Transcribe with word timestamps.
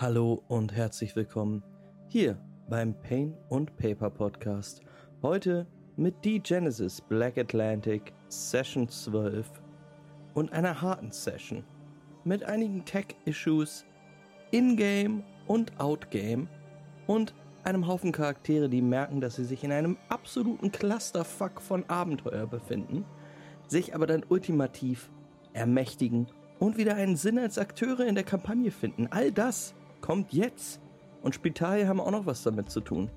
Hallo 0.00 0.42
und 0.48 0.72
herzlich 0.72 1.14
willkommen 1.14 1.62
hier 2.08 2.38
beim 2.70 2.94
Pain 3.02 3.36
und 3.50 3.76
Paper 3.76 4.08
Podcast. 4.08 4.80
Heute 5.20 5.66
mit 5.98 6.24
die 6.24 6.40
Genesis 6.40 7.02
Black 7.02 7.36
Atlantic 7.36 8.14
Session 8.30 8.88
12 8.88 9.46
und 10.32 10.54
einer 10.54 10.80
harten 10.80 11.12
Session 11.12 11.64
mit 12.24 12.44
einigen 12.44 12.82
Tech-Issues 12.86 13.84
in-game 14.52 15.22
und 15.46 15.78
out-game 15.78 16.48
und 17.06 17.34
einem 17.64 17.86
Haufen 17.86 18.12
Charaktere, 18.12 18.70
die 18.70 18.80
merken, 18.80 19.20
dass 19.20 19.36
sie 19.36 19.44
sich 19.44 19.64
in 19.64 19.70
einem 19.70 19.98
absoluten 20.08 20.72
Clusterfuck 20.72 21.60
von 21.60 21.84
Abenteuer 21.90 22.46
befinden, 22.46 23.04
sich 23.68 23.94
aber 23.94 24.06
dann 24.06 24.24
ultimativ 24.26 25.10
ermächtigen 25.52 26.26
und 26.58 26.78
wieder 26.78 26.94
einen 26.94 27.16
Sinn 27.16 27.38
als 27.38 27.58
Akteure 27.58 28.06
in 28.06 28.14
der 28.14 28.24
Kampagne 28.24 28.70
finden. 28.70 29.06
All 29.10 29.30
das 29.30 29.74
kommt 30.00 30.32
jetzt. 30.32 30.80
Und 31.22 31.34
Spitalia 31.34 31.86
haben 31.86 32.00
auch 32.00 32.10
noch 32.10 32.26
was 32.26 32.42
damit 32.42 32.70
zu 32.70 32.80
tun. 32.80 33.10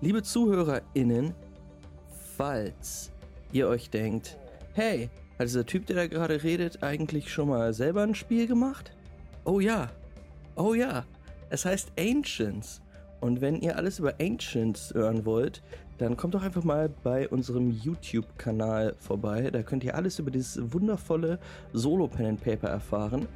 Liebe 0.00 0.22
ZuhörerInnen, 0.22 1.34
falls 2.36 3.10
ihr 3.52 3.68
euch 3.68 3.90
denkt, 3.90 4.38
hey, 4.74 5.10
hat 5.38 5.46
dieser 5.46 5.66
Typ, 5.66 5.86
der 5.86 5.96
da 5.96 6.06
gerade 6.06 6.42
redet, 6.42 6.82
eigentlich 6.82 7.32
schon 7.32 7.48
mal 7.48 7.72
selber 7.72 8.02
ein 8.02 8.14
Spiel 8.14 8.46
gemacht? 8.46 8.92
Oh 9.44 9.60
ja. 9.60 9.90
Oh 10.56 10.74
ja. 10.74 11.04
Es 11.50 11.64
heißt 11.64 11.92
Ancients. 11.98 12.80
Und 13.20 13.40
wenn 13.40 13.60
ihr 13.60 13.76
alles 13.76 13.98
über 13.98 14.14
Ancients 14.20 14.94
hören 14.94 15.24
wollt, 15.24 15.62
dann 15.98 16.16
kommt 16.16 16.34
doch 16.34 16.42
einfach 16.42 16.62
mal 16.62 16.88
bei 17.02 17.28
unserem 17.28 17.70
YouTube-Kanal 17.70 18.94
vorbei. 19.00 19.50
Da 19.50 19.62
könnt 19.62 19.82
ihr 19.82 19.96
alles 19.96 20.18
über 20.18 20.30
dieses 20.30 20.72
wundervolle 20.72 21.40
Solo-Pen 21.72 22.26
and 22.26 22.40
Paper 22.40 22.68
erfahren. 22.68 23.26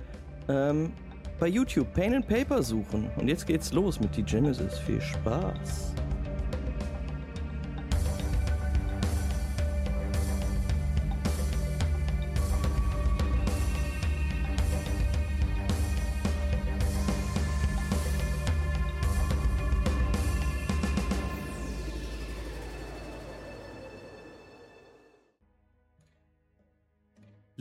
Ähm, 0.48 0.92
bei 1.38 1.48
YouTube 1.48 1.92
Pen 1.92 2.14
and 2.14 2.27
Paper 2.27 2.62
suchen. 2.62 3.11
Und 3.16 3.28
jetzt 3.28 3.47
geht's 3.47 3.72
los 3.72 4.00
mit 4.00 4.16
die 4.16 4.22
Genesis. 4.22 4.78
Viel 4.78 5.00
Spaß. 5.00 5.92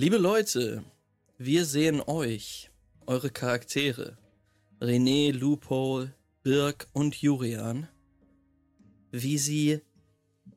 Liebe 0.02 0.18
Leute, 0.18 0.84
wir 1.38 1.64
sehen 1.64 2.02
euch, 2.02 2.71
eure 3.12 3.30
Charaktere, 3.30 4.18
René, 4.80 5.34
Loophole, 5.34 6.16
Birk 6.44 6.88
und 6.94 7.14
Jurian, 7.22 7.90
wie 9.12 9.38
sie 9.38 9.82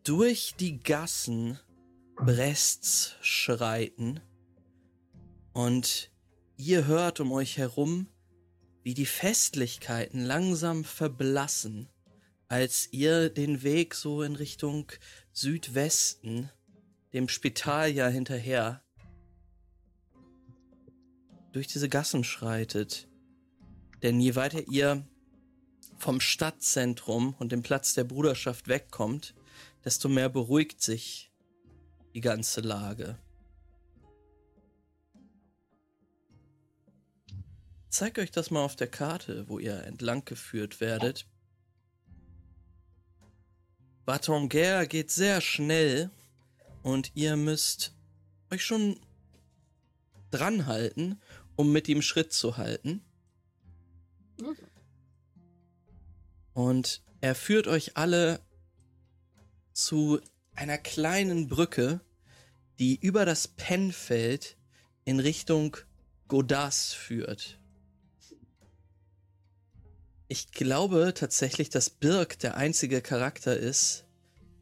durch 0.04 0.54
die 0.60 0.78
Gassen 0.78 1.58
Brests 2.14 3.16
schreiten. 3.22 4.20
Und 5.52 6.12
ihr 6.56 6.86
hört 6.86 7.18
um 7.18 7.32
euch 7.32 7.58
herum, 7.58 8.06
wie 8.84 8.94
die 8.94 9.06
Festlichkeiten 9.06 10.24
langsam 10.24 10.84
verblassen, 10.84 11.88
als 12.46 12.88
ihr 12.92 13.30
den 13.30 13.64
Weg 13.64 13.96
so 13.96 14.22
in 14.22 14.36
Richtung 14.36 14.92
Südwesten, 15.32 16.50
dem 17.14 17.28
Spital 17.28 17.90
ja 17.90 18.06
hinterher, 18.06 18.83
durch 21.54 21.68
diese 21.68 21.88
Gassen 21.88 22.24
schreitet. 22.24 23.06
Denn 24.02 24.18
je 24.20 24.34
weiter 24.34 24.66
ihr 24.68 25.06
vom 25.98 26.20
Stadtzentrum 26.20 27.34
und 27.38 27.52
dem 27.52 27.62
Platz 27.62 27.94
der 27.94 28.02
Bruderschaft 28.02 28.66
wegkommt, 28.66 29.34
desto 29.84 30.08
mehr 30.08 30.28
beruhigt 30.28 30.82
sich 30.82 31.30
die 32.12 32.20
ganze 32.20 32.60
Lage. 32.60 33.16
Zeigt 37.88 38.18
euch 38.18 38.32
das 38.32 38.50
mal 38.50 38.64
auf 38.64 38.74
der 38.74 38.88
Karte, 38.88 39.48
wo 39.48 39.60
ihr 39.60 39.84
entlang 39.84 40.24
geführt 40.24 40.80
werdet. 40.80 41.24
Batonguer 44.04 44.86
geht 44.86 45.12
sehr 45.12 45.40
schnell 45.40 46.10
und 46.82 47.12
ihr 47.14 47.36
müsst 47.36 47.94
euch 48.50 48.64
schon 48.64 48.98
dranhalten 50.32 51.20
um 51.56 51.72
mit 51.72 51.88
ihm 51.88 52.02
Schritt 52.02 52.32
zu 52.32 52.56
halten. 52.56 53.02
Und 56.52 57.02
er 57.20 57.34
führt 57.34 57.66
euch 57.66 57.96
alle 57.96 58.40
zu 59.72 60.20
einer 60.54 60.78
kleinen 60.78 61.48
Brücke, 61.48 62.00
die 62.78 62.96
über 62.96 63.24
das 63.24 63.48
Pennfeld 63.48 64.56
in 65.04 65.20
Richtung 65.20 65.76
Godas 66.28 66.92
führt. 66.92 67.60
Ich 70.28 70.52
glaube 70.52 71.12
tatsächlich, 71.14 71.70
dass 71.70 71.90
Birk 71.90 72.38
der 72.38 72.56
einzige 72.56 73.02
Charakter 73.02 73.56
ist, 73.56 74.06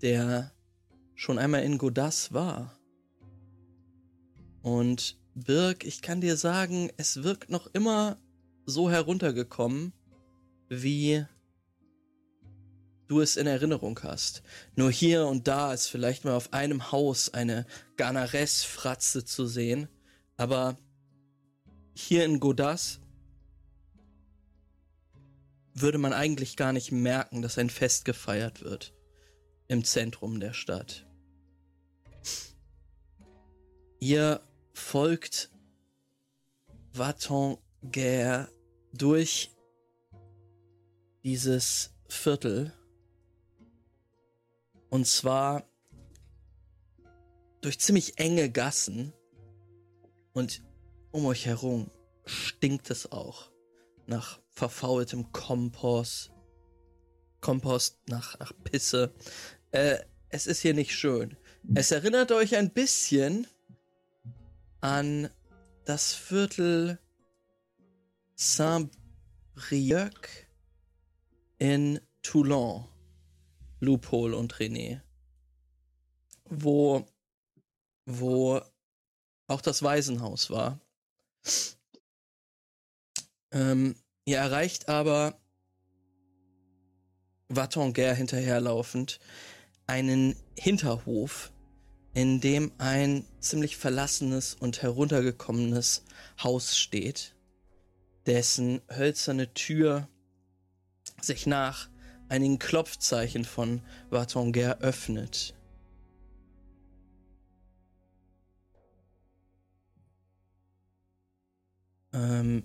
der 0.02 0.52
schon 1.14 1.38
einmal 1.38 1.62
in 1.62 1.78
Godas 1.78 2.32
war. 2.32 2.76
Und 4.60 5.21
Birk, 5.34 5.84
ich 5.84 6.02
kann 6.02 6.20
dir 6.20 6.36
sagen, 6.36 6.90
es 6.96 7.22
wirkt 7.22 7.50
noch 7.50 7.66
immer 7.72 8.18
so 8.66 8.90
heruntergekommen, 8.90 9.92
wie 10.68 11.24
du 13.08 13.20
es 13.20 13.36
in 13.36 13.46
Erinnerung 13.46 13.98
hast. 14.02 14.42
Nur 14.76 14.90
hier 14.90 15.26
und 15.26 15.48
da 15.48 15.72
ist 15.72 15.86
vielleicht 15.86 16.24
mal 16.24 16.34
auf 16.34 16.52
einem 16.52 16.92
Haus 16.92 17.32
eine 17.32 17.66
Ganares-Fratze 17.96 19.24
zu 19.24 19.46
sehen, 19.46 19.88
aber 20.36 20.76
hier 21.94 22.24
in 22.24 22.40
Godas 22.40 23.00
würde 25.74 25.98
man 25.98 26.12
eigentlich 26.12 26.56
gar 26.56 26.72
nicht 26.72 26.92
merken, 26.92 27.42
dass 27.42 27.58
ein 27.58 27.70
Fest 27.70 28.04
gefeiert 28.04 28.62
wird 28.62 28.94
im 29.68 29.84
Zentrum 29.84 30.40
der 30.40 30.52
Stadt. 30.52 31.06
Ihr 34.00 34.40
folgt 34.72 35.50
Vatonguer 36.92 38.48
durch 38.92 39.54
dieses 41.24 41.94
Viertel. 42.08 42.72
Und 44.90 45.06
zwar 45.06 45.64
durch 47.62 47.80
ziemlich 47.80 48.18
enge 48.18 48.50
Gassen. 48.50 49.12
Und 50.32 50.62
um 51.12 51.26
euch 51.26 51.46
herum 51.46 51.90
stinkt 52.24 52.90
es 52.90 53.10
auch 53.10 53.50
nach 54.06 54.40
verfaultem 54.50 55.32
Kompost. 55.32 56.30
Kompost 57.40 57.98
nach, 58.08 58.38
nach 58.38 58.52
Pisse. 58.64 59.14
Äh, 59.70 59.98
es 60.28 60.46
ist 60.46 60.60
hier 60.60 60.74
nicht 60.74 60.94
schön. 60.94 61.36
Es 61.74 61.90
erinnert 61.90 62.32
euch 62.32 62.56
ein 62.56 62.72
bisschen 62.72 63.46
an 64.82 65.30
das 65.84 66.12
Viertel 66.12 66.98
Saint-Brieuc 68.34 70.28
in 71.58 72.00
Toulon, 72.22 72.88
Loophole 73.80 74.36
und 74.36 74.54
René, 74.54 75.00
wo, 76.50 77.06
wo 78.04 78.60
auch 79.46 79.60
das 79.60 79.82
Waisenhaus 79.82 80.50
war. 80.50 80.80
Ähm, 83.52 83.94
ihr 84.24 84.38
erreicht 84.38 84.88
aber 84.88 85.38
Watonguer 87.48 88.14
hinterherlaufend 88.14 89.20
einen 89.86 90.34
Hinterhof, 90.58 91.52
in 92.14 92.40
dem 92.40 92.72
ein 92.78 93.24
ziemlich 93.40 93.76
verlassenes 93.76 94.54
und 94.54 94.82
heruntergekommenes 94.82 96.04
Haus 96.42 96.76
steht, 96.76 97.34
dessen 98.26 98.82
hölzerne 98.90 99.52
Tür 99.54 100.08
sich 101.20 101.46
nach 101.46 101.88
einigen 102.28 102.58
Klopfzeichen 102.58 103.44
von 103.44 103.82
Vatonguer 104.10 104.78
öffnet. 104.80 105.54
Ähm, 112.12 112.64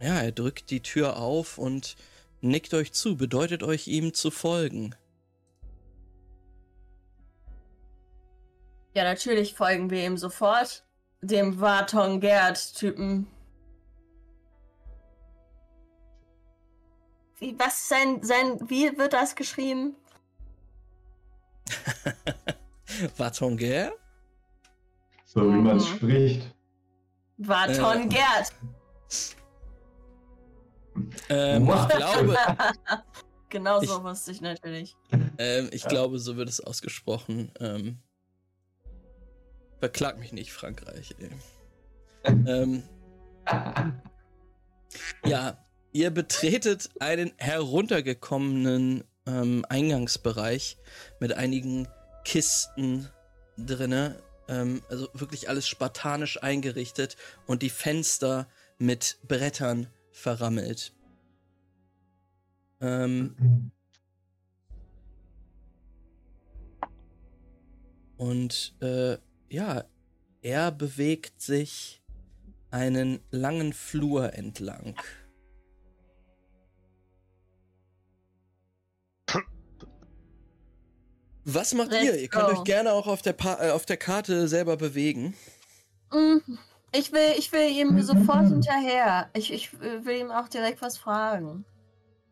ja, 0.00 0.20
er 0.20 0.32
drückt 0.32 0.70
die 0.70 0.80
Tür 0.80 1.18
auf 1.18 1.58
und 1.58 1.96
nickt 2.40 2.72
euch 2.74 2.92
zu, 2.92 3.16
bedeutet 3.16 3.62
euch 3.62 3.86
ihm 3.86 4.14
zu 4.14 4.30
folgen. 4.30 4.94
Ja, 8.94 9.04
natürlich 9.04 9.54
folgen 9.54 9.90
wir 9.90 10.04
ihm 10.04 10.16
sofort. 10.18 10.84
Dem 11.20 11.60
Varton 11.60 12.20
Gerd-Typen. 12.20 13.26
wie, 17.38 17.58
was 17.58 17.88
sein, 17.88 18.22
sein, 18.22 18.58
wie 18.70 18.96
wird 18.96 19.12
das 19.12 19.34
geschrieben? 19.34 19.96
Watonger? 23.16 23.92
So 25.24 25.40
wie 25.52 25.56
man 25.56 25.78
es 25.78 25.88
Mhm. 25.90 25.96
spricht. 25.96 26.54
Vaton 27.38 28.02
Äh. 28.02 28.08
Gerd. 28.08 28.52
Ähm, 31.30 31.62
ich 31.68 31.88
glaube, 31.96 32.36
genau 33.48 33.80
Ich- 33.82 33.88
so 33.88 34.04
wusste 34.04 34.30
ich 34.30 34.40
natürlich. 34.40 34.94
ähm, 35.38 35.68
ich 35.72 35.84
glaube, 35.88 36.18
so 36.20 36.36
wird 36.36 36.48
es 36.48 36.60
ausgesprochen. 36.60 37.50
Ähm, 37.58 37.98
verklag 39.82 40.16
mich 40.16 40.32
nicht, 40.32 40.52
Frankreich. 40.52 41.12
Ey. 41.18 41.30
ähm, 42.46 42.84
ja, 45.24 45.58
ihr 45.90 46.12
betretet 46.12 46.88
einen 47.00 47.32
heruntergekommenen 47.36 49.02
ähm, 49.26 49.66
Eingangsbereich 49.68 50.78
mit 51.18 51.32
einigen 51.32 51.88
Kisten 52.24 53.08
drinne. 53.58 54.22
Ähm, 54.46 54.82
also 54.88 55.08
wirklich 55.14 55.48
alles 55.48 55.66
spartanisch 55.66 56.40
eingerichtet 56.40 57.16
und 57.48 57.62
die 57.62 57.70
Fenster 57.70 58.46
mit 58.78 59.18
Brettern 59.26 59.88
verrammelt. 60.12 60.92
Ähm, 62.80 63.72
und 68.16 68.76
äh, 68.80 69.18
ja, 69.52 69.84
er 70.40 70.72
bewegt 70.72 71.40
sich 71.42 72.02
einen 72.70 73.20
langen 73.30 73.72
Flur 73.74 74.32
entlang. 74.32 74.96
Was 81.44 81.74
macht 81.74 81.90
Let's 81.90 82.04
ihr? 82.04 82.14
Ihr 82.20 82.28
könnt 82.28 82.46
go. 82.46 82.52
euch 82.52 82.64
gerne 82.64 82.92
auch 82.92 83.06
auf 83.06 83.20
der, 83.20 83.32
pa 83.32 83.58
äh, 83.60 83.70
auf 83.72 83.84
der 83.84 83.96
Karte 83.96 84.48
selber 84.48 84.76
bewegen. 84.76 85.34
Mm, 86.12 86.38
Ich 86.92 87.12
will, 87.12 87.32
ich 87.36 87.52
will 87.52 87.68
ihm 87.68 88.00
sofort 88.00 88.46
hinterher. 88.48 89.28
Ich, 89.34 89.52
ich 89.52 89.72
will 89.80 90.20
ihm 90.20 90.30
auch 90.30 90.48
direkt 90.48 90.80
was 90.82 90.96
fragen. 90.98 91.64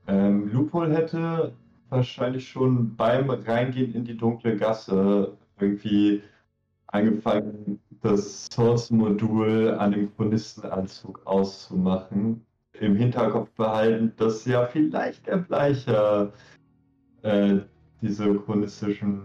Ähm, 0.07 0.49
Lupol 0.53 0.95
hätte 0.95 1.55
wahrscheinlich 1.89 2.49
schon 2.49 2.95
beim 2.97 3.29
Reingehen 3.31 3.95
in 3.95 4.05
die 4.05 4.17
dunkle 4.17 4.57
Gasse 4.57 5.37
irgendwie 5.59 6.23
angefangen, 6.93 7.81
das 8.03 8.47
Source-Modul 8.53 9.75
an 9.79 9.93
dem 9.93 10.15
Chronistenanzug 10.17 11.21
auszumachen. 11.27 12.45
Im 12.81 12.97
Hinterkopf 12.97 13.51
behalten, 13.51 14.13
dass 14.17 14.45
ja 14.47 14.67
vielleicht 14.67 15.27
der 15.27 15.39
Bleicher 15.39 16.33
äh, 17.23 17.59
diese 18.01 18.35
chronistischen 18.37 19.23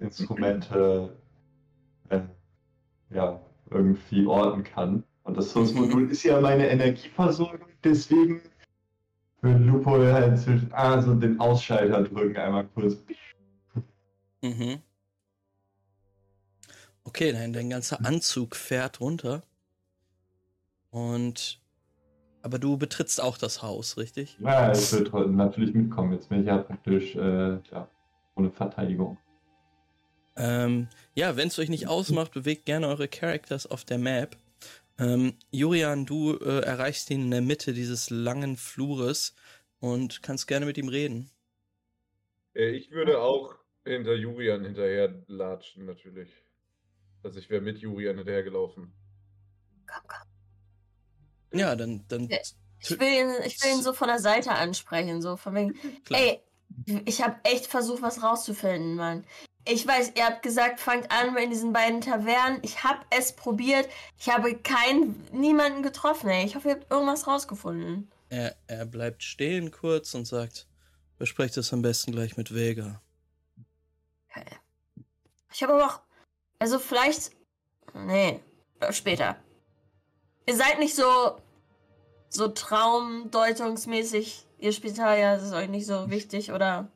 Instrumente 0.00 1.14
äh, 2.08 2.20
ja, 3.10 3.40
irgendwie 3.70 4.26
orten 4.26 4.64
kann. 4.64 5.04
Und 5.24 5.36
das 5.36 5.50
Source-Modul 5.50 6.10
ist 6.10 6.22
ja 6.22 6.40
meine 6.40 6.68
Energieversorgung, 6.68 7.68
deswegen 7.82 8.40
würde 9.42 9.64
Lupo 9.64 9.98
halt 9.98 10.38
zwischen, 10.38 10.72
also 10.72 11.14
den 11.14 11.38
Ausschalter 11.40 12.02
drücken, 12.02 12.36
einmal 12.36 12.66
kurz. 12.74 12.96
Mhm. 14.42 14.78
Okay, 17.06 17.32
dein, 17.32 17.52
dein 17.52 17.70
ganzer 17.70 18.04
Anzug 18.04 18.56
fährt 18.56 19.00
runter. 19.00 19.42
Und. 20.90 21.60
Aber 22.42 22.60
du 22.60 22.76
betrittst 22.76 23.20
auch 23.20 23.38
das 23.38 23.62
Haus, 23.62 23.96
richtig? 23.96 24.36
Ja, 24.38 24.72
wird 24.92 25.12
heute 25.12 25.30
natürlich 25.30 25.74
mitkommen. 25.74 26.12
Jetzt 26.12 26.28
bin 26.28 26.40
ich 26.42 26.46
ja 26.46 26.58
praktisch 26.58 27.16
äh, 27.16 27.58
ja, 27.72 27.88
ohne 28.36 28.52
Verteidigung. 28.52 29.18
Ähm, 30.36 30.88
ja, 31.14 31.36
wenn 31.36 31.48
es 31.48 31.58
euch 31.58 31.68
nicht 31.68 31.88
ausmacht, 31.88 32.32
bewegt 32.32 32.64
gerne 32.66 32.86
eure 32.86 33.08
Characters 33.08 33.66
auf 33.66 33.84
der 33.84 33.98
Map. 33.98 34.36
Ähm, 34.98 35.34
Jurian, 35.50 36.06
du 36.06 36.36
äh, 36.36 36.60
erreichst 36.60 37.10
ihn 37.10 37.22
in 37.22 37.30
der 37.32 37.40
Mitte 37.40 37.72
dieses 37.72 38.10
langen 38.10 38.56
Flures 38.56 39.34
und 39.80 40.22
kannst 40.22 40.46
gerne 40.46 40.66
mit 40.66 40.78
ihm 40.78 40.88
reden. 40.88 41.30
Äh, 42.54 42.70
Ich 42.70 42.92
würde 42.92 43.20
auch 43.20 43.56
hinter 43.84 44.14
Julian 44.14 44.64
hinterher 44.64 45.12
latschen, 45.26 45.86
natürlich. 45.86 46.30
Also 47.26 47.40
ich 47.40 47.50
wäre 47.50 47.60
mit 47.60 47.78
Julian 47.78 48.16
hinterhergelaufen. 48.18 48.92
Komm, 49.86 50.02
komm. 50.06 51.58
Ja, 51.58 51.74
dann, 51.74 52.04
dann. 52.06 52.28
Ich 52.78 53.00
will, 53.00 53.08
ihn, 53.08 53.34
ich 53.44 53.60
will 53.62 53.72
ihn 53.72 53.82
so 53.82 53.92
von 53.92 54.06
der 54.06 54.20
Seite 54.20 54.52
ansprechen, 54.52 55.20
so 55.20 55.36
von 55.36 55.54
wegen, 55.56 55.74
klar. 56.04 56.20
ey, 56.20 56.40
ich 57.04 57.22
habe 57.22 57.36
echt 57.42 57.66
versucht, 57.66 58.00
was 58.00 58.22
rauszufinden, 58.22 58.94
Mann. 58.94 59.26
Ich 59.66 59.84
weiß, 59.84 60.12
ihr 60.14 60.24
habt 60.24 60.42
gesagt, 60.42 60.78
fangt 60.78 61.10
an 61.10 61.36
in 61.36 61.50
diesen 61.50 61.72
beiden 61.72 62.00
Tavernen. 62.00 62.60
Ich 62.62 62.84
habe 62.84 63.00
es 63.10 63.34
probiert. 63.34 63.88
Ich 64.18 64.28
habe 64.28 64.56
keinen, 64.56 65.20
niemanden 65.32 65.82
getroffen, 65.82 66.30
ey. 66.30 66.44
Ich 66.44 66.54
hoffe, 66.54 66.68
ihr 66.68 66.74
habt 66.76 66.92
irgendwas 66.92 67.26
rausgefunden. 67.26 68.08
Er, 68.28 68.54
er 68.68 68.86
bleibt 68.86 69.24
stehen 69.24 69.72
kurz 69.72 70.14
und 70.14 70.26
sagt, 70.26 70.68
besprecht 71.18 71.56
das 71.56 71.72
am 71.72 71.82
besten 71.82 72.12
gleich 72.12 72.36
mit 72.36 72.54
Vega. 72.54 73.02
Okay. 74.30 74.46
Ich 75.52 75.62
habe 75.64 75.74
aber 75.74 75.86
auch, 75.86 76.05
also 76.66 76.80
vielleicht, 76.80 77.30
nee, 77.94 78.40
später. 78.90 79.36
Ihr 80.46 80.56
seid 80.56 80.80
nicht 80.80 80.96
so, 80.96 81.40
so 82.28 82.48
traumdeutungsmäßig. 82.48 84.48
Ihr 84.58 84.72
spielt 84.72 84.96
ja, 84.96 85.36
das 85.36 85.44
ist 85.44 85.52
euch 85.52 85.68
nicht 85.68 85.86
so 85.86 86.10
wichtig, 86.10 86.50
oder? 86.50 86.90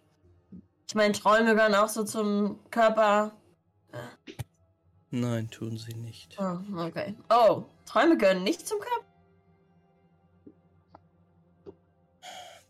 Ich 0.89 0.97
meine, 0.97 1.13
Träume 1.13 1.55
gehören 1.55 1.77
auch 1.77 1.89
so 1.89 2.03
zum 2.03 2.59
Körper. 2.73 3.31
Nein, 5.11 5.49
tun 5.51 5.79
sie 5.79 5.95
nicht. 5.95 6.37
Oh, 6.41 6.59
okay. 6.77 7.15
Oh, 7.29 7.63
Träume 7.87 8.17
gehören 8.17 8.43
nicht 8.43 8.67
zum 8.67 8.81
Körper? 8.81 9.07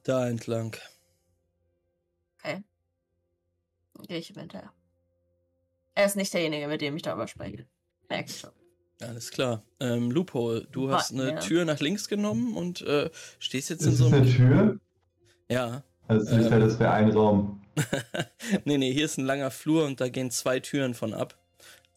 Da 0.03 0.29
entlang. 0.29 0.77
Okay. 2.39 2.63
Dann 3.95 4.07
Gehe 4.07 4.19
ich 4.19 4.37
mit 4.37 4.53
her. 4.53 4.71
Er 5.95 6.07
ist 6.07 6.17
nicht 6.17 6.33
derjenige, 6.33 6.69
mit 6.69 6.81
dem 6.81 6.97
ich 6.97 7.03
darüber 7.03 7.27
spreche. 7.29 7.67
Merke 8.09 8.31
ich 8.31 8.39
schon. 8.39 8.51
Alles 9.03 9.31
klar. 9.31 9.63
Ähm, 9.81 10.11
Loophole, 10.11 10.67
du 10.73 10.91
hast 10.91 11.13
eine 11.13 11.31
ja. 11.33 11.39
Tür 11.41 11.65
nach 11.65 11.81
links 11.81 12.09
genommen 12.09 12.55
und 12.57 12.83
äh, 12.83 13.11
stehst 13.39 13.71
jetzt 13.71 13.83
in 13.87 13.93
Ist 13.93 13.99
so 13.99 14.05
das 14.05 14.13
eine 14.15 14.23
einem. 14.23 14.37
Tür? 14.37 14.81
Ja. 15.49 15.83
Also 16.07 16.31
Ähm. 16.37 16.61
das 16.61 16.79
wäre 16.79 16.93
ein 16.93 17.11
Raum. 17.11 17.63
nee, 18.65 18.77
nee, 18.79 18.93
hier 18.93 19.07
ist 19.07 19.17
ein 19.19 19.25
langer 19.25 19.51
Flur 19.51 19.87
und 19.87 20.01
da 20.01 20.09
gehen 20.09 20.31
zwei 20.31 20.61
Türen 20.61 20.93
von 20.95 21.15
ab. 21.15 21.37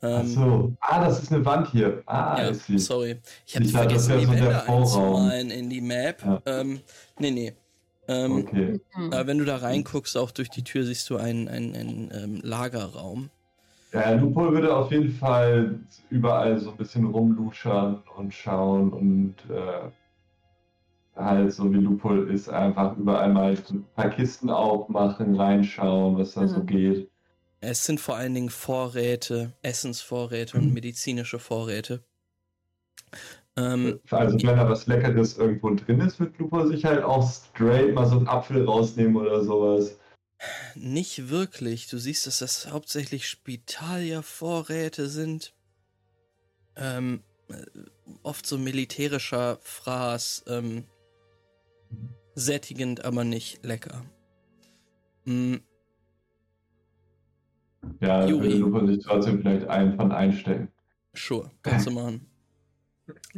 Ach 0.01 0.21
Ähm, 0.21 0.27
so. 0.27 0.73
Ah, 0.79 1.05
das 1.05 1.23
ist 1.23 1.31
eine 1.31 1.43
Wand 1.45 1.71
hier. 1.71 2.03
Ah, 2.05 2.37
ja, 2.41 2.49
ist 2.49 2.67
sie. 2.67 2.77
sorry. 2.77 3.19
Ich 3.45 3.55
habe 3.55 3.65
dachte, 3.65 3.77
vergessen, 3.77 4.19
die 4.19 4.29
Wände 4.29 4.63
einzumalen 4.67 5.49
in 5.51 5.69
die 5.69 5.81
Map. 5.81 6.23
Ja. 6.23 6.41
Ähm, 6.45 6.79
nee, 7.19 7.31
nee. 7.31 7.53
Ähm, 8.07 8.31
Okay. 8.47 8.79
Aber 9.11 9.27
wenn 9.27 9.37
du 9.39 9.45
da 9.45 9.57
reinguckst, 9.57 10.15
auch 10.17 10.31
durch 10.31 10.49
die 10.49 10.63
Tür 10.63 10.85
siehst 10.85 11.09
du 11.09 11.17
einen, 11.17 11.47
einen, 11.47 11.75
einen 11.75 12.11
ähm, 12.13 12.41
Lagerraum. 12.43 13.29
Ja, 13.93 14.11
Lupol 14.11 14.51
würde 14.51 14.75
auf 14.75 14.91
jeden 14.91 15.09
Fall 15.11 15.79
überall 16.09 16.59
so 16.59 16.71
ein 16.71 16.77
bisschen 16.77 17.05
rumluschern 17.05 18.03
und 18.17 18.33
schauen 18.33 18.91
und 18.91 19.35
äh, 19.49 19.89
halt 21.15 21.51
so 21.53 21.71
wie 21.71 21.77
Lupol 21.77 22.29
ist, 22.29 22.49
einfach 22.49 22.95
überall 22.97 23.31
mal 23.33 23.55
so 23.57 23.75
ein 23.75 23.85
paar 23.95 24.09
Kisten 24.09 24.49
aufmachen, 24.49 25.35
reinschauen, 25.35 26.17
was 26.17 26.33
da 26.33 26.47
so 26.47 26.61
Mhm. 26.61 26.67
geht. 26.67 27.11
Es 27.61 27.85
sind 27.85 27.99
vor 27.99 28.15
allen 28.17 28.33
Dingen 28.35 28.49
Vorräte, 28.49 29.53
Essensvorräte 29.63 30.57
und 30.57 30.67
Mhm. 30.67 30.73
medizinische 30.73 31.39
Vorräte. 31.39 32.03
Ähm, 33.57 33.99
Also 34.11 34.37
wenn 34.47 34.57
da 34.57 34.69
was 34.69 34.87
Leckeres 34.87 35.37
irgendwo 35.37 35.73
drin 35.75 36.01
ist, 36.01 36.19
wird 36.19 36.37
Lupol 36.39 36.67
sich 36.67 36.85
halt 36.85 37.03
auch 37.03 37.29
straight 37.29 37.93
mal 37.93 38.05
so 38.05 38.17
einen 38.17 38.27
Apfel 38.27 38.65
rausnehmen 38.65 39.15
oder 39.15 39.43
sowas. 39.43 39.99
Nicht 40.75 41.29
wirklich. 41.29 41.87
Du 41.87 41.97
siehst, 41.97 42.27
dass 42.27 42.39
das 42.39 42.69
hauptsächlich 42.71 43.27
Spitalia-Vorräte 43.27 45.07
sind. 45.09 45.53
Ähm, 46.75 47.23
äh, 47.49 47.63
oft 48.23 48.45
so 48.45 48.57
militärischer 48.57 49.59
Fraß. 49.61 50.45
Ähm, 50.47 50.85
sättigend, 52.35 53.05
aber 53.05 53.23
nicht 53.23 53.63
lecker. 53.63 54.03
Mm, 55.25 55.57
Ja, 57.99 58.25
Juri. 58.25 58.59
würde 58.71 58.95
sich 58.95 59.03
trotzdem 59.05 59.41
vielleicht 59.41 59.67
einen 59.67 59.95
von 59.95 60.11
einstecken. 60.11 60.69
sure, 61.13 61.51
kannst 61.61 61.87
du 61.87 61.91
machen. 61.91 62.25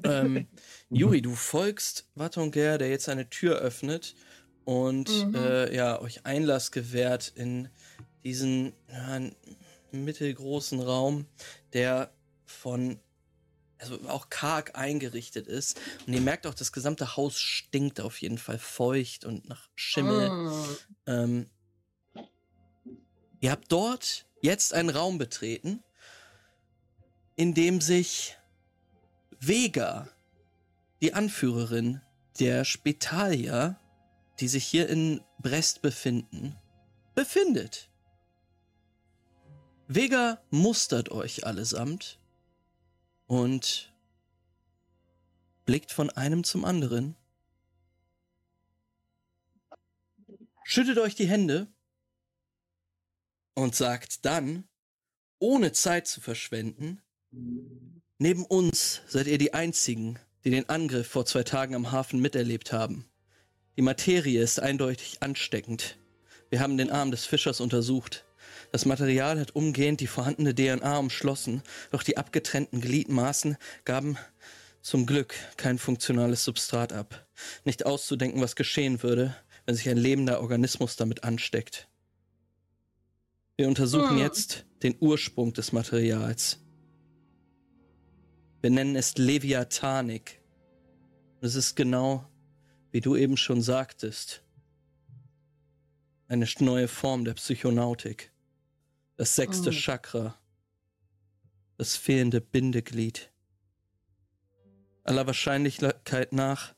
ähm, 0.04 0.48
Juri, 0.90 1.22
du 1.22 1.34
folgst 1.36 2.10
Watonger, 2.16 2.78
der 2.78 2.90
jetzt 2.90 3.10
eine 3.10 3.30
Tür 3.30 3.58
öffnet 3.58 4.16
und 4.66 5.10
Mhm. 5.10 5.36
äh, 5.36 5.76
ja, 5.76 6.02
euch 6.02 6.26
Einlass 6.26 6.72
gewährt 6.72 7.32
in 7.36 7.70
diesen 8.24 8.74
ja, 8.92 9.22
mittelgroßen 9.92 10.82
Raum, 10.82 11.26
der 11.74 12.12
von 12.46 13.00
also 13.78 14.00
auch 14.08 14.30
karg 14.30 14.78
eingerichtet 14.78 15.48
ist. 15.48 15.80
Und 16.08 16.14
ihr 16.14 16.22
merkt 16.22 16.48
auch, 16.48 16.54
das 16.54 16.72
gesamte 16.72 17.18
Haus 17.18 17.40
stinkt 17.40 18.00
auf 18.00 18.20
jeden 18.22 18.38
Fall 18.38 18.58
feucht 18.58 19.26
und 19.26 19.48
nach 19.48 19.70
Schimmel. 19.76 20.30
Mm. 20.30 20.78
Ähm, 21.06 21.50
ihr 23.42 23.52
habt 23.52 23.72
dort 23.72 24.26
jetzt 24.42 24.74
einen 24.74 24.90
Raum 24.90 25.18
betreten, 25.18 25.84
in 27.36 27.54
dem 27.54 27.82
sich 27.82 28.38
Vega, 29.40 30.08
die 31.02 31.14
Anführerin 31.14 32.02
der 32.40 32.64
Spitalia, 32.64 33.80
die 34.40 34.48
sich 34.48 34.66
hier 34.66 34.90
in 34.90 35.22
Brest 35.40 35.82
befinden, 35.82 36.56
befindet. 37.14 37.90
Vega 39.88 40.42
mustert 40.50 41.12
euch 41.12 41.46
allesamt 41.46 42.20
und 43.28 43.94
blickt 45.66 45.92
von 45.92 46.10
einem 46.10 46.44
zum 46.44 46.66
anderen, 46.66 47.16
schüttet 50.64 50.98
euch 50.98 51.16
die 51.16 51.28
Hände 51.28 51.68
und 53.54 53.76
sagt 53.76 54.26
dann, 54.26 54.68
ohne 55.40 55.72
Zeit 55.72 56.08
zu 56.08 56.22
verschwenden, 56.22 57.02
neben 58.18 58.46
uns 58.46 59.02
seid 59.08 59.28
ihr 59.28 59.38
die 59.38 59.54
Einzigen, 59.54 60.20
die 60.44 60.50
den 60.50 60.70
Angriff 60.70 61.08
vor 61.08 61.26
zwei 61.26 61.44
Tagen 61.44 61.76
am 61.76 61.92
Hafen 61.92 62.20
miterlebt 62.20 62.74
haben. 62.74 63.06
Die 63.78 63.82
Materie 63.82 64.42
ist 64.42 64.60
eindeutig 64.60 65.18
ansteckend. 65.22 65.98
Wir 66.50 66.62
haben 66.62 66.78
den 66.78 66.90
Arm 66.90 67.12
des 67.12 67.26
Fischers 67.26 67.60
untersucht. 67.60 68.26
Das 68.72 68.86
Material 68.86 69.40
hat 69.40 69.56
umgehend 69.56 70.00
die 70.00 70.08
vorhandene 70.08 70.56
DNA 70.56 70.98
umschlossen, 70.98 71.62
doch 71.92 72.04
die 72.04 72.18
abgetrennten 72.18 72.80
Gliedmaßen 72.82 73.58
gaben 73.84 74.18
zum 74.82 75.06
Glück 75.06 75.34
kein 75.58 75.78
funktionales 75.78 76.44
Substrat 76.44 76.94
ab. 76.94 77.28
Nicht 77.64 77.86
auszudenken, 77.86 78.40
was 78.40 78.56
geschehen 78.56 79.02
würde, 79.04 79.36
wenn 79.66 79.76
sich 79.76 79.90
ein 79.90 79.98
lebender 79.98 80.42
Organismus 80.42 80.96
damit 80.96 81.24
ansteckt. 81.24 81.88
Wir 83.58 83.68
untersuchen 83.68 84.12
Hm. 84.12 84.18
jetzt 84.20 84.66
den 84.84 84.96
Ursprung 85.00 85.54
des 85.54 85.72
Materials. 85.72 86.60
Wir 88.62 88.70
nennen 88.70 88.96
es 88.96 89.18
Leviathanik. 89.18 90.42
Es 91.42 91.56
ist 91.56 91.76
genau, 91.76 92.28
wie 92.96 93.02
du 93.02 93.18
eben 93.18 93.36
schon 93.36 93.62
sagtest, 93.62 94.42
eine 96.30 96.48
neue 96.60 96.88
Form 96.88 97.26
der 97.26 97.34
Psychonautik. 97.34 98.32
Das 99.18 99.36
sechste 99.36 99.72
Oh. 99.72 99.74
Chakra. 99.74 100.40
Das 101.78 101.98
fehlende 101.98 102.40
Bindeglied. 102.40 103.34
Aller 105.04 105.28
Wahrscheinlichkeit 105.28 106.32
nach 106.32 106.74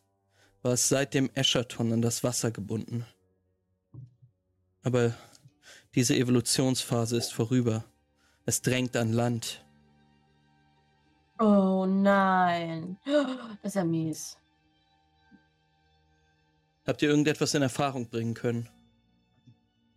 war 0.63 0.73
es 0.73 0.89
seit 0.89 1.13
dem 1.13 1.29
Eschaton 1.35 1.93
an 1.93 2.01
das 2.01 2.23
Wasser 2.23 2.49
gebunden. 2.49 3.05
Aber 4.81 5.13
diese 5.93 6.15
Evolutionsphase 6.15 7.15
ist 7.15 7.31
vorüber. 7.31 7.85
Es 8.47 8.63
drängt 8.63 8.97
an 8.97 9.13
Land. 9.13 9.63
Oh 11.37 11.85
nein. 11.85 12.97
Das 13.05 13.69
ist 13.69 13.75
ja 13.75 13.83
mies. 13.83 14.39
Habt 16.87 17.01
ihr 17.01 17.09
irgendetwas 17.09 17.53
in 17.53 17.61
Erfahrung 17.61 18.09
bringen 18.09 18.33
können? 18.33 18.69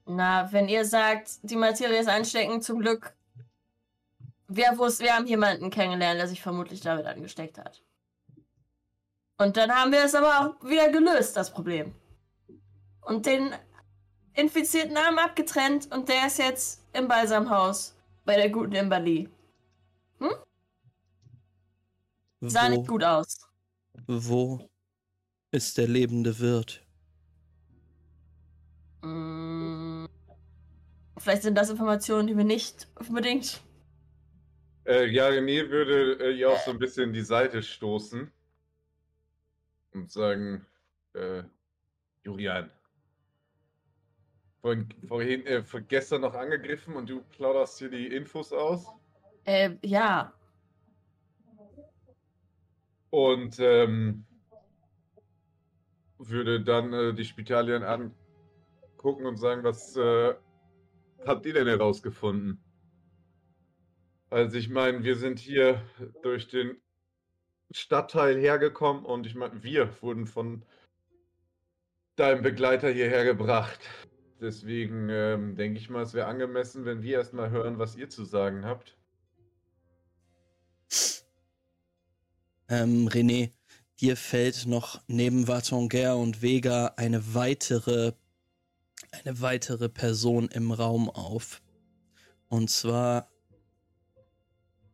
Na, 0.06 0.52
wenn 0.52 0.68
ihr 0.68 0.84
sagt, 0.84 1.38
die 1.42 1.56
Materie 1.56 2.00
ist 2.00 2.08
ansteckend, 2.08 2.64
zum 2.64 2.80
Glück. 2.80 3.14
Wir, 4.48 4.76
wussten, 4.76 5.04
wir 5.04 5.14
haben 5.14 5.26
jemanden 5.26 5.70
kennengelernt, 5.70 6.18
der 6.18 6.26
sich 6.26 6.42
vermutlich 6.42 6.80
damit 6.80 7.06
angesteckt 7.06 7.58
hat. 7.58 7.80
Und 9.38 9.56
dann 9.56 9.70
haben 9.70 9.92
wir 9.92 10.04
es 10.04 10.16
aber 10.16 10.40
auch 10.40 10.68
wieder 10.68 10.90
gelöst, 10.90 11.36
das 11.36 11.52
Problem. 11.52 11.94
Und 13.02 13.24
den 13.24 13.54
infizierten 14.34 14.96
Arm 14.96 15.18
abgetrennt 15.18 15.90
und 15.92 16.08
der 16.08 16.26
ist 16.26 16.38
jetzt 16.38 16.82
im 16.92 17.06
Balsamhaus 17.06 17.94
bei 18.24 18.36
der 18.36 18.50
guten 18.50 18.74
Imberly. 18.74 19.28
Sah 22.40 22.68
nicht 22.68 22.88
gut 22.88 23.04
aus. 23.04 23.38
Wo 24.06 24.68
ist 25.52 25.78
der 25.78 25.88
lebende 25.88 26.38
Wirt? 26.38 26.84
Mm, 29.02 30.06
Vielleicht 31.20 31.42
sind 31.42 31.54
das 31.54 31.68
Informationen, 31.68 32.26
die 32.26 32.36
wir 32.36 32.44
nicht 32.44 32.88
unbedingt. 32.98 33.60
Äh, 34.86 35.06
ja, 35.08 35.28
René 35.28 35.68
würde 35.68 36.18
äh, 36.18 36.32
ihr 36.32 36.48
auch 36.50 36.58
so 36.60 36.70
ein 36.70 36.78
bisschen 36.78 37.12
die 37.12 37.20
Seite 37.20 37.62
stoßen 37.62 38.32
und 39.92 40.10
sagen, 40.10 40.64
äh, 41.12 41.42
Julian, 42.24 42.70
vorhin, 44.62 44.88
vorhin 45.06 45.46
äh, 45.46 45.62
vor 45.62 45.82
gestern 45.82 46.22
noch 46.22 46.34
angegriffen 46.34 46.96
und 46.96 47.10
du 47.10 47.20
plauderst 47.20 47.78
hier 47.78 47.90
die 47.90 48.06
Infos 48.06 48.54
aus. 48.54 48.86
Äh, 49.44 49.76
ja. 49.82 50.32
Und 53.10 53.58
ähm, 53.60 54.24
würde 56.28 56.60
dann 56.62 56.92
äh, 56.92 57.14
die 57.14 57.24
Spitalien 57.24 57.82
angucken 57.82 59.26
und 59.26 59.36
sagen, 59.36 59.64
was 59.64 59.96
äh, 59.96 60.34
habt 61.26 61.46
ihr 61.46 61.54
denn 61.54 61.66
herausgefunden? 61.66 62.62
Also 64.28 64.56
ich 64.58 64.68
meine, 64.68 65.02
wir 65.02 65.16
sind 65.16 65.38
hier 65.38 65.82
durch 66.22 66.48
den 66.48 66.76
Stadtteil 67.72 68.38
hergekommen 68.38 69.04
und 69.04 69.26
ich 69.26 69.34
meine, 69.34 69.62
wir 69.62 69.90
wurden 70.02 70.26
von 70.26 70.64
deinem 72.16 72.42
Begleiter 72.42 72.90
hierher 72.90 73.24
gebracht. 73.24 73.80
Deswegen 74.40 75.08
ähm, 75.10 75.56
denke 75.56 75.78
ich 75.78 75.90
mal, 75.90 76.02
es 76.02 76.14
wäre 76.14 76.26
angemessen, 76.26 76.84
wenn 76.84 77.02
wir 77.02 77.18
erstmal 77.18 77.50
hören, 77.50 77.78
was 77.78 77.96
ihr 77.96 78.08
zu 78.08 78.24
sagen 78.24 78.64
habt. 78.64 78.96
Ähm, 82.68 83.08
René, 83.08 83.50
dir 84.00 84.16
fällt 84.16 84.66
noch 84.66 85.00
neben 85.06 85.46
Vatonguer 85.46 86.16
und 86.16 86.42
Vega 86.42 86.94
eine 86.96 87.34
weitere, 87.34 88.12
eine 89.12 89.40
weitere 89.40 89.88
Person 89.88 90.48
im 90.48 90.72
Raum 90.72 91.10
auf. 91.10 91.62
Und 92.48 92.70
zwar 92.70 93.28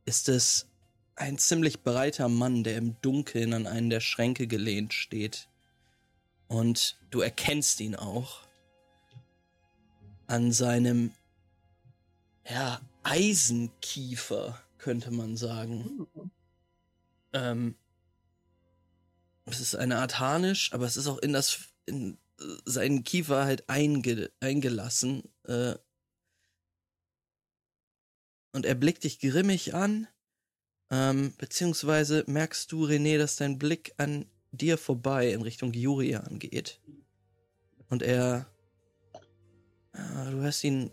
ist 0.04 0.28
es 0.28 0.68
ein 1.14 1.38
ziemlich 1.38 1.82
breiter 1.82 2.28
Mann, 2.28 2.64
der 2.64 2.76
im 2.76 3.00
Dunkeln 3.00 3.54
an 3.54 3.66
einen 3.66 3.90
der 3.90 4.00
Schränke 4.00 4.46
gelehnt 4.46 4.92
steht. 4.92 5.48
Und 6.48 6.98
du 7.10 7.20
erkennst 7.20 7.80
ihn 7.80 7.96
auch 7.96 8.42
an 10.26 10.52
seinem, 10.52 11.12
ja, 12.48 12.80
Eisenkiefer, 13.02 14.60
könnte 14.78 15.12
man 15.12 15.36
sagen. 15.36 16.08
Ähm, 17.32 17.76
es 19.46 19.60
ist 19.60 19.76
eine 19.76 19.98
Art 19.98 20.18
Harnisch, 20.18 20.72
aber 20.72 20.86
es 20.86 20.96
ist 20.96 21.06
auch 21.06 21.18
in 21.18 21.32
das 21.32 21.60
in 21.86 22.18
äh, 22.40 22.44
seinen 22.64 23.04
Kiefer 23.04 23.44
halt 23.44 23.68
einge, 23.68 24.30
eingelassen. 24.40 25.22
Äh, 25.44 25.74
und 28.52 28.66
er 28.66 28.74
blickt 28.74 29.04
dich 29.04 29.20
grimmig 29.20 29.74
an, 29.74 30.08
ähm, 30.90 31.34
beziehungsweise 31.38 32.24
merkst 32.26 32.70
du, 32.72 32.86
René, 32.86 33.18
dass 33.18 33.36
dein 33.36 33.58
Blick 33.58 33.94
an 33.98 34.26
dir 34.50 34.78
vorbei 34.78 35.32
in 35.32 35.42
Richtung 35.42 35.72
Jurian 35.72 36.38
geht. 36.38 36.80
Und 37.88 38.02
er, 38.02 38.50
äh, 39.92 40.30
du 40.30 40.40
hörst 40.40 40.64
ihn 40.64 40.90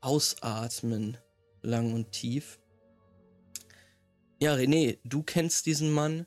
ausatmen, 0.00 1.16
lang 1.62 1.92
und 1.92 2.12
tief. 2.12 2.60
Ja, 4.40 4.54
René, 4.54 4.98
du 5.02 5.22
kennst 5.22 5.66
diesen 5.66 5.90
Mann. 5.90 6.26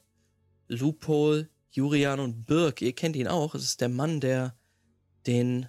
Loophole, 0.68 1.50
Jurian 1.72 2.20
und 2.20 2.46
Birk, 2.46 2.82
ihr 2.82 2.94
kennt 2.94 3.16
ihn 3.16 3.28
auch. 3.28 3.56
Es 3.56 3.64
ist 3.64 3.82
der 3.82 3.90
Mann, 3.90 4.20
der 4.20 4.56
den 5.26 5.68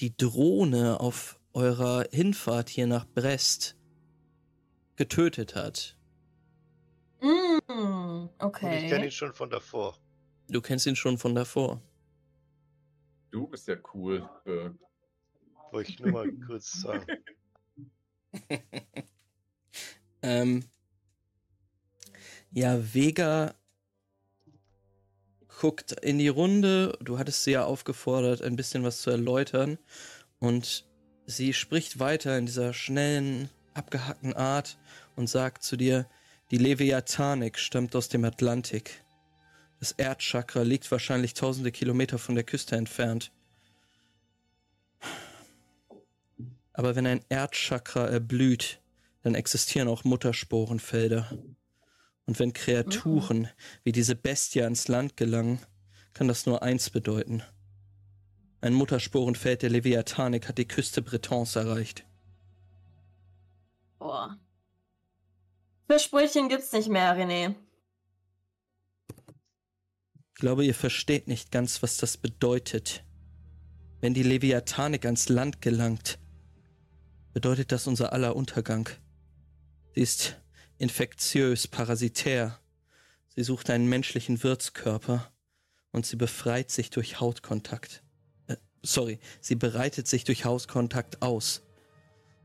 die 0.00 0.16
Drohne 0.16 0.98
auf 0.98 1.38
eurer 1.52 2.06
Hinfahrt 2.10 2.68
hier 2.68 2.86
nach 2.86 3.06
Brest 3.06 3.76
getötet 4.96 5.54
hat. 5.54 5.96
Mm, 7.20 7.58
Und 7.68 8.30
okay. 8.38 8.84
ich 8.84 8.90
kenne 8.90 9.04
ihn 9.06 9.10
schon 9.10 9.32
von 9.32 9.50
davor. 9.50 9.98
Du 10.48 10.60
kennst 10.60 10.86
ihn 10.86 10.96
schon 10.96 11.18
von 11.18 11.34
davor. 11.34 11.80
Du 13.30 13.46
bist 13.46 13.68
ja 13.68 13.76
cool. 13.94 14.28
Äh, 14.46 14.70
Wollte 15.70 15.90
ich 15.90 16.00
nur 16.00 16.12
mal 16.12 16.32
kurz 16.46 16.72
sagen. 16.80 17.06
ähm, 20.22 20.64
ja, 22.52 22.94
Vega 22.94 23.54
guckt 25.60 25.92
in 25.92 26.18
die 26.18 26.28
Runde. 26.28 26.96
Du 27.02 27.18
hattest 27.18 27.44
sie 27.44 27.52
ja 27.52 27.64
aufgefordert, 27.64 28.42
ein 28.42 28.56
bisschen 28.56 28.82
was 28.82 29.02
zu 29.02 29.10
erläutern. 29.10 29.78
Und 30.38 30.86
sie 31.26 31.52
spricht 31.52 31.98
weiter 31.98 32.38
in 32.38 32.46
dieser 32.46 32.72
schnellen, 32.72 33.50
abgehackten 33.74 34.34
Art 34.34 34.78
und 35.16 35.28
sagt 35.28 35.62
zu 35.62 35.76
dir, 35.76 36.06
die 36.50 36.58
Leviathanik 36.58 37.58
stammt 37.58 37.94
aus 37.94 38.08
dem 38.08 38.24
Atlantik. 38.24 39.04
Das 39.78 39.92
Erdchakra 39.92 40.62
liegt 40.62 40.90
wahrscheinlich 40.90 41.34
tausende 41.34 41.72
Kilometer 41.72 42.18
von 42.18 42.34
der 42.34 42.44
Küste 42.44 42.76
entfernt. 42.76 43.32
Aber 46.72 46.96
wenn 46.96 47.06
ein 47.06 47.24
Erdchakra 47.28 48.06
erblüht, 48.06 48.80
dann 49.22 49.34
existieren 49.34 49.88
auch 49.88 50.04
Muttersporenfelder. 50.04 51.30
Und 52.26 52.38
wenn 52.38 52.52
Kreaturen 52.52 53.48
wie 53.82 53.92
diese 53.92 54.14
Bestie 54.14 54.62
ans 54.62 54.88
Land 54.88 55.16
gelangen, 55.16 55.60
kann 56.12 56.28
das 56.28 56.46
nur 56.46 56.62
eins 56.62 56.90
bedeuten. 56.90 57.42
Ein 58.60 58.74
Muttersporenfeld 58.74 59.62
der 59.62 59.70
Leviathanik 59.70 60.48
hat 60.48 60.58
die 60.58 60.68
Küste 60.68 61.02
Bretons 61.02 61.56
erreicht. 61.56 62.04
Boah. 63.98 64.38
Fischbrötchen 65.88 66.48
gibt's 66.48 66.72
nicht 66.72 66.88
mehr, 66.88 67.16
René. 67.16 67.54
Ich 70.34 70.40
glaube, 70.40 70.64
ihr 70.64 70.74
versteht 70.74 71.26
nicht 71.26 71.50
ganz, 71.50 71.82
was 71.82 71.96
das 71.96 72.16
bedeutet. 72.16 73.04
Wenn 74.00 74.14
die 74.14 74.22
Leviathanik 74.22 75.04
ans 75.04 75.28
Land 75.28 75.60
gelangt, 75.60 76.18
bedeutet 77.32 77.72
das 77.72 77.86
unser 77.86 78.12
aller 78.12 78.36
Untergang. 78.36 78.88
Sie 79.94 80.00
ist 80.00 80.40
infektiös, 80.80 81.68
parasitär. 81.68 82.58
Sie 83.36 83.44
sucht 83.44 83.70
einen 83.70 83.88
menschlichen 83.88 84.42
Wirtskörper 84.42 85.30
und 85.92 86.06
sie 86.06 86.16
befreit 86.16 86.70
sich 86.70 86.90
durch 86.90 87.20
Hautkontakt. 87.20 88.02
Äh, 88.46 88.56
sorry, 88.82 89.18
sie 89.40 89.56
bereitet 89.56 90.08
sich 90.08 90.24
durch 90.24 90.46
Hautkontakt 90.46 91.20
aus. 91.20 91.62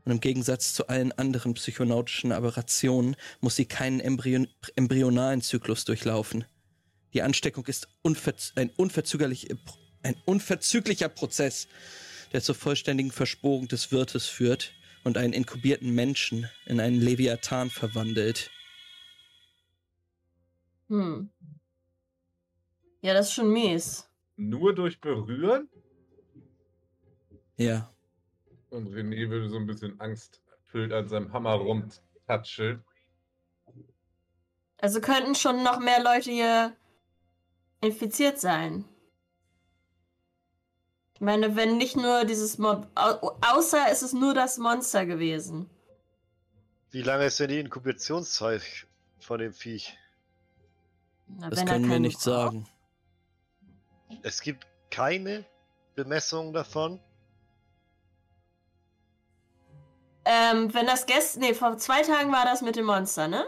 Und 0.04 0.12
im 0.12 0.20
Gegensatz 0.20 0.74
zu 0.74 0.86
allen 0.86 1.12
anderen 1.12 1.54
psychonautischen 1.54 2.30
Aberrationen 2.30 3.16
muss 3.40 3.56
sie 3.56 3.64
keinen 3.64 4.00
Embryon 4.00 4.48
embryonalen 4.76 5.40
Zyklus 5.40 5.84
durchlaufen. 5.84 6.44
Die 7.14 7.22
Ansteckung 7.22 7.64
ist 7.66 7.88
unverz 8.02 8.52
ein, 8.54 8.70
unverzüglich 8.76 9.48
ein 10.02 10.16
unverzüglicher 10.26 11.08
Prozess, 11.08 11.68
der 12.32 12.42
zur 12.42 12.54
vollständigen 12.54 13.10
Versporung 13.10 13.66
des 13.66 13.90
Wirtes 13.90 14.26
führt 14.26 14.75
und 15.06 15.18
einen 15.18 15.32
inkubierten 15.32 15.94
Menschen 15.94 16.50
in 16.64 16.80
einen 16.80 17.00
Leviathan 17.00 17.70
verwandelt. 17.70 18.50
Hm. 20.88 21.30
Ja, 23.02 23.14
das 23.14 23.28
ist 23.28 23.34
schon 23.34 23.52
mies. 23.52 24.10
Nur 24.34 24.74
durch 24.74 25.00
Berühren? 25.00 25.68
Ja. 27.56 27.94
Und 28.70 28.88
René 28.88 29.30
würde 29.30 29.48
so 29.48 29.56
ein 29.58 29.68
bisschen 29.68 30.00
angstfüllt 30.00 30.92
an 30.92 31.06
seinem 31.06 31.32
Hammer 31.32 31.52
rumtatscheln. 31.52 32.82
Also 34.78 35.00
könnten 35.00 35.36
schon 35.36 35.62
noch 35.62 35.78
mehr 35.78 36.02
Leute 36.02 36.32
hier 36.32 36.76
infiziert 37.80 38.40
sein. 38.40 38.84
Ich 41.16 41.22
meine, 41.22 41.56
wenn 41.56 41.78
nicht 41.78 41.96
nur 41.96 42.26
dieses 42.26 42.58
Mob. 42.58 42.88
Au 42.94 43.38
außer 43.40 43.86
es 43.90 44.02
ist 44.02 44.12
nur 44.12 44.34
das 44.34 44.58
Monster 44.58 45.06
gewesen. 45.06 45.70
Wie 46.90 47.00
lange 47.00 47.24
ist 47.24 47.40
denn 47.40 47.48
die 47.48 47.58
Inkubationszeit 47.58 48.62
von 49.20 49.38
dem 49.38 49.54
Viech? 49.54 49.96
Na, 51.26 51.48
Das 51.48 51.64
können 51.64 51.88
wir 51.90 52.00
nicht 52.00 52.16
braucht. 52.16 52.24
sagen. 52.24 52.68
Es 54.22 54.42
gibt 54.42 54.66
keine 54.90 55.46
Bemessung 55.94 56.52
davon. 56.52 57.00
Ähm, 60.26 60.74
wenn 60.74 60.86
das 60.86 61.06
gestern. 61.06 61.40
Nee, 61.40 61.54
vor 61.54 61.78
zwei 61.78 62.02
Tagen 62.02 62.30
war 62.32 62.44
das 62.44 62.60
mit 62.60 62.76
dem 62.76 62.84
Monster, 62.84 63.26
ne? 63.26 63.42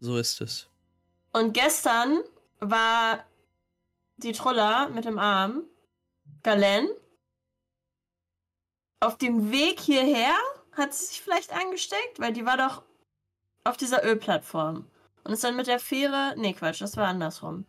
So 0.00 0.16
ist 0.16 0.40
es. 0.40 0.68
Und 1.34 1.52
gestern 1.52 2.20
war 2.60 3.24
die 4.16 4.32
Troller 4.32 4.88
mit 4.88 5.04
dem 5.04 5.18
Arm, 5.18 5.64
Galen, 6.42 6.88
auf 9.00 9.16
dem 9.18 9.50
Weg 9.50 9.80
hierher 9.80 10.34
hat 10.72 10.94
sie 10.94 11.06
sich 11.06 11.20
vielleicht 11.20 11.52
angesteckt, 11.52 12.18
weil 12.18 12.32
die 12.32 12.44
war 12.44 12.56
doch 12.56 12.82
auf 13.64 13.76
dieser 13.76 14.04
Ölplattform. 14.04 14.86
Und 15.24 15.32
ist 15.32 15.44
dann 15.44 15.56
mit 15.56 15.66
der 15.66 15.80
Fähre. 15.80 16.34
Nee, 16.36 16.54
Quatsch, 16.54 16.80
das 16.80 16.96
war 16.96 17.08
andersrum. 17.08 17.66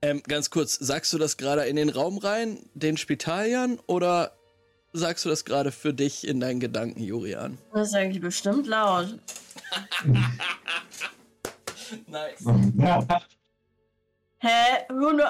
Ähm, 0.00 0.22
ganz 0.24 0.50
kurz, 0.50 0.74
sagst 0.74 1.12
du 1.12 1.18
das 1.18 1.36
gerade 1.36 1.62
in 1.62 1.76
den 1.76 1.88
Raum 1.88 2.18
rein, 2.18 2.58
den 2.74 2.96
Spitaliern, 2.96 3.78
oder 3.86 4.36
sagst 4.92 5.24
du 5.24 5.28
das 5.28 5.44
gerade 5.44 5.70
für 5.72 5.94
dich 5.94 6.26
in 6.26 6.40
deinen 6.40 6.60
Gedanken, 6.60 7.02
Jurian? 7.02 7.58
Das 7.72 7.88
ist 7.88 7.94
eigentlich 7.94 8.22
bestimmt 8.22 8.66
laut. 8.66 9.18
Nice. 12.06 12.42
Hä? 14.44 14.86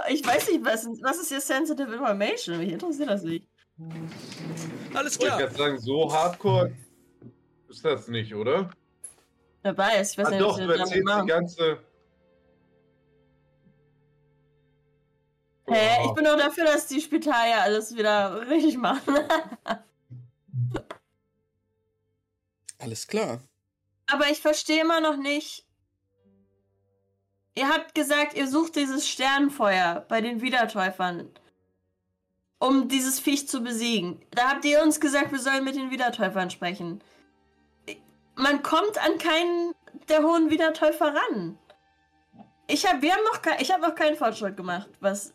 Ich 0.09 0.27
weiß 0.27 0.49
nicht, 0.49 0.65
was, 0.65 0.87
was 1.03 1.19
ist 1.19 1.29
hier 1.29 1.41
Sensitive 1.43 1.93
Information? 1.93 2.57
Mich 2.57 2.73
interessiert 2.73 3.11
das 3.11 3.23
nicht. 3.23 3.47
Alles 4.95 5.17
Ich 5.17 5.21
wollte 5.21 5.37
klar. 5.37 5.39
gerade 5.39 5.55
sagen, 5.55 5.79
so 5.79 6.11
hardcore 6.11 6.73
ist 7.69 7.85
das 7.85 8.09
nicht, 8.09 8.35
oder? 8.35 8.71
Dabei 9.63 10.01
ist, 10.01 10.13
ich 10.13 10.19
weiß 10.19 10.27
Ah, 10.29 10.31
nicht, 10.31 10.41
doch, 10.41 10.49
was 10.53 10.57
du 10.57 10.61
wir 10.63 10.67
damit 10.69 10.81
erzählst 10.81 10.97
die 10.97 11.03
machen. 11.03 11.27
ganze. 11.27 11.79
Hä? 15.69 15.99
Oh. 16.01 16.07
Ich 16.09 16.15
bin 16.15 16.25
doch 16.25 16.37
dafür, 16.39 16.65
dass 16.65 16.87
die 16.87 17.01
Spitalier 17.03 17.61
alles 17.61 17.95
wieder 17.95 18.49
richtig 18.49 18.79
machen. 18.79 19.15
Alles 22.79 23.07
klar. 23.07 23.43
Aber 24.11 24.29
ich 24.31 24.41
verstehe 24.41 24.81
immer 24.81 25.01
noch 25.01 25.17
nicht. 25.17 25.67
Ihr 27.55 27.69
habt 27.69 27.95
gesagt, 27.95 28.35
ihr 28.35 28.49
sucht 28.49 28.77
dieses 28.77 29.07
Sternenfeuer 29.07 30.05
bei 30.09 30.21
den 30.21 30.41
Wiedertäufern, 30.41 31.31
um 32.59 32.89
dieses 32.89 33.21
Viech 33.21 33.47
zu 33.47 33.61
besiegen. 33.61 34.25
Da 34.31 34.51
habt 34.51 34.65
ihr 34.65 34.83
uns 34.83 35.01
gesagt, 35.01 35.33
wir 35.33 35.39
sollen 35.39 35.65
mit 35.65 35.77
den 35.77 35.91
Wiedertäufern 35.91 36.51
sprechen. 36.51 37.03
Man 38.37 38.63
kommt 38.63 38.99
an 39.05 39.19
keinen 39.19 39.75
der 40.09 40.23
hohen 40.23 40.51
Wiedertäufer 40.51 41.15
ran. 41.15 41.59
Ich 42.69 42.87
haben 42.87 43.03
noch, 43.03 43.61
ich 43.61 43.71
habe 43.71 43.83
noch 43.83 43.95
keinen 43.95 44.17
Fortschritt 44.17 44.57
gemacht, 44.57 44.89
was 45.01 45.35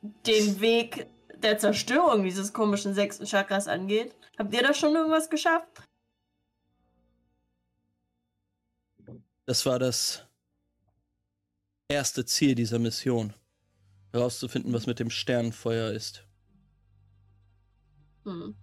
den 0.00 0.60
Weg 0.60 1.06
der 1.36 1.58
Zerstörung 1.58 2.24
dieses 2.24 2.54
komischen 2.54 2.94
sechsten 2.94 3.26
Chakras 3.26 3.68
angeht. 3.68 4.14
Habt 4.38 4.54
ihr 4.54 4.62
da 4.62 4.72
schon 4.72 4.94
irgendwas 4.94 5.28
geschafft? 5.28 5.68
Das 9.44 9.66
war 9.66 9.78
das 9.78 10.23
erste 11.88 12.24
Ziel 12.24 12.54
dieser 12.54 12.78
Mission. 12.78 13.34
Herauszufinden, 14.12 14.72
was 14.72 14.86
mit 14.86 15.00
dem 15.00 15.10
Sternenfeuer 15.10 15.90
ist. 15.90 16.26
Hm. 18.24 18.54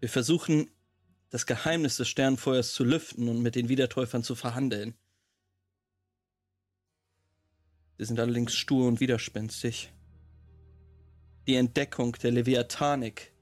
Wir 0.00 0.08
versuchen, 0.08 0.70
das 1.30 1.46
Geheimnis 1.46 1.96
des 1.96 2.08
Sternenfeuers 2.08 2.72
zu 2.72 2.84
lüften 2.84 3.28
und 3.28 3.40
mit 3.40 3.54
den 3.54 3.68
Wiedertäufern 3.68 4.22
zu 4.22 4.34
verhandeln. 4.34 4.94
Sie 7.98 8.06
sind 8.06 8.18
allerdings 8.18 8.54
stur 8.54 8.88
und 8.88 9.00
widerspenstig. 9.00 9.92
Die 11.46 11.54
Entdeckung 11.54 12.12
der 12.14 12.32
Leviathanik 12.32 13.32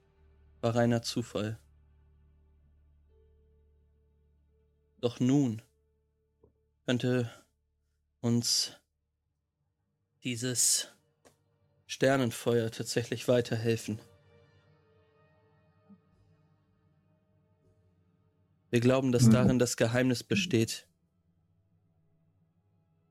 war 0.61 0.75
reiner 0.75 1.03
Zufall. 1.03 1.59
Doch 5.01 5.19
nun 5.19 5.63
könnte 6.91 7.31
uns 8.21 8.73
dieses 10.25 10.89
Sternenfeuer 11.87 12.73
tatsächlich 12.73 13.29
weiterhelfen. 13.29 14.01
Wir 18.71 18.81
glauben, 18.81 19.13
dass 19.13 19.27
Mhm. 19.27 19.31
darin 19.31 19.59
das 19.61 19.77
Geheimnis 19.77 20.25
besteht. 20.25 20.89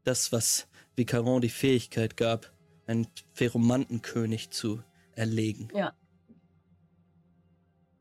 Das, 0.03 0.33
was 0.33 0.67
Vicaron 0.97 1.39
die 1.39 1.47
Fähigkeit 1.47 2.17
gab, 2.17 2.51
einen 2.85 3.07
Pheromantenkönig 3.31 4.49
zu 4.49 4.83
erlegen. 5.13 5.69
Ja. 5.73 5.95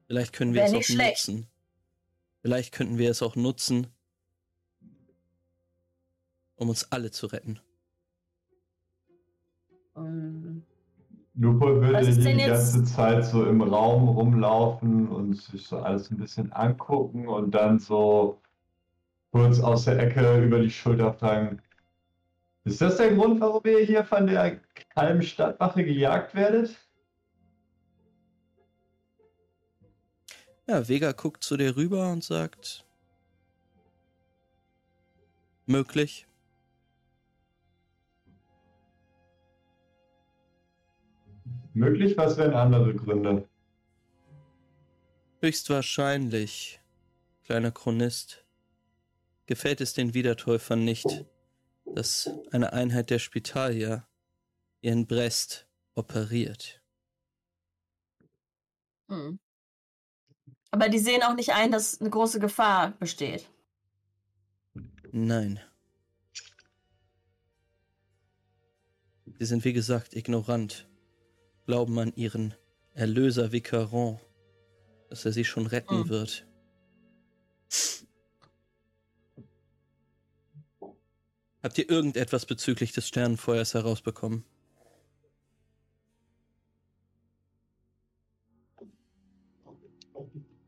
Vielleicht 0.09 0.33
können 0.33 0.55
wir 0.55 0.63
Wär 0.63 0.71
es 0.71 0.75
auch 0.75 0.83
schlecht. 0.83 1.29
nutzen. 1.29 1.47
Vielleicht 2.43 2.73
könnten 2.75 2.99
wir 2.99 3.13
es 3.13 3.23
auch 3.23 3.37
nutzen, 3.37 3.87
um 6.59 6.69
uns 6.69 6.91
alle 6.93 7.11
zu 7.11 7.27
retten. 7.27 7.61
Ähm, 9.97 10.63
Lupol 11.35 11.81
würde 11.81 12.05
die 12.05 12.21
jetzt- 12.21 12.75
ganze 12.75 12.85
Zeit 12.85 13.25
so 13.25 13.47
im 13.47 13.63
Raum 13.63 14.09
rumlaufen 14.09 15.09
und 15.09 15.35
sich 15.35 15.67
so 15.67 15.79
alles 15.79 16.11
ein 16.11 16.19
bisschen 16.19 16.53
angucken 16.53 17.29
und 17.29 17.53
dann 17.53 17.79
so 17.79 18.41
kurz 19.31 19.61
aus 19.61 19.85
der 19.85 19.99
Ecke 20.01 20.43
über 20.45 20.61
die 20.61 20.71
Schulter 20.71 21.13
fragen. 21.15 21.63
Ist 22.65 22.81
das 22.81 22.97
der 22.97 23.15
Grund, 23.15 23.41
warum 23.41 23.63
ihr 23.65 23.81
hier 23.85 24.05
von 24.05 24.27
der 24.27 24.61
halben 24.97 25.23
Stadtwache 25.23 25.85
gejagt 25.85 26.35
werdet? 26.35 26.77
Ja, 30.67 30.87
Vega 30.87 31.13
guckt 31.13 31.43
zu 31.45 31.57
dir 31.57 31.77
rüber 31.77 32.13
und 32.13 32.23
sagt, 32.23 32.85
möglich. 35.67 36.27
Möglich, 41.79 42.17
was 42.17 42.37
wären 42.37 42.55
andere 42.55 42.93
Gründe? 42.93 43.49
Höchstwahrscheinlich, 45.41 46.81
kleiner 47.45 47.71
Chronist, 47.71 48.45
gefällt 49.47 49.81
es 49.81 49.93
den 49.93 50.13
Wiedertäufern 50.13 50.85
nicht, 50.85 51.25
dass 51.85 52.29
eine 52.51 52.73
Einheit 52.73 53.11
der 53.11 53.21
Spitalier 53.21 54.09
ihren 54.81 55.07
Brest 55.07 55.69
operiert. 55.95 56.83
Hm. 59.09 59.39
Aber 60.73 60.89
die 60.89 60.99
sehen 60.99 61.23
auch 61.23 61.37
nicht 61.37 61.53
ein, 61.53 61.71
dass 61.71 62.01
eine 62.01 62.11
große 62.11 62.41
Gefahr 62.41 62.91
besteht. 62.99 63.49
Nein. 65.13 65.61
Sie 69.39 69.45
sind 69.45 69.65
wie 69.65 69.73
gesagt 69.73 70.17
ignorant, 70.17 70.88
glauben 71.69 71.99
an 71.99 72.15
ihren 72.17 72.55
Erlöser 72.95 73.53
Vicaron, 73.53 74.19
dass 75.11 75.27
er 75.27 75.33
sie 75.33 75.45
schon 75.45 75.67
retten 75.67 76.05
Hm. 76.05 76.09
wird. 76.09 76.47
Habt 81.63 81.77
ihr 81.77 81.91
irgendetwas 81.91 82.47
bezüglich 82.47 82.93
des 82.93 83.07
Sternenfeuers 83.07 83.75
herausbekommen? 83.75 84.47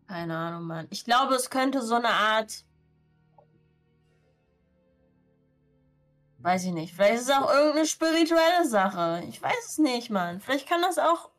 Keine 0.06 0.36
Ahnung, 0.36 0.64
Mann. 0.64 0.86
Ich 0.90 1.06
glaube, 1.06 1.34
es 1.34 1.48
könnte 1.48 1.80
so 1.80 1.94
eine 1.94 2.10
Art. 2.10 2.66
Weiß 6.42 6.64
ich 6.64 6.72
nicht. 6.72 6.94
Vielleicht 6.94 7.16
ist 7.16 7.28
es 7.28 7.30
auch 7.30 7.52
irgendeine 7.52 7.86
spirituelle 7.86 8.66
Sache. 8.66 9.22
Ich 9.28 9.42
weiß 9.42 9.66
es 9.68 9.78
nicht, 9.78 10.08
Mann. 10.08 10.40
Vielleicht 10.40 10.66
kann 10.66 10.80
das 10.80 10.98
auch 10.98 11.30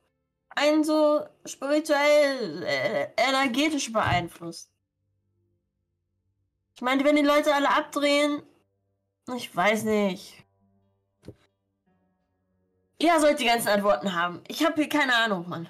einen 0.49 0.83
so 0.83 1.25
spirituell, 1.45 2.63
äh, 2.63 3.07
energetisch 3.17 3.91
beeinflussen. 3.91 4.69
Ich 6.75 6.81
meine, 6.81 7.03
wenn 7.03 7.15
die 7.15 7.23
Leute 7.23 7.53
alle 7.53 7.69
abdrehen, 7.69 8.43
ich 9.35 9.55
weiß 9.55 9.83
nicht. 9.83 10.43
Ihr 12.99 13.19
sollt 13.19 13.39
die 13.39 13.45
ganzen 13.45 13.69
Antworten 13.69 14.13
haben. 14.13 14.43
Ich 14.47 14.63
habe 14.63 14.75
hier 14.75 14.89
keine 14.89 15.15
Ahnung, 15.15 15.49
Mann. 15.49 15.67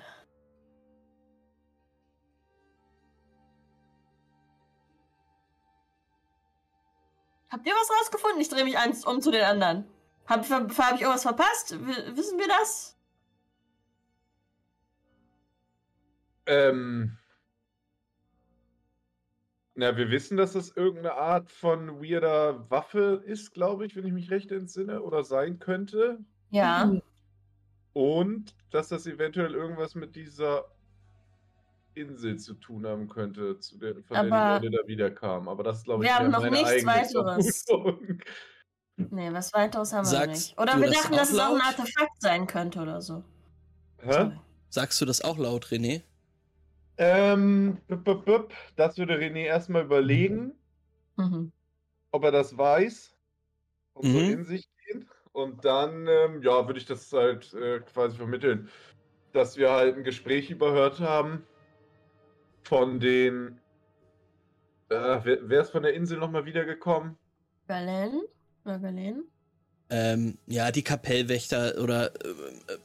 Habt 7.51 7.67
ihr 7.67 7.73
was 7.73 7.89
rausgefunden? 7.99 8.39
Ich 8.39 8.49
drehe 8.49 8.63
mich 8.63 8.77
eins 8.77 9.05
um 9.05 9.21
zu 9.21 9.29
den 9.29 9.43
anderen. 9.43 9.85
Hab, 10.25 10.49
hab, 10.49 10.77
hab 10.77 10.95
ich 10.95 11.01
irgendwas 11.01 11.23
verpasst? 11.23 11.77
W 11.85 12.15
wissen 12.15 12.39
wir 12.39 12.47
das? 12.47 12.97
Ähm. 16.45 17.17
Na, 19.75 19.97
wir 19.97 20.09
wissen, 20.11 20.37
dass 20.37 20.53
das 20.53 20.69
irgendeine 20.75 21.15
Art 21.15 21.49
von 21.51 22.01
weirder 22.01 22.69
Waffe 22.69 23.21
ist, 23.25 23.53
glaube 23.53 23.85
ich, 23.85 23.95
wenn 23.95 24.05
ich 24.05 24.13
mich 24.13 24.31
recht 24.31 24.51
entsinne, 24.51 25.01
oder 25.01 25.23
sein 25.23 25.59
könnte. 25.59 26.19
Ja. 26.51 26.91
Und 27.93 28.55
dass 28.69 28.87
das 28.89 29.05
eventuell 29.07 29.53
irgendwas 29.53 29.95
mit 29.95 30.15
dieser 30.15 30.65
Insel 31.93 32.37
zu 32.37 32.53
tun 32.55 32.85
haben 32.85 33.09
könnte, 33.09 33.59
zu 33.59 33.77
der, 33.77 33.95
von 34.03 34.03
der 34.09 34.19
Aber- 34.33 34.59
die 34.59 34.67
Leute 34.67 34.81
da 34.83 34.87
wiederkamen. 34.87 35.49
Aber 35.49 35.63
das 35.63 35.79
ist, 35.79 35.83
glaube 35.85 36.03
ich, 36.03 36.09
Wir 36.09 36.17
haben 36.17 36.31
noch 36.31 36.49
nichts 36.49 36.85
weiteres. 36.85 37.63
Vermutung. 37.67 38.19
Nee, 38.97 39.33
was 39.33 39.53
weiteres 39.53 39.93
haben 39.93 40.05
wir 40.05 40.09
Sagst 40.09 40.27
noch 40.27 40.33
nicht. 40.33 40.59
Oder 40.59 40.79
wir 40.81 40.87
das 40.87 40.95
dachten, 41.01 41.13
auch 41.13 41.17
dass 41.17 41.31
es 41.31 41.39
auch 41.39 41.45
ein 41.49 41.57
laut? 41.57 41.63
Artefakt 41.63 42.21
sein 42.21 42.47
könnte 42.47 42.81
oder 42.81 43.01
so. 43.01 43.23
Hä? 43.99 44.31
Sagst 44.69 45.01
du 45.01 45.05
das 45.05 45.21
auch 45.21 45.37
laut, 45.37 45.65
René? 45.67 46.01
Ähm, 46.97 47.77
bup, 47.87 48.03
bup, 48.03 48.25
bup. 48.25 48.53
das 48.75 48.97
würde 48.97 49.15
René 49.17 49.45
erstmal 49.45 49.83
überlegen, 49.83 50.53
Mhm. 51.17 51.51
ob 52.11 52.23
er 52.23 52.31
das 52.31 52.57
weiß 52.57 53.15
und 53.93 54.11
so 54.11 54.19
Mhm. 54.19 54.29
in 54.31 54.43
sich 54.45 54.67
gehen. 54.85 55.09
Und 55.31 55.65
dann, 55.65 56.07
ähm, 56.07 56.43
ja, 56.43 56.67
würde 56.67 56.79
ich 56.79 56.85
das 56.85 57.11
halt 57.11 57.53
äh, 57.53 57.79
quasi 57.79 58.17
vermitteln, 58.17 58.69
dass 59.33 59.57
wir 59.57 59.71
halt 59.71 59.95
ein 59.97 60.03
Gespräch 60.03 60.49
überhört 60.51 60.99
haben 60.99 61.43
von 62.63 62.99
den. 62.99 63.59
Äh, 64.89 65.19
wer, 65.23 65.37
wer 65.49 65.61
ist 65.61 65.71
von 65.71 65.83
der 65.83 65.93
Insel 65.93 66.17
nochmal 66.17 66.45
wiedergekommen? 66.45 67.17
Berlin? 67.67 68.21
Oder 68.65 68.79
Berlin? 68.79 69.23
Ähm, 69.89 70.37
ja, 70.47 70.71
die 70.71 70.83
Kapellwächter 70.83 71.81
oder 71.81 72.13
äh, 72.23 72.29
äh, 72.29 72.77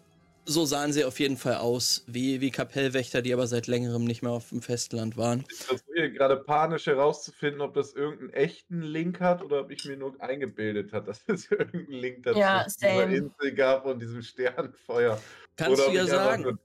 so 0.44 0.64
sahen 0.64 0.92
sie 0.92 1.04
auf 1.04 1.18
jeden 1.18 1.36
Fall 1.36 1.56
aus, 1.56 2.04
wie, 2.06 2.40
wie 2.40 2.52
Kapellwächter, 2.52 3.20
die 3.22 3.32
aber 3.32 3.48
seit 3.48 3.66
längerem 3.66 4.04
nicht 4.04 4.22
mehr 4.22 4.30
auf 4.30 4.50
dem 4.50 4.62
Festland 4.62 5.16
waren. 5.16 5.44
Ich 5.50 5.58
versuche 5.58 6.12
gerade 6.12 6.36
panisch 6.36 6.86
herauszufinden, 6.86 7.60
ob 7.60 7.74
das 7.74 7.92
irgendeinen 7.94 8.30
echten 8.30 8.80
Link 8.80 9.20
hat 9.20 9.42
oder 9.42 9.60
ob 9.62 9.70
ich 9.72 9.84
mir 9.84 9.96
nur 9.96 10.20
eingebildet 10.20 10.92
hat, 10.92 11.08
dass 11.08 11.22
es 11.26 11.50
irgendeinen 11.50 12.00
Link 12.00 12.22
dazu 12.24 12.38
Ja, 12.38 12.64
dieser. 12.64 13.08
Insel 13.08 13.52
gab 13.54 13.84
und 13.86 14.00
diesem 14.00 14.22
Sternenfeuer. 14.22 15.20
Kannst 15.56 15.80
Oder 15.82 15.90
du 15.90 15.96
ja 15.96 16.06
sagen. 16.06 16.42
nur- 16.44 16.58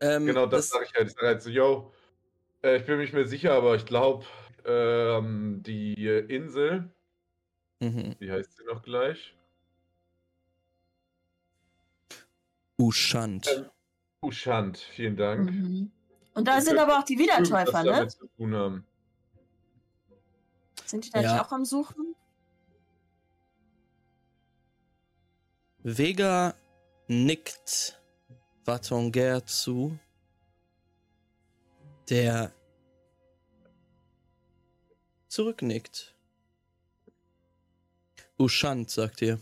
Ähm, 0.00 0.26
Genau, 0.26 0.46
das, 0.46 0.68
sage 0.70 0.86
ich 0.88 0.94
halt. 0.94 1.08
Ich 1.08 1.14
sage 1.14 1.26
halt 1.26 1.42
so, 1.42 1.50
yo, 1.50 1.92
äh, 2.64 2.76
ich 2.78 2.86
bin 2.86 2.96
mir 2.96 3.02
nicht 3.02 3.12
mehr 3.14 3.28
sicher, 3.28 3.52
aber 3.54 3.76
ich 3.76 3.86
glaube, 3.86 4.24
ähm, 4.64 5.62
die 5.64 6.06
äh, 6.06 6.26
Insel, 6.34 6.90
Mhm. 7.80 8.16
wie 8.18 8.30
heißt 8.30 8.56
sie 8.56 8.64
noch 8.64 8.82
gleich? 8.82 9.34
Uschant. 12.78 13.46
Ähm, 13.46 13.70
Ushant, 14.24 14.78
vielen 14.78 15.16
Dank. 15.16 15.50
Mhm. 15.50 15.90
Und 16.34 16.48
da 16.48 16.56
Das 16.56 16.64
sind 16.64 16.76
könnte 16.76 16.90
aber 16.90 17.00
auch 17.00 17.04
die 17.04 17.18
Wiedertäufer, 17.18 17.82
ne? 17.84 17.90
damit 17.92 18.10
zu 18.12 18.26
tun 18.36 18.54
haben. 18.54 18.86
Sind 20.86 21.04
die 21.04 21.10
da 21.10 21.20
Ja. 21.20 21.32
nicht 21.34 21.44
auch 21.44 21.52
am 21.52 21.64
Suchen? 21.64 22.14
Vega 25.82 26.54
nickt 27.08 28.00
Vatonger 28.64 29.44
zu, 29.46 29.98
der 32.10 32.52
zurücknickt. 35.28 36.14
Uschant, 38.38 38.90
sagt 38.90 39.22
ihr. 39.22 39.40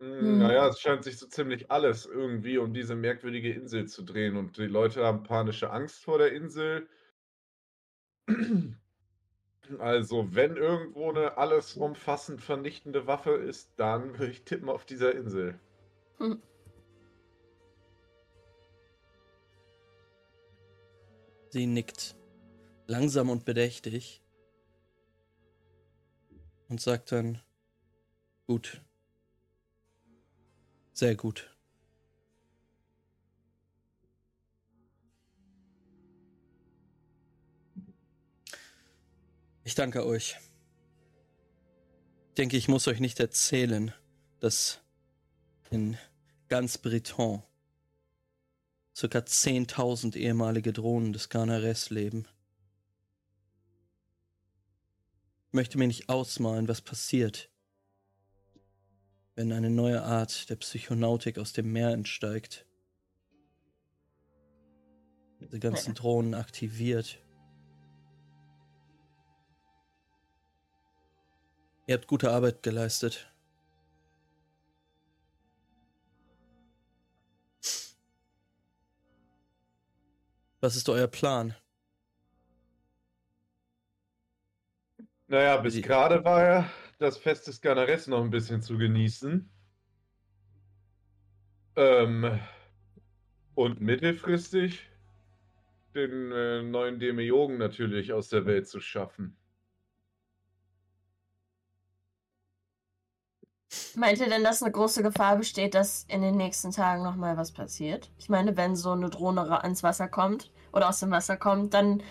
Mm, 0.00 0.38
Hm. 0.38 0.38
Naja, 0.38 0.68
es 0.68 0.80
scheint 0.80 1.04
sich 1.04 1.18
so 1.18 1.26
ziemlich 1.26 1.70
alles 1.70 2.06
irgendwie 2.06 2.58
um 2.58 2.72
diese 2.74 2.94
merkwürdige 2.94 3.52
Insel 3.52 3.86
zu 3.86 4.02
drehen 4.04 4.36
und 4.36 4.56
die 4.58 4.66
Leute 4.66 5.04
haben 5.04 5.22
panische 5.22 5.70
Angst 5.70 6.02
vor 6.04 6.18
der 6.18 6.32
Insel. 6.32 6.88
Also, 9.78 10.34
wenn 10.34 10.56
irgendwo 10.56 11.10
eine 11.10 11.38
alles 11.38 11.74
umfassend 11.74 12.40
vernichtende 12.42 13.06
Waffe 13.06 13.32
ist, 13.32 13.78
dann 13.78 14.18
würde 14.18 14.32
ich 14.32 14.44
tippen 14.44 14.68
auf 14.68 14.84
dieser 14.86 15.14
Insel. 15.14 15.60
Hm. 16.18 16.42
Sie 21.54 21.66
nickt 21.66 22.16
langsam 22.88 23.30
und 23.30 23.44
bedächtig 23.44 24.24
und 26.68 26.80
sagt 26.80 27.12
dann, 27.12 27.40
gut, 28.48 28.80
sehr 30.92 31.14
gut. 31.14 31.56
Ich 39.62 39.76
danke 39.76 40.04
euch. 40.04 40.36
Ich 42.30 42.34
denke, 42.34 42.56
ich 42.56 42.66
muss 42.66 42.88
euch 42.88 42.98
nicht 42.98 43.20
erzählen, 43.20 43.94
dass 44.40 44.80
in 45.70 45.96
ganz 46.48 46.78
Breton 46.78 47.44
circa 48.94 49.18
10.000 49.18 50.16
ehemalige 50.16 50.72
Drohnen 50.72 51.12
des 51.12 51.28
Garnares 51.28 51.90
leben. 51.90 52.26
Ich 55.48 55.52
möchte 55.52 55.78
mir 55.78 55.86
nicht 55.86 56.08
ausmalen, 56.08 56.68
was 56.68 56.80
passiert, 56.80 57.50
wenn 59.34 59.52
eine 59.52 59.70
neue 59.70 60.02
Art 60.02 60.48
der 60.50 60.56
Psychonautik 60.56 61.38
aus 61.38 61.52
dem 61.52 61.72
Meer 61.72 61.90
entsteigt. 61.90 62.66
Diese 65.40 65.58
ganzen 65.58 65.94
Drohnen 65.94 66.34
aktiviert. 66.34 67.18
Ihr 71.86 71.96
habt 71.96 72.06
gute 72.06 72.30
Arbeit 72.30 72.62
geleistet. 72.62 73.33
Was 80.64 80.76
ist 80.76 80.88
euer 80.88 81.08
Plan? 81.08 81.54
Naja, 85.26 85.58
bis 85.58 85.82
gerade 85.82 86.24
war 86.24 86.42
ja 86.42 86.70
das 86.98 87.18
Fest 87.18 87.46
des 87.48 87.60
Ganares 87.60 88.06
noch 88.06 88.24
ein 88.24 88.30
bisschen 88.30 88.62
zu 88.62 88.78
genießen. 88.78 89.46
Ähm, 91.76 92.40
und 93.54 93.82
mittelfristig 93.82 94.88
den 95.94 96.32
äh, 96.32 96.62
neuen 96.62 96.98
Demiurgen 96.98 97.58
natürlich 97.58 98.14
aus 98.14 98.30
der 98.30 98.46
Welt 98.46 98.66
zu 98.66 98.80
schaffen. 98.80 99.36
Meint 103.96 104.18
ihr 104.18 104.30
denn, 104.30 104.44
dass 104.44 104.62
eine 104.62 104.72
große 104.72 105.02
Gefahr 105.02 105.36
besteht, 105.36 105.74
dass 105.74 106.04
in 106.08 106.22
den 106.22 106.36
nächsten 106.36 106.70
Tagen 106.70 107.02
nochmal 107.02 107.36
was 107.36 107.52
passiert? 107.52 108.10
Ich 108.16 108.30
meine, 108.30 108.56
wenn 108.56 108.76
so 108.76 108.92
eine 108.92 109.10
Drohne 109.10 109.62
ans 109.62 109.82
Wasser 109.82 110.08
kommt 110.08 110.50
oder 110.74 110.88
aus 110.88 111.00
dem 111.00 111.10
Wasser 111.10 111.36
kommt, 111.36 111.72
dann 111.72 112.02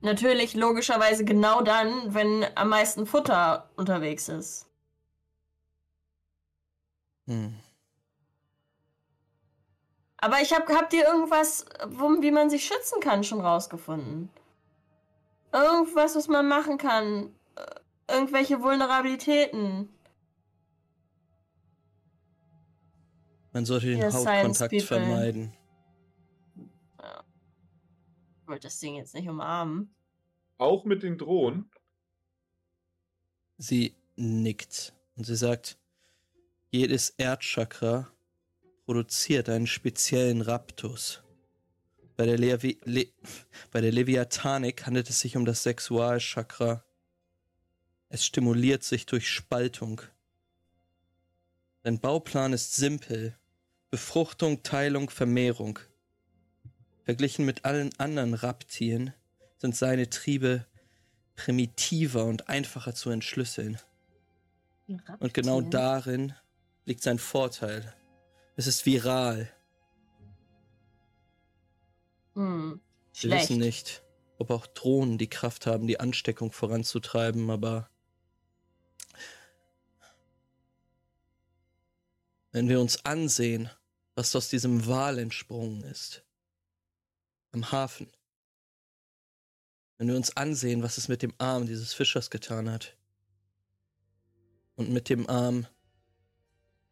natürlich 0.00 0.54
logischerweise 0.54 1.24
genau 1.24 1.62
dann, 1.62 2.14
wenn 2.14 2.44
am 2.54 2.68
meisten 2.68 3.06
Futter 3.06 3.70
unterwegs 3.76 4.28
ist. 4.28 4.66
Hm. 7.26 7.54
Aber 10.16 10.40
ich 10.42 10.52
hab, 10.52 10.68
habt 10.68 10.92
ihr 10.92 11.06
irgendwas, 11.06 11.64
wo, 11.86 12.20
wie 12.20 12.32
man 12.32 12.50
sich 12.50 12.66
schützen 12.66 13.00
kann, 13.00 13.22
schon 13.22 13.40
rausgefunden? 13.40 14.30
Irgendwas, 15.52 16.16
was 16.16 16.26
man 16.26 16.48
machen 16.48 16.76
kann? 16.76 17.32
Äh, 17.54 18.14
Irgendwelche 18.14 18.62
Vulnerabilitäten? 18.62 19.90
Man 23.52 23.64
sollte 23.64 23.86
den 23.86 24.12
Hautkontakt 24.12 24.82
vermeiden. 24.82 25.52
Ich 28.48 28.50
wollte 28.50 28.68
das 28.68 28.78
Ding 28.78 28.94
jetzt 28.94 29.12
nicht 29.12 29.28
umarmen. 29.28 29.94
Auch 30.56 30.86
mit 30.86 31.02
den 31.02 31.18
Drohnen. 31.18 31.70
Sie 33.58 33.94
nickt 34.16 34.94
und 35.16 35.24
sie 35.24 35.36
sagt, 35.36 35.76
jedes 36.70 37.10
Erdchakra 37.10 38.10
produziert 38.86 39.50
einen 39.50 39.66
speziellen 39.66 40.40
Raptus. 40.40 41.22
Bei 42.16 42.24
der, 42.24 42.38
Levi 42.38 42.80
Le 42.84 43.08
bei 43.70 43.82
der 43.82 43.92
Leviathanik 43.92 44.86
handelt 44.86 45.10
es 45.10 45.20
sich 45.20 45.36
um 45.36 45.44
das 45.44 45.62
Sexualchakra. 45.64 46.82
Es 48.08 48.24
stimuliert 48.24 48.82
sich 48.82 49.04
durch 49.04 49.28
Spaltung. 49.28 50.00
Sein 51.84 52.00
Bauplan 52.00 52.54
ist 52.54 52.76
simpel. 52.76 53.36
Befruchtung, 53.90 54.62
Teilung, 54.62 55.10
Vermehrung. 55.10 55.80
Verglichen 57.08 57.46
mit 57.46 57.64
allen 57.64 57.98
anderen 57.98 58.34
Raptien 58.34 59.14
sind 59.56 59.74
seine 59.74 60.10
Triebe 60.10 60.66
primitiver 61.36 62.26
und 62.26 62.50
einfacher 62.50 62.94
zu 62.94 63.08
entschlüsseln. 63.08 63.78
Und 65.18 65.32
genau 65.32 65.62
darin 65.62 66.34
liegt 66.84 67.02
sein 67.02 67.18
Vorteil. 67.18 67.94
Es 68.56 68.66
ist 68.66 68.84
viral. 68.84 69.50
Hm. 72.34 72.78
Wir 73.14 73.30
wissen 73.30 73.56
nicht, 73.56 74.02
ob 74.36 74.50
auch 74.50 74.66
Drohnen 74.66 75.16
die 75.16 75.30
Kraft 75.30 75.64
haben, 75.64 75.86
die 75.86 76.00
Ansteckung 76.00 76.52
voranzutreiben, 76.52 77.48
aber 77.48 77.88
wenn 82.52 82.68
wir 82.68 82.82
uns 82.82 83.02
ansehen, 83.06 83.70
was 84.14 84.36
aus 84.36 84.50
diesem 84.50 84.86
Wal 84.86 85.18
entsprungen 85.18 85.84
ist, 85.84 86.22
am 87.52 87.72
Hafen, 87.72 88.10
wenn 89.98 90.08
wir 90.08 90.16
uns 90.16 90.36
ansehen, 90.36 90.82
was 90.82 90.98
es 90.98 91.08
mit 91.08 91.22
dem 91.22 91.34
Arm 91.38 91.66
dieses 91.66 91.92
Fischers 91.92 92.30
getan 92.30 92.70
hat 92.70 92.96
und 94.76 94.90
mit 94.90 95.08
dem 95.08 95.28
Arm 95.28 95.66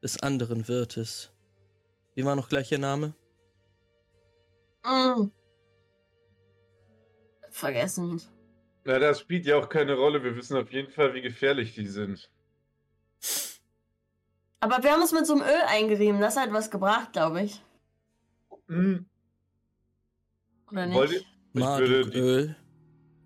des 0.03 0.21
anderen 0.23 0.69
Wirtes, 0.69 1.31
wie 2.14 2.25
war 2.25 2.37
noch 2.37 2.49
gleich 2.49 2.73
ihr 2.73 2.79
Name? 2.79 3.14
Mm. 4.85 5.31
Vergessen. 7.51 8.21
Na, 8.85 8.99
das 8.99 9.21
spielt 9.21 9.47
ja 9.47 9.57
auch 9.57 9.69
keine 9.69 9.95
Rolle. 9.95 10.23
Wir 10.23 10.37
wissen 10.37 10.57
auf 10.57 10.71
jeden 10.73 10.92
Fall, 10.92 11.14
wie 11.14 11.23
gefährlich 11.23 11.75
die 11.75 11.87
sind. 11.87 12.31
Aber 14.61 14.83
wir 14.83 14.92
haben 14.92 15.03
es 15.03 15.12
mit 15.12 15.27
so 15.27 15.35
einem 15.35 15.42
Öl 15.42 15.62
eingerieben. 15.66 16.21
Das 16.21 16.37
hat 16.37 16.53
was 16.53 16.71
gebracht, 16.71 17.12
glaube 17.12 17.42
ich. 17.42 17.62
Hm, 18.69 19.07
Oder 20.70 20.87
nicht? 20.87 21.12
Ich 21.12 21.26
Marduköl. 21.61 22.57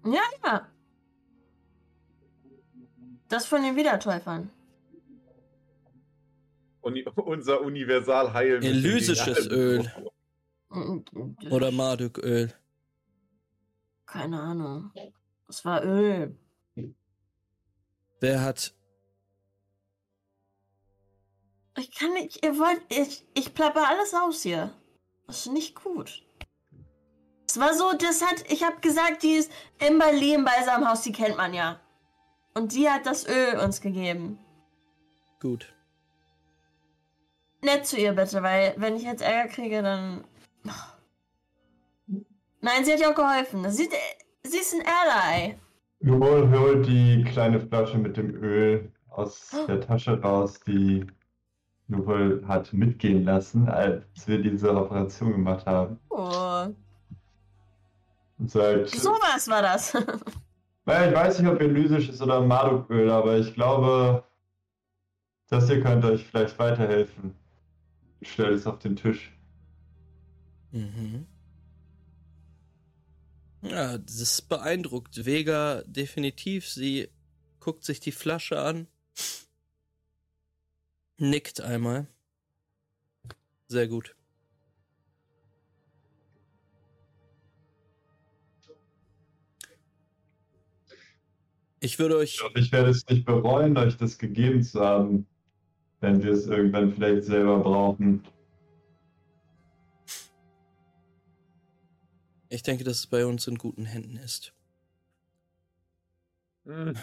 Ja, 0.04 0.22
ja. 0.44 0.68
Das 3.28 3.46
von 3.46 3.62
den 3.62 3.76
Wiedertäufern. 3.76 4.50
Uni 6.80 7.04
unser 7.16 7.60
Universalheilmittel. 7.60 8.70
Elysisches 8.70 9.46
Öl. 9.48 9.90
Mm, 10.70 11.00
Oder 11.50 11.70
Marduköl. 11.70 12.52
Keine 14.06 14.40
Ahnung. 14.40 14.90
Es 15.48 15.64
war 15.64 15.84
Öl. 15.84 16.36
Wer 18.20 18.42
hat. 18.42 18.74
Ich 21.78 21.90
kann 21.92 22.12
nicht. 22.14 22.44
Ihr 22.44 22.58
wollt. 22.58 22.82
Ich, 22.88 23.24
ich 23.34 23.54
plapper 23.54 23.88
alles 23.88 24.12
aus 24.14 24.42
hier. 24.42 24.74
Das 25.26 25.46
ist 25.46 25.52
nicht 25.52 25.74
gut. 25.76 26.22
Es 27.50 27.58
war 27.58 27.74
so, 27.74 27.90
das 27.98 28.22
hat. 28.22 28.44
Ich 28.48 28.62
habe 28.62 28.80
gesagt, 28.80 29.24
die 29.24 29.32
ist 29.32 29.50
in 29.84 29.98
Berlin 29.98 30.44
bei 30.44 30.64
seinem 30.64 30.88
Haus, 30.88 31.02
die 31.02 31.10
kennt 31.10 31.36
man 31.36 31.52
ja. 31.52 31.80
Und 32.54 32.72
die 32.74 32.88
hat 32.88 33.06
das 33.06 33.26
Öl 33.26 33.58
uns 33.58 33.80
gegeben. 33.80 34.38
Gut. 35.40 35.74
Nett 37.60 37.86
zu 37.86 37.96
ihr 37.96 38.12
bitte, 38.12 38.40
weil 38.44 38.74
wenn 38.76 38.94
ich 38.94 39.02
jetzt 39.02 39.20
Ärger 39.20 39.48
kriege, 39.48 39.82
dann. 39.82 40.22
Nein, 42.60 42.84
sie 42.84 42.92
hat 42.92 43.00
ja 43.00 43.10
auch 43.10 43.16
geholfen. 43.16 43.68
Sie, 43.68 43.88
sie 44.44 44.58
ist 44.58 44.72
ein 44.72 44.86
Ally. 44.86 45.58
Joel 45.98 46.48
holt 46.56 46.86
die 46.86 47.24
kleine 47.24 47.58
Flasche 47.58 47.98
mit 47.98 48.16
dem 48.16 48.30
Öl 48.30 48.92
aus 49.08 49.50
der 49.66 49.80
Tasche 49.80 50.20
raus, 50.22 50.60
die 50.68 51.04
Joel 51.88 52.46
hat 52.46 52.72
mitgehen 52.72 53.24
lassen, 53.24 53.68
als 53.68 54.04
wir 54.26 54.40
diese 54.40 54.72
Operation 54.72 55.32
gemacht 55.32 55.66
haben. 55.66 55.98
Oh. 56.10 56.68
Und 58.40 58.50
sagt, 58.50 58.88
Sowas 58.88 59.48
war 59.48 59.60
das. 59.60 59.94
naja, 60.86 61.10
ich 61.10 61.14
weiß 61.14 61.38
nicht, 61.38 61.50
ob 61.50 61.60
Elysisch 61.60 62.08
ist 62.08 62.22
oder 62.22 62.40
Marduköl, 62.40 63.10
aber 63.10 63.38
ich 63.38 63.54
glaube, 63.54 64.24
das 65.48 65.66
hier 65.68 65.82
könnte 65.82 66.10
euch 66.10 66.24
vielleicht 66.24 66.58
weiterhelfen. 66.58 67.34
Ich 68.20 68.32
stelle 68.32 68.54
es 68.54 68.66
auf 68.66 68.78
den 68.78 68.96
Tisch. 68.96 69.36
Mhm. 70.72 71.26
Ja, 73.62 73.98
das 73.98 74.40
beeindruckt 74.40 75.26
Vega 75.26 75.82
definitiv. 75.84 76.66
Sie 76.66 77.10
guckt 77.58 77.84
sich 77.84 78.00
die 78.00 78.12
Flasche 78.12 78.58
an, 78.58 78.86
nickt 81.18 81.60
einmal. 81.60 82.06
Sehr 83.68 83.86
gut. 83.86 84.14
Ich 91.80 91.98
würde 91.98 92.18
euch. 92.18 92.34
Ich 92.34 92.38
glaube, 92.38 92.60
ich 92.60 92.72
werde 92.72 92.90
es 92.90 93.06
nicht 93.08 93.24
bereuen, 93.24 93.76
euch 93.76 93.96
das 93.96 94.18
gegeben 94.18 94.62
zu 94.62 94.80
haben, 94.80 95.26
wenn 96.00 96.22
wir 96.22 96.32
es 96.32 96.46
irgendwann 96.46 96.92
vielleicht 96.92 97.24
selber 97.24 97.58
brauchen. 97.58 98.22
Ich 102.50 102.62
denke, 102.62 102.84
dass 102.84 102.98
es 102.98 103.06
bei 103.06 103.24
uns 103.24 103.46
in 103.46 103.56
guten 103.56 103.86
Händen 103.86 104.16
ist. 104.16 104.52
Hm. 106.66 106.94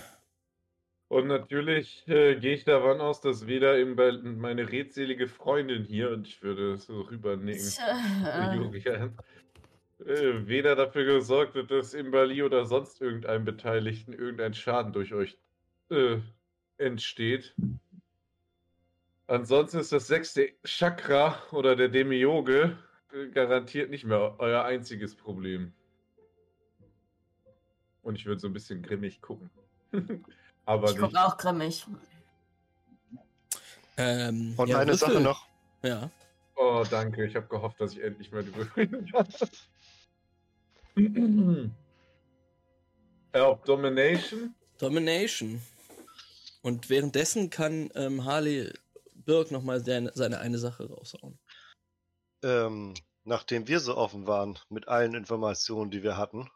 Und 1.09 1.27
natürlich 1.27 2.05
äh, 2.07 2.35
gehe 2.35 2.53
ich 2.53 2.65
davon 2.65 2.99
aus, 2.99 3.21
dass 3.21 3.47
weder 3.47 3.83
meine 3.85 4.69
redselige 4.69 5.27
Freundin 5.27 5.85
hier, 5.85 6.11
und 6.11 6.27
ich 6.27 6.43
würde 6.43 6.77
so 6.77 7.01
rübernicken, 7.01 7.63
Tja, 7.63 8.53
Julian, 8.53 9.17
äh, 10.05 10.47
weder 10.47 10.75
dafür 10.75 11.05
gesorgt 11.05 11.55
wird, 11.55 11.71
dass 11.71 11.93
im 11.93 12.11
Bali 12.11 12.43
oder 12.43 12.65
sonst 12.65 13.01
irgendeinem 13.01 13.45
Beteiligten 13.45 14.13
irgendein 14.13 14.53
Schaden 14.53 14.93
durch 14.93 15.13
euch 15.13 15.37
äh, 15.89 16.17
entsteht. 16.77 17.55
Ansonsten 19.27 19.79
ist 19.79 19.91
das 19.91 20.07
sechste 20.07 20.53
Chakra 20.63 21.41
oder 21.51 21.75
der 21.75 21.89
Demiurge 21.89 22.77
äh, 23.11 23.27
garantiert 23.27 23.89
nicht 23.89 24.05
mehr 24.05 24.35
euer 24.37 24.63
einziges 24.63 25.15
Problem. 25.15 25.73
Und 28.03 28.15
ich 28.15 28.25
würde 28.25 28.39
so 28.39 28.47
ein 28.47 28.53
bisschen 28.53 28.81
grimmig 28.81 29.21
gucken. 29.21 29.49
Aber 30.65 30.91
ich 30.91 30.97
gucke 30.97 31.19
auch 31.19 31.37
grimmig. 31.37 31.85
Ähm, 33.97 34.53
Und 34.55 34.69
ja, 34.69 34.79
eine. 34.79 34.95
Sache 34.95 35.19
noch. 35.19 35.47
Ja. 35.81 36.09
Oh, 36.55 36.85
danke. 36.89 37.25
Ich 37.25 37.35
habe 37.35 37.47
gehofft, 37.47 37.81
dass 37.81 37.93
ich 37.93 38.03
endlich 38.03 38.31
mal 38.31 38.43
die 38.43 38.55
Würfel 38.55 39.07
habe. 39.13 39.27
Äh, 40.97 41.69
Auf 43.39 43.61
Domination? 43.63 44.55
Domination. 44.79 45.61
Und 46.63 46.89
währenddessen 46.89 47.51
kann 47.51 47.91
ähm, 47.93 48.25
Harley 48.25 48.73
Birk 49.13 49.51
nochmal 49.51 49.79
seine, 49.83 50.11
seine 50.15 50.39
eine 50.39 50.57
Sache 50.57 50.89
raushauen. 50.89 51.37
Ähm, 52.43 52.95
nachdem 53.23 53.67
wir 53.67 53.79
so 53.79 53.95
offen 53.95 54.25
waren 54.25 54.57
mit 54.69 54.87
allen 54.87 55.13
Informationen, 55.13 55.91
die 55.91 56.01
wir 56.01 56.17
hatten, 56.17 56.49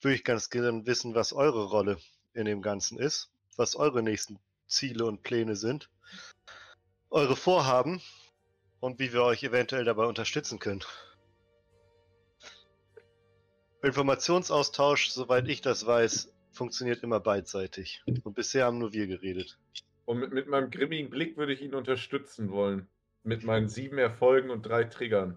würde 0.00 0.14
ich 0.14 0.22
ganz 0.22 0.50
gerne 0.50 0.86
wissen, 0.86 1.16
was 1.16 1.32
eure 1.32 1.64
Rolle 1.64 1.98
in 2.34 2.44
dem 2.44 2.62
Ganzen 2.62 2.98
ist, 2.98 3.30
was 3.56 3.74
eure 3.74 4.02
nächsten 4.02 4.38
Ziele 4.68 5.04
und 5.04 5.22
Pläne 5.24 5.56
sind, 5.56 5.90
eure 7.10 7.34
Vorhaben 7.34 8.00
und 8.78 9.00
wie 9.00 9.12
wir 9.12 9.24
euch 9.24 9.42
eventuell 9.42 9.84
dabei 9.84 10.06
unterstützen 10.06 10.60
können. 10.60 10.84
Informationsaustausch, 13.82 15.10
soweit 15.10 15.48
ich 15.48 15.60
das 15.60 15.86
weiß, 15.86 16.32
funktioniert 16.50 17.02
immer 17.02 17.20
beidseitig. 17.20 18.02
Und 18.24 18.34
bisher 18.34 18.64
haben 18.64 18.78
nur 18.78 18.92
wir 18.92 19.06
geredet. 19.06 19.58
Und 20.04 20.18
mit, 20.18 20.32
mit 20.32 20.48
meinem 20.48 20.70
grimmigen 20.70 21.10
Blick 21.10 21.36
würde 21.36 21.52
ich 21.52 21.62
ihn 21.62 21.74
unterstützen 21.74 22.50
wollen. 22.50 22.88
Mit 23.22 23.44
meinen 23.44 23.68
sieben 23.68 23.98
Erfolgen 23.98 24.50
und 24.50 24.62
drei 24.62 24.84
Triggern. 24.84 25.36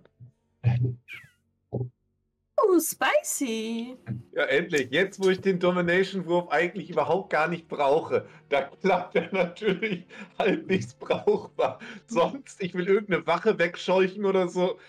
Oh, 2.64 2.80
spicy. 2.80 3.98
Ja, 4.34 4.44
endlich. 4.46 4.92
Jetzt, 4.92 5.22
wo 5.22 5.30
ich 5.30 5.42
den 5.42 5.60
Domination-Wurf 5.60 6.50
eigentlich 6.50 6.90
überhaupt 6.90 7.32
gar 7.32 7.48
nicht 7.48 7.68
brauche, 7.68 8.28
da 8.50 8.62
klappt 8.62 9.16
er 9.16 9.30
natürlich 9.34 10.06
halt 10.40 10.68
nichts 10.68 10.94
brauchbar. 10.94 11.80
Sonst, 12.08 12.62
ich 12.64 12.74
will 12.74 12.88
irgendeine 12.88 13.28
Wache 13.28 13.60
wegscheuchen 13.60 14.26
oder 14.26 14.48
so, 14.48 14.80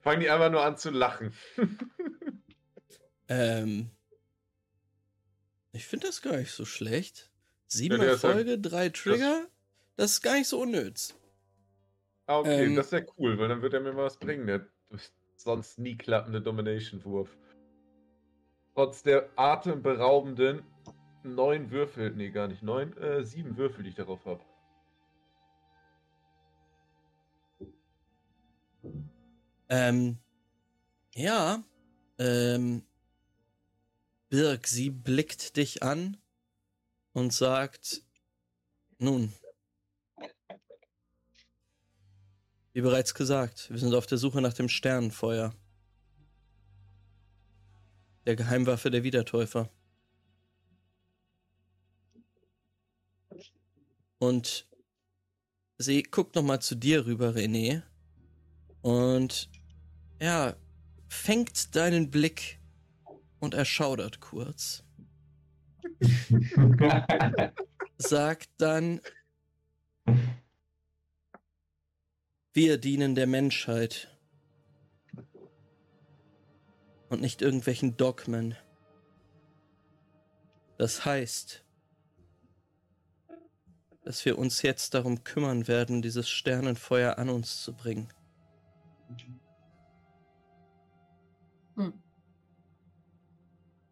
fangen 0.00 0.20
die 0.20 0.30
einfach 0.30 0.50
nur 0.50 0.64
an 0.64 0.76
zu 0.76 0.90
lachen. 0.90 1.32
Ähm, 3.28 3.90
ich 5.72 5.86
finde 5.86 6.06
das 6.06 6.22
gar 6.22 6.36
nicht 6.36 6.50
so 6.52 6.64
schlecht. 6.64 7.30
Sieben 7.66 8.00
Ja, 8.00 8.12
ist 8.12 8.24
halt- 8.24 8.38
Erfolge, 8.38 8.58
drei 8.58 8.88
Trigger, 8.88 9.46
das 9.96 10.12
ist 10.12 10.22
gar 10.22 10.34
nicht 10.34 10.48
so 10.48 10.60
unnütz. 10.60 11.14
Ah, 12.26 12.38
okay, 12.40 12.64
Ähm. 12.66 12.74
das 12.76 12.86
ist 12.86 12.92
ja 12.92 13.00
cool, 13.18 13.38
weil 13.38 13.48
dann 13.48 13.62
wird 13.62 13.74
er 13.74 13.80
mir 13.80 13.92
mal 13.92 14.04
was 14.04 14.18
bringen, 14.18 14.46
der 14.46 14.66
sonst 15.36 15.78
nie 15.78 15.96
klappende 15.96 16.40
Domination-Wurf. 16.40 17.28
Trotz 18.74 19.02
der 19.02 19.28
atemberaubenden 19.36 20.62
neun 21.22 21.70
Würfel, 21.70 22.10
nee, 22.14 22.30
gar 22.30 22.48
nicht 22.48 22.62
neun, 22.62 22.96
äh, 22.96 23.24
sieben 23.24 23.56
Würfel, 23.56 23.82
die 23.82 23.90
ich 23.90 23.96
darauf 23.96 24.24
habe. 24.24 24.42
Ähm, 29.68 30.18
ja, 31.14 31.62
ähm, 32.18 32.82
Birk, 34.28 34.66
sie 34.66 34.90
blickt 34.90 35.56
dich 35.56 35.82
an 35.82 36.18
und 37.12 37.32
sagt, 37.32 38.02
nun, 38.98 39.32
wie 42.72 42.82
bereits 42.82 43.14
gesagt, 43.14 43.70
wir 43.70 43.78
sind 43.78 43.94
auf 43.94 44.06
der 44.06 44.18
Suche 44.18 44.40
nach 44.40 44.52
dem 44.52 44.68
Sternenfeuer. 44.68 45.54
Der 48.26 48.36
Geheimwaffe 48.36 48.90
der 48.90 49.02
Wiedertäufer. 49.02 49.70
Und 54.18 54.68
sie 55.78 56.02
guckt 56.02 56.34
nochmal 56.34 56.60
zu 56.60 56.74
dir 56.74 57.06
rüber, 57.06 57.30
René. 57.30 57.82
Und 58.82 59.48
ja, 60.20 60.54
fängt 61.08 61.74
deinen 61.74 62.10
Blick 62.10 62.57
und 63.40 63.54
erschaudert 63.54 64.20
kurz. 64.20 64.84
Sagt 67.98 68.50
dann, 68.58 69.00
wir 72.52 72.78
dienen 72.78 73.14
der 73.14 73.26
Menschheit 73.26 74.16
und 77.08 77.20
nicht 77.20 77.42
irgendwelchen 77.42 77.96
Dogmen. 77.96 78.56
Das 80.76 81.04
heißt, 81.04 81.64
dass 84.02 84.24
wir 84.24 84.38
uns 84.38 84.62
jetzt 84.62 84.94
darum 84.94 85.24
kümmern 85.24 85.68
werden, 85.68 86.02
dieses 86.02 86.28
Sternenfeuer 86.28 87.18
an 87.18 87.28
uns 87.28 87.62
zu 87.62 87.74
bringen. 87.74 88.08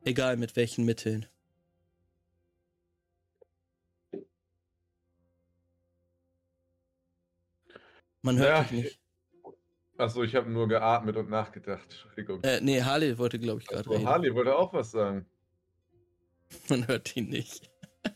Egal 0.06 0.36
mit 0.36 0.54
welchen 0.54 0.84
Mitteln. 0.84 1.26
Man 8.22 8.38
hört 8.38 8.48
Ja, 8.48 8.62
dich 8.62 8.70
nicht. 8.72 9.00
Achso, 9.98 10.22
ich 10.22 10.36
habe 10.36 10.48
nur 10.48 10.68
geatmet 10.68 11.16
und 11.16 11.28
nachgedacht. 11.28 11.82
Entschuldigung. 11.90 12.40
Äh, 12.44 12.60
nee, 12.60 12.80
Harley 12.82 13.18
wollte, 13.18 13.40
glaube 13.40 13.60
ich, 13.62 13.66
gerade 13.66 13.88
Oh, 13.88 13.94
reden. 13.94 14.06
Harley 14.06 14.32
wollte 14.32 14.54
auch 14.54 14.72
was 14.72 14.92
sagen. 14.92 15.26
Man 16.68 16.86
hört 16.86 17.16
ihn 17.16 17.28
nicht. 17.28 17.68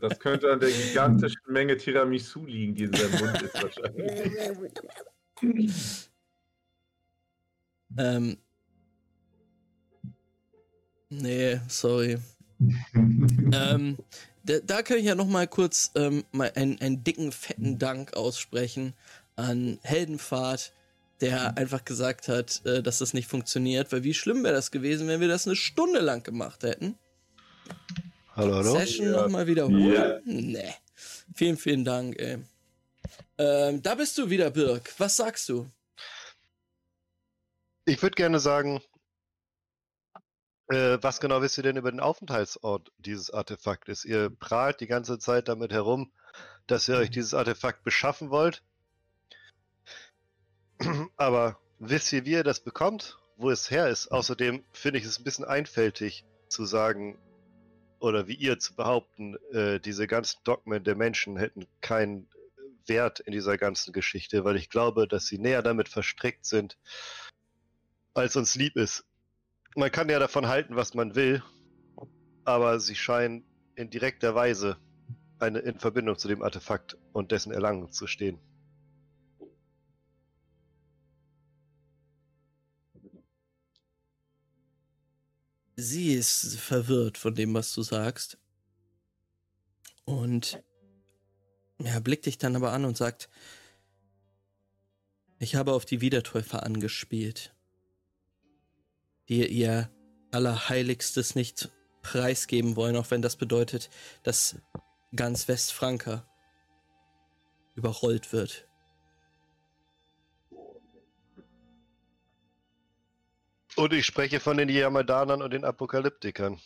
Das 0.00 0.18
könnte 0.18 0.52
an 0.52 0.60
der 0.60 0.68
gigantischen 0.70 1.40
Menge 1.46 1.76
Tiramisu 1.76 2.44
liegen, 2.44 2.74
die 2.74 2.84
in 2.84 2.92
seinem 2.92 3.18
Mund 3.18 3.40
ist 3.40 3.54
wahrscheinlich. 3.62 6.10
Ähm. 7.96 8.36
Nee, 11.08 11.60
sorry. 11.68 12.18
ähm, 13.52 13.98
da, 14.44 14.58
da 14.60 14.82
kann 14.82 14.98
ich 14.98 15.04
ja 15.04 15.14
noch 15.14 15.26
mal 15.26 15.46
kurz 15.46 15.90
ähm, 15.94 16.24
mal 16.32 16.52
einen, 16.54 16.80
einen 16.80 17.04
dicken, 17.04 17.32
fetten 17.32 17.78
Dank 17.78 18.14
aussprechen 18.14 18.94
an 19.36 19.78
Heldenfahrt, 19.82 20.72
der 21.20 21.56
einfach 21.58 21.84
gesagt 21.84 22.28
hat, 22.28 22.64
äh, 22.64 22.82
dass 22.82 22.98
das 22.98 23.12
nicht 23.12 23.28
funktioniert, 23.28 23.92
weil 23.92 24.04
wie 24.04 24.14
schlimm 24.14 24.42
wäre 24.44 24.54
das 24.54 24.70
gewesen, 24.70 25.08
wenn 25.08 25.20
wir 25.20 25.28
das 25.28 25.46
eine 25.46 25.56
Stunde 25.56 26.00
lang 26.00 26.22
gemacht 26.22 26.62
hätten. 26.62 26.96
Hallo, 28.34 28.54
hallo? 28.54 28.72
Session 28.78 29.06
Ja. 29.06 29.22
nochmal 29.22 29.46
wiederholen? 29.46 29.92
Ja. 29.92 30.20
Nee. 30.24 30.74
Vielen, 31.34 31.56
vielen 31.56 31.84
Dank, 31.84 32.18
ey. 32.18 32.38
Ähm, 33.38 33.82
da 33.82 33.94
bist 33.94 34.16
du 34.18 34.30
wieder, 34.30 34.50
Birk. 34.50 34.92
Was 34.98 35.16
sagst 35.16 35.48
du? 35.48 35.70
Ich 37.84 38.00
würde 38.02 38.14
gerne 38.14 38.40
sagen, 38.40 38.80
äh, 40.68 40.98
was 41.00 41.20
genau 41.20 41.42
wisst 41.42 41.58
ihr 41.58 41.62
denn 41.62 41.76
über 41.76 41.90
den 41.90 42.00
Aufenthaltsort 42.00 42.90
dieses 42.98 43.30
Artefaktes? 43.30 44.04
Ihr 44.04 44.30
prahlt 44.30 44.80
die 44.80 44.86
ganze 44.86 45.18
Zeit 45.18 45.48
damit 45.48 45.72
herum, 45.72 46.12
dass 46.66 46.88
ihr 46.88 46.96
euch 46.96 47.10
dieses 47.10 47.34
Artefakt 47.34 47.84
beschaffen 47.84 48.30
wollt. 48.30 48.62
Aber 51.16 51.58
wisst 51.78 52.12
ihr, 52.12 52.24
wie 52.24 52.32
ihr 52.32 52.44
das 52.44 52.60
bekommt? 52.60 53.18
Wo 53.36 53.50
es 53.50 53.70
her 53.70 53.88
ist? 53.88 54.08
Außerdem 54.08 54.64
finde 54.72 54.98
ich 54.98 55.04
es 55.04 55.18
ein 55.18 55.24
bisschen 55.24 55.44
einfältig 55.44 56.24
zu 56.48 56.64
sagen, 56.64 57.18
oder 57.98 58.26
wie 58.26 58.34
ihr 58.34 58.58
zu 58.58 58.74
behaupten, 58.74 59.36
äh, 59.52 59.80
diese 59.80 60.06
ganzen 60.06 60.38
Dogmen 60.44 60.84
der 60.84 60.96
Menschen 60.96 61.36
hätten 61.36 61.66
keinen 61.80 62.28
Wert 62.86 63.20
in 63.20 63.32
dieser 63.32 63.58
ganzen 63.58 63.92
Geschichte, 63.92 64.44
weil 64.44 64.56
ich 64.56 64.68
glaube, 64.68 65.08
dass 65.08 65.26
sie 65.26 65.38
näher 65.38 65.62
damit 65.62 65.88
verstrickt 65.88 66.46
sind, 66.46 66.78
als 68.14 68.36
uns 68.36 68.54
lieb 68.54 68.76
ist. 68.76 69.04
Man 69.78 69.92
kann 69.92 70.08
ja 70.08 70.18
davon 70.18 70.48
halten, 70.48 70.74
was 70.74 70.94
man 70.94 71.14
will, 71.14 71.42
aber 72.44 72.80
sie 72.80 72.94
scheinen 72.94 73.44
in 73.74 73.90
direkter 73.90 74.34
Weise 74.34 74.78
eine, 75.38 75.58
in 75.58 75.78
Verbindung 75.78 76.16
zu 76.16 76.28
dem 76.28 76.40
Artefakt 76.40 76.96
und 77.12 77.30
dessen 77.30 77.52
Erlangen 77.52 77.92
zu 77.92 78.06
stehen. 78.06 78.38
Sie 85.76 86.14
ist 86.14 86.58
verwirrt 86.58 87.18
von 87.18 87.34
dem, 87.34 87.52
was 87.52 87.74
du 87.74 87.82
sagst. 87.82 88.38
Und 90.06 90.62
er 91.78 92.00
blickt 92.00 92.24
dich 92.24 92.38
dann 92.38 92.56
aber 92.56 92.72
an 92.72 92.86
und 92.86 92.96
sagt, 92.96 93.28
ich 95.38 95.54
habe 95.54 95.74
auf 95.74 95.84
die 95.84 96.00
Wiedertäufer 96.00 96.62
angespielt, 96.62 97.55
die 99.28 99.46
ihr 99.46 99.90
Allerheiligstes 100.30 101.34
nicht 101.34 101.70
preisgeben 102.02 102.76
wollen, 102.76 102.96
auch 102.96 103.10
wenn 103.10 103.22
das 103.22 103.36
bedeutet, 103.36 103.90
dass 104.22 104.56
ganz 105.14 105.48
Westfranka 105.48 106.28
überrollt 107.74 108.32
wird. 108.32 108.68
Und 113.76 113.92
ich 113.92 114.06
spreche 114.06 114.40
von 114.40 114.56
den 114.56 114.70
Yamadanern 114.70 115.42
und 115.42 115.52
den 115.52 115.64
Apokalyptikern. 115.64 116.60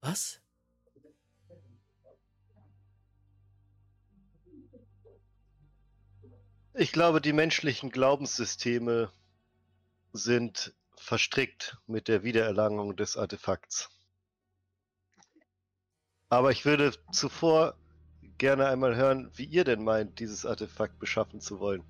Was? 0.00 0.43
Ich 6.76 6.90
glaube, 6.90 7.20
die 7.20 7.32
menschlichen 7.32 7.90
Glaubenssysteme 7.90 9.12
sind 10.12 10.74
verstrickt 10.96 11.78
mit 11.86 12.08
der 12.08 12.24
Wiedererlangung 12.24 12.96
des 12.96 13.16
Artefakts. 13.16 13.90
Aber 16.28 16.50
ich 16.50 16.64
würde 16.64 16.92
zuvor 17.12 17.76
gerne 18.38 18.66
einmal 18.66 18.96
hören, 18.96 19.30
wie 19.36 19.44
ihr 19.44 19.62
denn 19.62 19.84
meint, 19.84 20.18
dieses 20.18 20.44
Artefakt 20.44 20.98
beschaffen 20.98 21.40
zu 21.40 21.60
wollen. 21.60 21.84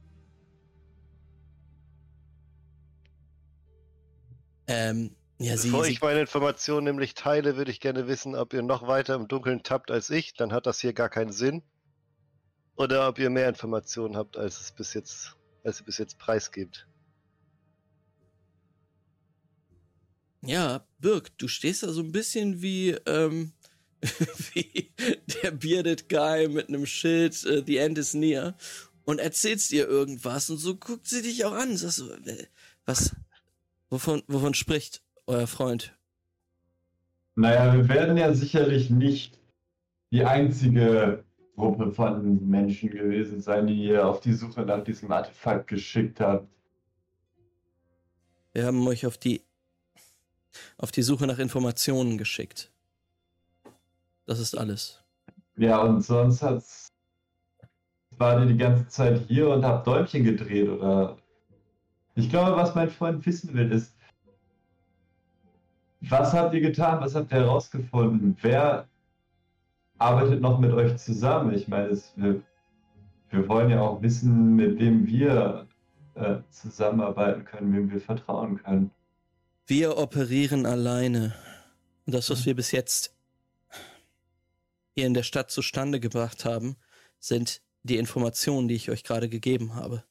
Ähm, 4.66 5.16
ja, 5.38 5.56
sie, 5.56 5.68
Bevor 5.68 5.84
sie 5.84 5.92
ich 5.92 6.02
meine 6.02 6.20
Informationen 6.20 6.84
nämlich 6.84 7.14
teile, 7.14 7.56
würde 7.56 7.70
ich 7.70 7.80
gerne 7.80 8.06
wissen, 8.06 8.34
ob 8.34 8.52
ihr 8.52 8.62
noch 8.62 8.86
weiter 8.86 9.14
im 9.14 9.28
Dunkeln 9.28 9.62
tappt 9.62 9.90
als 9.90 10.10
ich, 10.10 10.34
dann 10.34 10.52
hat 10.52 10.66
das 10.66 10.80
hier 10.80 10.92
gar 10.92 11.08
keinen 11.08 11.32
Sinn. 11.32 11.62
Oder 12.76 13.08
ob 13.08 13.18
ihr 13.18 13.30
mehr 13.30 13.48
Informationen 13.48 14.16
habt, 14.16 14.36
als 14.36 14.60
es 14.60 14.72
bis 14.72 14.94
jetzt, 14.94 15.36
als 15.62 15.80
ihr 15.80 15.86
bis 15.86 15.98
jetzt 15.98 16.18
preisgebt. 16.18 16.86
Ja, 20.42 20.86
Birk, 20.98 21.36
du 21.38 21.48
stehst 21.48 21.82
da 21.82 21.92
so 21.92 22.02
ein 22.02 22.12
bisschen 22.12 22.60
wie, 22.60 22.90
ähm, 23.06 23.52
wie 24.52 24.92
der 25.42 25.52
bearded 25.52 26.08
Guy 26.08 26.48
mit 26.48 26.68
einem 26.68 26.84
Schild, 26.84 27.44
äh, 27.44 27.62
The 27.64 27.78
End 27.78 27.96
is 27.96 28.12
near, 28.12 28.56
und 29.04 29.20
erzählst 29.20 29.72
ihr 29.72 29.88
irgendwas 29.88 30.50
und 30.50 30.58
so 30.58 30.76
guckt 30.76 31.06
sie 31.06 31.22
dich 31.22 31.44
auch 31.44 31.52
an. 31.52 31.76
Sagst 31.76 31.98
so, 31.98 32.12
äh, 32.12 32.46
was, 32.84 33.14
wovon, 33.88 34.22
wovon 34.26 34.54
spricht 34.54 35.02
euer 35.26 35.46
Freund? 35.46 35.96
Naja, 37.36 37.74
wir 37.74 37.88
werden 37.88 38.16
ja 38.16 38.32
sicherlich 38.34 38.90
nicht 38.90 39.38
die 40.12 40.24
einzige 40.24 41.24
Gruppe 41.56 41.92
von 41.92 42.48
Menschen 42.48 42.90
gewesen 42.90 43.40
sein, 43.40 43.66
die 43.66 43.84
ihr 43.84 44.06
auf 44.06 44.20
die 44.20 44.32
Suche 44.32 44.62
nach 44.62 44.82
diesem 44.82 45.10
Artefakt 45.12 45.68
geschickt 45.68 46.20
habt. 46.20 46.48
Wir 48.52 48.66
haben 48.66 48.86
euch 48.86 49.06
auf 49.06 49.18
die, 49.18 49.42
auf 50.78 50.90
die 50.90 51.02
Suche 51.02 51.26
nach 51.26 51.38
Informationen 51.38 52.18
geschickt. 52.18 52.70
Das 54.26 54.38
ist 54.38 54.56
alles. 54.56 55.02
Ja, 55.56 55.80
und 55.82 56.02
sonst 56.02 56.42
hat's. 56.42 56.88
War 58.16 58.40
ihr 58.40 58.46
die 58.46 58.56
ganze 58.56 58.86
Zeit 58.86 59.26
hier 59.26 59.50
und 59.50 59.64
habt 59.64 59.86
Däumchen 59.88 60.22
gedreht, 60.22 60.68
oder? 60.68 61.16
Ich 62.14 62.30
glaube, 62.30 62.56
was 62.56 62.74
mein 62.76 62.88
Freund 62.88 63.26
wissen 63.26 63.52
will, 63.54 63.72
ist, 63.72 63.92
was 66.00 66.32
habt 66.32 66.54
ihr 66.54 66.60
getan? 66.60 67.00
Was 67.00 67.16
habt 67.16 67.32
ihr 67.32 67.38
herausgefunden? 67.38 68.36
Wer 68.40 68.86
arbeitet 70.04 70.40
noch 70.40 70.58
mit 70.58 70.72
euch 70.72 70.96
zusammen? 70.96 71.54
Ich 71.54 71.66
meine, 71.66 71.88
es, 71.88 72.12
wir, 72.16 72.42
wir 73.30 73.48
wollen 73.48 73.70
ja 73.70 73.80
auch 73.80 74.02
wissen, 74.02 74.54
mit 74.54 74.78
wem 74.78 75.06
wir 75.06 75.66
äh, 76.14 76.36
zusammenarbeiten 76.50 77.44
können, 77.44 77.72
wem 77.72 77.90
wir 77.90 78.00
vertrauen 78.00 78.62
können. 78.62 78.90
Wir 79.66 79.96
operieren 79.96 80.66
alleine. 80.66 81.34
Und 82.06 82.14
das, 82.14 82.28
was 82.28 82.44
wir 82.44 82.54
bis 82.54 82.70
jetzt 82.70 83.14
hier 84.94 85.06
in 85.06 85.14
der 85.14 85.22
Stadt 85.22 85.50
zustande 85.50 86.00
gebracht 86.00 86.44
haben, 86.44 86.76
sind 87.18 87.62
die 87.82 87.96
Informationen, 87.96 88.68
die 88.68 88.74
ich 88.74 88.90
euch 88.90 89.04
gerade 89.04 89.28
gegeben 89.28 89.74
habe. 89.74 90.04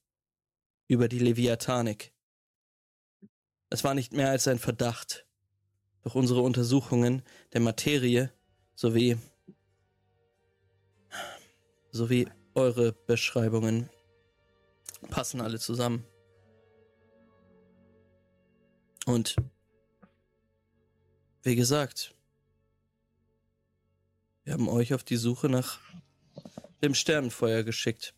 Über 0.88 1.08
die 1.08 1.20
Leviathanik. 1.20 2.12
Es 3.70 3.84
war 3.84 3.94
nicht 3.94 4.12
mehr 4.12 4.30
als 4.30 4.48
ein 4.48 4.60
Verdacht. 4.60 5.26
Doch 6.04 6.16
unsere 6.16 6.42
Untersuchungen 6.42 7.22
der 7.54 7.62
Materie 7.62 8.32
sowie 8.76 9.18
sowie 11.94 12.28
eure 12.56 12.92
Beschreibungen 12.92 13.90
passen 15.10 15.42
alle 15.42 15.60
zusammen. 15.60 16.06
Und 19.06 19.36
wie 21.44 21.56
gesagt, 21.56 22.16
wir 24.44 24.54
haben 24.54 24.68
euch 24.68 24.94
auf 24.94 25.04
die 25.04 25.18
Suche 25.18 25.50
nach 25.50 25.80
dem 26.82 26.96
Sternenfeuer 26.96 27.64
geschickt, 27.64 28.16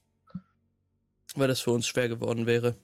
weil 1.35 1.47
das 1.47 1.59
für 1.59 1.71
uns 1.71 1.85
schwer 1.85 2.07
geworden 2.07 2.45
wäre. 2.45 2.77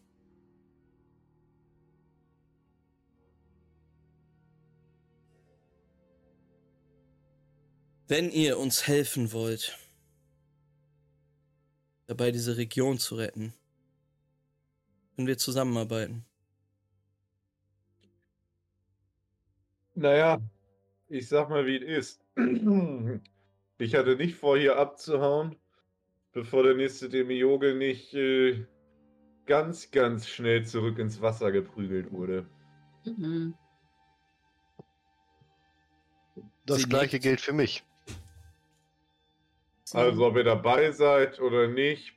Wenn 8.08 8.30
ihr 8.30 8.60
uns 8.60 8.88
helfen 8.88 9.32
wollt, 9.32 9.78
dabei 12.12 12.32
diese 12.32 12.58
Region 12.58 13.00
zu 13.00 13.16
retten, 13.16 13.54
können 15.16 15.30
wir 15.30 15.38
zusammenarbeiten. 15.38 16.26
Naja, 19.96 20.42
ich 21.08 21.30
sag 21.30 21.50
mal, 21.50 21.66
wie 21.66 21.78
es 21.78 22.20
ist. 22.20 22.26
Ich 23.78 23.96
hatte 23.96 24.16
nicht 24.16 24.36
vor, 24.36 24.60
hier 24.60 24.78
abzuhauen, 24.78 25.56
bevor 26.34 26.62
der 26.62 26.76
nächste 26.76 27.10
Demiurge 27.10 27.74
nicht 27.74 28.14
äh, 28.14 28.68
ganz, 29.48 29.90
ganz 29.90 30.28
schnell 30.28 30.68
zurück 30.68 31.00
ins 31.00 31.20
Wasser 31.20 31.52
geprügelt 31.52 32.12
wurde. 32.12 32.46
Mhm. 33.06 33.56
Das 36.68 36.78
Sie 36.82 36.90
gleiche 36.90 37.20
gilt 37.20 37.42
für 37.42 37.54
mich. 37.54 37.84
So. 39.92 39.98
Also, 39.98 40.26
ob 40.26 40.38
ihr 40.38 40.46
dabei 40.46 40.94
seid 40.94 41.42
oder 41.42 41.68
nicht. 41.68 42.14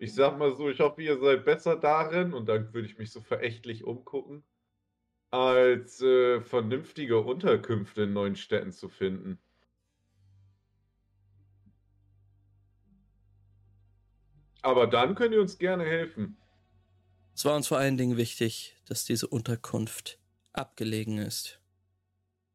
Ich 0.00 0.12
sag 0.12 0.36
mal 0.38 0.56
so, 0.56 0.68
ich 0.68 0.80
hoffe, 0.80 1.00
ihr 1.00 1.16
seid 1.20 1.44
besser 1.44 1.76
darin, 1.76 2.32
und 2.32 2.46
dann 2.46 2.74
würde 2.74 2.88
ich 2.88 2.98
mich 2.98 3.12
so 3.12 3.20
verächtlich 3.20 3.84
umgucken, 3.84 4.42
als 5.30 6.02
äh, 6.02 6.40
vernünftige 6.40 7.20
Unterkünfte 7.20 8.02
in 8.02 8.12
neuen 8.12 8.34
Städten 8.34 8.72
zu 8.72 8.88
finden. 8.88 9.38
Aber 14.62 14.88
dann 14.88 15.14
könnt 15.14 15.34
ihr 15.34 15.40
uns 15.40 15.58
gerne 15.58 15.84
helfen. 15.84 16.36
Es 17.36 17.44
war 17.44 17.54
uns 17.54 17.68
vor 17.68 17.78
allen 17.78 17.96
Dingen 17.96 18.16
wichtig, 18.16 18.76
dass 18.86 19.04
diese 19.04 19.28
Unterkunft 19.28 20.18
abgelegen 20.52 21.18
ist. 21.18 21.60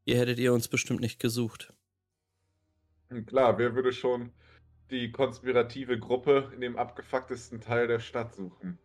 Hier 0.03 0.17
hättet 0.17 0.39
ihr 0.39 0.51
uns 0.51 0.67
bestimmt 0.67 0.99
nicht 0.99 1.21
gesucht. 1.21 1.73
Klar, 3.25 3.57
wer 3.57 3.73
würde 3.73 3.93
schon 3.93 4.31
die 4.91 5.11
konspirative 5.11 5.99
Gruppe 5.99 6.51
in 6.53 6.61
dem 6.61 6.77
abgefucktesten 6.77 7.61
Teil 7.61 7.87
der 7.87 7.99
Stadt 7.99 8.35
suchen? 8.35 8.79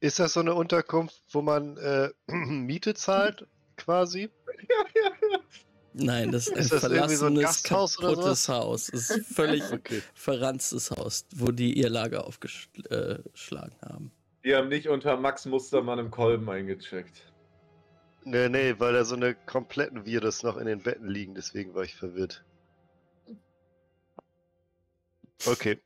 Ist 0.00 0.18
das 0.18 0.32
so 0.32 0.40
eine 0.40 0.54
Unterkunft, 0.54 1.22
wo 1.30 1.42
man 1.42 1.76
äh, 1.76 2.10
Miete 2.26 2.94
zahlt, 2.94 3.46
quasi? 3.76 4.30
Nein, 5.92 6.32
das 6.32 6.48
ist 6.48 6.54
ein 6.54 6.60
Ist 6.60 6.72
das 6.72 6.82
irgendwie 6.84 7.14
so 7.14 7.26
ein 7.26 7.34
verlassenes, 7.36 7.62
kaputtes 7.62 8.48
Haus. 8.48 8.88
Es 8.92 9.10
ist 9.10 9.26
völlig 9.34 9.62
Okay. 9.72 10.02
verranztes 10.14 10.90
Haus, 10.90 11.26
wo 11.34 11.52
die 11.52 11.74
ihr 11.74 11.90
Lager 11.90 12.26
aufgeschlagen 12.26 13.76
haben. 13.82 14.10
Die 14.44 14.54
haben 14.54 14.68
nicht 14.68 14.88
unter 14.88 15.16
Max 15.16 15.46
Mustermann 15.46 15.98
im 15.98 16.10
Kolben 16.10 16.48
eingecheckt. 16.50 17.32
Nee, 18.24 18.48
nee, 18.48 18.74
weil 18.78 18.92
da 18.92 19.04
so 19.04 19.16
eine 19.16 19.34
kompletten 19.34 20.04
Virus 20.04 20.42
noch 20.42 20.56
in 20.56 20.66
den 20.66 20.82
Betten 20.82 21.08
liegen, 21.08 21.34
deswegen 21.34 21.74
war 21.74 21.82
ich 21.82 21.94
verwirrt. 21.94 22.44
Okay. 25.46 25.80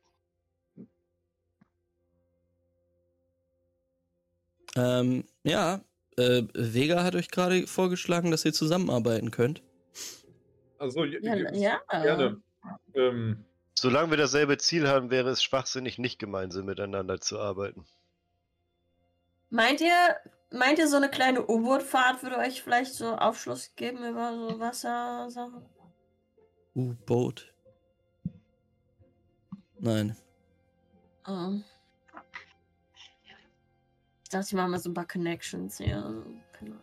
Ähm, 4.75 5.23
ja, 5.43 5.81
äh, 6.17 6.43
Vega 6.53 7.03
hat 7.03 7.15
euch 7.15 7.29
gerade 7.29 7.65
vorgeschlagen, 7.65 8.29
dass 8.29 8.45
ihr 8.45 8.53
zusammenarbeiten 8.53 9.31
könnt. 9.31 9.63
Also, 10.77 11.03
Ja, 11.05 11.35
ja, 11.35 11.81
gerne. 11.89 12.41
Ähm, 12.93 13.43
Solange 13.73 14.11
wir 14.11 14.17
dasselbe 14.17 14.57
Ziel 14.57 14.87
haben, 14.87 15.09
wäre 15.09 15.29
es 15.29 15.41
schwachsinnig, 15.41 15.97
nicht 15.97 16.19
gemeinsam 16.19 16.65
miteinander 16.65 17.19
zu 17.19 17.39
arbeiten. 17.39 17.85
Meint 19.49 19.81
ihr, 19.81 20.17
meint 20.51 20.79
ihr, 20.79 20.87
so 20.87 20.97
eine 20.97 21.09
kleine 21.09 21.45
U-Boot-Fahrt 21.47 22.23
würde 22.23 22.37
euch 22.37 22.61
vielleicht 22.61 22.93
so 22.93 23.15
Aufschluss 23.15 23.73
geben 23.75 23.99
über 24.07 24.33
so 24.33 24.59
Wassersachen? 24.59 25.65
U-Boot. 26.75 27.53
Nein. 29.79 30.15
Oh. 31.27 31.53
Ich 34.23 34.29
dachte, 34.29 34.47
ich 34.47 34.53
mache 34.53 34.67
mal 34.67 34.79
so 34.79 34.89
ein 34.89 34.93
paar 34.93 35.07
Connections 35.07 35.77
hier. 35.77 36.23
Genau. 36.59 36.75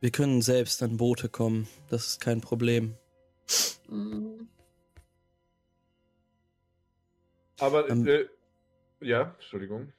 Wir 0.00 0.10
können 0.10 0.40
selbst 0.40 0.82
an 0.82 0.96
Boote 0.96 1.28
kommen. 1.28 1.68
Das 1.88 2.06
ist 2.06 2.20
kein 2.20 2.40
Problem. 2.40 2.96
Mhm. 3.88 4.48
aber, 7.60 7.88
Ähm. 7.88 8.06
äh, 8.06 8.26
ja, 9.00 9.34
Entschuldigung. 9.34 9.92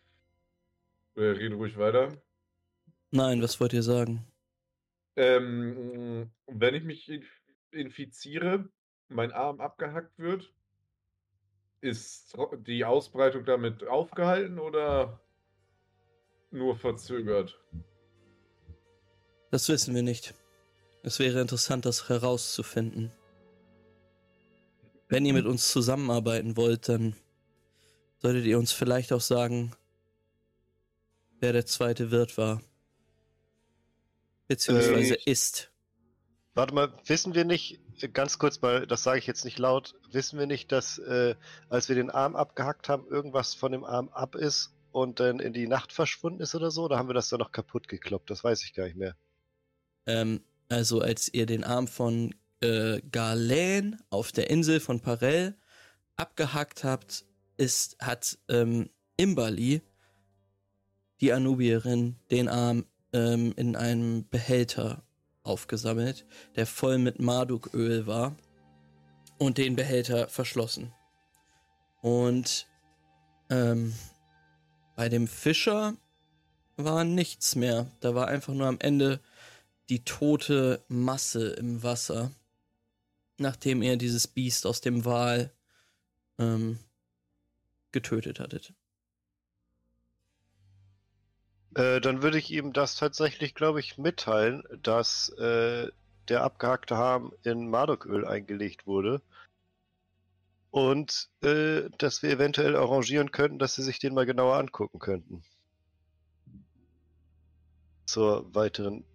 Äh, 1.16 1.22
rede 1.22 1.56
ruhig 1.56 1.78
weiter. 1.78 2.22
Nein, 3.12 3.42
was 3.42 3.60
wollt 3.60 3.74
ihr 3.74 3.84
sagen? 3.84 4.26
Ähm, 5.16 6.30
wenn 6.46 6.76
ich 6.76 6.84
mich 6.84 7.10
inf 7.10 7.28
infiziere, 7.72 8.70
mein 9.10 9.32
Arm 9.32 9.60
abgehackt 9.60 10.18
wird, 10.18 10.54
ist 11.82 12.36
die 12.66 12.86
Ausbreitung 12.86 13.46
damit 13.46 13.86
aufgehalten 13.88 14.58
oder 14.60 15.20
nur 16.52 16.76
verzögert? 16.76 17.60
Das 19.52 19.70
wissen 19.70 19.96
wir 19.96 20.02
nicht. 20.02 20.34
Es 21.04 21.20
wäre 21.20 21.42
interessant, 21.42 21.86
das 21.86 22.10
herauszufinden. 22.10 23.12
Wenn 25.08 25.26
ihr 25.26 25.34
mit 25.34 25.46
uns 25.46 25.72
zusammenarbeiten 25.72 26.58
wollt, 26.58 26.90
dann 26.90 27.16
solltet 28.20 28.46
ihr 28.46 28.58
uns 28.58 28.72
vielleicht 28.72 29.14
auch 29.14 29.22
sagen, 29.22 29.74
wer 31.40 31.54
der 31.54 31.66
zweite 31.66 32.12
Wirt 32.12 32.38
war. 32.38 32.62
Beziehungsweise 34.48 35.16
Äh, 35.16 35.32
ist. 35.32 35.72
Warte 36.56 36.74
mal, 36.74 36.92
wissen 37.06 37.36
wir 37.36 37.46
nicht, 37.46 37.80
äh, 38.02 38.08
ganz 38.08 38.40
kurz 38.40 38.62
mal, 38.62 38.88
das 38.88 39.04
sage 39.04 39.20
ich 39.20 39.28
jetzt 39.28 39.46
nicht 39.46 39.60
laut, 39.60 39.96
wissen 40.12 40.40
wir 40.40 40.48
nicht, 40.48 40.72
dass 40.72 40.98
äh, 40.98 41.36
als 41.70 41.90
wir 41.90 41.96
den 41.96 42.10
Arm 42.10 42.36
abgehackt 42.36 42.90
haben, 42.90 43.06
irgendwas 43.08 43.54
von 43.54 43.72
dem 43.72 43.84
Arm 43.84 44.10
ab 44.10 44.36
ist 44.36 44.74
und 44.92 45.20
dann 45.20 45.40
in 45.40 45.54
die 45.54 45.68
Nacht 45.68 45.94
verschwunden 45.94 46.42
ist 46.42 46.56
oder 46.56 46.72
so? 46.72 46.86
Oder 46.86 46.98
haben 46.98 47.10
wir 47.10 47.14
das 47.14 47.30
dann 47.30 47.40
noch 47.40 47.52
kaputt 47.52 47.88
gekloppt? 47.88 48.30
Das 48.30 48.44
weiß 48.44 48.64
ich 48.64 48.74
gar 48.74 48.86
nicht 48.86 48.98
mehr. 48.98 49.16
Ähm, 50.08 50.42
also 50.70 51.02
als 51.02 51.32
ihr 51.34 51.46
den 51.46 51.64
Arm 51.64 51.88
von 51.88 52.34
äh, 52.62 53.02
Galen 53.12 54.02
auf 54.10 54.32
der 54.32 54.50
Insel 54.50 54.80
von 54.80 55.00
Parell 55.02 55.56
abgehackt 56.16 56.84
habt, 56.84 57.26
ist, 57.58 57.98
hat 58.00 58.38
ähm, 58.50 58.90
Imbali, 59.18 59.82
die 61.22 61.34
Anubierin, 61.34 62.16
den 62.32 62.48
Arm 62.48 62.86
ähm, 63.14 63.54
in 63.56 63.76
einem 63.76 64.28
Behälter 64.30 65.04
aufgesammelt, 65.44 66.26
der 66.56 66.68
voll 66.68 66.98
mit 66.98 67.20
Marduköl 67.20 68.06
war 68.06 68.36
und 69.38 69.58
den 69.58 69.76
Behälter 69.76 70.30
verschlossen. 70.30 70.94
Und 72.02 72.68
ähm, 73.50 73.94
bei 74.96 75.10
dem 75.10 75.28
Fischer 75.28 75.96
war 76.76 77.04
nichts 77.04 77.56
mehr. 77.56 77.92
Da 78.02 78.14
war 78.14 78.28
einfach 78.28 78.54
nur 78.54 78.68
am 78.68 78.80
Ende 78.80 79.20
die 79.90 80.04
tote 80.04 80.84
Masse 80.88 81.50
im 81.50 81.82
Wasser, 81.82 82.32
nachdem 83.38 83.82
ihr 83.82 83.98
dieses 83.98 84.28
Biest 84.28 84.66
aus 84.66 84.82
dem 84.82 85.06
Wal 85.06 85.52
ähm, 86.38 86.78
getötet 87.98 88.40
hattet. 88.40 88.74
Äh, 91.74 92.00
dann 92.00 92.22
würde 92.22 92.38
ich 92.38 92.52
ihm 92.52 92.72
das 92.72 92.96
tatsächlich, 92.96 93.56
glaube 93.56 93.80
ich, 93.80 93.98
mitteilen, 93.98 94.64
dass 94.84 95.30
äh, 95.30 95.90
der 96.30 96.44
abgehackte 96.44 96.96
Arm 96.96 97.34
in 97.44 97.70
Mardoköl 97.70 98.28
eingelegt 98.28 98.86
wurde. 98.86 99.24
Und 100.70 101.30
äh, 101.42 101.90
dass 101.98 102.22
wir 102.22 102.30
eventuell 102.30 102.76
arrangieren 102.76 103.32
könnten, 103.32 103.58
dass 103.58 103.74
sie 103.74 103.84
sich 103.84 103.98
den 103.98 104.14
mal 104.14 104.28
genauer 104.28 104.58
angucken 104.58 105.00
könnten. 105.00 105.44
Zur 108.06 108.54
weiteren 108.54 109.06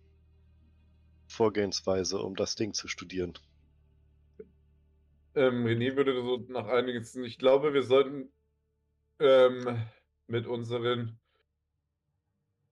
Vorgehensweise, 1.28 2.18
um 2.18 2.34
das 2.34 2.56
Ding 2.56 2.74
zu 2.74 2.88
studieren. 2.88 3.34
Ähm, 5.34 5.64
René 5.64 5.96
würde 5.96 6.20
so 6.20 6.44
nach 6.48 6.66
einiges, 6.66 7.14
ich 7.14 7.38
glaube, 7.38 7.72
wir 7.74 7.84
sollten 7.84 8.28
ähm, 9.22 9.82
mit 10.26 10.46
unseren 10.46 11.18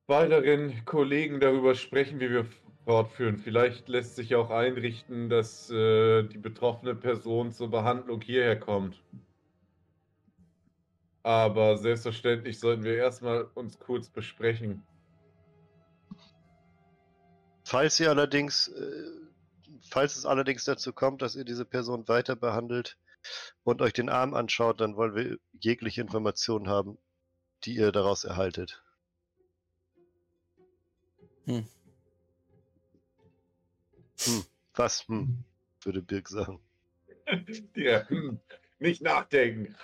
weiteren 0.06 0.84
Kollegen 0.84 1.40
darüber 1.40 1.74
sprechen, 1.74 2.20
wie 2.20 2.30
wir 2.30 2.46
fortführen. 2.84 3.38
Vielleicht 3.38 3.88
lässt 3.88 4.16
sich 4.16 4.34
auch 4.34 4.50
einrichten, 4.50 5.28
dass 5.28 5.70
äh, 5.70 6.24
die 6.24 6.38
betroffene 6.38 6.94
Person 6.94 7.52
zur 7.52 7.70
Behandlung 7.70 8.20
hierher 8.20 8.58
kommt. 8.58 9.00
Aber 11.22 11.76
selbstverständlich 11.76 12.58
sollten 12.58 12.82
wir 12.82 12.96
erstmal 12.96 13.44
uns 13.54 13.78
kurz 13.78 14.08
besprechen. 14.08 14.82
Falls 17.64 18.00
ihr 18.00 18.08
allerdings, 18.08 18.68
äh, 18.68 19.04
falls 19.88 20.16
es 20.16 20.26
allerdings 20.26 20.64
dazu 20.64 20.92
kommt, 20.92 21.22
dass 21.22 21.36
ihr 21.36 21.44
diese 21.44 21.64
Person 21.64 22.08
weiter 22.08 22.34
behandelt 22.34 22.96
und 23.64 23.82
euch 23.82 23.92
den 23.92 24.08
Arm 24.08 24.34
anschaut, 24.34 24.80
dann 24.80 24.96
wollen 24.96 25.14
wir 25.14 25.38
jegliche 25.52 26.00
Informationen 26.00 26.68
haben, 26.68 26.98
die 27.64 27.74
ihr 27.74 27.92
daraus 27.92 28.24
erhaltet. 28.24 28.82
Hm. 31.44 31.66
Hm, 34.20 34.44
was? 34.74 35.06
Hm, 35.08 35.44
würde 35.82 36.02
Birk 36.02 36.28
sagen. 36.28 36.60
Ja, 37.76 38.08
hm, 38.08 38.40
nicht 38.80 39.02
nachdenken. 39.02 39.76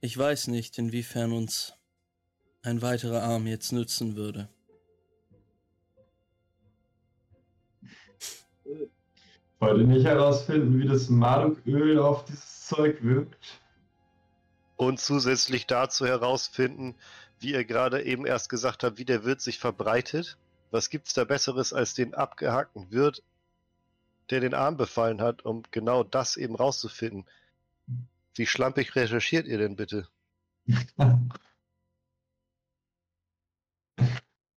Ich 0.00 0.16
weiß 0.16 0.48
nicht, 0.48 0.78
inwiefern 0.78 1.32
uns 1.32 1.74
ein 2.62 2.82
weiterer 2.82 3.22
Arm 3.22 3.46
jetzt 3.46 3.72
nützen 3.72 4.16
würde. 4.16 4.48
Wollt 9.62 9.78
ihr 9.78 9.86
nicht 9.86 10.04
herausfinden, 10.04 10.76
wie 10.80 10.88
das 10.88 11.08
Marduköl 11.08 11.96
auf 12.00 12.24
dieses 12.24 12.66
Zeug 12.66 13.00
wirkt? 13.04 13.60
Und 14.74 14.98
zusätzlich 14.98 15.68
dazu 15.68 16.04
herausfinden, 16.04 16.96
wie 17.38 17.52
ihr 17.52 17.64
gerade 17.64 18.02
eben 18.02 18.26
erst 18.26 18.48
gesagt 18.48 18.82
habt, 18.82 18.98
wie 18.98 19.04
der 19.04 19.24
Wirt 19.24 19.40
sich 19.40 19.60
verbreitet. 19.60 20.36
Was 20.72 20.90
gibt's 20.90 21.14
da 21.14 21.22
Besseres 21.22 21.72
als 21.72 21.94
den 21.94 22.12
abgehackten 22.12 22.90
Wirt, 22.90 23.22
der 24.30 24.40
den 24.40 24.52
Arm 24.52 24.76
befallen 24.76 25.20
hat, 25.20 25.44
um 25.44 25.62
genau 25.70 26.02
das 26.02 26.36
eben 26.36 26.56
rauszufinden? 26.56 27.24
Wie 28.34 28.46
schlampig 28.46 28.96
recherchiert 28.96 29.46
ihr 29.46 29.58
denn 29.58 29.76
bitte? 29.76 30.08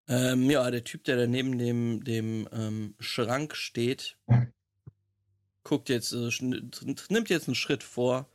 Ähm, 0.07 0.51
ja, 0.51 0.71
der 0.71 0.85
Typ, 0.85 1.05
der 1.05 1.17
da 1.17 1.27
neben 1.27 1.57
dem, 1.57 2.05
dem 2.05 2.47
ähm, 2.53 2.95
Schrank 3.01 3.57
steht, 3.57 4.19
guckt 5.65 5.89
jetzt, 5.89 6.13
äh, 6.13 6.31
nimmt 6.41 7.31
jetzt 7.31 7.49
einen 7.49 7.55
Schritt 7.55 7.83
vor 7.83 8.29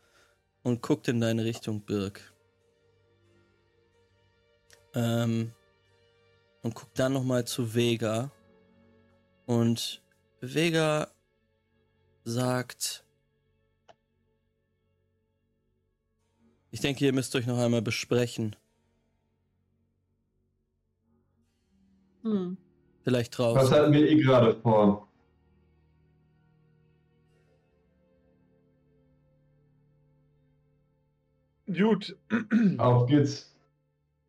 und 0.63 0.81
guckt 0.81 1.07
in 1.07 1.21
deine 1.21 1.45
Richtung, 1.45 1.81
Birk. 1.81 2.33
Ähm, 4.95 5.53
und 6.63 6.75
guckt 6.75 6.97
dann 6.99 7.13
nochmal 7.13 7.45
zu 7.45 7.73
Vega. 7.73 8.31
Und 9.45 10.01
Vega 10.41 11.07
sagt, 12.23 13.05
ich 16.71 16.81
denke, 16.81 17.05
ihr 17.05 17.13
müsst 17.13 17.35
euch 17.35 17.47
noch 17.47 17.57
einmal 17.57 17.81
besprechen. 17.81 18.55
Hm. 22.23 22.57
Vielleicht 23.03 23.39
Was 23.39 23.53
draußen. 23.53 23.71
hatten 23.71 23.93
wir 23.93 24.07
eh 24.07 24.15
gerade 24.15 24.59
vor? 24.61 25.08
Gut, 31.71 32.17
Auf 32.77 33.07
geht's. 33.07 33.55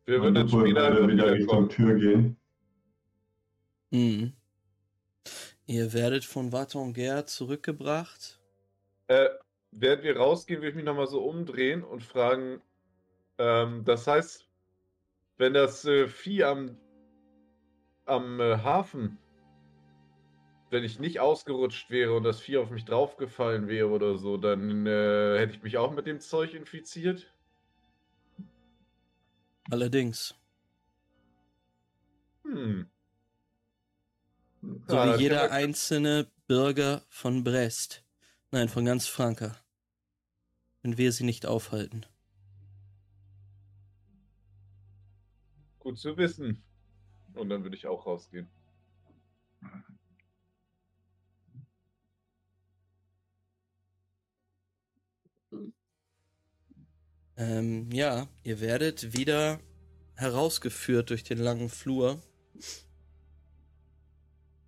wir 0.05 0.21
würden 0.21 0.35
dann 0.35 0.47
Lupul 0.47 0.69
später 0.69 0.81
würde 0.81 0.97
einfach 1.01 1.07
wieder 1.07 1.31
Richtung. 1.31 1.69
Tür 1.69 1.95
gehen. 1.95 2.37
Mhm. 3.89 4.33
Ihr 5.65 5.93
werdet 5.93 6.23
von 6.23 6.51
Vatongert 6.51 7.29
zurückgebracht. 7.29 8.39
Äh, 9.07 9.29
während 9.71 10.03
wir 10.03 10.17
rausgehen, 10.17 10.59
würde 10.61 10.69
ich 10.69 10.75
mich 10.75 10.85
nochmal 10.85 11.07
so 11.07 11.23
umdrehen 11.23 11.83
und 11.83 12.03
fragen, 12.03 12.61
ähm, 13.37 13.83
das 13.85 14.05
heißt, 14.05 14.47
wenn 15.37 15.53
das 15.53 15.85
äh, 15.85 16.07
Vieh 16.07 16.43
am, 16.43 16.77
am 18.05 18.39
äh, 18.39 18.57
Hafen, 18.57 19.17
wenn 20.71 20.83
ich 20.85 20.99
nicht 20.99 21.19
ausgerutscht 21.19 21.89
wäre 21.89 22.13
und 22.13 22.23
das 22.23 22.39
Vieh 22.39 22.57
auf 22.57 22.71
mich 22.71 22.85
draufgefallen 22.85 23.67
wäre 23.67 23.89
oder 23.89 24.17
so, 24.17 24.37
dann 24.37 24.87
äh, 24.87 25.37
hätte 25.37 25.53
ich 25.53 25.61
mich 25.61 25.77
auch 25.77 25.91
mit 25.91 26.07
dem 26.07 26.21
Zeug 26.21 26.53
infiziert? 26.53 27.31
Allerdings. 29.69 30.33
Hm. 32.43 32.89
So 34.87 34.97
Ah, 34.97 35.17
wie 35.17 35.23
jeder 35.23 35.51
einzelne 35.51 36.27
Bürger 36.47 37.03
von 37.09 37.43
Brest. 37.43 38.03
Nein, 38.51 38.69
von 38.69 38.85
ganz 38.85 39.07
Franka. 39.07 39.57
Wenn 40.83 40.97
wir 40.97 41.11
sie 41.11 41.25
nicht 41.25 41.45
aufhalten. 41.45 42.05
Gut 45.79 45.97
zu 45.97 46.15
wissen. 46.15 46.63
Und 47.33 47.49
dann 47.49 47.63
würde 47.63 47.75
ich 47.75 47.87
auch 47.87 48.05
rausgehen. 48.05 48.49
Ähm, 57.41 57.91
ja, 57.91 58.27
ihr 58.43 58.61
werdet 58.61 59.17
wieder 59.17 59.59
herausgeführt 60.13 61.09
durch 61.09 61.23
den 61.23 61.39
langen 61.39 61.69
Flur. 61.69 62.21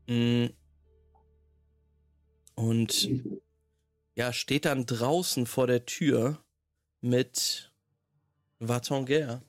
Mm. 0.07 0.47
Und 2.55 3.09
ja, 4.15 4.33
steht 4.33 4.65
dann 4.65 4.87
draußen 4.87 5.45
vor 5.45 5.67
der 5.67 5.85
Tür 5.85 6.43
mit 6.99 7.71
Vatonguer. 8.57 9.43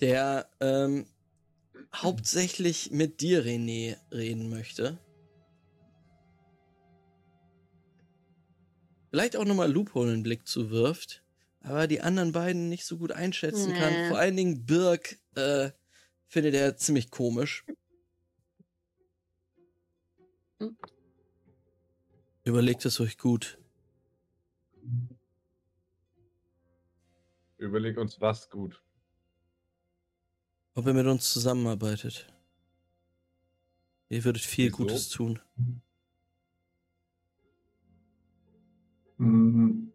Der 0.00 0.50
ähm, 0.58 1.06
hauptsächlich 2.02 2.90
mit 2.90 3.20
dir, 3.20 3.44
René, 3.44 3.96
reden 4.12 4.48
möchte. 4.50 4.98
Vielleicht 9.10 9.36
auch 9.36 9.44
nochmal 9.44 9.70
Loophole 9.70 10.12
einen 10.12 10.22
Blick 10.24 10.46
zuwirft, 10.46 11.22
aber 11.60 11.86
die 11.86 12.00
anderen 12.00 12.32
beiden 12.32 12.68
nicht 12.68 12.84
so 12.84 12.98
gut 12.98 13.12
einschätzen 13.12 13.72
Nee. 13.72 13.78
kann. 13.78 14.08
Vor 14.08 14.18
allen 14.18 14.36
Dingen 14.36 14.66
Birk 14.66 15.18
äh, 15.36 15.70
findet 16.26 16.54
er 16.54 16.76
ziemlich 16.76 17.10
komisch. 17.10 17.64
Hm. 20.58 20.76
Überlegt 22.44 22.84
es 22.84 23.00
euch 23.00 23.16
gut. 23.16 23.58
Überleg 27.56 27.96
uns 27.96 28.20
was 28.20 28.50
gut. 28.50 28.83
Ob 30.76 30.86
ihr 30.86 30.94
mit 30.94 31.06
uns 31.06 31.32
zusammenarbeitet. 31.32 32.26
Ihr 34.08 34.24
würdet 34.24 34.42
viel 34.42 34.66
Wieso? 34.66 34.76
Gutes 34.78 35.08
tun. 35.08 35.38
Mhm. 39.18 39.92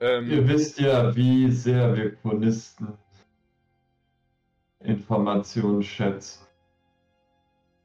Ähm, 0.00 0.30
Ihr 0.30 0.48
wisst 0.48 0.80
ja, 0.80 1.14
wie 1.14 1.50
sehr 1.50 1.94
wir 1.96 2.16
Chronisten 2.16 2.88
Informationen 4.80 5.82
schätzen. 5.82 6.46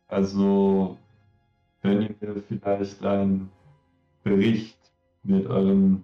Also, 0.07 0.97
wenn 1.81 2.01
ihr 2.01 2.15
mir 2.19 2.43
vielleicht 2.47 3.03
einen 3.05 3.51
Bericht 4.23 4.77
mit 5.23 5.45
euren 5.47 6.03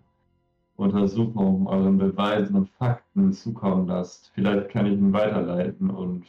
Untersuchungen, 0.76 1.68
euren 1.68 1.98
Beweisen 1.98 2.56
und 2.56 2.70
Fakten 2.70 3.32
zukommen 3.34 3.88
lasst, 3.88 4.32
vielleicht 4.34 4.70
kann 4.70 4.86
ich 4.86 4.94
ihn 4.94 5.14
weiterleiten 5.14 5.90
und 5.90 6.26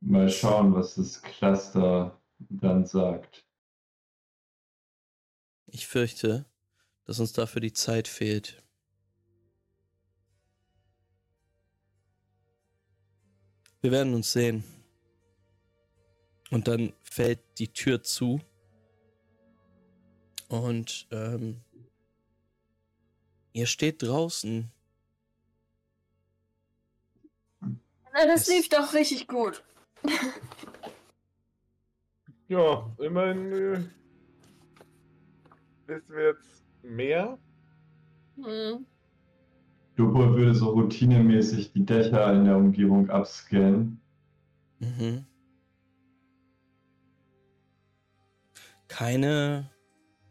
mal 0.00 0.28
schauen, 0.28 0.74
was 0.74 0.96
das 0.96 1.22
Cluster 1.22 2.18
dann 2.38 2.86
sagt. 2.86 3.44
Ich 5.66 5.86
fürchte, 5.86 6.46
dass 7.04 7.20
uns 7.20 7.32
dafür 7.32 7.60
die 7.60 7.72
Zeit 7.72 8.08
fehlt. 8.08 8.62
Wir 13.80 13.92
werden 13.92 14.14
uns 14.14 14.32
sehen. 14.32 14.64
Und 16.50 16.66
dann 16.66 16.92
fällt 17.02 17.40
die 17.58 17.68
Tür 17.68 18.02
zu. 18.02 18.40
Und 20.50 21.06
ähm, 21.12 21.60
ihr 23.52 23.66
steht 23.66 24.02
draußen. 24.02 24.68
Na, 27.60 28.26
das 28.26 28.42
Es- 28.42 28.48
lief 28.48 28.68
doch 28.68 28.92
richtig 28.92 29.28
gut. 29.28 29.62
ja, 32.48 32.90
immerhin 32.98 33.52
äh, 33.52 33.84
wissen 35.86 36.14
wir 36.16 36.26
jetzt 36.30 36.64
mehr. 36.82 37.38
Hm. 38.42 38.84
Dupol 39.94 40.34
würde 40.36 40.54
so 40.56 40.70
routinemäßig 40.70 41.72
die 41.74 41.86
Dächer 41.86 42.32
in 42.32 42.44
der 42.46 42.56
Umgebung 42.56 43.08
abscannen. 43.08 44.00
Mhm. 44.80 45.26
Keine, 48.88 49.70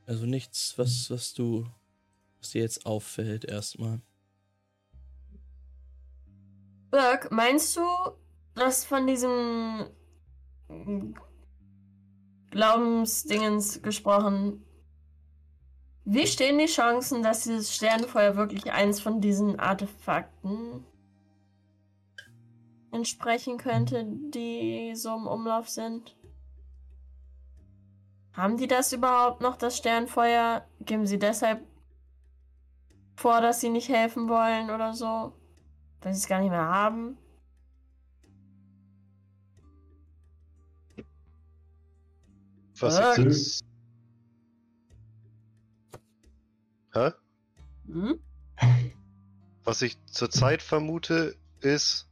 also 0.09 0.25
nichts, 0.25 0.75
was, 0.77 1.11
was 1.11 1.35
du, 1.35 1.67
was 2.39 2.49
dir 2.49 2.63
jetzt 2.63 2.87
auffällt 2.87 3.45
erstmal. 3.45 4.01
Birk, 6.89 7.31
meinst 7.31 7.77
du, 7.77 7.81
dass 8.55 8.83
von 8.83 9.05
diesem 9.05 9.85
Glaubensdingens 12.49 13.83
gesprochen, 13.83 14.65
wie 16.05 16.25
stehen 16.25 16.57
die 16.57 16.65
Chancen, 16.65 17.21
dass 17.21 17.43
dieses 17.43 17.75
Sternenfeuer 17.75 18.35
wirklich 18.35 18.71
eins 18.71 18.99
von 18.99 19.21
diesen 19.21 19.59
Artefakten 19.59 20.83
entsprechen 22.91 23.59
könnte, 23.59 24.07
die 24.07 24.95
so 24.95 25.15
im 25.15 25.27
Umlauf 25.27 25.69
sind? 25.69 26.15
Haben 28.39 28.55
die 28.55 28.67
das 28.67 28.93
überhaupt 28.93 29.41
noch, 29.41 29.57
das 29.57 29.75
Sternfeuer? 29.75 30.65
Geben 30.79 31.05
sie 31.05 31.19
deshalb 31.19 31.61
vor, 33.17 33.41
dass 33.41 33.59
sie 33.59 33.67
nicht 33.67 33.89
helfen 33.89 34.29
wollen 34.29 34.69
oder 34.69 34.93
so? 34.93 35.33
Weil 35.99 36.13
sie 36.13 36.19
es 36.21 36.27
gar 36.29 36.39
nicht 36.39 36.51
mehr 36.51 36.63
haben? 36.63 37.17
Was 42.79 42.95
Ah. 42.95 43.11
ich 43.11 43.25
jetzt... 43.25 43.65
Hä? 46.93 47.11
Hm? 47.87 48.23
Was 49.65 49.81
ich 49.81 49.97
zurzeit 50.05 50.61
vermute, 50.61 51.35
ist, 51.59 52.07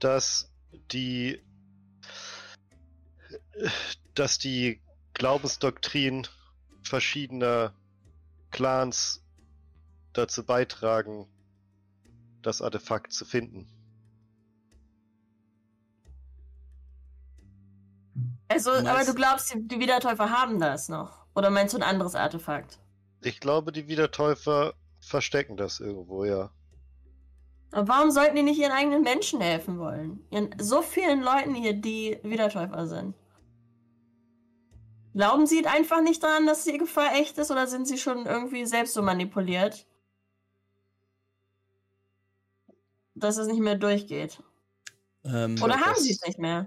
dass 0.00 0.50
die, 0.90 1.40
dass 4.14 4.38
die 4.40 4.80
Glaubensdoktrin 5.14 6.26
verschiedener 6.82 7.72
Clans 8.50 9.22
dazu 10.12 10.44
beitragen, 10.44 11.26
das 12.42 12.60
Artefakt 12.60 13.12
zu 13.12 13.24
finden. 13.24 13.66
Also, 18.48 18.70
Du 18.72 18.78
aber 18.78 18.92
meinst- 18.92 19.08
du 19.08 19.14
glaubst, 19.14 19.54
die, 19.54 19.66
die 19.66 19.80
Wiedertäufer 19.80 20.30
haben 20.30 20.60
das 20.60 20.88
noch? 20.88 21.24
Oder 21.34 21.50
meinst 21.50 21.74
du 21.74 21.78
ein 21.78 21.82
anderes 21.82 22.14
Artefakt? 22.14 22.78
Ich 23.22 23.40
glaube, 23.40 23.72
die 23.72 23.88
Wiedertäufer 23.88 24.74
verstecken 25.00 25.56
das 25.56 25.80
irgendwo, 25.80 26.24
ja. 26.24 26.50
Aber 27.72 27.88
warum 27.88 28.10
sollten 28.12 28.36
die 28.36 28.42
nicht 28.42 28.60
ihren 28.60 28.70
eigenen 28.70 29.02
Menschen 29.02 29.40
helfen 29.40 29.78
wollen? 29.78 30.24
Ihren, 30.30 30.54
so 30.60 30.82
vielen 30.82 31.22
Leuten 31.22 31.54
hier, 31.54 31.72
die 31.72 32.18
Wiedertäufer 32.22 32.86
sind. 32.86 33.14
Glauben 35.14 35.46
sie 35.46 35.64
einfach 35.64 36.02
nicht 36.02 36.22
daran, 36.22 36.46
dass 36.46 36.64
die 36.64 36.76
Gefahr 36.76 37.14
echt 37.14 37.38
ist 37.38 37.52
oder 37.52 37.68
sind 37.68 37.86
sie 37.86 37.98
schon 37.98 38.26
irgendwie 38.26 38.66
selbst 38.66 38.94
so 38.94 39.02
manipuliert? 39.02 39.86
Dass 43.14 43.36
es 43.36 43.46
nicht 43.46 43.60
mehr 43.60 43.76
durchgeht. 43.76 44.42
Ähm, 45.24 45.56
Oder 45.62 45.80
haben 45.80 45.94
sie 46.00 46.10
es 46.10 46.20
nicht 46.26 46.38
mehr? 46.40 46.66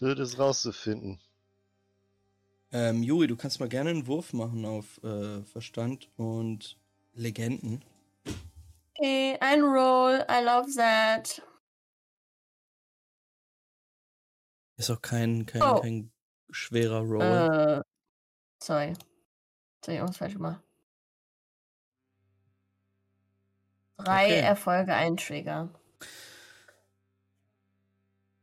Wird 0.00 0.18
es 0.18 0.36
rauszufinden. 0.38 1.20
ähm, 2.72 3.02
Juri, 3.04 3.28
du 3.28 3.36
kannst 3.36 3.60
mal 3.60 3.68
gerne 3.68 3.90
einen 3.90 4.06
Wurf 4.08 4.32
machen 4.32 4.64
auf 4.64 5.02
äh, 5.04 5.42
Verstand 5.44 6.08
und 6.16 6.76
Legenden. 7.14 7.84
Okay, 8.96 9.38
ein 9.40 9.62
Roll. 9.62 10.24
I 10.28 10.42
love 10.44 10.74
that. 10.74 11.40
Ist 14.78 14.90
auch 14.90 15.02
kein, 15.02 15.44
kein, 15.44 15.60
Oh. 15.60 15.80
kein 15.80 16.10
schwerer 16.50 17.00
Roll. 17.00 17.22
Äh, 17.22 17.82
sorry. 18.62 18.88
Jetzt 18.88 19.02
hab 19.82 19.88
ich 19.88 19.94
irgendwas 19.96 20.16
falsch 20.16 20.34
gemacht. 20.34 20.62
Drei 23.98 24.26
Okay. 24.26 24.40
Erfolge, 24.40 24.94
ein 24.94 25.16
Trigger. 25.16 25.68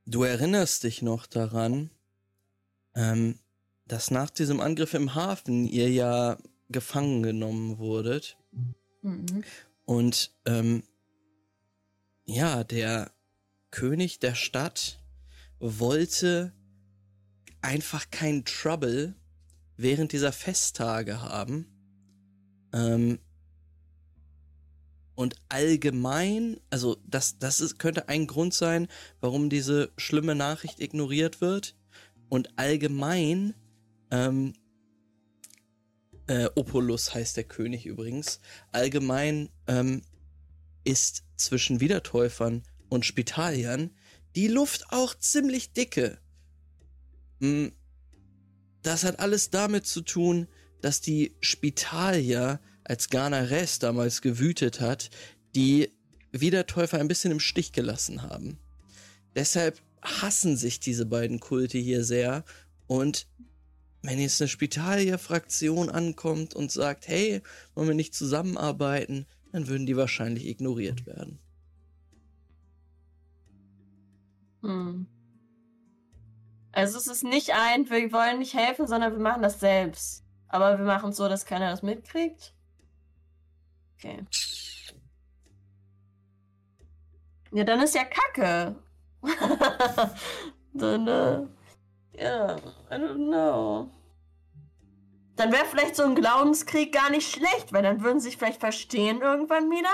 Du 0.05 0.23
erinnerst 0.23 0.83
dich 0.83 1.01
noch 1.01 1.25
daran, 1.25 1.89
ähm, 2.93 3.39
dass 3.87 4.11
nach 4.11 4.29
diesem 4.29 4.59
Angriff 4.59 4.93
im 4.93 5.15
Hafen 5.15 5.65
ihr 5.65 5.89
ja 5.89 6.37
gefangen 6.69 7.23
genommen 7.23 7.77
wurdet. 7.77 8.37
Mhm. 9.01 9.43
Und 9.85 10.35
ähm, 10.45 10.83
ja, 12.25 12.63
der 12.63 13.11
König 13.71 14.19
der 14.19 14.35
Stadt 14.35 14.99
wollte 15.59 16.53
einfach 17.61 18.09
keinen 18.11 18.45
Trouble 18.45 19.15
während 19.77 20.11
dieser 20.11 20.31
Festtage 20.31 21.21
haben. 21.21 21.67
Ähm, 22.73 23.19
Und 25.17 25.35
allgemein, 25.47 26.57
also 26.69 26.97
das, 27.07 27.39
das 27.39 27.61
ist, 27.61 27.79
könnte 27.79 28.09
ein 28.09 28.27
Grund 28.27 28.53
sein, 28.53 28.87
warum 29.21 29.49
diese 29.49 29.93
schlimme 29.97 30.35
Nachricht 30.35 30.81
ignoriert 30.81 31.39
wird. 31.39 31.75
Und 32.27 32.49
allgemein, 32.57 33.53
ähm, 34.11 34.53
äh, 36.27 36.49
Opulus 36.55 37.13
heißt 37.13 37.37
der 37.37 37.45
König 37.45 37.85
übrigens, 37.85 38.41
allgemein 38.73 39.49
ähm, 39.67 40.01
ist 40.83 41.23
zwischen 41.37 41.79
Wiedertäufern 41.79 42.63
und 42.89 43.05
Spitaliern 43.05 43.91
die 44.35 44.47
Luft 44.47 44.85
auch 44.89 45.15
ziemlich 45.15 45.73
dicke. 45.73 46.17
Hm, 47.39 47.71
das 48.81 49.03
hat 49.03 49.19
alles 49.19 49.49
damit 49.49 49.85
zu 49.87 50.01
tun, 50.01 50.47
dass 50.81 51.01
die 51.01 51.35
Spitalier, 51.41 52.59
als 52.83 53.09
Ghana 53.09 53.39
Res 53.39 53.79
damals 53.79 54.21
gewütet 54.21 54.79
hat, 54.79 55.09
die 55.55 55.89
Wiedertäufer 56.31 56.99
ein 56.99 57.07
bisschen 57.07 57.31
im 57.31 57.39
Stich 57.39 57.71
gelassen 57.71 58.21
haben. 58.21 58.59
Deshalb 59.33 59.81
hassen 60.03 60.55
sich 60.55 60.79
diese 60.79 61.07
beiden 61.07 61.39
Kulte 61.39 61.79
hier 61.79 62.03
sehr 62.03 62.45
und 62.85 63.27
wenn 64.03 64.19
jetzt 64.19 64.39
eine 64.39 64.47
Spitalier-Fraktion 64.47 65.89
ankommt 65.89 66.53
und 66.53 66.71
sagt, 66.71 67.07
hey, 67.07 67.41
wollen 67.73 67.87
wir 67.87 67.95
nicht 67.95 68.13
zusammenarbeiten, 68.13 69.25
dann 69.51 69.67
würden 69.67 69.87
die 69.87 69.97
wahrscheinlich 69.97 70.45
ignoriert 70.45 71.07
werden. 71.07 71.39
Hm. 74.65 75.07
Also 76.71 76.97
es 76.97 77.07
ist 77.07 77.23
nicht 77.23 77.53
ein, 77.53 77.89
wir 77.89 78.11
wollen 78.11 78.39
nicht 78.39 78.53
helfen, 78.53 78.87
sondern 78.87 79.13
wir 79.13 79.19
machen 79.19 79.41
das 79.41 79.59
selbst. 79.59 80.25
Aber 80.47 80.77
wir 80.77 80.85
machen 80.85 81.11
es 81.11 81.17
so, 81.17 81.29
dass 81.29 81.45
keiner 81.45 81.69
das 81.69 81.83
mitkriegt. 81.83 82.53
Okay. 83.95 84.25
Ja, 87.51 87.63
dann 87.63 87.79
ist 87.81 87.95
ja 87.95 88.03
Kacke. 88.03 88.75
dann, 90.73 91.07
äh, 91.07 91.47
ja, 92.21 92.57
I 92.57 92.95
don't 92.95 93.27
know. 93.27 93.89
Dann 95.37 95.51
wäre 95.51 95.65
vielleicht 95.65 95.95
so 95.95 96.03
ein 96.03 96.15
Glaubenskrieg 96.15 96.93
gar 96.93 97.09
nicht 97.09 97.31
schlecht, 97.31 97.71
weil 97.71 97.83
dann 97.83 98.01
würden 98.03 98.19
sie 98.19 98.29
sich 98.29 98.37
vielleicht 98.37 98.59
verstehen 98.59 99.21
irgendwann 99.21 99.69
wieder. 99.69 99.93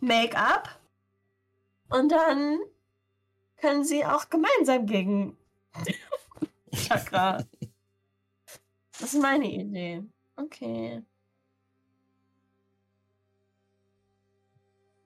Make-up. 0.00 0.80
Und 1.90 2.12
dann 2.12 2.60
können 3.60 3.84
sie 3.84 4.04
auch 4.04 4.28
gemeinsam 4.30 4.86
gegen 4.86 5.36
Chakra. 6.74 7.44
Das 9.00 9.14
ist 9.14 9.20
meine 9.20 9.50
Idee. 9.50 10.02
Okay. 10.36 11.02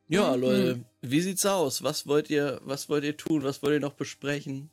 Ja, 0.09 0.37
Mhm. 0.37 0.41
Leute, 0.43 0.85
wie 1.01 1.21
sieht's 1.21 1.47
aus? 1.47 1.83
Was 1.83 2.07
wollt 2.07 2.29
ihr, 2.31 2.61
was 2.65 2.89
wollt 2.89 3.05
ihr 3.05 3.17
tun? 3.17 3.43
Was 3.43 3.63
wollt 3.63 3.75
ihr 3.75 3.81
noch 3.81 3.95
besprechen? 3.95 4.71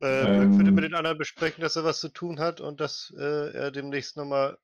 Äh, 0.00 0.42
Ähm. 0.42 0.56
Würde 0.58 0.70
mit 0.72 0.84
den 0.84 0.94
anderen 0.94 1.18
besprechen, 1.18 1.60
dass 1.62 1.76
er 1.76 1.84
was 1.84 2.00
zu 2.00 2.08
tun 2.08 2.38
hat 2.38 2.60
und 2.60 2.80
dass 2.80 3.12
äh, 3.18 3.52
er 3.52 3.70
demnächst 3.70 4.16
nochmal 4.16 4.58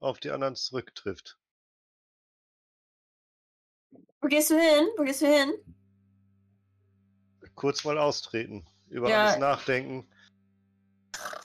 auf 0.00 0.18
die 0.20 0.30
anderen 0.30 0.56
zurücktrifft. 0.56 1.38
Wo 4.20 4.28
gehst 4.28 4.50
du 4.50 4.54
hin? 4.54 4.88
Wo 4.96 5.04
gehst 5.04 5.22
du 5.22 5.26
hin? 5.26 5.52
Kurz 7.54 7.84
mal 7.84 7.98
austreten, 7.98 8.66
über 8.88 9.08
Ja. 9.08 9.26
alles 9.26 9.38
nachdenken, 9.38 10.08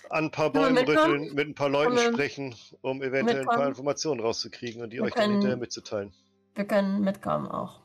an 0.10 0.26
ein 0.26 0.32
paar 0.32 0.52
Bäumen 0.52 0.74
mitkommen? 0.76 0.98
rütteln, 1.00 1.34
mit 1.36 1.48
ein 1.48 1.56
paar 1.56 1.70
Leuten 1.70 1.96
wir 1.96 2.12
sprechen, 2.14 2.56
um 2.82 3.02
eventuell 3.02 3.40
ein 3.42 3.46
paar 3.46 3.56
mitkommen? 3.56 3.70
Informationen 3.70 4.22
rauszukriegen 4.22 4.82
und 4.84 4.92
die 4.92 4.98
Wir 4.98 5.04
euch 5.04 5.14
dann 5.14 5.22
können- 5.24 5.34
hinterher 5.34 5.58
mitzuteilen. 5.58 6.14
Wir 6.56 6.66
können 6.66 7.02
mitkommen 7.02 7.48
auch. 7.48 7.82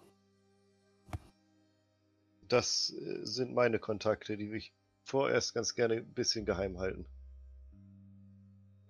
Das 2.48 2.90
äh, 2.98 3.24
sind 3.24 3.54
meine 3.54 3.78
Kontakte, 3.78 4.36
die 4.36 4.50
ich 4.54 4.74
vorerst 5.04 5.54
ganz 5.54 5.74
gerne 5.74 5.94
ein 5.96 6.12
bisschen 6.14 6.44
geheim 6.44 6.78
halten. 6.78 7.06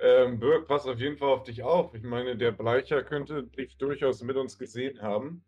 Ähm, 0.01 0.38
Birk, 0.38 0.68
pass 0.68 0.86
auf 0.86 0.99
jeden 0.99 1.18
Fall 1.18 1.28
auf 1.28 1.42
dich 1.44 1.62
auf. 1.64 1.92
Ich 1.94 2.03
meine, 2.05 2.36
der 2.36 2.53
Bleicher 2.53 3.03
könnte 3.03 3.44
dich 3.44 3.76
durchaus 3.78 4.22
mit 4.22 4.36
uns 4.36 4.59
gesehen 4.59 5.01
haben. 5.03 5.44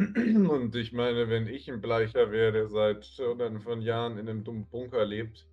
Und 0.00 0.74
ich 0.76 0.92
meine, 0.92 1.28
wenn 1.28 1.46
ich 1.46 1.70
ein 1.70 1.80
Bleicher 1.82 2.30
wäre, 2.32 2.52
der 2.52 2.68
seit 2.68 3.04
hunderten 3.18 3.60
von 3.60 3.82
Jahren 3.82 4.16
in 4.18 4.28
einem 4.28 4.44
dummen 4.44 4.66
Bunker 4.68 5.04
lebt, 5.04 5.46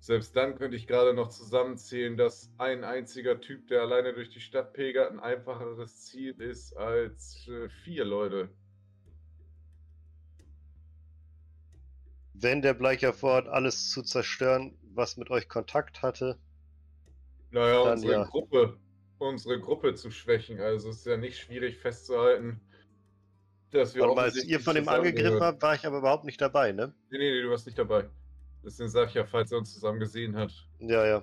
selbst 0.00 0.36
dann 0.36 0.56
könnte 0.56 0.76
ich 0.76 0.86
gerade 0.88 1.14
noch 1.14 1.28
zusammenzählen, 1.30 2.16
dass 2.16 2.52
ein 2.58 2.84
einziger 2.84 3.40
Typ, 3.40 3.68
der 3.68 3.82
alleine 3.82 4.14
durch 4.14 4.30
die 4.30 4.40
Stadt 4.40 4.74
pilgert, 4.74 5.12
ein 5.12 5.20
einfacheres 5.20 6.04
Ziel 6.06 6.40
ist 6.40 6.74
als 6.76 7.48
äh, 7.48 7.68
vier 7.70 8.04
Leute. 8.04 8.50
Wenn 12.32 12.62
der 12.62 12.72
Bleicher 12.72 13.12
vorhat, 13.12 13.48
alles 13.48 13.90
zu 13.90 14.02
zerstören, 14.02 14.78
was 14.82 15.18
mit 15.18 15.28
euch 15.28 15.46
Kontakt 15.46 16.00
hatte, 16.00 16.38
Naja, 17.50 17.80
unsere 17.82 18.12
ja. 18.12 18.24
Gruppe, 18.24 18.78
unsere 19.18 19.60
Gruppe 19.60 19.94
zu 19.94 20.10
schwächen. 20.10 20.60
Also 20.60 20.90
es 20.90 20.98
ist 20.98 21.06
ja 21.06 21.16
nicht 21.16 21.38
schwierig 21.38 21.78
festzuhalten, 21.78 22.60
dass 23.70 23.94
wir 23.94 24.08
und 24.08 24.18
als 24.18 24.42
ihr 24.44 24.60
von 24.60 24.74
dem 24.74 24.88
angegriffen 24.88 25.40
habt, 25.40 25.62
war 25.62 25.74
ich 25.74 25.84
aber 25.86 25.98
überhaupt 25.98 26.24
nicht 26.24 26.40
dabei, 26.40 26.72
ne? 26.72 26.94
Nee, 27.10 27.18
nee, 27.18 27.30
nee, 27.32 27.42
du 27.42 27.50
warst 27.50 27.66
nicht 27.66 27.78
dabei. 27.78 28.08
Deswegen 28.64 28.88
sag 28.88 29.08
ich 29.08 29.14
ja, 29.14 29.24
falls 29.24 29.52
er 29.52 29.58
uns 29.58 29.72
zusammen 29.74 30.00
gesehen 30.00 30.36
hat. 30.36 30.52
Ja, 30.80 31.06
ja. 31.06 31.22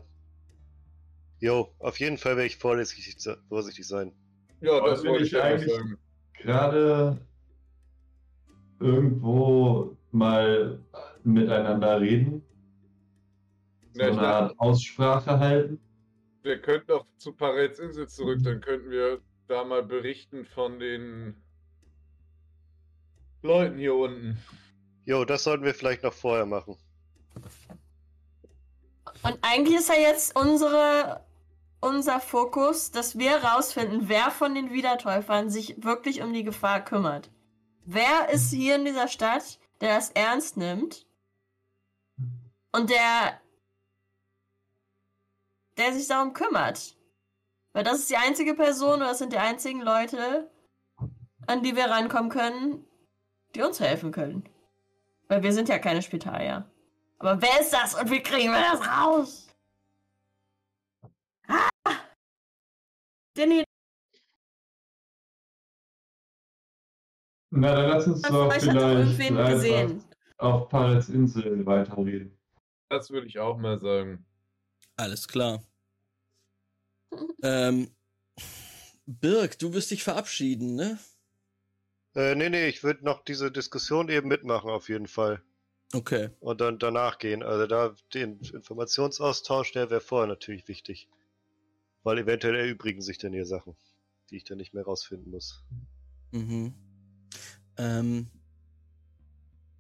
Jo, 1.40 1.74
auf 1.80 2.00
jeden 2.00 2.18
Fall 2.18 2.36
werde 2.38 2.48
ich 2.48 2.58
vorsichtig, 2.58 3.18
vorsichtig 3.50 3.88
sein. 3.88 4.14
Ja, 4.62 4.78
Aber 4.78 4.92
das 4.92 5.04
wollte 5.04 5.26
ich 5.26 5.42
eigentlich- 5.42 5.74
sagen. 5.74 5.98
Gerade 6.34 7.18
irgendwo 8.80 9.98
mal 10.12 10.80
miteinander 11.24 12.00
reden, 12.02 12.44
so 13.94 14.02
Ja, 14.02 14.08
eine 14.08 14.16
dachte, 14.16 14.28
Art 14.28 14.60
Aussprache 14.60 15.40
halten. 15.40 15.80
wir 16.44 16.60
könnten 16.62 16.92
auch 16.92 17.06
zu 17.18 17.34
Parets 17.34 17.80
Insel 17.80 18.08
zurück, 18.08 18.40
dann 18.44 18.62
könnten 18.62 18.92
wir 18.92 19.22
da 19.48 19.64
mal 19.64 19.84
berichten 19.84 20.46
von 20.46 20.80
den 20.80 21.36
Leuten 23.46 23.78
hier 23.78 23.96
unten. 23.96 24.38
Jo, 25.06 25.24
das 25.24 25.44
sollten 25.44 25.64
wir 25.64 25.74
vielleicht 25.74 26.04
noch 26.04 26.14
vorher 26.14 26.46
machen. 26.46 26.78
Und 29.24 29.38
eigentlich 29.42 29.78
ist 29.78 29.90
ja 29.90 29.96
jetzt 29.96 30.36
unsere, 30.36 31.26
unser 31.80 32.20
Fokus, 32.20 32.92
dass 32.92 33.18
wir 33.18 33.38
rausfinden, 33.38 34.10
wer 34.10 34.32
von 34.32 34.56
den 34.56 34.72
Wiedertäufern 34.72 35.50
sich 35.50 35.84
wirklich 35.84 36.22
um 36.22 36.34
die 36.34 36.44
Gefahr 36.44 36.84
kümmert. 36.84 37.32
Wer 37.86 38.30
ist 38.30 38.52
hier 38.52 38.76
in 38.76 38.86
dieser 38.86 39.08
Stadt, 39.08 39.60
der 39.80 39.96
das 39.96 40.10
ernst 40.12 40.58
nimmt 40.58 41.06
und 42.72 42.90
der, 42.90 43.40
der 45.78 45.94
sich 45.94 46.08
darum 46.08 46.34
kümmert? 46.34 46.98
Weil 47.74 47.84
das 47.84 48.00
ist 48.00 48.10
die 48.10 48.18
einzige 48.18 48.56
Person 48.56 48.98
oder 48.98 49.10
das 49.10 49.20
sind 49.20 49.34
die 49.34 49.38
einzigen 49.38 49.82
Leute, 49.82 50.50
an 51.46 51.62
die 51.62 51.76
wir 51.76 51.86
rankommen 51.86 52.32
können, 52.32 52.88
die 53.56 53.62
uns 53.62 53.80
helfen 53.80 54.12
können. 54.12 54.48
Weil 55.28 55.42
wir 55.44 55.54
sind 55.54 55.70
ja 55.70 55.80
keine 55.80 56.02
Spitalier. 56.02 56.70
Aber 57.18 57.42
wer 57.42 57.62
ist 57.62 57.74
das 57.74 57.96
und 57.96 58.12
wie 58.12 58.22
kriegen 58.22 58.52
wir 58.52 58.62
das 58.62 58.82
raus? 58.88 59.48
Ah! 61.48 61.70
Denny, 63.38 63.64
Na, 67.58 67.74
dann 67.74 67.90
lass 67.90 68.06
uns 68.06 68.22
doch 68.22 68.52
vielleicht 68.52 70.04
auf 70.38 70.68
Parets 70.68 71.08
Insel 71.08 71.66
weiterreden. 71.66 72.38
Das 72.90 73.10
würde 73.10 73.28
ich 73.28 73.40
auch 73.40 73.58
mal 73.58 73.80
sagen. 73.80 74.26
Alles 74.98 75.26
klar. 75.26 75.64
ähm, 77.42 77.90
Birg, 79.06 79.58
du 79.58 79.74
wirst 79.74 79.92
dich 79.92 80.04
verabschieden, 80.04 80.76
ne? 80.76 81.00
Äh, 82.16 82.36
nee, 82.36 82.50
nee, 82.50 82.68
ich 82.68 82.84
würde 82.84 83.04
noch 83.04 83.24
diese 83.24 83.52
Diskussion 83.52 84.10
eben 84.10 84.28
mitmachen, 84.28 84.70
auf 84.70 84.90
jeden 84.90 85.08
Fall. 85.08 85.42
Okay. 85.94 86.30
Und 86.40 86.62
dann 86.62 86.80
danach 86.80 87.20
gehen. 87.20 87.44
Also 87.44 87.68
da 87.68 87.96
den 88.14 88.40
Informationsaustausch, 88.40 89.74
der 89.74 89.90
wäre 89.90 90.02
vorher 90.02 90.28
natürlich 90.28 90.68
wichtig. 90.68 91.10
Weil 92.04 92.20
eventuell 92.20 92.56
erübrigen 92.56 93.02
sich 93.02 93.18
dann 93.18 93.34
hier 93.34 93.46
Sachen, 93.46 93.76
die 94.30 94.38
ich 94.38 94.44
dann 94.44 94.58
nicht 94.58 94.74
mehr 94.74 94.84
rausfinden 94.84 95.32
muss. 95.32 95.64
Mhm. 96.32 96.74
Ähm, 97.78 98.28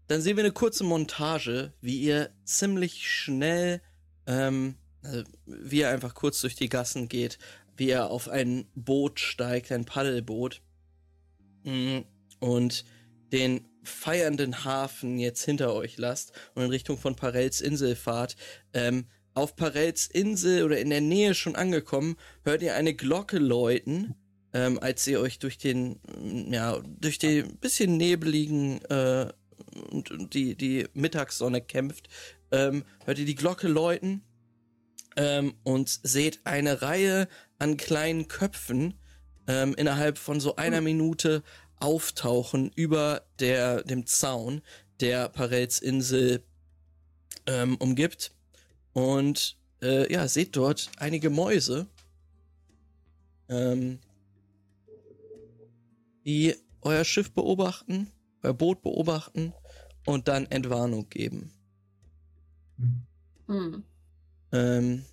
dann 0.07 0.21
sehen 0.21 0.37
wir 0.37 0.43
eine 0.43 0.53
kurze 0.53 0.83
Montage, 0.83 1.73
wie 1.81 2.01
ihr 2.01 2.31
ziemlich 2.43 3.09
schnell, 3.09 3.81
ähm, 4.27 4.75
also 5.01 5.23
wie 5.45 5.79
ihr 5.79 5.89
einfach 5.89 6.13
kurz 6.13 6.41
durch 6.41 6.55
die 6.55 6.69
Gassen 6.69 7.07
geht, 7.07 7.39
wie 7.77 7.89
ihr 7.89 8.09
auf 8.09 8.27
ein 8.27 8.67
Boot 8.75 9.19
steigt, 9.19 9.71
ein 9.71 9.85
Paddelboot, 9.85 10.61
Mhm. 11.65 12.05
Und 12.45 12.85
den 13.31 13.65
feiernden 13.83 14.63
Hafen 14.63 15.17
jetzt 15.17 15.43
hinter 15.43 15.73
euch 15.73 15.97
lasst 15.97 16.31
und 16.53 16.63
in 16.63 16.69
Richtung 16.69 16.97
von 16.99 17.15
Parels 17.15 17.59
Insel 17.59 17.95
fahrt. 17.95 18.35
Ähm, 18.73 19.07
auf 19.33 19.55
Parels 19.55 20.05
Insel 20.05 20.63
oder 20.63 20.79
in 20.79 20.91
der 20.91 21.01
Nähe 21.01 21.33
schon 21.33 21.55
angekommen, 21.55 22.17
hört 22.43 22.61
ihr 22.61 22.75
eine 22.75 22.93
Glocke 22.93 23.39
läuten, 23.39 24.13
ähm, 24.53 24.77
als 24.79 25.07
ihr 25.07 25.19
euch 25.19 25.39
durch 25.39 25.57
den, 25.57 25.99
mm, 26.19 26.53
ja, 26.53 26.81
durch 26.85 27.17
die 27.17 27.41
bisschen 27.41 27.97
nebeligen 27.97 28.79
äh, 28.85 29.27
und, 29.89 30.11
und 30.11 30.33
die, 30.35 30.55
die 30.55 30.87
Mittagssonne 30.93 31.61
kämpft, 31.61 32.09
ähm, 32.51 32.85
hört 33.05 33.17
ihr 33.17 33.25
die 33.25 33.35
Glocke 33.35 33.67
läuten 33.67 34.21
ähm, 35.17 35.55
und 35.63 35.89
seht 35.89 36.41
eine 36.43 36.83
Reihe 36.83 37.27
an 37.57 37.75
kleinen 37.75 38.27
Köpfen 38.27 38.93
ähm, 39.47 39.73
innerhalb 39.75 40.17
von 40.17 40.39
so 40.39 40.55
einer 40.55 40.81
Minute 40.81 41.43
auftauchen 41.79 42.71
über 42.75 43.25
der, 43.39 43.83
dem 43.83 44.05
Zaun, 44.05 44.61
der 44.99 45.29
Parels 45.29 45.79
Insel 45.79 46.43
ähm, 47.45 47.75
umgibt. 47.77 48.33
Und 48.93 49.57
äh, 49.81 50.11
ja, 50.11 50.27
seht 50.27 50.55
dort 50.55 50.89
einige 50.97 51.29
Mäuse, 51.29 51.87
ähm, 53.49 53.99
die 56.25 56.55
euer 56.81 57.03
Schiff 57.03 57.31
beobachten, 57.31 58.11
euer 58.41 58.53
Boot 58.53 58.81
beobachten 58.81 59.53
und 60.05 60.27
dann 60.27 60.45
Entwarnung 60.45 61.09
geben. 61.09 61.51
Hm. 63.47 63.83
Ähm, 64.51 65.05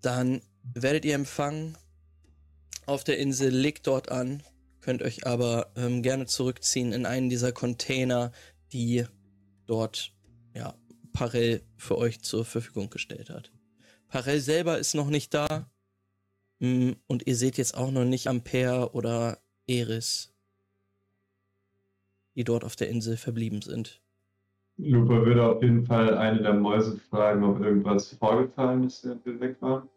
dann 0.00 0.42
werdet 0.74 1.04
ihr 1.04 1.14
empfangen 1.14 1.76
auf 2.86 3.04
der 3.04 3.18
Insel, 3.18 3.50
legt 3.50 3.86
dort 3.86 4.10
an, 4.10 4.42
könnt 4.80 5.02
euch 5.02 5.26
aber 5.26 5.72
ähm, 5.76 6.02
gerne 6.02 6.26
zurückziehen 6.26 6.92
in 6.92 7.06
einen 7.06 7.28
dieser 7.28 7.52
Container, 7.52 8.32
die 8.72 9.04
dort 9.66 10.12
ja, 10.54 10.74
Parell 11.12 11.62
für 11.76 11.98
euch 11.98 12.22
zur 12.22 12.44
Verfügung 12.44 12.90
gestellt 12.90 13.30
hat. 13.30 13.52
Parell 14.08 14.40
selber 14.40 14.78
ist 14.78 14.94
noch 14.94 15.08
nicht 15.08 15.34
da 15.34 15.70
mm, 16.58 16.92
und 17.06 17.26
ihr 17.26 17.36
seht 17.36 17.58
jetzt 17.58 17.76
auch 17.76 17.90
noch 17.90 18.04
nicht 18.04 18.26
Ampere 18.26 18.92
oder 18.92 19.38
Eris, 19.66 20.34
die 22.34 22.44
dort 22.44 22.64
auf 22.64 22.76
der 22.76 22.88
Insel 22.88 23.16
verblieben 23.16 23.62
sind. 23.62 24.00
Lupa 24.76 25.26
würde 25.26 25.44
auf 25.46 25.62
jeden 25.62 25.84
Fall 25.84 26.16
eine 26.16 26.42
der 26.42 26.54
Mäuse 26.54 26.98
fragen, 27.10 27.44
ob 27.44 27.60
irgendwas 27.60 28.14
vorgefallen 28.14 28.84
ist, 28.84 29.04
während 29.04 29.26
wir 29.26 29.38
weg 29.40 29.56
waren. 29.60 29.88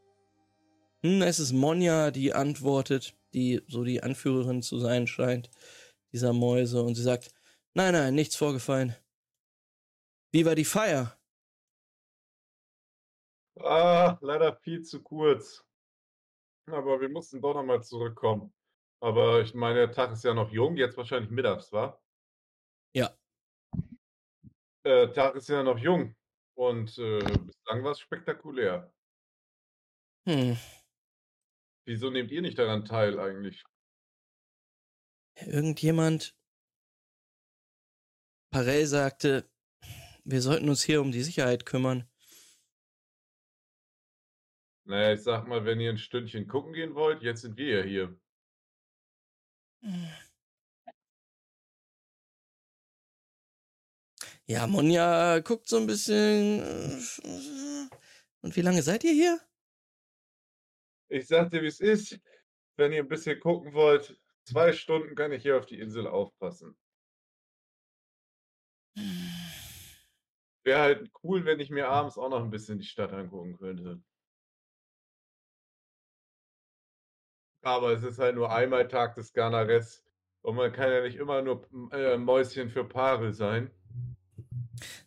Hm, 1.06 1.22
es 1.22 1.40
ist 1.40 1.52
Monja, 1.52 2.12
die 2.12 2.34
antwortet, 2.34 3.18
die 3.34 3.62
so 3.68 3.84
die 3.84 4.02
Anführerin 4.02 4.62
zu 4.62 4.80
sein 4.80 5.06
scheint, 5.06 5.50
dieser 6.14 6.32
Mäuse, 6.32 6.82
und 6.82 6.96
sie 6.96 7.04
sagt, 7.04 7.34
nein, 7.74 7.94
nein, 7.94 8.16
nichts 8.16 8.38
vorgefallen. 8.38 8.96
Wie 10.32 10.46
war 10.46 10.56
die 10.56 10.66
Feier? 10.66 11.20
Ah, 13.60 14.18
leider 14.22 14.56
viel 14.56 14.82
zu 14.82 15.04
kurz. 15.04 15.66
Aber 16.72 17.02
wir 17.02 17.10
mussten 17.10 17.42
doch 17.42 17.54
nochmal 17.54 17.84
zurückkommen. 17.84 18.54
Aber 19.02 19.42
ich 19.42 19.54
meine, 19.54 19.80
der 19.80 19.92
Tag 19.92 20.14
ist 20.14 20.24
ja 20.24 20.34
noch 20.34 20.52
jung, 20.52 20.78
jetzt 20.78 20.96
wahrscheinlich 20.96 21.30
mittags, 21.30 21.72
wa? 21.74 22.00
Ja. 22.96 23.16
Der 24.86 25.12
Tag 25.12 25.36
ist 25.36 25.50
ja 25.50 25.62
noch 25.62 25.78
jung. 25.78 26.16
Und 26.56 26.98
äh, 26.98 27.20
bislang 27.20 27.84
war 27.84 27.92
es 27.92 28.00
spektakulär. 28.00 28.94
Hm. 30.26 30.56
Wieso 31.86 32.10
nehmt 32.10 32.32
ihr 32.32 32.42
nicht 32.42 32.58
daran 32.58 32.86
teil 32.86 33.20
eigentlich? 33.20 33.64
Irgendjemand. 35.36 36.36
Parell 38.52 38.86
sagte, 38.86 39.50
wir 40.24 40.42
sollten 40.42 40.70
uns 40.70 40.84
hier 40.84 41.02
um 41.02 41.12
die 41.12 41.24
Sicherheit 41.24 41.66
kümmern. 41.66 42.08
Naja, 44.86 45.14
ich 45.14 45.24
sag 45.24 45.48
mal, 45.48 45.66
wenn 45.66 45.80
ihr 45.80 45.90
ein 45.90 45.98
Stündchen 45.98 46.48
gucken 46.48 46.74
gehen 46.74 46.94
wollt, 46.96 47.22
jetzt 47.24 47.42
sind 47.42 47.58
wir 47.58 47.80
ja 47.80 47.84
hier. 47.84 48.20
Ja, 54.46 54.68
Monja 54.68 55.40
guckt 55.40 55.68
so 55.68 55.78
ein 55.78 55.88
bisschen. 55.88 56.60
äh, 56.62 57.90
Und 58.42 58.56
wie 58.56 58.62
lange 58.62 58.84
seid 58.84 59.04
ihr 59.04 59.14
hier? 59.14 59.40
Ich 61.14 61.28
sag 61.28 61.52
dir, 61.52 61.62
wie 61.62 61.68
es 61.68 61.80
ist. 61.80 62.20
Wenn 62.76 62.92
ihr 62.92 63.04
ein 63.04 63.08
bisschen 63.08 63.40
gucken 63.40 63.74
wollt, 63.74 64.20
zwei 64.46 64.74
Stunden 64.74 65.14
kann 65.14 65.32
ich 65.32 65.44
hier 65.44 65.60
auf 65.60 65.68
die 65.68 65.80
Insel 65.80 66.08
aufpassen. 66.08 66.76
Wäre 70.64 70.80
halt 70.80 71.12
cool, 71.24 71.46
wenn 71.46 71.60
ich 71.60 71.70
mir 71.70 71.88
abends 71.88 72.18
auch 72.18 72.30
noch 72.30 72.44
ein 72.44 72.50
bisschen 72.50 72.80
die 72.80 72.86
Stadt 72.86 73.14
angucken 73.14 73.56
könnte. 73.58 74.02
Aber 77.62 77.92
es 77.92 78.02
ist 78.02 78.18
halt 78.18 78.34
nur 78.34 78.52
einmal 78.52 78.88
Tag 78.88 79.14
des 79.14 79.34
Ganares. 79.34 80.04
Und 80.42 80.56
man 80.56 80.74
kann 80.74 80.92
ja 80.92 81.02
nicht 81.02 81.18
immer 81.18 81.44
nur 81.44 81.64
äh, 81.92 82.18
Mäuschen 82.18 82.72
für 82.72 82.86
Paare 82.86 83.34
sein. 83.34 83.70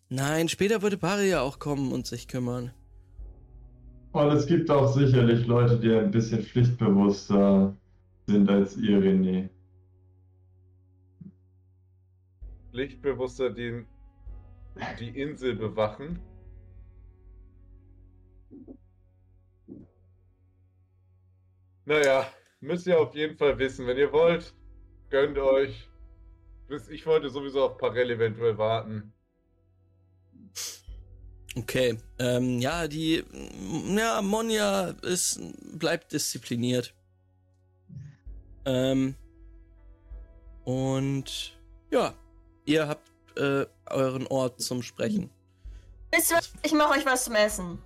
Nein, 0.09 0.49
später 0.49 0.83
würde 0.83 0.99
Barry 0.99 1.31
ja 1.31 1.41
auch 1.41 1.59
kommen 1.59 1.93
und 1.93 2.07
sich 2.07 2.29
kümmern. 2.29 2.73
Und 4.17 4.33
es 4.33 4.47
gibt 4.47 4.71
auch 4.71 4.87
sicherlich 4.87 5.47
Leute, 5.47 5.79
die 5.79 5.93
ein 5.93 6.11
bisschen 6.11 6.43
pflichtbewusster 6.43 7.77
sind 8.27 8.49
als 8.49 8.75
ihr, 8.79 8.99
René. 8.99 9.51
Lichtbewusster, 12.73 13.51
die 13.51 13.85
die 14.99 15.21
Insel 15.21 15.55
bewachen. 15.57 16.19
Naja, 21.85 22.27
müsst 22.61 22.87
ihr 22.87 22.99
auf 22.99 23.15
jeden 23.15 23.37
Fall 23.37 23.59
wissen, 23.59 23.87
wenn 23.87 23.99
ihr 23.99 24.13
wollt, 24.13 24.55
gönnt 25.11 25.37
euch. 25.37 25.91
Ich 26.89 27.05
wollte 27.05 27.29
sowieso 27.29 27.65
auf 27.67 27.77
Parell 27.77 28.11
eventuell 28.11 28.57
warten. 28.57 29.13
Okay, 31.57 31.97
ähm, 32.19 32.61
ja, 32.61 32.87
die, 32.87 33.25
ja, 33.97 34.21
Monja 34.21 34.89
ist, 35.03 35.41
bleibt 35.79 36.13
diszipliniert. 36.13 36.93
Ähm, 38.67 39.15
und, 40.65 41.57
ja, 41.91 42.13
ihr 42.67 42.87
habt, 42.87 43.11
äh, 43.39 43.67
euren 43.87 44.27
Ort 44.27 44.61
zum 44.61 44.83
Sprechen. 44.83 45.31
Wisst 46.13 46.31
ihr 46.31 46.37
was? 46.37 46.53
Ich 46.63 46.73
mache 46.73 46.99
euch 46.99 47.07
was 47.07 47.25
zum 47.25 47.35
Essen. 47.35 47.83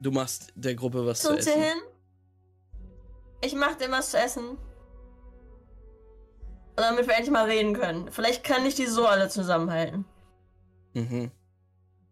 Du 0.00 0.10
machst 0.12 0.52
der 0.54 0.74
Gruppe 0.74 1.06
was 1.06 1.22
zu 1.22 1.28
Kommt 1.28 1.46
ihr 1.46 1.52
essen. 1.52 1.62
hin? 1.62 1.78
Ich 3.42 3.54
mache 3.54 3.76
dir 3.76 3.90
was 3.90 4.10
zu 4.10 4.18
essen. 4.18 4.58
Damit 6.76 7.06
wir 7.08 7.14
endlich 7.14 7.32
mal 7.32 7.46
reden 7.46 7.74
können. 7.74 8.12
Vielleicht 8.12 8.44
kann 8.44 8.66
ich 8.66 8.74
die 8.74 8.86
so 8.86 9.06
alle 9.06 9.28
zusammenhalten. 9.28 10.04
Mhm. 10.96 11.30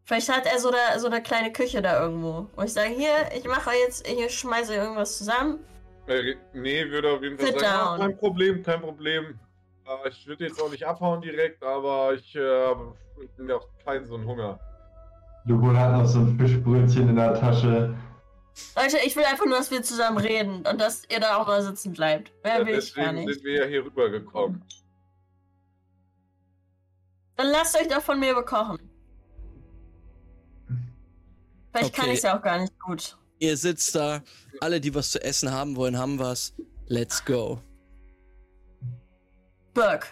Vielleicht 0.05 0.29
hat 0.31 0.45
er 0.47 0.59
so 0.59 0.69
eine, 0.71 1.01
so 1.01 1.07
eine 1.07 1.23
kleine 1.23 1.51
Küche 1.53 1.81
da 1.81 2.03
irgendwo. 2.03 2.47
Und 2.55 2.65
ich 2.67 2.73
sage, 2.75 2.91
hier, 2.91 3.31
ich 3.35 3.45
mache 3.45 3.71
jetzt, 3.87 4.07
hier 4.07 4.29
schmeiße 4.29 4.73
ich 4.75 4.79
irgendwas 4.79 5.17
zusammen. 5.17 5.61
Äh, 6.07 6.35
nee, 6.53 6.85
würde 6.91 7.13
auf 7.13 7.23
jeden 7.23 7.39
Fall 7.39 7.47
Sit 7.53 7.61
sagen, 7.61 7.99
down. 8.01 8.09
kein 8.09 8.19
Problem, 8.19 8.63
kein 8.63 8.81
Problem. 8.83 9.39
Äh, 9.87 10.09
ich 10.11 10.27
würde 10.27 10.45
jetzt 10.45 10.61
auch 10.61 10.71
nicht 10.71 10.85
abhauen 10.87 11.23
direkt, 11.23 11.63
aber 11.63 12.13
ich 12.13 12.37
äh, 12.37 12.75
bin 13.39 13.49
ja 13.49 13.57
auch 13.57 13.67
kein 13.87 14.05
so 14.07 14.17
ein 14.17 14.27
Hunger. 14.27 14.61
Lupo 15.47 15.75
hat 15.75 15.93
noch 15.93 16.07
so 16.07 16.19
ein 16.19 16.39
Fischbrötchen 16.39 17.09
in 17.09 17.17
der 17.17 17.41
Tasche. 17.41 17.95
Leute, 18.77 18.99
ich 19.05 19.17
will 19.17 19.25
einfach 19.25 19.47
nur, 19.47 19.57
dass 19.57 19.71
wir 19.71 19.83
zusammen 19.83 20.19
reden 20.19 20.65
und 20.71 20.79
dass 20.81 21.03
ihr 21.11 21.21
da 21.21 21.37
auch 21.39 21.47
mal 21.47 21.63
sitzen 21.63 21.93
bleibt. 21.95 22.31
Mehr 22.45 22.59
Ja, 22.61 22.67
will 22.67 22.79
ich 22.79 22.95
gar 22.95 23.07
deswegen 23.07 23.25
nicht. 23.27 23.35
sind 23.37 23.45
wir 23.45 23.61
ja 23.63 23.65
hier 23.67 23.85
rübergekommen. 23.85 24.63
Dann 27.37 27.49
lasst 27.49 27.77
euch 27.77 27.89
doch 27.89 28.03
von 28.03 28.19
mir 28.21 28.35
bekochen. 28.35 28.79
Vielleicht 31.73 31.95
kann 31.95 32.05
Okay. 32.05 32.13
ich 32.13 32.19
es 32.19 32.23
ja 32.23 32.39
auch 32.39 32.43
gar 32.43 32.59
nicht 32.59 32.79
gut. 32.81 33.17
Ihr 33.41 33.57
sitzt 33.57 33.95
da, 33.97 34.23
alle, 34.61 34.81
die 34.81 34.95
was 34.95 35.11
zu 35.11 35.23
essen 35.23 35.51
haben 35.51 35.75
wollen, 35.77 35.99
haben 35.99 36.19
was. 36.19 36.55
Let's 36.87 37.25
go. 37.25 37.61
Burke. 39.75 40.07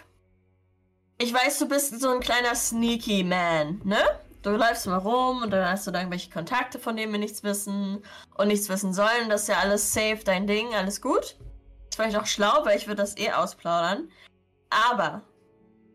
Ich 1.19 1.33
weiß, 1.33 1.59
du 1.59 1.67
bist 1.69 2.01
so 2.01 2.09
ein 2.09 2.19
kleiner 2.19 2.53
sneaky 2.53 3.23
Man, 3.23 3.79
ne? 3.85 4.01
Du 4.41 4.49
läufst 4.49 4.87
mal 4.87 4.97
rum 4.97 5.41
und 5.43 5.51
dann 5.51 5.65
hast 5.69 5.87
du 5.87 5.91
da 5.91 5.99
irgendwelche 5.99 6.29
Kontakte, 6.29 6.77
von 6.79 6.97
denen 6.97 7.13
wir 7.13 7.19
nichts 7.19 7.43
wissen 7.43 8.03
und 8.35 8.47
nichts 8.49 8.67
wissen 8.67 8.93
sollen. 8.93 9.29
Das 9.29 9.43
ist 9.43 9.47
ja 9.47 9.59
alles 9.59 9.93
safe, 9.93 10.19
dein 10.25 10.47
Ding, 10.47 10.73
alles 10.75 11.01
gut. 11.01 11.21
Ist 11.23 11.37
vielleicht 11.95 12.17
auch 12.17 12.25
schlau, 12.25 12.65
weil 12.65 12.77
ich 12.77 12.87
würde 12.87 13.01
das 13.01 13.15
eh 13.17 13.31
ausplaudern. 13.31 14.09
Aber 14.69 15.21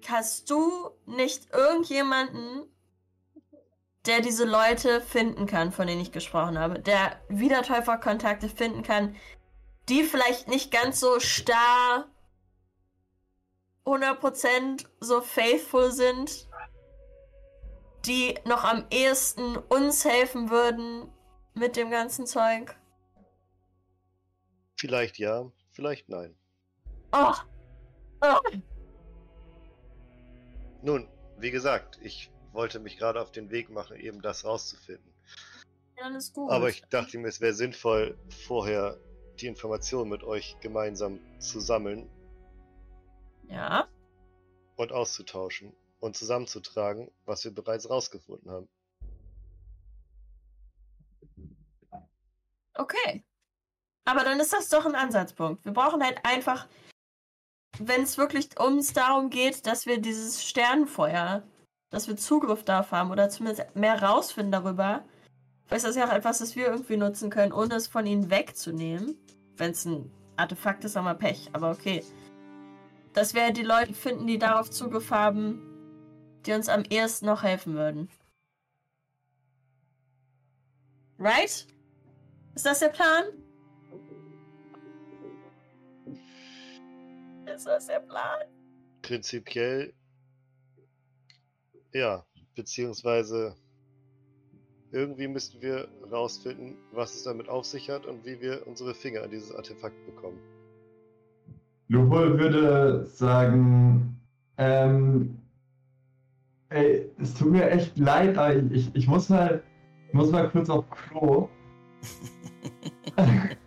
hast 0.08 0.50
du 0.50 0.90
nicht 1.06 1.52
irgendjemanden, 1.52 2.64
der 4.06 4.20
diese 4.20 4.44
Leute 4.44 5.00
finden 5.00 5.46
kann, 5.46 5.72
von 5.72 5.86
denen 5.86 6.00
ich 6.00 6.12
gesprochen 6.12 6.58
habe, 6.58 6.80
der 6.80 7.20
Wiedertäuferkontakte 7.28 8.48
finden 8.48 8.82
kann, 8.82 9.16
die 9.88 10.02
vielleicht 10.02 10.48
nicht 10.48 10.70
ganz 10.70 11.00
so 11.00 11.20
starr 11.20 12.06
100% 13.84 14.86
so 15.00 15.20
faithful 15.20 15.90
sind, 15.92 16.48
die 18.06 18.38
noch 18.44 18.64
am 18.64 18.86
ehesten 18.90 19.56
uns 19.56 20.04
helfen 20.04 20.50
würden 20.50 21.10
mit 21.54 21.76
dem 21.76 21.90
ganzen 21.90 22.26
Zeug? 22.26 22.76
Vielleicht 24.76 25.18
ja, 25.18 25.50
vielleicht 25.72 26.08
nein. 26.08 26.36
Oh. 27.12 27.34
Oh. 28.20 28.38
Nun, 30.82 31.08
wie 31.38 31.50
gesagt, 31.50 31.98
ich 32.02 32.30
wollte 32.52 32.78
mich 32.80 32.96
gerade 32.98 33.20
auf 33.20 33.30
den 33.32 33.50
Weg 33.50 33.70
machen, 33.70 33.96
eben 33.98 34.22
das 34.22 34.44
rauszufinden. 34.44 35.12
Ja, 35.96 36.04
Alles 36.04 36.32
gut. 36.32 36.50
Aber 36.50 36.68
ich 36.68 36.82
dachte 36.90 37.18
mir, 37.18 37.28
es 37.28 37.40
wäre 37.40 37.52
sinnvoll, 37.52 38.16
vorher 38.46 38.98
die 39.40 39.46
Informationen 39.46 40.10
mit 40.10 40.22
euch 40.22 40.56
gemeinsam 40.60 41.20
zu 41.40 41.60
sammeln 41.60 42.08
Ja. 43.48 43.88
und 44.76 44.92
auszutauschen 44.92 45.72
und 46.00 46.16
zusammenzutragen, 46.16 47.10
was 47.24 47.44
wir 47.44 47.52
bereits 47.52 47.88
rausgefunden 47.90 48.50
haben. 48.50 48.68
Okay. 52.74 53.24
Aber 54.04 54.24
dann 54.24 54.40
ist 54.40 54.52
das 54.52 54.68
doch 54.68 54.86
ein 54.86 54.94
Ansatzpunkt. 54.94 55.64
Wir 55.64 55.72
brauchen 55.72 56.02
halt 56.02 56.24
einfach, 56.24 56.66
wenn 57.78 58.02
es 58.02 58.18
wirklich 58.18 58.58
uns 58.58 58.92
darum 58.92 59.30
geht, 59.30 59.66
dass 59.66 59.86
wir 59.86 59.98
dieses 60.00 60.44
Sternenfeuer, 60.44 61.42
dass 61.90 62.08
wir 62.08 62.16
Zugriff 62.16 62.64
darauf 62.64 62.92
haben 62.92 63.10
oder 63.10 63.30
zumindest 63.30 63.74
mehr 63.74 64.02
rausfinden 64.02 64.52
darüber. 64.52 65.04
Ist 65.70 65.84
das 65.84 65.96
ja 65.96 66.06
auch 66.08 66.12
etwas, 66.12 66.38
das 66.38 66.56
wir 66.56 66.66
irgendwie 66.66 66.96
nutzen 66.96 67.30
können, 67.30 67.52
ohne 67.52 67.74
es 67.74 67.86
von 67.86 68.06
ihnen 68.06 68.30
wegzunehmen. 68.30 69.16
Wenn 69.56 69.72
es 69.72 69.84
ein 69.84 70.10
Artefakt 70.36 70.84
ist, 70.84 70.96
haben 70.96 71.04
wir 71.04 71.14
Pech, 71.14 71.50
aber 71.52 71.70
okay. 71.70 72.02
Dass 73.12 73.34
wir 73.34 73.52
die 73.52 73.62
Leute 73.62 73.94
finden, 73.94 74.26
die 74.26 74.38
darauf 74.38 74.70
Zugriff 74.70 75.10
haben, 75.10 75.62
die 76.46 76.52
uns 76.52 76.68
am 76.68 76.84
ehesten 76.84 77.26
noch 77.26 77.42
helfen 77.42 77.74
würden. 77.74 78.08
Right? 81.18 81.66
Ist 82.54 82.66
das 82.66 82.78
der 82.78 82.88
Plan? 82.88 83.24
Ist 87.58 87.66
das 87.66 87.86
der 87.88 87.98
Plan? 87.98 88.38
Prinzipiell 89.02 89.92
ja, 91.92 92.24
beziehungsweise 92.54 93.56
irgendwie 94.92 95.26
müssten 95.26 95.60
wir 95.60 95.88
rausfinden, 96.08 96.76
was 96.92 97.16
es 97.16 97.24
damit 97.24 97.48
auf 97.48 97.64
sich 97.64 97.90
hat 97.90 98.06
und 98.06 98.24
wie 98.24 98.40
wir 98.40 98.64
unsere 98.68 98.94
Finger 98.94 99.24
an 99.24 99.30
dieses 99.30 99.52
Artefakt 99.52 99.96
bekommen. 100.06 100.38
Lupol 101.88 102.38
würde 102.38 103.04
sagen, 103.06 104.20
ähm, 104.56 105.36
ey, 106.68 107.10
es 107.20 107.34
tut 107.34 107.50
mir 107.50 107.68
echt 107.70 107.98
leid, 107.98 108.38
aber 108.38 108.54
ich, 108.54 108.70
ich, 108.70 108.94
ich 108.94 109.08
muss 109.08 109.28
mal, 109.28 109.64
ich 110.06 110.14
muss 110.14 110.30
mal 110.30 110.48
kurz 110.48 110.70
auf 110.70 110.88
Klo 110.90 111.48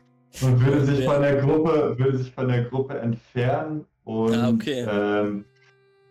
und 0.43 0.65
würde 0.65 0.85
sich 0.85 1.05
von 1.05 1.21
der 1.21 1.41
Gruppe, 1.41 1.95
würde 1.97 2.17
sich 2.17 2.31
von 2.31 2.47
der 2.47 2.63
Gruppe 2.65 2.97
entfernen 2.99 3.85
und 4.03 4.33
Ah, 4.35 4.49
okay. 4.49 4.85
ähm, 4.89 5.45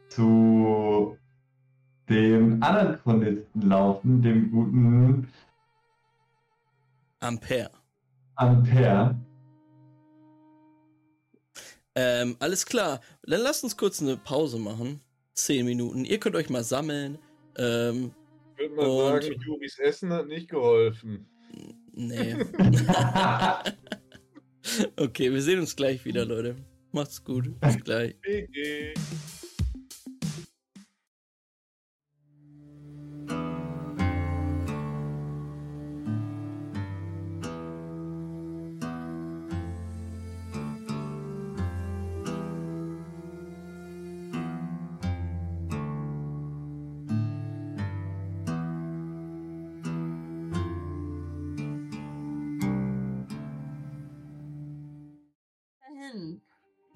zu 0.08 1.16
dem 2.08 2.62
anderen 2.62 2.98
Chronisten 3.02 3.62
laufen, 3.68 4.22
dem 4.22 4.50
guten 4.50 5.28
Ampere. 7.20 7.70
Ampere. 8.36 9.14
Ähm, 11.94 12.36
alles 12.38 12.64
klar. 12.64 13.00
Dann 13.24 13.40
lasst 13.42 13.62
uns 13.64 13.76
kurz 13.76 14.00
eine 14.00 14.16
Pause 14.16 14.58
machen. 14.58 15.00
Zehn 15.34 15.66
Minuten. 15.66 16.04
Ihr 16.04 16.18
könnt 16.18 16.36
euch 16.36 16.48
mal 16.50 16.64
sammeln. 16.64 17.18
Ähm, 17.58 18.12
Ich 18.56 18.70
würde 18.70 18.74
mal 18.76 18.86
Und- 18.86 19.22
sagen, 19.22 19.40
Juris 19.42 19.78
Essen 19.78 20.12
hat 20.12 20.26
nicht 20.28 20.48
geholfen. 20.50 21.26
nee. 21.92 22.36
okay, 24.96 25.32
wir 25.32 25.42
sehen 25.42 25.60
uns 25.60 25.76
gleich 25.76 26.04
wieder, 26.04 26.24
Leute. 26.24 26.56
Macht's 26.92 27.22
gut. 27.22 27.58
Bis 27.60 27.82
gleich. 27.84 28.16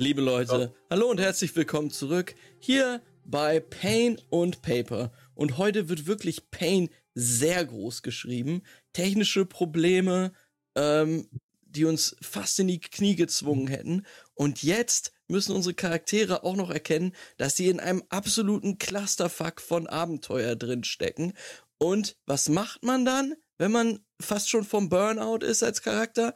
Liebe 0.04 0.20
Leute, 0.20 0.74
hallo 0.90 1.08
und 1.08 1.18
herzlich 1.18 1.56
willkommen 1.56 1.90
zurück 1.90 2.34
hier 2.58 3.00
bei 3.24 3.58
Pain 3.58 4.20
und 4.28 4.60
Paper. 4.60 5.10
Und 5.34 5.56
heute 5.56 5.88
wird 5.88 6.06
wirklich 6.06 6.50
Pain 6.50 6.90
sehr 7.14 7.64
groß 7.64 8.02
geschrieben. 8.02 8.64
Technische 8.92 9.46
Probleme, 9.46 10.34
ähm, 10.74 11.30
die 11.62 11.86
uns 11.86 12.16
fast 12.20 12.58
in 12.58 12.68
die 12.68 12.80
Knie 12.80 13.16
gezwungen 13.16 13.66
hätten. 13.66 14.04
Und 14.34 14.62
jetzt 14.62 15.14
müssen 15.26 15.56
unsere 15.56 15.74
Charaktere 15.74 16.44
auch 16.44 16.54
noch 16.54 16.68
erkennen, 16.68 17.14
dass 17.38 17.56
sie 17.56 17.70
in 17.70 17.80
einem 17.80 18.02
absoluten 18.10 18.76
Clusterfuck 18.76 19.62
von 19.62 19.86
Abenteuer 19.86 20.54
drin 20.54 20.84
stecken. 20.84 21.32
Und 21.78 22.18
was 22.26 22.50
macht 22.50 22.84
man 22.84 23.06
dann, 23.06 23.36
wenn 23.56 23.72
man 23.72 24.04
fast 24.20 24.50
schon 24.50 24.64
vom 24.64 24.90
Burnout 24.90 25.46
ist 25.46 25.62
als 25.62 25.80
Charakter? 25.80 26.34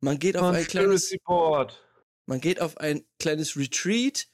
Man 0.00 0.18
geht 0.18 0.36
auf 0.36 0.54
ein 0.54 0.66
kleines 0.66 1.16
Board. 1.24 1.82
Man 2.30 2.40
geht 2.40 2.60
auf 2.60 2.76
ein 2.78 3.04
kleines 3.18 3.56
Retreat, 3.56 4.28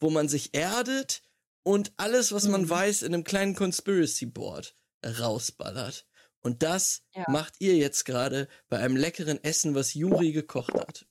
wo 0.00 0.10
man 0.10 0.28
sich 0.28 0.54
erdet 0.54 1.22
und 1.62 1.92
alles, 1.96 2.30
was 2.30 2.46
man 2.46 2.62
Mhm. 2.62 2.68
weiß, 2.70 3.02
in 3.02 3.14
einem 3.14 3.24
kleinen 3.24 3.54
Conspiracy 3.54 4.26
Board 4.26 4.76
rausballert. 5.04 6.06
Und 6.40 6.62
das 6.62 7.02
Ja. 7.14 7.24
macht 7.28 7.54
ihr 7.58 7.74
jetzt 7.76 8.04
gerade 8.04 8.48
bei 8.68 8.78
einem 8.78 8.96
leckeren 8.96 9.42
Essen, 9.42 9.74
was 9.74 9.94
Juri 9.94 10.32
gekocht 10.32 10.74
hat. 10.74 11.06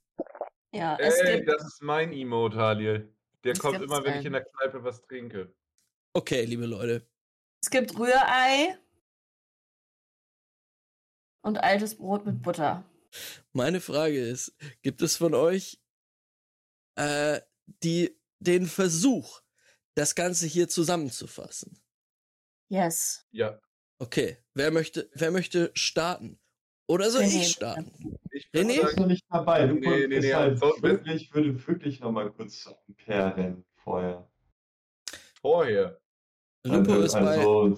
Ja, 0.72 0.96
es 1.00 1.16
Ey, 1.16 1.38
gibt. 1.38 1.50
das 1.50 1.66
ist 1.66 1.82
mein 1.82 2.14
Emote, 2.14 2.58
Haliel. 2.58 3.12
Der 3.44 3.54
Es 3.54 3.60
kommt 3.60 3.82
immer, 3.82 4.04
wenn 4.04 4.12
ich 4.12 4.18
einen. 4.18 4.26
in 4.28 4.34
der 4.34 4.46
Kneipe 4.46 4.84
was 4.84 5.02
trinke. 5.02 5.52
Okay, 6.14 6.46
liebe 6.46 6.68
Leute. 6.68 7.08
Es 7.64 7.70
gibt 7.72 7.98
Rührei 7.98 8.78
und 11.42 11.58
altes 11.58 11.96
Brot 11.96 12.26
mit 12.28 12.42
Butter. 12.44 12.84
Meine 13.54 13.82
Frage 13.82 14.20
ist, 14.24 14.54
gibt 14.84 15.02
es 15.02 15.18
von 15.18 15.34
euch 15.34 15.80
äh, 16.98 17.42
die, 17.84 18.20
den 18.40 18.66
Versuch, 18.68 19.42
das 19.96 20.16
Ganze 20.16 20.46
hier 20.48 20.68
zusammenzufassen? 20.68 21.82
Yes. 22.70 23.26
Ja, 23.32 23.60
Okay, 24.00 24.38
wer 24.54 24.70
möchte, 24.72 25.10
wer 25.14 25.32
möchte 25.32 25.72
starten? 25.74 26.40
Oder 26.88 27.10
soll 27.10 27.24
ich 27.24 27.52
starten? 27.52 27.92
ich 28.32 28.50
bist 28.52 28.76
sagen, 28.76 29.02
noch 29.02 29.08
nicht 29.08 29.26
dabei. 29.30 29.66
Du 29.68 29.74
Nee, 29.74 30.08
nee, 30.08 30.20
nee, 30.20 30.34
halt 30.34 30.60
so- 30.60 30.76
wirklich, 30.82 31.34
würde 31.34 31.68
wirklich 31.68 32.00
noch 32.00 32.12
mal 32.12 32.32
kurz 32.32 32.62
zu 32.62 32.78
Ampere 32.88 33.36
rennen 33.36 33.66
vorher. 33.78 34.30
vorher. 35.42 36.00
Lupo 36.64 36.94
also, 36.94 37.04
ist 37.04 37.14
bei. 37.14 37.20
also, 37.20 37.78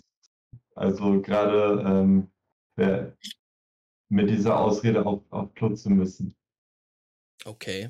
also 0.75 1.21
gerade 1.21 1.83
ähm, 1.87 2.31
mit 4.09 4.29
dieser 4.29 4.59
Ausrede 4.59 5.05
auf, 5.05 5.23
auf 5.31 5.53
Klo 5.53 5.73
zu 5.73 5.89
müssen. 5.89 6.35
Okay. 7.45 7.89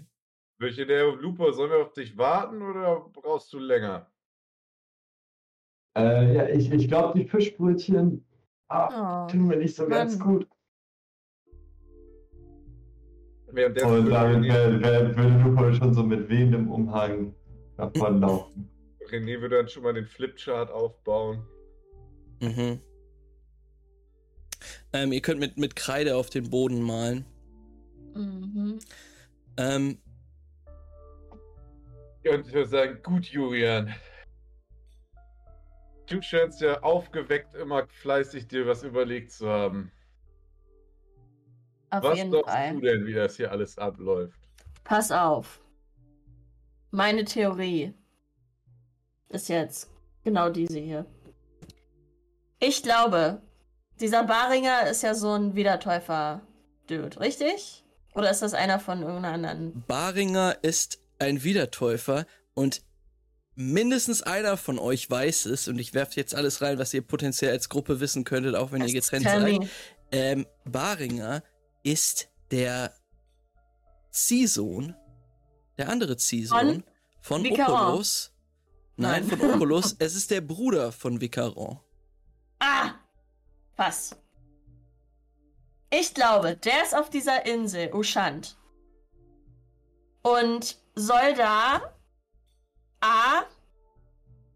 Welche 0.59 0.85
der 0.85 1.13
Lupo, 1.15 1.51
sollen 1.53 1.71
wir 1.71 1.77
auf 1.79 1.93
dich 1.93 2.17
warten 2.17 2.61
oder 2.61 3.09
brauchst 3.13 3.51
du 3.53 3.59
länger? 3.59 4.11
Äh, 5.97 6.35
ja, 6.35 6.49
ich, 6.49 6.69
ich 6.69 6.89
glaube, 6.89 7.17
die 7.17 7.25
Fischbrötchen 7.25 8.25
ah, 8.67 9.25
Oh. 9.25 9.27
tun 9.29 9.47
mir 9.47 9.55
nicht 9.55 9.75
so 9.75 9.87
ganz 9.87 10.19
gut. 10.19 10.45
Währenddessen 13.51 13.89
Und 13.89 14.05
würde 14.05 14.79
damit 14.79 15.17
würde 15.17 15.43
Lupo 15.43 15.73
schon 15.73 15.93
so 15.93 16.03
mit 16.03 16.29
wehendem 16.29 16.69
Umhang 16.69 17.33
davonlaufen. 17.77 18.69
René 19.09 19.39
würde 19.41 19.55
dann 19.55 19.69
schon 19.69 19.83
mal 19.83 19.93
den 19.93 20.05
Flipchart 20.05 20.69
aufbauen. 20.69 21.41
Mhm. 22.41 22.79
Ähm, 24.91 25.13
ihr 25.13 25.21
könnt 25.21 25.39
mit, 25.39 25.57
mit 25.57 25.77
Kreide 25.77 26.17
auf 26.17 26.29
den 26.29 26.49
Boden 26.49 26.81
malen. 26.81 27.25
Mhm. 28.13 28.79
Ähm, 29.57 29.97
Und 32.25 32.47
ich 32.47 32.53
würde 32.53 32.67
sagen, 32.67 32.99
gut, 33.03 33.25
Julian. 33.25 33.93
Du 36.07 36.21
scheinst 36.21 36.59
ja 36.61 36.81
aufgeweckt 36.81 37.53
immer 37.53 37.87
fleißig 37.87 38.47
dir 38.47 38.65
was 38.65 38.83
überlegt 38.83 39.31
zu 39.31 39.47
haben. 39.47 39.91
Auf 41.91 42.03
was 42.03 42.17
jeden 42.17 42.31
glaubst 42.31 42.51
Fall. 42.51 42.73
du 42.73 42.81
denn, 42.81 43.05
wie 43.05 43.13
das 43.13 43.37
hier 43.37 43.51
alles 43.51 43.77
abläuft? 43.77 44.39
Pass 44.83 45.11
auf. 45.11 45.61
Meine 46.91 47.23
Theorie 47.23 47.93
ist 49.29 49.49
jetzt 49.49 49.91
genau 50.23 50.49
diese 50.49 50.79
hier. 50.79 51.05
Ich 52.59 52.83
glaube, 52.83 53.41
dieser 53.99 54.23
Baringer 54.23 54.87
ist 54.89 55.03
ja 55.03 55.13
so 55.13 55.31
ein 55.31 55.55
Wiedertäufer-Dude, 55.55 57.19
richtig? 57.19 57.85
Oder 58.15 58.31
ist 58.31 58.41
das 58.41 58.53
einer 58.53 58.79
von 58.79 59.01
irgendeiner 59.01 59.49
anderen? 59.49 59.83
Baringer 59.87 60.57
ist 60.63 60.99
ein 61.19 61.43
Wiedertäufer 61.43 62.25
und 62.53 62.81
mindestens 63.55 64.21
einer 64.21 64.55
von 64.57 64.79
euch 64.79 65.09
weiß 65.09 65.45
es 65.45 65.67
und 65.67 65.77
ich 65.79 65.93
werfe 65.93 66.15
jetzt 66.15 66.33
alles 66.33 66.61
rein, 66.61 66.79
was 66.79 66.93
ihr 66.93 67.01
potenziell 67.01 67.51
als 67.51 67.69
Gruppe 67.69 67.99
wissen 67.99 68.23
könntet, 68.23 68.55
auch 68.55 68.71
wenn 68.71 68.81
ihr 68.81 68.93
getrennt 68.93 69.25
seid. 69.25 69.69
Ähm, 70.11 70.47
Baringer 70.65 71.43
ist 71.83 72.29
der 72.51 72.93
Ziehsohn, 74.11 74.95
der 75.77 75.89
andere 75.89 76.17
Ziehsohn 76.17 76.83
von, 77.21 77.43
Vicaron? 77.43 77.75
Opolos. 77.75 78.31
Nein, 78.95 79.27
Nein. 79.27 79.39
von 79.39 79.51
Opolos. 79.51 79.95
es 79.99 80.15
ist 80.15 80.31
der 80.31 80.41
Bruder 80.41 80.91
von 80.91 81.21
Vicaron. 81.21 81.79
Ah! 82.59 82.93
Was? 83.75 84.15
Ich 85.91 86.13
glaube, 86.13 86.55
der 86.55 86.83
ist 86.83 86.95
auf 86.95 87.09
dieser 87.09 87.45
Insel, 87.45 87.93
Ushant. 87.93 88.57
Und 90.21 90.77
soll 90.99 91.33
da 91.35 91.81
A 93.01 93.43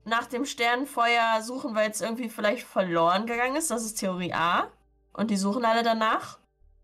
nach 0.05 0.27
dem 0.27 0.45
Sternenfeuer 0.45 1.41
suchen, 1.41 1.75
weil 1.75 1.89
es 1.89 2.01
irgendwie 2.01 2.29
vielleicht 2.29 2.67
verloren 2.67 3.25
gegangen 3.25 3.55
ist. 3.55 3.71
Das 3.71 3.85
ist 3.85 3.95
Theorie 3.95 4.33
A. 4.33 4.69
Und 5.13 5.31
die 5.31 5.37
suchen 5.37 5.63
alle 5.63 5.83
danach. 5.83 6.39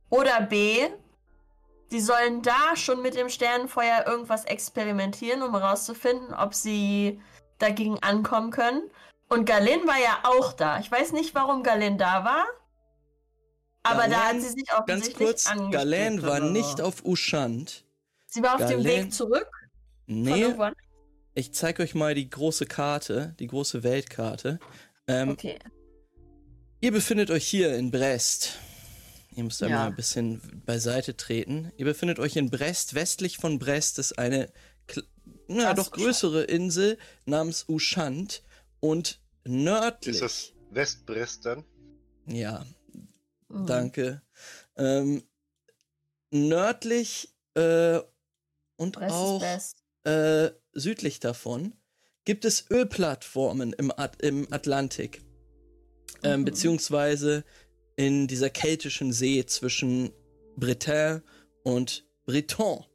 Oder 0.10 0.42
B, 0.42 0.88
die 1.92 2.00
sollen 2.00 2.42
da 2.42 2.76
schon 2.76 3.02
mit 3.02 3.16
dem 3.16 3.30
Sternenfeuer 3.30 4.06
irgendwas 4.08 4.46
experimentieren, 4.46 5.42
um 5.42 5.52
herauszufinden, 5.52 6.34
ob 6.34 6.54
sie 6.54 7.22
dagegen 7.58 8.02
ankommen 8.02 8.52
können. 8.52 8.90
Und 9.28 9.46
Galen 9.46 9.86
war 9.88 10.00
ja 10.00 10.20
auch 10.24 10.54
da. 10.54 10.80
Ich 10.80 10.92
weiß 10.92 11.12
nicht, 11.12 11.36
warum 11.36 11.64
Galen 11.64 11.98
da 11.98 12.24
war. 12.24 12.46
Aber 13.84 14.08
da 14.08 14.18
hat 14.18 14.32
Galen, 14.32 14.42
sie 14.42 14.50
sich 14.50 14.68
Ganz 14.68 14.80
offensichtlich 14.80 15.28
kurz, 15.28 15.54
Galen 15.72 16.24
war 16.24 16.40
so. 16.40 16.46
nicht 16.46 16.82
auf 16.82 17.04
Ushant. 17.04 17.84
Sie 18.30 18.42
war 18.42 18.56
auf 18.56 18.66
dem 18.70 18.84
Galen- 18.84 19.06
Weg 19.06 19.14
zurück 19.14 19.50
Nee, 20.08 20.42
irgendwann. 20.42 20.74
ich 21.34 21.54
zeige 21.54 21.84
euch 21.84 21.96
mal 21.96 22.14
die 22.16 22.30
große 22.30 22.66
Karte, 22.66 23.36
die 23.40 23.48
große 23.48 23.84
Weltkarte. 23.84 24.60
Ähm, 25.08 25.30
Okay. 25.30 25.58
Ihr 26.82 26.92
befindet 26.92 27.30
euch 27.32 27.46
hier 27.46 27.76
in 27.76 27.92
Brest. 27.92 28.58
Ihr 29.36 29.44
müsst 29.44 29.60
Ja. 29.62 29.68
einmal 29.68 29.88
ein 29.88 29.96
bisschen 29.96 30.62
beiseite 30.66 31.18
treten. 31.18 31.72
Ihr 31.78 31.86
befindet 31.86 32.20
euch 32.20 32.36
in 32.38 32.50
Brest. 32.50 32.94
Westlich 32.96 33.38
von 33.38 33.60
Brest 33.60 34.00
ist 34.00 34.18
eine 34.18 34.52
na, 35.48 35.74
doch 35.74 35.92
größere 35.92 36.44
Insel 36.44 36.98
namens 37.26 37.66
Ushant. 37.68 38.44
Und 38.80 39.20
nördlich. 39.46 40.16
Ist 40.16 40.22
das 40.22 40.54
Westbrest 40.72 41.46
dann? 41.46 41.66
Ja, 42.28 42.66
Mhm. 43.50 43.66
danke. 43.66 44.22
Ähm, 44.78 45.24
nördlich 46.32 47.34
äh, 47.56 48.00
und 48.80 48.94
Brest 48.94 49.12
ist 49.12 49.76
auch 50.06 50.12
äh, 50.12 50.52
südlich 50.74 51.20
davon 51.20 51.74
gibt 52.30 52.46
es 52.46 52.70
Ölplattformen 52.70 53.74
im, 53.74 53.92
At 53.92 54.22
im 54.22 54.48
Atlantik. 54.52 55.24
Ähm, 56.22 56.42
Mhm. 56.42 56.46
Beziehungsweise 56.46 57.44
in 57.96 58.28
dieser 58.28 58.52
keltischen 58.52 59.12
See 59.12 59.44
zwischen 59.48 60.12
Bretagne 60.56 61.24
und 61.64 62.06
Breton. 62.26 62.86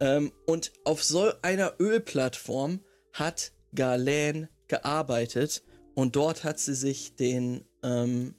Ähm, 0.00 0.32
und 0.46 0.72
auf 0.84 1.02
so 1.02 1.32
einer 1.40 1.76
Ölplattform 1.80 2.84
hat 3.14 3.52
Galen 3.74 4.48
gearbeitet 4.66 5.62
und 5.94 6.14
dort 6.14 6.44
hat 6.44 6.58
sie 6.58 6.74
sich 6.74 7.16
den, 7.16 7.64
ähm, 7.82 8.34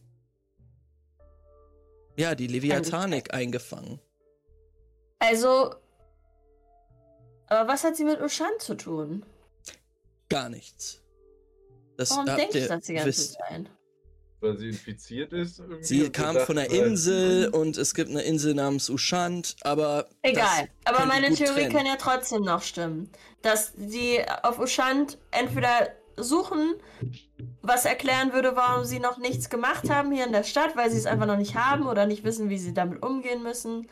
ja, 2.17 2.36
die 2.36 2.45
Leviathanik 2.47 3.34
eingefangen. 3.34 3.99
Also. 5.17 5.73
Aber 7.50 7.68
was 7.68 7.84
hat 7.84 7.95
sie 7.95 8.06
mit 8.06 8.22
Ushant 8.22 8.62
zu 8.62 8.76
tun? 8.76 9.26
Gar 10.30 10.50
nichts. 10.50 11.02
Das 11.97 12.12
Warum 12.12 12.28
denke 12.28 12.60
ich 12.60 12.64
ihr 12.64 12.68
das 12.68 12.86
die 12.86 12.93
ganze 12.93 13.10
wisst. 13.10 13.34
Zeit? 13.34 13.66
Weil 14.41 14.58
sie 14.58 14.70
infiziert 14.70 15.34
ist? 15.34 15.60
irgendwie 15.60 15.84
Sie 15.84 16.10
kam 16.12 16.30
gedacht 16.34 16.45
von 16.45 16.58
einer 16.58 16.70
Insel 16.70 17.50
und 17.50 17.78
es 17.78 17.93
gibt 17.93 18.10
eine 18.10 18.22
Insel 18.22 18.54
namens 18.54 18.89
Ushant, 18.89 19.58
aber. 19.62 20.08
Egal. 20.22 20.70
Aber 20.86 21.06
meine 21.06 21.34
Theorie 21.34 21.64
trennen. 21.64 21.74
kann 21.74 21.86
ja 21.86 21.97
trotzdem 21.97 22.43
noch 22.43 22.62
stimmen. 22.62 23.12
Dass 23.41 23.74
die 23.76 24.24
auf 24.43 24.60
Ushant 24.60 25.18
entweder 25.32 25.89
suchen, 26.24 26.76
was 27.61 27.86
erklären 27.86 28.34
würde, 28.34 28.55
warum 28.55 28.86
sie 28.86 28.99
noch 28.99 29.17
nichts 29.17 29.49
gemacht 29.49 29.89
haben 29.89 30.11
hier 30.11 30.26
in 30.26 30.32
der 30.32 30.43
Stadt, 30.43 30.76
weil 30.76 30.89
sie 30.89 30.97
es 30.97 31.05
einfach 31.05 31.26
noch 31.26 31.38
nicht 31.38 31.55
haben 31.55 31.88
oder 31.88 32.05
nicht 32.05 32.24
wissen, 32.24 32.49
wie 32.49 32.57
sie 32.57 32.74
damit 32.74 33.03
umgehen 33.03 33.43
müssen. 33.43 33.88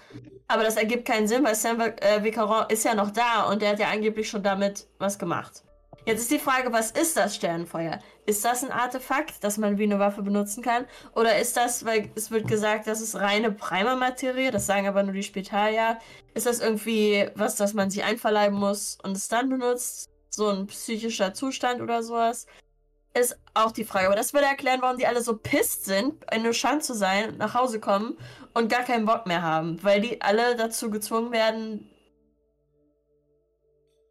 Aber 0.48 0.64
das 0.64 0.78
ergibt 0.78 1.06
keinen 1.06 1.28
Sinn, 1.28 1.44
weil 1.44 1.56
Sam 1.56 1.80
äh, 1.82 2.24
Vicaron 2.24 2.66
ist 2.70 2.86
ja 2.86 2.96
noch 2.96 3.12
da 3.12 3.44
und 3.50 3.62
der 3.62 3.72
hat 3.72 3.80
ja 3.80 3.90
angeblich 3.90 4.30
schon 4.30 4.44
damit 4.44 4.88
was 5.00 5.20
gemacht. 5.20 5.64
Jetzt 6.08 6.22
ist 6.22 6.32
die 6.32 6.40
Frage, 6.40 6.72
was 6.72 6.92
ist 6.92 7.18
das 7.18 7.36
Sternenfeuer? 7.36 8.00
Ist 8.26 8.46
das 8.46 8.64
ein 8.64 8.72
Artefakt, 8.72 9.44
das 9.44 9.58
man 9.58 9.78
wie 9.78 9.84
eine 9.84 10.00
Waffe 10.00 10.22
benutzen 10.22 10.64
kann? 10.64 10.86
Oder 11.14 11.38
ist 11.38 11.58
das, 11.58 11.84
weil 11.84 12.10
es 12.16 12.32
wird 12.32 12.48
gesagt, 12.48 12.88
das 12.88 13.02
ist 13.02 13.18
reine 13.18 13.52
Primermaterie, 13.52 14.50
das 14.50 14.68
sagen 14.68 14.88
aber 14.88 15.04
nur 15.04 15.12
die 15.12 15.24
Spitalier. 15.24 16.00
Ist 16.34 16.46
das 16.46 16.62
irgendwie 16.62 17.28
was, 17.36 17.58
das 17.58 17.74
man 17.74 17.90
sich 17.90 18.06
einverleiben 18.06 18.58
muss 18.58 18.98
und 19.04 19.18
es 19.18 19.28
dann 19.28 19.50
benutzt? 19.50 20.10
So 20.38 20.50
ein 20.50 20.68
psychischer 20.68 21.34
Zustand 21.34 21.82
oder 21.82 22.04
sowas? 22.04 22.46
Ist 23.16 23.40
auch 23.56 23.72
die 23.72 23.84
Frage. 23.86 24.06
Aber 24.06 24.16
das 24.16 24.36
würde 24.36 24.46
erklären, 24.46 24.84
warum 24.84 25.00
die 25.00 25.08
alle 25.08 25.24
so 25.24 25.36
pisst 25.36 25.86
sind, 25.86 26.24
in 26.32 26.44
Nuschan 26.44 26.80
zu 26.80 26.94
sein 26.94 27.30
und 27.30 27.38
nach 27.40 27.56
Hause 27.56 27.80
kommen 27.80 28.20
und 28.54 28.70
gar 28.70 28.84
keinen 28.84 29.08
Bock 29.08 29.26
mehr 29.26 29.42
haben. 29.42 29.84
Weil 29.84 30.00
die 30.00 30.22
alle 30.22 30.56
dazu 30.56 30.92
gezwungen 30.92 31.32
werden, 31.32 31.90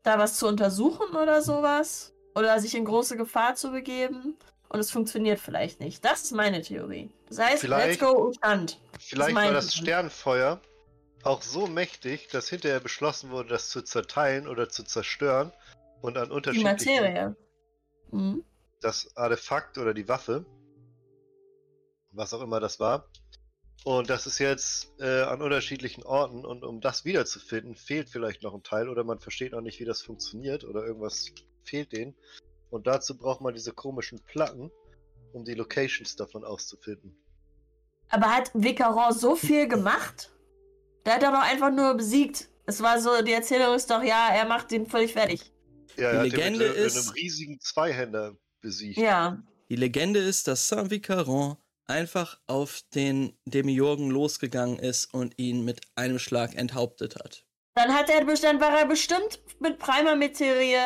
da 0.03 0.19
was 0.19 0.37
zu 0.37 0.49
untersuchen 0.49 1.15
oder 1.15 1.43
sowas. 1.43 2.13
Oder 2.35 2.59
sich 2.59 2.75
in 2.75 2.85
große 2.85 3.17
Gefahr 3.17 3.55
zu 3.55 3.71
begeben. 3.71 4.37
Und 4.69 4.81
es 4.81 4.91
funktioniert 4.91 5.39
vielleicht 5.39 5.79
nicht. 5.79 6.05
Das 6.05 6.25
ist 6.25 6.33
meine 6.33 6.61
Theorie. 6.61 7.09
Das 7.29 7.39
heißt, 7.39 7.61
Vielleicht- 7.61 8.01
let's 8.01 8.13
go 8.13 8.27
Ustand. 8.31 8.81
Vielleicht 8.99 9.33
mein 9.33 9.47
war 9.47 9.55
das 9.55 9.71
Plan. 9.71 9.85
Sternenfeuer 9.85 10.61
auch 11.23 11.43
so 11.43 11.69
mächtig, 11.69 12.27
dass 12.33 12.49
hinterher 12.49 12.81
beschlossen 12.81 13.31
wurde, 13.31 13.51
das 13.51 13.69
zu 13.69 13.83
zerteilen 13.83 14.49
oder 14.49 14.69
zu 14.69 14.83
zerstören 14.83 15.53
und 16.07 16.17
an 16.17 16.29
Die 16.29 16.35
unterschiedlichen 16.35 17.03
Materie. 17.03 17.37
Mhm. 18.13 18.45
das 18.81 19.17
Artefakt 19.17 19.79
oder 19.79 19.93
die 19.93 20.09
Waffe, 20.09 20.47
was 22.13 22.33
auch 22.33 22.41
immer 22.41 22.61
das 22.61 22.79
war. 22.79 23.09
Und 23.85 24.09
das 24.09 24.27
ist 24.27 24.39
jetzt 24.39 24.93
äh, 25.01 25.23
an 25.23 25.43
unterschiedlichen 25.43 26.05
Orten 26.05 26.45
und 26.45 26.65
um 26.65 26.81
das 26.81 27.05
wiederzufinden, 27.05 27.75
fehlt 27.75 28.09
vielleicht 28.09 28.43
noch 28.43 28.55
ein 28.55 28.63
Teil 28.63 28.89
oder 28.89 29.05
man 29.05 29.19
versteht 29.19 29.53
noch 29.53 29.61
nicht, 29.61 29.81
wie 29.81 29.85
das 29.85 30.03
funktioniert 30.03 30.65
oder 30.65 30.85
irgendwas 30.85 31.33
fehlt 31.65 31.93
denen. 31.93 32.15
Und 32.71 32.87
dazu 32.87 33.17
braucht 33.17 33.41
man 33.41 33.55
diese 33.55 33.73
komischen 33.73 34.21
Platten, 34.25 34.71
um 35.33 35.45
die 35.45 35.55
Locations 35.55 36.17
davon 36.17 36.45
auszufinden. 36.45 37.17
Aber 38.09 38.35
hat 38.35 38.51
Vicaron 38.55 39.13
so 39.13 39.35
viel 39.35 39.69
gemacht? 39.69 40.33
Der 41.05 41.15
hat 41.15 41.23
er 41.23 41.33
doch 41.33 41.43
einfach 41.43 41.71
nur 41.71 41.95
besiegt. 41.95 42.49
Es 42.67 42.83
war 42.83 43.01
so, 43.01 43.23
die 43.23 43.33
Erzählung 43.33 43.75
ist 43.75 43.91
doch, 43.91 44.03
ja, 44.03 44.29
er 44.33 44.47
macht 44.47 44.73
ihn 44.73 44.87
völlig 44.87 45.13
fertig. 45.13 45.53
Ja, 45.97 46.23
Die 46.23 46.31
Legende 46.31 46.59
den 46.61 46.69
mit, 46.69 46.77
äh, 46.79 46.87
ist- 46.87 46.97
einem 46.97 47.09
riesigen 47.11 47.61
Zweihänder 47.61 48.37
besiegt. 48.61 48.99
Ja. 48.99 49.43
Die 49.69 49.77
Legende 49.77 50.21
ist, 50.21 50.47
dass 50.49 50.69
Saint-Vicaron 50.69 51.57
einfach 51.87 52.41
auf 52.47 52.81
den 52.95 53.37
Demiurgen 53.45 54.11
losgegangen 54.11 54.79
ist 54.79 55.13
und 55.15 55.35
ihn 55.39 55.65
mit 55.65 55.81
einem 55.95 56.19
Schlag 56.19 56.55
enthauptet 56.57 57.17
hat. 57.17 57.45
Dann 57.75 57.95
hat 57.95 58.09
er 58.11 58.25
dann 58.25 58.61
war 58.61 58.79
er 58.79 58.87
bestimmt 58.87 59.41
mit 59.61 59.79
Primer-Materie 59.79 60.79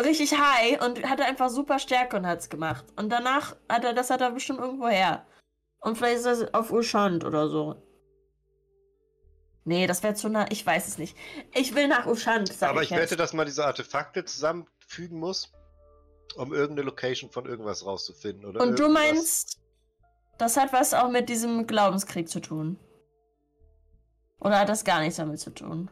richtig 0.00 0.32
high 0.38 0.80
und 0.84 1.02
hatte 1.08 1.24
einfach 1.24 1.48
super 1.50 1.78
Stärke 1.78 2.16
und 2.16 2.26
hat's 2.26 2.48
gemacht. 2.48 2.84
Und 2.96 3.10
danach 3.10 3.56
hat 3.68 3.84
er, 3.84 3.94
das 3.94 4.10
hat 4.10 4.20
er 4.20 4.30
bestimmt 4.30 4.60
irgendwo 4.60 4.88
her. 4.88 5.26
Und 5.80 5.96
vielleicht 5.96 6.18
ist 6.18 6.26
das 6.26 6.54
auf 6.54 6.70
Ushant 6.70 7.24
oder 7.24 7.48
so. 7.48 7.82
Nee, 9.70 9.86
das 9.86 10.02
wäre 10.02 10.14
zu 10.14 10.28
nah. 10.28 10.46
Ich 10.50 10.66
weiß 10.66 10.88
es 10.88 10.98
nicht. 10.98 11.16
Ich 11.54 11.76
will 11.76 11.86
nach 11.86 12.04
Ushant, 12.04 12.52
sag 12.52 12.70
Aber 12.70 12.82
ich 12.82 12.90
ich 12.90 12.96
wette, 12.96 13.14
dass 13.16 13.32
man 13.32 13.46
diese 13.46 13.64
Artefakte 13.64 14.24
zusammenfügen 14.24 15.20
muss, 15.20 15.52
um 16.34 16.52
irgendeine 16.52 16.86
Location 16.86 17.30
von 17.30 17.46
irgendwas 17.46 17.86
rauszufinden. 17.86 18.46
Oder 18.46 18.62
Und 18.62 18.80
du 18.80 18.82
irgendwas. 18.86 19.04
meinst, 19.04 19.60
das 20.38 20.56
hat 20.56 20.72
was 20.72 20.92
auch 20.92 21.08
mit 21.08 21.28
diesem 21.28 21.68
Glaubenskrieg 21.68 22.28
zu 22.28 22.40
tun? 22.40 22.80
Oder 24.40 24.58
hat 24.58 24.68
das 24.68 24.82
gar 24.82 24.98
nichts 25.02 25.18
damit 25.18 25.38
zu 25.38 25.50
tun? 25.50 25.88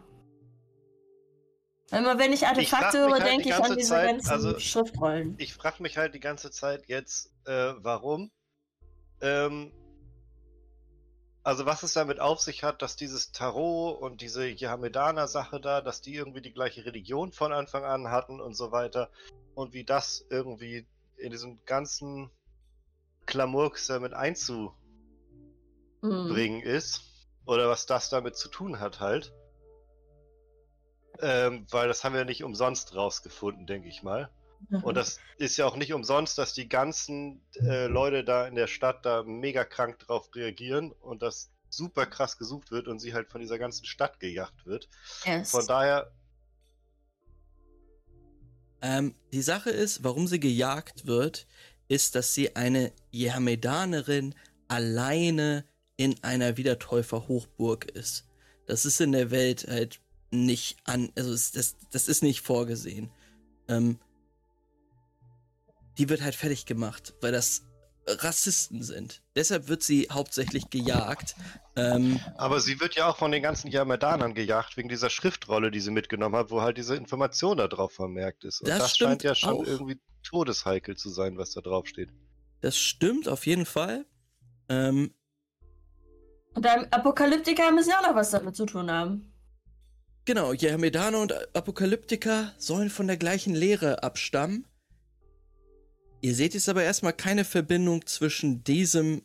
Wenn, 1.91 2.03
man, 2.03 2.19
wenn 2.19 2.33
ich 2.33 2.49
Artefakte 2.49 2.99
höre, 2.99 3.13
halt 3.13 3.27
denke 3.27 3.49
ich 3.49 3.55
an 3.55 3.77
diese 3.77 3.91
Zeit, 3.91 4.11
ganzen 4.11 4.31
also- 4.31 4.59
Schriftrollen. 4.59 5.37
Ich 5.39 5.55
frage 5.55 5.85
mich 5.85 5.97
halt 5.97 6.17
die 6.17 6.21
ganze 6.21 6.51
Zeit 6.51 6.89
jetzt, 6.89 7.31
äh, 7.47 7.75
warum. 7.77 8.33
Ähm, 9.21 9.71
also 11.49 11.65
was 11.65 11.83
es 11.83 11.95
damit 11.95 12.20
auf 12.20 12.41
sich 12.41 12.62
hat, 12.62 12.83
dass 12.83 12.97
dieses 12.97 13.33
Tarot 13.33 14.03
und 14.03 14.20
diese 14.20 14.47
Jehamedaner-Sache 14.47 15.62
da, 15.62 15.81
dass 15.81 16.03
die 16.03 16.15
irgendwie 16.15 16.43
die 16.43 16.53
gleiche 16.53 16.85
Religion 16.85 17.33
von 17.33 17.55
Anfang 17.55 17.85
an 17.87 18.11
hatten 18.11 18.39
und 18.39 18.53
so 18.53 18.70
weiter. 18.70 19.09
Und 19.55 19.73
wie 19.73 19.83
das 19.83 20.27
irgendwie 20.29 20.87
in 21.16 21.31
diesem 21.31 21.59
ganzen 21.65 22.31
Klamurks 23.25 23.87
damit 23.87 24.12
einzubringen 24.12 24.77
Hm. 26.03 26.61
ist. 26.62 27.01
Oder 27.47 27.70
was 27.70 27.87
das 27.87 28.11
damit 28.11 28.37
zu 28.37 28.51
tun 28.51 28.79
hat 28.79 29.01
halt. 29.01 29.33
Ähm, 31.23 31.66
weil 31.70 31.89
das 31.89 32.05
haben 32.05 32.15
wir 32.15 32.27
nicht 32.27 32.45
umsonst 32.45 32.95
rausgefunden, 32.95 33.66
denke 33.66 33.89
ich 33.89 34.03
mal. 34.03 34.29
Und 34.82 34.97
das 34.97 35.18
ist 35.39 35.56
ja 35.56 35.66
auch 35.66 35.76
nicht 35.76 35.93
umsonst, 35.93 36.36
dass 36.39 36.52
die 36.52 36.68
ganzen 36.68 37.40
äh, 37.55 37.86
Leute 37.86 38.24
da 38.24 38.47
in 38.47 38.55
der 38.55 38.66
Stadt 38.66 39.05
da 39.05 39.22
mega 39.22 39.64
krank 39.64 39.98
drauf 40.01 40.35
reagieren 40.35 40.93
und 41.01 41.22
das 41.22 41.51
super 41.70 42.06
krass 42.06 42.39
gesucht 42.39 42.70
wird 42.70 42.89
und 42.89 42.98
sie 42.98 43.14
halt 43.14 43.28
von 43.30 43.40
dieser 43.40 43.59
ganzen 43.59 43.85
Stadt 43.85 44.20
gejagt 44.20 44.66
wird. 44.66 44.89
Yes. 45.24 45.51
Von 45.51 45.66
daher, 45.66 46.10
Ähm, 48.80 49.14
die 49.32 49.43
Sache 49.43 49.70
ist, 49.70 50.05
warum 50.05 50.26
sie 50.26 50.39
gejagt 50.39 51.06
wird, 51.06 51.47
ist, 51.89 52.14
dass 52.14 52.35
sie 52.35 52.55
eine 52.55 52.93
Jehamedanerin 53.10 54.35
alleine 54.68 55.64
in 55.97 56.22
einer 56.22 56.56
Wiedertäufer-Hochburg 56.56 57.86
ist. 57.86 58.24
Das 58.66 58.85
ist 58.85 59.01
in 59.01 59.12
der 59.12 59.30
Welt 59.30 59.66
halt 59.68 60.01
nicht 60.30 60.76
an, 60.85 61.10
also 61.16 61.30
das, 61.30 61.76
das 61.90 62.09
ist 62.09 62.22
nicht 62.22 62.43
vorgesehen. 62.43 63.10
Ähm, 63.66 63.98
die 65.99 66.09
wird 66.09 66.23
halt 66.23 66.35
fertig 66.35 66.66
gemacht, 66.66 67.15
weil 67.20 67.33
das 67.33 67.62
Rassisten 68.07 68.83
sind. 68.83 69.23
Deshalb 69.37 69.69
wird 69.69 69.83
sie 69.83 70.09
hauptsächlich 70.11 70.70
gejagt. 70.70 71.35
Ähm, 71.77 72.19
aber 72.37 72.61
sie 72.61 72.81
wird 72.81 72.95
ja 72.95 73.07
auch 73.09 73.19
von 73.19 73.31
den 73.33 73.43
ganzen 73.43 73.70
Jamadanern 73.70 74.33
gejagt, 74.35 74.77
wegen 74.79 74.89
dieser 74.89 75.11
Schriftrolle, 75.11 75.70
die 75.70 75.81
sie 75.81 75.91
mitgenommen 75.91 76.35
hat, 76.37 76.51
wo 76.51 76.62
halt 76.62 76.79
diese 76.79 76.97
Information 76.97 77.59
da 77.59 77.69
drauf 77.69 77.93
vermerkt 77.93 78.45
ist. 78.45 78.62
Und 78.62 78.69
Das 78.69 78.79
das, 78.79 78.97
scheint 78.97 79.23
ja 79.25 79.35
schon 79.35 79.51
auch. 79.51 79.66
irgendwie 79.66 80.01
todesheikel 80.23 80.97
zu 80.97 81.11
sein, 81.11 81.37
was 81.37 81.53
da 81.53 81.61
drauf 81.61 81.87
steht. 81.87 82.09
das 82.62 82.79
stimmt 82.79 83.29
auf 83.29 83.47
jeden 83.47 83.66
Fall. 83.66 84.07
Ähm, 84.70 85.12
Und 86.55 86.65
dann 86.65 86.87
Apokalyptiker 86.91 87.70
müssen 87.73 87.91
ja 87.91 87.99
auch 88.01 88.09
noch 88.09 88.15
was 88.15 88.31
damit 88.31 88.57
zu 88.57 88.65
tun 88.66 88.91
haben. 88.91 89.33
Genau, 90.25 90.53
Jehamedaner 90.53 91.20
und 91.20 91.55
Apokalyptiker 91.57 92.53
sollen 92.59 92.91
von 92.91 93.07
der 93.07 93.16
gleichen 93.16 93.55
Lehre 93.55 94.03
abstammen. 94.03 94.66
Ihr 96.20 96.35
seht 96.35 96.55
jetzt 96.55 96.69
aber 96.69 96.82
erstmal 96.82 97.12
keine 97.12 97.45
Verbindung 97.45 98.07
zwischen 98.07 98.65
diesem 98.65 99.23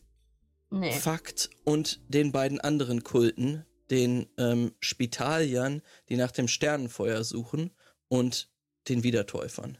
Nee. 0.74 0.92
Fakt 0.92 1.52
und 1.66 2.02
den 2.08 2.32
beiden 2.32 2.60
anderen 2.60 3.04
Kulten, 3.04 3.64
den 3.92 4.26
ähm, 4.40 4.74
Spitaliern, 4.80 5.84
die 6.10 6.18
nach 6.18 6.32
dem 6.32 6.48
Sternenfeuer 6.48 7.24
suchen, 7.24 7.70
und 8.08 8.50
den 8.90 9.04
Wiedertäufern, 9.04 9.78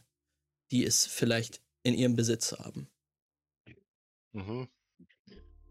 die 0.70 0.84
es 0.84 1.04
vielleicht 1.04 1.60
in 1.82 1.94
ihrem 1.94 2.14
Besitz 2.14 2.52
haben. 2.52 2.88
Mhm. 4.32 4.68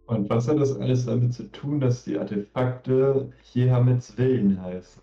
Und 0.05 0.29
was 0.29 0.49
hat 0.49 0.59
das 0.59 0.73
alles 0.73 1.05
damit 1.05 1.33
zu 1.33 1.49
tun, 1.51 1.79
dass 1.79 2.03
die 2.03 2.17
Artefakte 2.17 3.31
Jehamets 3.53 4.17
Willen 4.17 4.61
heißen? 4.61 5.01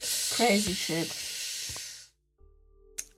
Crazy 0.00 0.74
shit. 0.74 1.08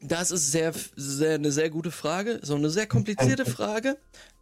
Das 0.07 0.31
ist 0.31 0.53
sehr, 0.53 0.75
sehr, 0.97 1.37
eine 1.37 1.51
sehr 1.51 1.71
gute 1.71 1.91
Frage, 1.91 2.39
so 2.43 2.55
eine 2.55 2.69
sehr 2.69 2.87
komplizierte 2.87 3.47
Frage. 3.47 3.97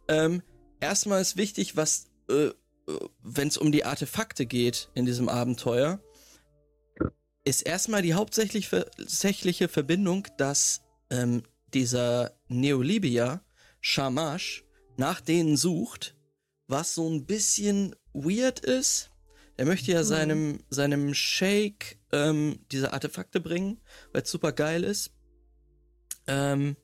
Ähm, 0.09 0.43
erstmal 0.81 1.21
ist 1.21 1.37
wichtig, 1.37 1.77
was, 1.77 2.07
äh, 2.29 2.49
wenn 3.21 3.47
es 3.47 3.57
um 3.57 3.71
die 3.71 3.85
Artefakte 3.85 4.45
geht 4.45 4.89
in 4.93 5.05
diesem 5.05 5.29
Abenteuer, 5.29 6.01
ist 7.45 7.61
erstmal 7.61 8.01
die 8.01 8.13
hauptsächlich 8.13 8.67
ver- 8.67 8.91
tatsächliche 8.91 9.69
Verbindung, 9.69 10.27
dass 10.37 10.81
ähm, 11.09 11.43
dieser 11.73 12.33
Neolibia, 12.49 13.41
Shamash, 13.79 14.65
nach 14.97 15.21
denen 15.21 15.55
sucht, 15.55 16.15
was 16.67 16.93
so 16.93 17.09
ein 17.09 17.25
bisschen 17.25 17.95
weird 18.13 18.59
ist. 18.59 19.11
Er 19.55 19.65
möchte 19.65 19.91
ja 19.91 19.99
Hm. 19.99 20.05
seinem, 20.05 20.59
seinem 20.69 21.13
Shake 21.13 21.99
ähm, 22.11 22.59
diese 22.71 22.91
Artefakte 22.91 23.39
bringen, 23.39 23.79
weil 24.11 24.23
es 24.23 24.31
super 24.31 24.51
geil 24.51 24.83
ist. 24.83 25.11
Ähm, 26.27 26.75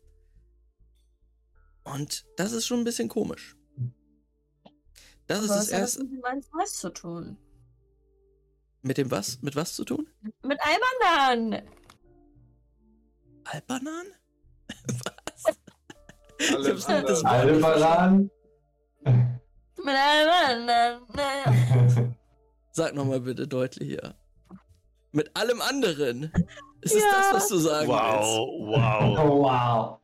und 1.83 2.25
das 2.37 2.51
ist 2.51 2.65
schon 2.67 2.79
ein 2.79 2.83
bisschen 2.83 3.07
komisch. 3.09 3.55
Das 5.27 5.43
ist 5.43 5.49
Aber 5.49 5.59
das 5.59 5.67
was 5.67 5.73
hat 5.73 5.81
das 5.81 5.95
erste. 5.97 6.03
mit 6.03 6.11
dem 6.23 6.43
was 6.53 6.73
zu 6.73 6.89
tun? 6.89 7.37
Mit 8.81 8.97
dem 8.97 9.11
was? 9.11 9.41
Mit 9.41 9.55
was 9.55 9.73
zu 9.75 9.85
tun? 9.85 10.07
Mit. 10.43 10.59
Albanan? 10.61 11.63
Das 16.39 16.85
anderen- 16.85 17.25
Aldebaran? 17.25 18.31
Mit. 19.03 19.85
Naja. 21.15 22.15
Sag 22.71 22.95
nochmal 22.95 23.19
bitte 23.19 23.45
deutlicher. 23.45 24.15
Mit 25.11 25.35
allem 25.35 25.59
anderen. 25.61 26.31
Ist 26.81 26.95
es 26.95 27.01
Ja. 27.03 27.09
das, 27.11 27.33
was 27.33 27.47
du 27.49 27.57
sagen 27.57 27.87
Wow, 27.87 28.49
wow. 28.67 29.19
oh, 29.19 29.43
wow. 29.43 29.99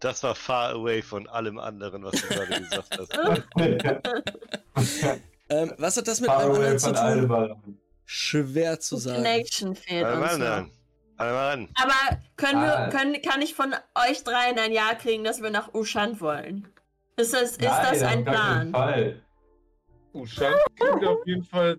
Das 0.00 0.22
war 0.22 0.34
far 0.34 0.70
away 0.70 1.00
von 1.02 1.26
allem 1.28 1.58
anderen, 1.58 2.04
was 2.04 2.12
du 2.20 2.28
gerade 2.28 2.60
gesagt 2.62 2.98
hast. 2.98 3.18
willst? 3.56 5.22
Ähm, 5.50 5.74
was 5.76 5.96
hat 5.98 6.08
das 6.08 6.20
mit 6.22 6.30
Far 6.30 6.38
allem 6.40 6.52
away 6.52 6.70
anderen 6.70 6.78
zu 6.78 6.92
tun? 6.94 7.78
Schwer 8.06 8.80
zu 8.80 8.96
sagen. 8.96 9.16
Connection 9.16 9.74
fehlt 9.76 10.04
Alle 10.04 10.16
uns 10.22 10.24
mal 10.32 10.38
noch. 10.38 10.46
ran. 10.46 10.70
Alle 11.18 11.32
mal 11.32 11.48
ran. 11.50 11.68
Aber 11.82 12.18
können 12.36 12.62
wir, 12.62 12.78
Ah. 12.78 12.88
können, 12.88 13.20
kann 13.20 13.42
ich 13.42 13.54
von 13.54 13.74
euch 14.10 14.24
dreien 14.24 14.58
ein 14.58 14.72
Ja 14.72 14.94
kriegen, 14.94 15.22
dass 15.22 15.42
wir 15.42 15.50
nach 15.50 15.74
Ushant 15.74 16.20
wollen? 16.22 16.66
Ist 17.16 17.34
das, 17.34 17.42
ist 17.52 17.60
Nein, 17.60 17.86
das 17.92 18.02
ein 18.02 18.24
Plan? 18.24 18.70
Fall. 18.72 19.22
Ushan 20.14 20.54
klingt 20.76 21.04
auf 21.06 21.26
jeden 21.26 21.44
Fall 21.44 21.78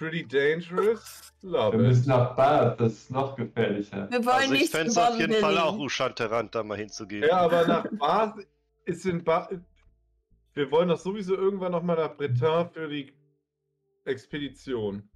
pretty 0.00 0.24
dangerous. 0.24 1.32
Wir 1.42 1.50
Love 1.50 1.76
müssen 1.76 2.02
it. 2.02 2.06
nach 2.08 2.34
Bad, 2.34 2.80
das 2.80 2.92
ist 2.94 3.10
noch 3.10 3.36
gefährlicher. 3.36 4.08
Wir 4.10 4.24
wollen 4.24 4.36
Also 4.36 4.54
ich 4.54 4.60
nicht 4.62 4.70
fände 4.72 4.88
es 4.90 4.96
auf 4.96 5.18
jeden 5.18 5.34
Fall 5.34 5.58
auch 5.58 5.72
Billy. 5.72 5.84
Ushanterant, 5.84 6.54
da 6.54 6.62
mal 6.62 6.78
hinzugehen. 6.78 7.22
Ja, 7.28 7.36
aber 7.42 7.66
nach 7.66 7.86
Bas 7.98 8.32
ist 8.86 9.04
in 9.04 9.22
Bas. 9.22 9.48
Wir 10.54 10.70
wollen 10.70 10.88
doch 10.88 10.98
sowieso 10.98 11.34
irgendwann 11.36 11.72
nochmal 11.72 11.96
nach 11.96 12.16
Breton 12.16 12.70
für 12.72 12.88
die 12.88 13.12
Expedition. 14.06 15.08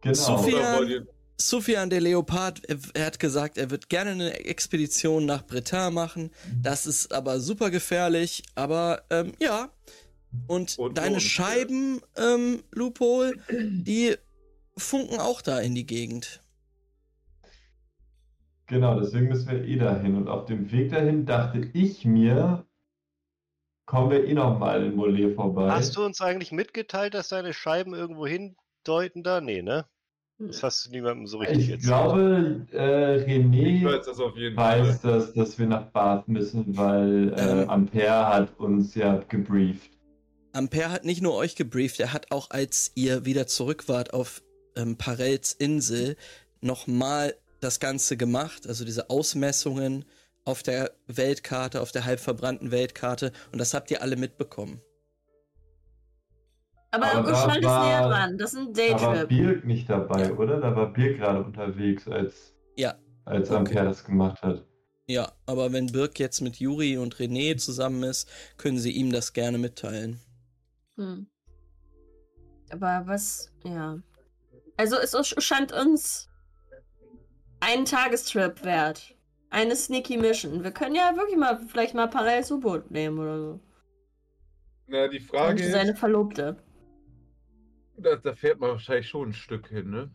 Genau. 0.00 0.14
Sophia- 0.14 1.02
Sufjan 1.40 1.88
der 1.88 2.00
Leopard, 2.00 2.62
er, 2.94 3.06
hat 3.06 3.20
gesagt, 3.20 3.58
er 3.58 3.70
wird 3.70 3.88
gerne 3.88 4.10
eine 4.10 4.44
Expedition 4.44 5.24
nach 5.24 5.46
Breton 5.46 5.94
machen. 5.94 6.30
Das 6.62 6.84
ist 6.86 7.12
aber 7.12 7.38
super 7.38 7.70
gefährlich. 7.70 8.42
Aber 8.56 9.02
ähm, 9.10 9.32
ja. 9.38 9.70
Und, 10.46 10.78
Und 10.78 10.98
deine 10.98 11.18
lohnt. 11.18 11.22
Scheiben, 11.22 12.00
ähm, 12.16 12.62
Loophole, 12.72 13.34
die 13.50 14.16
funken 14.76 15.18
auch 15.20 15.42
da 15.42 15.60
in 15.60 15.74
die 15.74 15.86
Gegend. 15.86 16.42
Genau, 18.66 18.98
deswegen 19.00 19.28
müssen 19.28 19.50
wir 19.50 19.64
eh 19.64 19.76
dahin. 19.76 20.14
Und 20.16 20.28
auf 20.28 20.44
dem 20.46 20.70
Weg 20.70 20.90
dahin 20.90 21.26
dachte 21.26 21.58
ich 21.72 22.04
mir, 22.04 22.66
kommen 23.86 24.10
wir 24.10 24.24
eh 24.24 24.34
nochmal 24.34 24.84
in 24.84 24.94
Mollet 24.94 25.34
vorbei. 25.34 25.70
Hast 25.70 25.96
du 25.96 26.04
uns 26.04 26.20
eigentlich 26.20 26.52
mitgeteilt, 26.52 27.14
dass 27.14 27.28
deine 27.28 27.52
Scheiben 27.54 27.94
irgendwo 27.94 28.26
hindeuten 28.26 29.22
da? 29.22 29.40
Nee, 29.40 29.62
ne? 29.62 29.86
Das 30.46 30.62
hast 30.62 30.86
du 30.86 30.90
niemandem 30.90 31.26
so 31.26 31.38
richtig 31.38 31.68
ich 31.68 31.70
erzählt. 31.70 31.82
glaube, 31.82 32.66
äh, 32.72 33.16
Ich 33.62 33.82
René 33.82 33.82
weiß 33.84 34.06
das 34.06 34.20
auf 34.20 34.36
jeden 34.36 34.56
weiß, 34.56 35.00
dass, 35.02 35.34
dass 35.34 35.58
wir 35.58 35.66
nach 35.66 35.86
Bath 35.92 36.28
müssen, 36.28 36.76
weil 36.76 37.32
äh, 37.36 37.62
Ähm. 37.62 37.68
Ampere 37.68 38.26
hat 38.28 38.58
uns 38.58 38.94
ja 38.94 39.18
gebrieft. 39.28 39.97
Ampere 40.52 40.90
hat 40.90 41.04
nicht 41.04 41.22
nur 41.22 41.34
euch 41.34 41.56
gebrieft, 41.56 42.00
er 42.00 42.12
hat 42.12 42.30
auch, 42.30 42.50
als 42.50 42.92
ihr 42.94 43.24
wieder 43.24 43.46
zurück 43.46 43.88
wart 43.88 44.12
auf 44.14 44.42
ähm, 44.76 44.96
Parels 44.96 45.52
Insel, 45.52 46.16
nochmal 46.60 47.34
das 47.60 47.80
Ganze 47.80 48.16
gemacht. 48.16 48.66
Also 48.66 48.84
diese 48.84 49.10
Ausmessungen 49.10 50.04
auf 50.44 50.62
der 50.62 50.92
Weltkarte, 51.06 51.80
auf 51.80 51.92
der 51.92 52.04
halb 52.04 52.20
verbrannten 52.20 52.70
Weltkarte. 52.70 53.32
Und 53.52 53.58
das 53.58 53.74
habt 53.74 53.90
ihr 53.90 54.00
alle 54.02 54.16
mitbekommen. 54.16 54.80
Aber, 56.90 57.04
Aber 57.12 57.30
da 57.30 57.44
Ushant 57.44 57.58
ist 57.58 57.64
war- 57.64 57.86
näher 57.86 58.08
dran. 58.08 58.38
Das 58.38 58.52
ist 58.54 58.58
ein 58.60 58.72
Da 58.72 59.00
war 59.02 59.14
Daytrip. 59.14 59.28
Birk 59.28 59.64
nicht 59.66 59.90
dabei, 59.90 60.22
Ja. 60.24 60.32
oder? 60.32 60.60
Da 60.60 60.74
war 60.74 60.92
Birk 60.92 61.18
gerade 61.18 61.44
unterwegs, 61.44 62.08
als, 62.08 62.54
Ja, 62.76 62.94
als 63.26 63.48
Okay. 63.50 63.58
Ampere 63.58 63.84
das 63.84 64.04
gemacht 64.04 64.40
hat. 64.42 64.64
ja. 65.06 65.30
Aber 65.44 65.70
wenn 65.72 65.88
Birk 65.88 66.18
jetzt 66.18 66.40
mit 66.40 66.56
Juri 66.56 66.96
und 66.96 67.16
René 67.16 67.58
zusammen 67.58 68.02
ist, 68.04 68.26
können 68.56 68.78
sie 68.78 68.92
ihm 68.92 69.12
das 69.12 69.34
gerne 69.34 69.58
mitteilen. 69.58 70.20
Hm. 70.98 71.26
Aber 72.70 73.02
was, 73.06 73.50
ja. 73.64 73.98
Also 74.76 74.98
ist 74.98 75.14
Ushant 75.14 75.72
uns 75.72 76.28
einen 77.60 77.84
Tagestrip 77.84 78.62
wert. 78.64 79.14
Eine 79.50 79.74
Sneaky 79.74 80.18
Mission. 80.18 80.62
Wir 80.62 80.72
können 80.72 80.94
ja 80.94 81.16
wirklich 81.16 81.38
mal 81.38 81.58
vielleicht 81.68 81.94
mal 81.94 82.08
parallel 82.08 82.44
U-Boot 82.52 82.90
nehmen 82.90 83.18
oder 83.18 83.38
so. 83.38 83.60
Na, 84.86 85.08
die 85.08 85.18
Und 85.18 85.26
Frage 85.26 85.70
seine 85.70 85.92
ist, 85.92 85.98
Verlobte. 85.98 86.56
da, 87.96 88.16
da 88.16 88.34
fährt 88.34 88.60
man 88.60 88.70
wahrscheinlich 88.70 89.08
schon 89.08 89.30
ein 89.30 89.32
Stück 89.32 89.68
hin, 89.68 89.90
ne? 89.90 90.10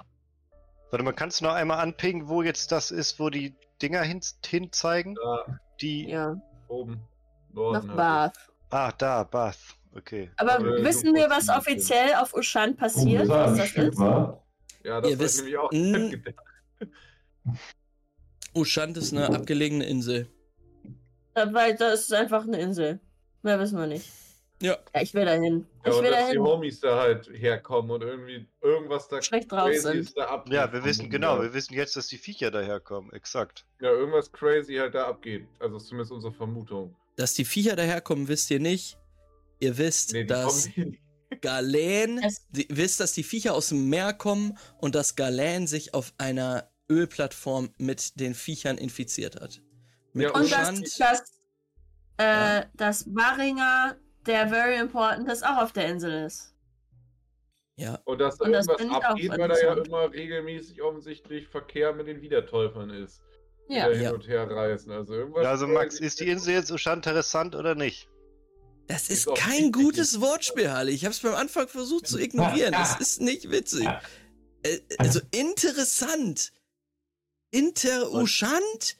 Warte 0.91 1.03
mal, 1.03 1.13
kannst 1.13 1.41
du 1.41 1.45
noch 1.45 1.53
einmal 1.53 1.79
anpingen, 1.79 2.27
wo 2.27 2.43
jetzt 2.43 2.71
das 2.71 2.91
ist, 2.91 3.19
wo 3.19 3.29
die 3.31 3.55
Dinger 3.81 4.03
hin, 4.03 4.21
hin 4.45 4.71
zeigen? 4.71 5.15
Da 5.15 5.59
Die. 5.81 6.07
Ja. 6.09 6.35
oben. 6.67 7.01
Norden. 7.51 7.73
Nach 7.73 7.87
halt. 7.87 7.97
Bath. 7.97 8.51
Ah, 8.69 8.91
da, 8.91 9.23
Bath. 9.23 9.75
Okay. 9.95 10.29
Aber 10.37 10.59
Oder 10.59 10.83
wissen 10.83 11.13
wir, 11.13 11.29
was 11.29 11.49
offiziell 11.49 12.15
auf 12.15 12.33
Ushan 12.33 12.75
passiert? 12.75 13.27
was 13.27 13.57
das 13.57 13.71
ist? 13.75 13.97
war. 13.99 14.43
Ja, 14.83 14.99
das 15.01 15.11
Ihr 15.11 15.19
wisst- 15.19 15.37
nämlich 15.37 15.57
auch. 15.57 15.71
Ushant 18.55 18.97
ist 18.97 19.13
eine 19.13 19.29
abgelegene 19.33 19.85
Insel. 19.85 20.27
Weil 21.33 21.75
das 21.75 22.01
ist 22.01 22.13
einfach 22.13 22.43
eine 22.43 22.59
Insel. 22.59 22.99
Mehr 23.41 23.59
wissen 23.59 23.77
wir 23.79 23.87
nicht. 23.87 24.07
Ja. 24.61 24.77
Ja, 24.93 25.01
ich 25.01 25.13
will 25.13 25.25
dahin. 25.25 25.65
Ja, 25.83 25.91
Ich 25.91 25.97
und 25.97 26.03
will 26.03 26.11
dass 26.11 26.19
die 26.19 26.25
dahin. 26.35 26.41
Homies 26.43 26.79
da 26.79 26.99
halt 26.99 27.27
herkommen 27.33 27.91
und 27.91 28.01
irgendwie 28.03 28.47
irgendwas 28.61 29.07
da 29.09 29.21
Schlecht 29.21 29.51
drauf 29.51 29.65
crazy 29.69 29.79
sind. 29.81 29.97
ist 29.97 30.17
da 30.17 30.25
abgeht. 30.25 30.53
Ja, 30.53 30.71
wir 30.71 30.85
wissen 30.85 31.09
genau, 31.09 31.41
wir 31.41 31.53
wissen 31.53 31.73
jetzt, 31.73 31.95
dass 31.97 32.07
die 32.07 32.17
Viecher 32.17 32.51
daherkommen. 32.51 33.11
Exakt. 33.13 33.65
Ja, 33.81 33.89
irgendwas 33.89 34.31
crazy 34.31 34.75
halt 34.75 34.93
da 34.95 35.07
abgeht. 35.07 35.47
Also 35.59 35.77
ist 35.77 35.87
zumindest 35.87 36.11
unsere 36.11 36.31
Vermutung. 36.33 36.95
Dass 37.17 37.33
die 37.33 37.45
Viecher 37.45 37.75
daherkommen, 37.75 38.27
wisst 38.27 38.49
ihr 38.51 38.59
nicht. 38.59 38.97
Ihr 39.63 39.77
wisst, 39.77 40.11
Nee, 40.11 40.21
die 40.23 40.27
dass. 40.27 40.67
Galen, 41.39 42.19
ihr 42.53 42.65
wisst, 42.69 42.99
dass 42.99 43.13
die 43.13 43.23
Viecher 43.23 43.53
aus 43.53 43.69
dem 43.69 43.87
Meer 43.87 44.11
kommen 44.11 44.57
und 44.81 44.93
dass 44.93 45.15
Galen 45.15 45.67
sich 45.67 45.93
auf 45.93 46.13
einer 46.17 46.69
Ölplattform 46.91 47.69
mit 47.77 48.19
den 48.19 48.33
Viechern 48.35 48.77
infiziert 48.77 49.39
hat. 49.39 49.61
Mit 50.11 50.25
Ja, 50.27 50.31
Und 50.33 50.51
dass, 50.51 50.81
dass, 50.97 51.21
äh, 52.17 52.23
Ja. 52.59 52.65
dass 52.75 53.05
Baringer, 53.07 53.95
der 54.27 54.49
Very 54.49 54.77
Important, 54.79 55.29
das 55.29 55.43
auch 55.43 55.57
auf 55.61 55.71
der 55.71 55.87
Insel 55.87 56.25
ist. 56.25 56.53
ja, 57.77 57.99
Und 58.03 58.19
dass 58.19 58.37
da 58.37 58.45
Und 58.45 58.51
das 58.51 58.67
irgendwas 58.67 58.97
auch 58.97 59.03
abgeht, 59.11 59.31
weil 59.31 59.47
da 59.47 59.57
ja 59.59 59.73
immer 59.75 60.11
regelmäßig 60.11 60.81
offensichtlich 60.81 61.47
Verkehr 61.47 61.93
mit 61.93 62.07
den 62.07 62.21
Wiedertäufern 62.21 62.89
ist. 62.89 63.21
Die 63.69 63.75
Ja. 63.75 63.87
da 63.87 63.93
hin 63.93 64.03
Ja. 64.03 64.11
und 64.11 64.27
her 64.27 64.49
reisen. 64.51 64.91
Also 64.91 65.13
irgendwas. 65.13 65.43
Ja, 65.43 65.51
also 65.51 65.67
Max, 65.67 66.01
ist 66.01 66.19
die 66.19 66.27
Insel 66.27 66.53
jetzt 66.55 66.67
so 66.67 66.75
interessant 66.75 67.55
oder 67.55 67.75
nicht? 67.75 68.09
Das 68.87 69.09
Ist 69.09 69.33
kein 69.35 69.71
gutes 69.71 70.19
Wortspiel, 70.21 70.71
Halle. 70.71 70.91
Ich 70.91 71.05
habe 71.05 71.13
es 71.13 71.19
beim 71.19 71.35
Anfang 71.35 71.67
versucht 71.67 72.07
zu 72.07 72.19
ignorieren. 72.19 72.73
Es 72.73 72.95
ist 72.99 73.21
nicht 73.21 73.49
witzig. 73.49 73.87
Äh, 74.63 74.79
also 74.97 75.19
interessant. 75.31 76.51
Inter-Ushant? 77.51 78.97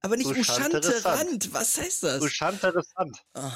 Aber 0.00 0.16
nicht. 0.16 0.26
Uschanterant. 0.26 1.54
Was 1.54 1.80
heißt 1.80 2.02
das? 2.02 2.22
Interessant. 2.24 3.18
Ah, 3.34 3.52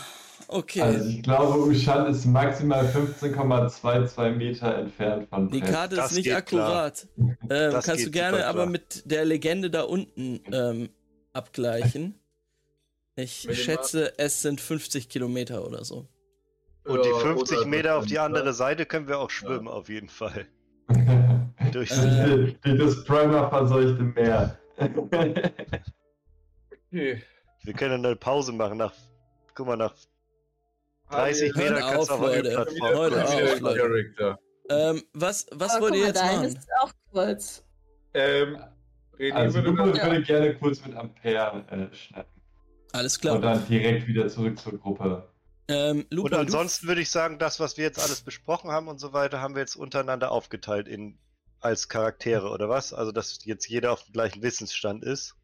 okay. 0.47 0.81
Also 0.81 1.09
ich 1.09 1.23
glaube, 1.23 1.59
Ushan 1.59 2.07
ist 2.07 2.24
maximal 2.24 2.86
15,22 2.86 4.31
Meter 4.31 4.78
entfernt 4.78 5.28
von 5.28 5.51
Die 5.51 5.59
Brest. 5.59 5.73
Karte 5.73 5.97
Das 5.97 6.12
ist 6.12 6.19
nicht 6.19 6.32
akkurat. 6.35 7.09
Ähm, 7.19 7.36
Das 7.48 7.85
kannst 7.85 8.07
du 8.07 8.11
gerne 8.12 8.47
aber 8.47 8.61
klar. 8.61 8.66
mit 8.66 9.11
der 9.11 9.24
Legende 9.24 9.70
da 9.70 9.82
unten 9.82 10.40
ähm, 10.53 10.89
abgleichen. 11.32 12.15
Ich 13.16 13.48
schätze, 13.59 14.12
es 14.18 14.43
sind 14.43 14.60
50 14.60 15.09
Kilometer 15.09 15.66
oder 15.66 15.84
so. 15.84 16.06
Und 16.84 17.05
die 17.05 17.09
Ja, 17.09 17.16
50 17.18 17.59
oder- 17.59 17.66
Meter 17.66 17.97
auf 17.97 18.06
die 18.06 18.18
andere 18.18 18.52
Seite 18.52 18.84
können 18.86 19.09
wir 19.09 19.18
auch 19.18 19.30
schwimmen, 19.30 19.68
auf 19.68 19.88
jeden 19.88 20.09
Fall. 20.10 20.47
Durch 21.72 21.90
Äh, 21.90 22.55
die 22.64 22.76
das 22.78 23.02
Primer 23.05 23.48
verseuchte 23.48 24.02
Meer. 24.02 24.59
Okay. 24.76 25.34
Wir 27.62 27.74
können 27.74 28.05
eine 28.06 28.14
Pause 28.16 28.52
machen 28.52 28.78
nach, 28.78 28.93
guck 29.55 29.66
mal, 29.66 29.76
nach 29.76 29.94
30 31.10 31.52
Ah, 31.55 31.59
nee, 31.59 31.64
Meter 31.64 31.74
Hört 31.80 31.93
kannst 31.93 32.10
du 32.10 32.14
auf. 32.14 32.22
Ölplattform 32.36 32.94
Heute. 32.97 34.38
Ähm, 34.68 35.02
was 35.12 35.47
was 35.52 35.72
Aber 35.72 35.82
wollt 35.82 35.94
ihr 35.97 36.06
jetzt 36.06 36.16
dein 36.20 36.36
machen? 36.36 36.47
ist 36.48 36.68
auch 36.80 36.93
kurz. 37.12 37.64
Ähm, 38.14 38.59
René 39.18 39.32
Also 39.32 39.64
würde 39.64 39.78
würde 39.78 40.22
gerne 40.22 40.55
kurz 40.56 40.84
mit 40.84 40.97
Ampere 40.97 41.64
äh, 41.70 41.94
schnappen. 41.94 42.36
Alles 42.97 43.16
Und 43.16 43.20
klar. 43.20 43.40
dann 43.40 43.66
direkt 43.68 44.06
wieder 44.06 44.28
zurück 44.28 44.59
zur 44.59 44.78
Gruppe. 44.78 45.28
Ähm, 45.68 46.06
Lupo, 46.10 46.27
Und 46.27 46.32
du- 46.35 46.39
ansonsten 46.39 46.86
würde 46.86 47.01
ich 47.01 47.10
sagen, 47.10 47.39
das, 47.39 47.59
was 47.60 47.77
wir 47.77 47.85
jetzt 47.85 47.98
alles 48.02 48.20
besprochen 48.23 48.70
haben 48.70 48.89
und 48.89 49.01
so 49.01 49.12
weiter, 49.12 49.40
haben 49.40 49.55
wir 49.55 49.60
jetzt 49.60 49.77
untereinander 49.77 50.31
aufgeteilt 50.31 50.86
in 50.89 51.18
als 51.60 51.89
Charaktere 51.89 52.51
oder 52.51 52.68
was? 52.68 52.93
Also 52.93 53.10
dass 53.12 53.44
jetzt 53.44 53.66
jeder 53.68 53.93
auf 53.93 54.05
dem 54.05 54.12
gleichen 54.12 54.43
Wissensstand 54.43 55.02
ist. 55.05 55.35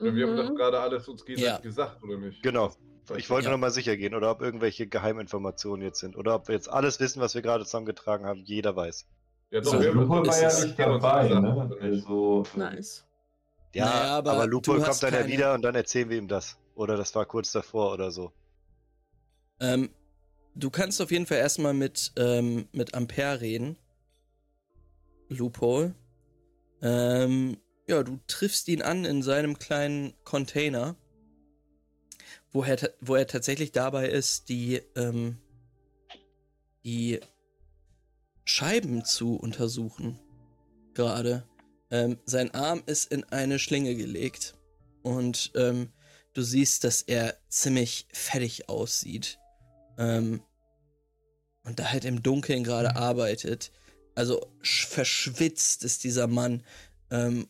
Ja, 0.00 0.14
wir 0.14 0.26
haben 0.26 0.34
Mhm. 0.34 0.48
doch 0.48 0.54
gerade 0.56 0.80
alles 0.80 1.06
uns 1.08 1.24
gegenseitig 1.24 1.54
Ja. 1.56 1.60
gesagt, 1.62 2.02
oder 2.02 2.18
nicht? 2.18 2.42
Genau. 2.42 2.74
Ich 3.16 3.30
wollte 3.30 3.46
Ja. 3.46 3.52
noch 3.52 3.58
mal 3.58 3.70
sicher 3.70 3.96
gehen, 3.96 4.14
oder 4.14 4.30
ob 4.30 4.42
irgendwelche 4.42 4.86
Geheiminformationen 4.86 5.82
jetzt 5.86 6.00
sind. 6.00 6.16
Oder 6.16 6.34
ob 6.34 6.48
wir 6.48 6.54
jetzt 6.54 6.68
alles 6.68 7.00
wissen, 7.00 7.20
was 7.22 7.34
wir 7.34 7.40
gerade 7.42 7.64
zusammengetragen 7.64 8.26
haben, 8.26 8.40
jeder 8.44 8.76
weiß. 8.76 9.06
Ja, 9.50 9.62
So, 9.62 9.70
doch, 9.70 9.78
Also 9.78 9.88
wir 9.88 9.94
Lupo 9.94 10.26
war 10.26 10.40
ja 10.40 10.64
nicht 10.64 10.78
dabei, 10.78 11.28
ne? 11.28 11.76
Also, 11.80 12.44
Nice. 12.54 13.04
Ja, 13.74 13.84
Naja, 13.86 14.18
aber 14.18 14.32
aber, 14.32 14.46
Lupo 14.46 14.72
kommt 14.74 15.02
dann 15.02 15.12
ja 15.12 15.20
keine- 15.20 15.32
wieder 15.32 15.54
und 15.54 15.62
dann 15.62 15.74
erzählen 15.74 16.08
wir 16.10 16.18
ihm 16.18 16.28
das. 16.28 16.58
Oder 16.78 16.96
das 16.96 17.12
war 17.16 17.26
kurz 17.26 17.50
davor 17.50 17.92
oder 17.92 18.12
so. 18.12 18.32
ähm, 19.58 19.90
du 20.54 20.70
kannst 20.70 21.02
auf 21.02 21.10
jeden 21.10 21.26
Fall 21.26 21.38
erstmal 21.38 21.74
mit, 21.74 22.12
ähm, 22.16 22.68
mit 22.70 22.94
Ampere 22.94 23.40
reden. 23.40 23.76
Loophole. 25.28 25.96
Ähm, 26.80 27.58
ja, 27.88 28.04
du 28.04 28.20
triffst 28.28 28.68
ihn 28.68 28.82
an 28.82 29.04
in 29.04 29.22
seinem 29.24 29.58
kleinen 29.58 30.14
Container, 30.22 30.94
wo 32.52 32.62
er, 32.62 32.78
wo 33.00 33.16
er 33.16 33.26
tatsächlich 33.26 33.72
dabei 33.72 34.08
ist, 34.08 34.48
die, 34.48 34.80
ähm, 34.94 35.38
die 36.84 37.18
Scheiben 38.44 39.04
zu 39.04 39.34
untersuchen. 39.34 40.20
Gerade. 40.94 41.44
Ähm, 41.90 42.18
sein 42.24 42.54
Arm 42.54 42.84
ist 42.86 43.10
in 43.10 43.24
eine 43.24 43.58
Schlinge 43.58 43.96
gelegt. 43.96 44.54
Und 45.02 45.50
ähm, 45.56 45.90
du 46.34 46.42
siehst, 46.42 46.84
dass 46.84 47.02
er 47.02 47.36
ziemlich 47.48 48.06
fertig 48.12 48.68
aussieht. 48.68 49.38
Ähm, 49.98 50.42
und 51.64 51.78
da 51.78 51.90
halt 51.90 52.04
im 52.04 52.22
Dunkeln 52.22 52.64
gerade 52.64 52.96
arbeitet. 52.96 53.72
Also 54.14 54.40
sch- 54.62 54.86
verschwitzt 54.86 55.84
ist 55.84 56.04
dieser 56.04 56.26
Mann. 56.26 56.62
Ähm, 57.10 57.48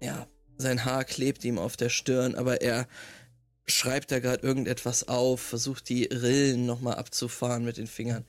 ja, 0.00 0.26
sein 0.58 0.84
Haar 0.84 1.04
klebt 1.04 1.44
ihm 1.44 1.58
auf 1.58 1.76
der 1.76 1.88
Stirn, 1.88 2.34
aber 2.34 2.60
er 2.62 2.86
schreibt 3.66 4.12
da 4.12 4.20
gerade 4.20 4.46
irgendetwas 4.46 5.08
auf, 5.08 5.40
versucht 5.40 5.88
die 5.88 6.04
Rillen 6.04 6.66
nochmal 6.66 6.94
abzufahren 6.94 7.64
mit 7.64 7.76
den 7.76 7.86
Fingern. 7.86 8.24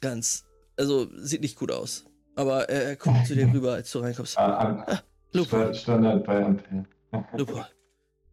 Ganz, 0.00 0.44
also 0.76 1.08
sieht 1.18 1.40
nicht 1.40 1.56
gut 1.58 1.70
aus. 1.72 2.04
Aber 2.36 2.68
er, 2.68 2.84
er 2.84 2.96
guckt 2.96 3.26
zu 3.26 3.34
dir 3.34 3.52
rüber, 3.52 3.72
als 3.74 3.90
du 3.90 3.98
reinkommst. 4.00 4.38
ah, 4.38 4.58
Am- 4.58 4.98
Lupo, 5.32 5.56
Sta- 5.58 5.74
Standard 5.74 6.24
bei 6.24 6.44
Ampere. 6.44 6.84
Lupo. 7.36 7.64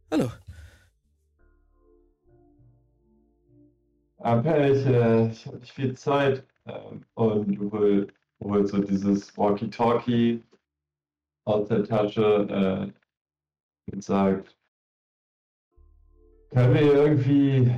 Hallo. 0.09 0.31
Ampere, 4.19 4.69
ich, 4.71 4.85
äh, 4.85 5.27
ich 5.27 5.45
habe 5.45 5.57
nicht 5.57 5.73
viel 5.73 5.97
Zeit. 5.97 6.47
Ähm, 6.65 7.03
und 7.15 7.55
du 7.55 7.71
hol, 7.71 8.07
holst 8.41 8.71
so 8.71 8.81
dieses 8.81 9.37
Walkie-Talkie 9.37 10.43
aus 11.43 11.67
der 11.67 11.83
Tasche 11.83 12.93
äh, 13.89 13.91
und 13.91 14.03
sagt, 14.03 14.57
können 16.51 16.73
wir 16.73 16.81
hier 16.81 16.93
irgendwie 16.93 17.71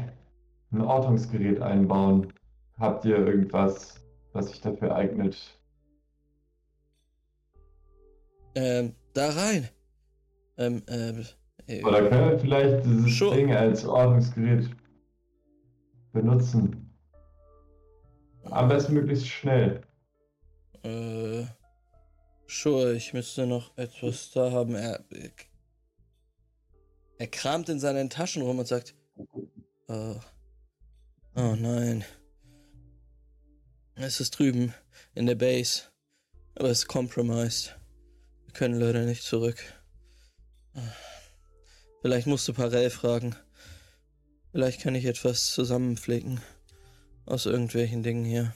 ein 0.72 0.81
Ortungsgerät 0.81 1.60
einbauen? 1.61 2.31
Habt 2.77 3.06
ihr 3.06 3.18
irgendwas, 3.18 3.99
was 4.34 4.49
sich 4.49 4.61
dafür 4.61 4.95
eignet? 4.95 5.60
Ähm, 8.53 8.95
da 9.14 9.30
rein. 9.31 9.68
Ähm, 10.57 10.84
ähm, 10.88 11.26
äh, 11.69 11.83
Oder 11.83 12.09
können 12.09 12.31
wir 12.31 12.39
vielleicht 12.39 12.85
dieses 12.85 13.11
Schon. 13.11 13.37
Ding 13.37 13.53
als 13.53 13.85
Ordnungsgerät 13.85 14.69
benutzen? 16.11 16.91
Am 18.45 18.67
besten 18.67 18.95
möglichst 18.95 19.27
schnell. 19.27 19.81
Äh, 20.83 21.45
sure, 22.47 22.95
ich 22.95 23.13
müsste 23.13 23.45
noch 23.45 23.77
etwas 23.77 24.31
da 24.31 24.51
haben. 24.51 24.73
Er, 24.73 25.03
er 27.19 27.27
kramt 27.27 27.69
in 27.69 27.79
seinen 27.79 28.09
Taschen 28.09 28.41
rum 28.41 28.57
und 28.57 28.67
sagt, 28.67 28.95
oh, 29.87 30.15
oh 31.35 31.55
nein. 31.55 32.03
Es 33.93 34.19
ist 34.19 34.39
drüben 34.39 34.73
in 35.13 35.27
der 35.27 35.35
Base, 35.35 35.83
aber 36.55 36.69
es 36.69 36.79
ist 36.79 36.87
compromised. 36.87 37.77
Wir 38.45 38.53
können 38.53 38.79
leider 38.79 39.05
nicht 39.05 39.21
zurück. 39.21 39.57
Vielleicht 42.01 42.27
musst 42.27 42.47
du 42.47 42.53
Parell 42.53 42.89
fragen. 42.89 43.35
Vielleicht 44.51 44.81
kann 44.81 44.95
ich 44.95 45.05
etwas 45.05 45.45
zusammenflicken 45.45 46.39
aus 47.26 47.45
irgendwelchen 47.45 48.03
Dingen 48.03 48.26
hier. 48.26 48.53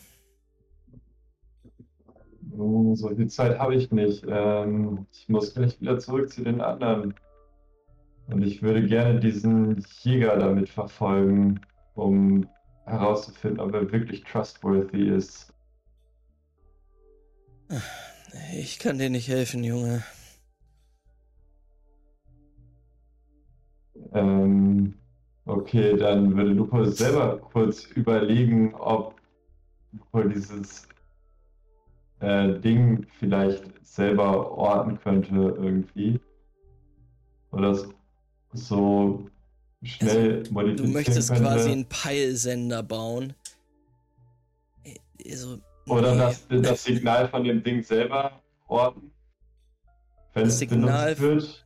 So 2.95 3.09
viel 3.15 3.27
Zeit 3.27 3.59
habe 3.59 3.75
ich 3.75 3.91
nicht. 3.91 4.23
Ähm, 4.27 5.07
ich 5.11 5.27
muss 5.27 5.53
gleich 5.53 5.79
wieder 5.81 5.99
zurück 5.99 6.31
zu 6.31 6.43
den 6.43 6.61
anderen. 6.61 7.15
Und 8.27 8.43
ich 8.43 8.61
würde 8.61 8.85
gerne 8.85 9.19
diesen 9.19 9.83
Jäger 10.01 10.37
damit 10.37 10.69
verfolgen, 10.69 11.59
um 11.95 12.47
herauszufinden, 12.85 13.59
ob 13.59 13.73
er 13.73 13.91
wirklich 13.91 14.23
trustworthy 14.23 15.09
ist. 15.09 15.53
Ich 18.55 18.79
kann 18.79 18.97
dir 18.97 19.09
nicht 19.09 19.27
helfen, 19.27 19.63
Junge. 19.63 20.03
Ähm, 24.13 24.93
Okay, 25.45 25.97
dann 25.97 26.37
würde 26.37 26.51
Lupo 26.53 26.85
selber 26.85 27.37
kurz 27.37 27.83
überlegen, 27.87 28.73
ob 28.75 29.19
Lupo 29.91 30.23
dieses 30.29 30.87
äh, 32.21 32.57
Ding 32.61 33.05
vielleicht 33.19 33.65
selber 33.85 34.51
orten 34.57 34.97
könnte 35.01 35.35
irgendwie. 35.35 36.17
Oder 37.51 37.77
so 38.53 39.29
schnell 39.83 40.43
modifizieren 40.49 40.57
Also, 40.69 40.83
Du 40.85 40.87
möchtest 40.93 41.27
könnte. 41.29 41.43
quasi 41.43 41.71
einen 41.73 41.89
Peilsender 41.89 42.81
bauen. 42.81 43.33
Also, 45.29 45.57
Oder 45.89 46.13
nee. 46.13 46.17
das, 46.19 46.47
das 46.61 46.83
Signal 46.85 47.27
von 47.27 47.43
dem 47.43 47.61
Ding 47.61 47.83
selber 47.83 48.41
orten. 48.69 49.11
Wenn 50.33 50.45
Das 50.45 50.53
es 50.53 50.59
Signal- 50.59 51.15
benutzt 51.15 51.21
wird. 51.21 51.65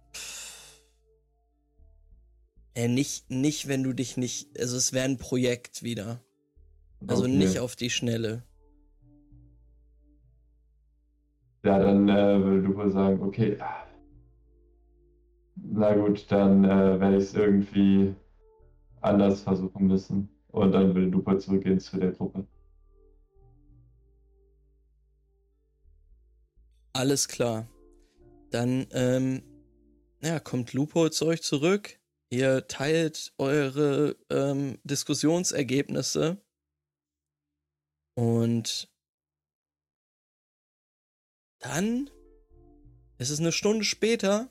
Äh, 2.78 2.88
nicht, 2.90 3.32
nicht, 3.32 3.68
wenn 3.68 3.82
du 3.82 3.92
dich 3.92 4.18
nicht. 4.18 4.60
Also, 4.60 4.78
es 4.78 4.94
wäre 4.94 5.06
ein 5.06 5.18
Projekt 5.18 5.82
wieder. 5.82 6.22
Also 7.08 7.24
Okay. 7.24 7.36
nicht 7.36 7.60
auf 7.60 7.76
die 7.76 7.90
Schnelle. 7.90 8.44
Ja, 11.64 11.80
dann 11.80 12.08
äh, 12.08 12.40
würde 12.40 12.68
Lupo 12.68 12.88
sagen, 12.88 13.20
okay. 13.24 13.58
Na 15.56 15.96
gut, 15.96 16.32
dann 16.32 16.64
äh, 16.66 17.00
werde 17.00 17.18
ich 17.18 17.24
es 17.24 17.34
irgendwie 17.34 18.14
anders 19.02 19.42
versuchen 19.42 19.88
müssen. 19.88 20.30
Und 20.50 20.72
dann 20.72 20.94
will 20.94 21.06
Lupo 21.06 21.36
zurückgehen 21.36 21.80
zu 21.80 21.98
der 21.98 22.12
Gruppe. 22.12 22.46
Alles 26.94 27.28
klar. 27.28 27.68
Dann, 28.52 28.86
ähm, 28.92 29.42
ja, 30.22 30.40
kommt 30.40 30.74
Lupo 30.74 31.10
zu 31.10 31.26
euch 31.26 31.42
zurück. 31.42 32.00
Ihr 32.30 32.68
teilt 32.68 33.34
eure 33.38 34.16
ähm, 34.30 34.80
Diskussionsergebnisse. 34.84 36.38
Und 38.16 38.90
dann 41.60 42.10
ist 43.18 43.30
es 43.30 43.40
eine 43.40 43.52
Stunde 43.52 43.86
später. 43.86 44.50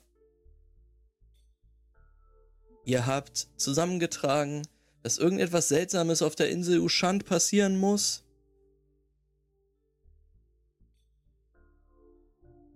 Ihr 2.85 3.05
habt 3.05 3.49
zusammengetragen, 3.57 4.67
dass 5.03 5.17
irgendetwas 5.17 5.67
Seltsames 5.67 6.21
auf 6.21 6.35
der 6.35 6.49
Insel 6.49 6.79
Ushant 6.79 7.25
passieren 7.25 7.77
muss. 7.77 8.23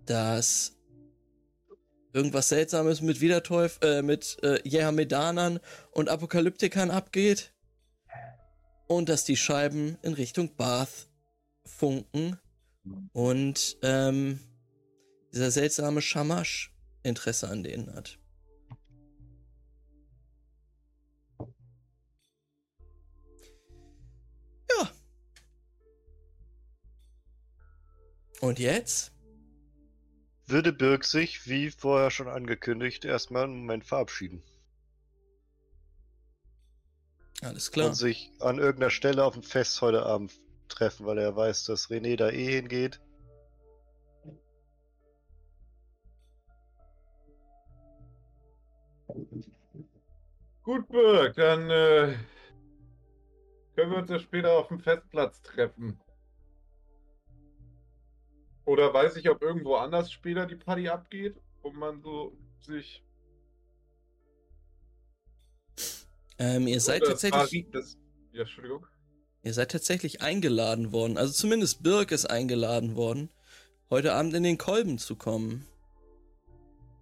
dass 0.06 0.72
irgendwas 2.12 2.48
Seltsames 2.48 3.00
mit 3.00 3.20
Wiederteuf, 3.20 3.78
äh, 3.82 4.02
mit 4.02 4.38
äh, 4.42 4.60
Jehamedanern 4.68 5.60
und 5.92 6.08
Apokalyptikern 6.08 6.90
abgeht. 6.90 7.52
Und 8.86 9.08
dass 9.08 9.24
die 9.24 9.36
Scheiben 9.36 9.96
in 10.02 10.12
Richtung 10.12 10.54
Bath 10.56 11.08
funken. 11.64 12.38
Und 13.12 13.78
ähm, 13.82 14.40
dieser 15.32 15.50
seltsame 15.50 16.02
Shamash 16.02 16.72
Interesse 17.02 17.48
an 17.48 17.62
denen 17.62 17.94
hat. 17.94 18.18
Ja. 24.70 24.90
Und 28.40 28.58
jetzt? 28.58 29.12
Würde 30.52 30.74
Birk 30.74 31.06
sich, 31.06 31.48
wie 31.48 31.70
vorher 31.70 32.10
schon 32.10 32.28
angekündigt, 32.28 33.06
erstmal 33.06 33.44
einen 33.44 33.60
Moment 33.60 33.86
verabschieden. 33.86 34.42
Alles 37.40 37.72
klar. 37.72 37.86
Und 37.86 37.94
sich 37.94 38.30
an 38.38 38.58
irgendeiner 38.58 38.90
Stelle 38.90 39.24
auf 39.24 39.32
dem 39.32 39.42
Fest 39.42 39.80
heute 39.80 40.04
Abend 40.04 40.38
treffen, 40.68 41.06
weil 41.06 41.16
er 41.16 41.34
weiß, 41.34 41.64
dass 41.64 41.88
René 41.88 42.16
da 42.16 42.28
eh 42.28 42.60
hingeht. 42.60 43.00
Gut, 50.64 50.86
Birk, 50.90 51.34
dann 51.36 51.70
äh, 51.70 52.14
können 53.74 53.90
wir 53.90 53.96
uns 53.96 54.10
ja 54.10 54.18
später 54.18 54.52
auf 54.52 54.68
dem 54.68 54.80
Festplatz 54.80 55.40
treffen. 55.40 55.98
Oder 58.64 58.94
weiß 58.94 59.16
ich, 59.16 59.28
ob 59.28 59.42
irgendwo 59.42 59.74
anders 59.76 60.12
später 60.12 60.46
die 60.46 60.56
Party 60.56 60.88
abgeht, 60.88 61.36
wo 61.62 61.70
man 61.70 62.00
so 62.00 62.36
sich. 62.60 63.04
Ähm, 66.38 66.66
ihr 66.66 66.80
seid 66.80 67.02
Oder 67.02 67.10
tatsächlich. 67.10 67.70
Das, 67.70 67.96
ja, 68.32 68.42
Entschuldigung. 68.42 68.86
Ihr 69.42 69.54
seid 69.54 69.72
tatsächlich 69.72 70.22
eingeladen 70.22 70.92
worden. 70.92 71.18
Also 71.18 71.32
zumindest 71.32 71.82
Birk 71.82 72.12
ist 72.12 72.26
eingeladen 72.26 72.94
worden, 72.94 73.30
heute 73.90 74.14
Abend 74.14 74.34
in 74.34 74.44
den 74.44 74.58
Kolben 74.58 74.98
zu 74.98 75.16
kommen. 75.16 75.66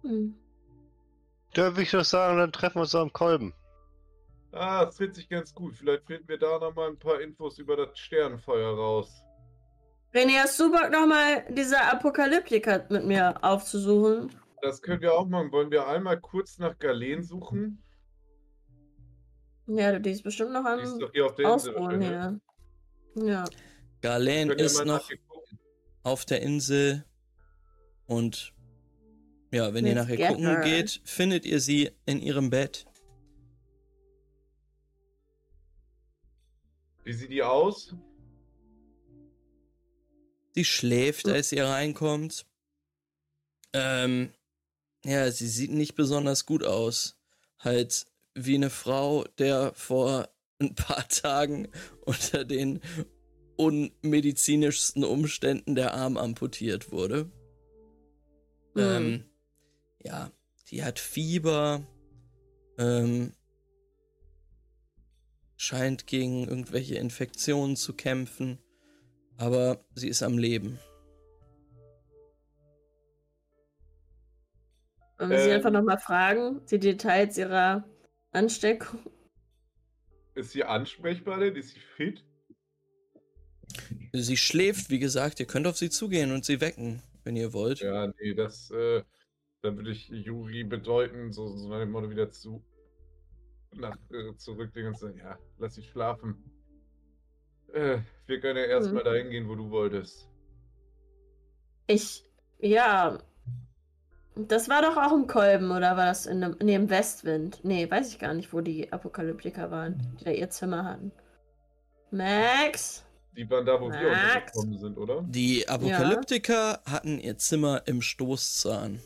Hm. 0.01 0.35
Da 1.53 1.71
würde 1.71 1.83
ich 1.83 1.91
doch 1.91 2.05
sagen, 2.05 2.37
dann 2.37 2.51
treffen 2.51 2.77
wir 2.77 2.81
uns 2.81 2.95
am 2.95 3.13
Kolben. 3.13 3.53
Ah, 4.51 4.85
das 4.85 4.99
wird 4.99 5.15
sich 5.15 5.29
ganz 5.29 5.53
gut. 5.53 5.75
Vielleicht 5.75 6.05
finden 6.05 6.27
wir 6.27 6.37
da 6.37 6.59
noch 6.59 6.73
mal 6.73 6.89
ein 6.89 6.97
paar 6.97 7.21
Infos 7.21 7.59
über 7.59 7.77
das 7.77 7.97
Sternenfeuer 7.97 8.75
raus. 8.75 9.20
René, 10.13 10.39
hast 10.39 10.59
du 10.59 10.71
Bock 10.71 10.91
nochmal 10.91 11.45
diese 11.49 11.79
Apokalyptiker 11.79 12.85
mit 12.89 13.05
mir 13.05 13.41
aufzusuchen? 13.43 14.29
Das 14.61 14.81
können 14.81 15.01
wir 15.01 15.13
auch 15.13 15.27
machen. 15.27 15.51
Wollen 15.51 15.71
wir 15.71 15.87
einmal 15.87 16.19
kurz 16.19 16.57
nach 16.57 16.77
Galen 16.79 17.23
suchen? 17.23 17.81
Ja, 19.67 19.97
die 19.97 20.11
ist 20.11 20.23
bestimmt 20.23 20.51
noch 20.51 20.65
Die 20.77 20.83
ist 20.83 20.93
am 20.93 20.99
doch 20.99 21.11
hier 21.13 21.25
auf 21.25 21.35
der 21.35 21.53
Insel. 21.53 21.75
Ausruhen 21.75 22.01
wahrscheinlich. 22.01 22.41
hier. 23.15 23.27
Ja. 23.27 23.45
Galen 24.01 24.49
ist 24.51 24.85
noch 24.85 25.09
ihr 25.09 25.17
auf 26.03 26.25
der 26.25 26.41
Insel 26.41 27.05
und 28.07 28.53
ja, 29.51 29.73
wenn 29.73 29.85
ihr 29.85 29.93
Let's 29.93 30.07
nachher 30.07 30.17
get 30.17 30.27
gucken 30.29 30.45
her. 30.45 30.61
geht, 30.61 31.01
findet 31.05 31.45
ihr 31.45 31.59
sie 31.59 31.91
in 32.05 32.19
ihrem 32.21 32.49
Bett. 32.49 32.85
Wie 37.03 37.13
sieht 37.13 37.31
die 37.31 37.43
aus? 37.43 37.95
Sie 40.53 40.65
schläft, 40.65 41.25
Hm. 41.25 41.33
als 41.33 41.51
ihr 41.51 41.65
reinkommt. 41.65 42.45
Ähm, 43.73 44.33
ja, 45.05 45.31
sie 45.31 45.47
sieht 45.47 45.71
nicht 45.71 45.95
besonders 45.95 46.45
gut 46.45 46.63
aus. 46.63 47.17
Halt 47.59 48.05
wie 48.35 48.55
eine 48.55 48.69
Frau, 48.69 49.23
der 49.37 49.73
vor 49.73 50.29
ein 50.59 50.75
paar 50.75 51.07
Tagen 51.09 51.67
unter 52.01 52.43
den 52.43 52.81
unmedizinischsten 53.57 55.03
Umständen 55.03 55.75
der 55.75 55.93
Arm 55.93 56.17
amputiert 56.17 56.91
wurde. 56.91 57.31
Hm. 58.75 58.81
Ähm, 58.81 59.25
ja, 60.03 60.31
die 60.69 60.83
hat 60.83 60.99
Fieber, 60.99 61.85
ähm, 62.77 63.33
scheint 65.57 66.07
gegen 66.07 66.47
irgendwelche 66.47 66.95
Infektionen 66.95 67.75
zu 67.75 67.93
kämpfen, 67.93 68.57
aber 69.41 69.83
sie 69.95 70.07
ist 70.07 70.21
am 70.21 70.37
Leben. 70.37 70.79
Wollen 75.17 75.31
wir 75.31 75.39
sie 75.39 75.49
Ähm. 75.49 75.55
einfach 75.55 75.71
nochmal 75.71 75.99
fragen? 75.99 76.61
Die 76.69 76.79
Details 76.79 77.37
ihrer 77.37 77.83
Ansteckung? 78.31 78.99
Ist 80.35 80.51
sie 80.51 80.63
ansprechbar 80.63 81.39
denn? 81.39 81.55
Ist 81.55 81.69
sie 81.73 81.79
fit? 81.79 82.23
Sie 84.13 84.37
schläft, 84.37 84.89
wie 84.89 84.99
gesagt, 84.99 85.39
ihr 85.39 85.47
könnt 85.47 85.65
auf 85.65 85.77
sie 85.77 85.89
zugehen 85.89 86.31
und 86.31 86.45
sie 86.45 86.61
wecken, 86.61 87.01
wenn 87.23 87.35
ihr 87.35 87.51
wollt. 87.53 87.79
Ja, 87.79 88.07
nee, 88.19 88.33
das, 88.35 88.69
äh, 88.71 89.03
dann 89.61 89.75
würde 89.77 89.91
ich 89.91 90.09
Juri 90.09 90.63
bedeuten, 90.63 91.31
so, 91.31 91.47
so 91.57 91.69
nach 91.69 91.79
dem 91.79 91.91
Motto 91.91 92.09
wieder 92.09 92.29
zu, 92.29 92.63
nach, 93.73 93.97
äh, 94.11 94.35
zurücklegen 94.37 94.89
und 94.89 94.99
sagen, 94.99 95.17
ja, 95.17 95.37
lass 95.57 95.75
sie 95.75 95.83
schlafen. 95.83 96.60
Äh, 97.73 97.99
wir 98.27 98.39
können 98.39 98.57
ja 98.57 98.65
erstmal 98.65 99.03
Mhm. 99.03 99.05
dahin 99.05 99.29
gehen, 99.29 99.49
wo 99.49 99.55
du 99.55 99.69
wolltest. 99.69 100.27
Ich, 101.87 102.23
ja. 102.59 103.17
Das 104.35 104.69
war 104.69 104.81
doch 104.81 104.95
auch 104.97 105.13
im 105.13 105.27
Kolben, 105.27 105.71
oder 105.71 105.97
war 105.97 106.05
das 106.05 106.25
in 106.25 106.39
dem, 106.41 106.55
nee, 106.63 106.75
im 106.75 106.89
Westwind? 106.89 107.59
Nee, 107.63 107.89
weiß 107.89 108.13
ich 108.13 108.19
gar 108.19 108.33
nicht, 108.33 108.53
wo 108.53 108.61
die 108.61 108.91
Apokalyptiker 108.91 109.71
waren, 109.71 110.15
die 110.19 110.23
da 110.23 110.31
ihr 110.31 110.49
Zimmer 110.49 110.85
hatten. 110.85 111.11
Max? 112.11 113.05
Die 113.35 113.49
waren 113.49 113.65
da, 113.65 113.79
wo 113.79 113.89
wir 113.89 114.09
Max? 114.09 114.57
untergekommen 114.57 114.77
sind, 114.79 114.97
oder? 114.97 115.23
Die 115.27 115.67
Apokalyptiker 115.67 116.81
hatten 116.85 117.19
ihr 117.19 117.37
Zimmer 117.37 117.83
im 117.85 118.01
Stoßzahn. 118.01 119.01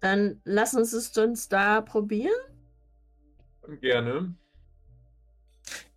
Dann 0.00 0.40
lass 0.44 0.74
uns 0.74 0.92
es 0.92 1.16
uns 1.16 1.48
da 1.48 1.80
probieren. 1.80 2.32
Gerne. 3.80 4.34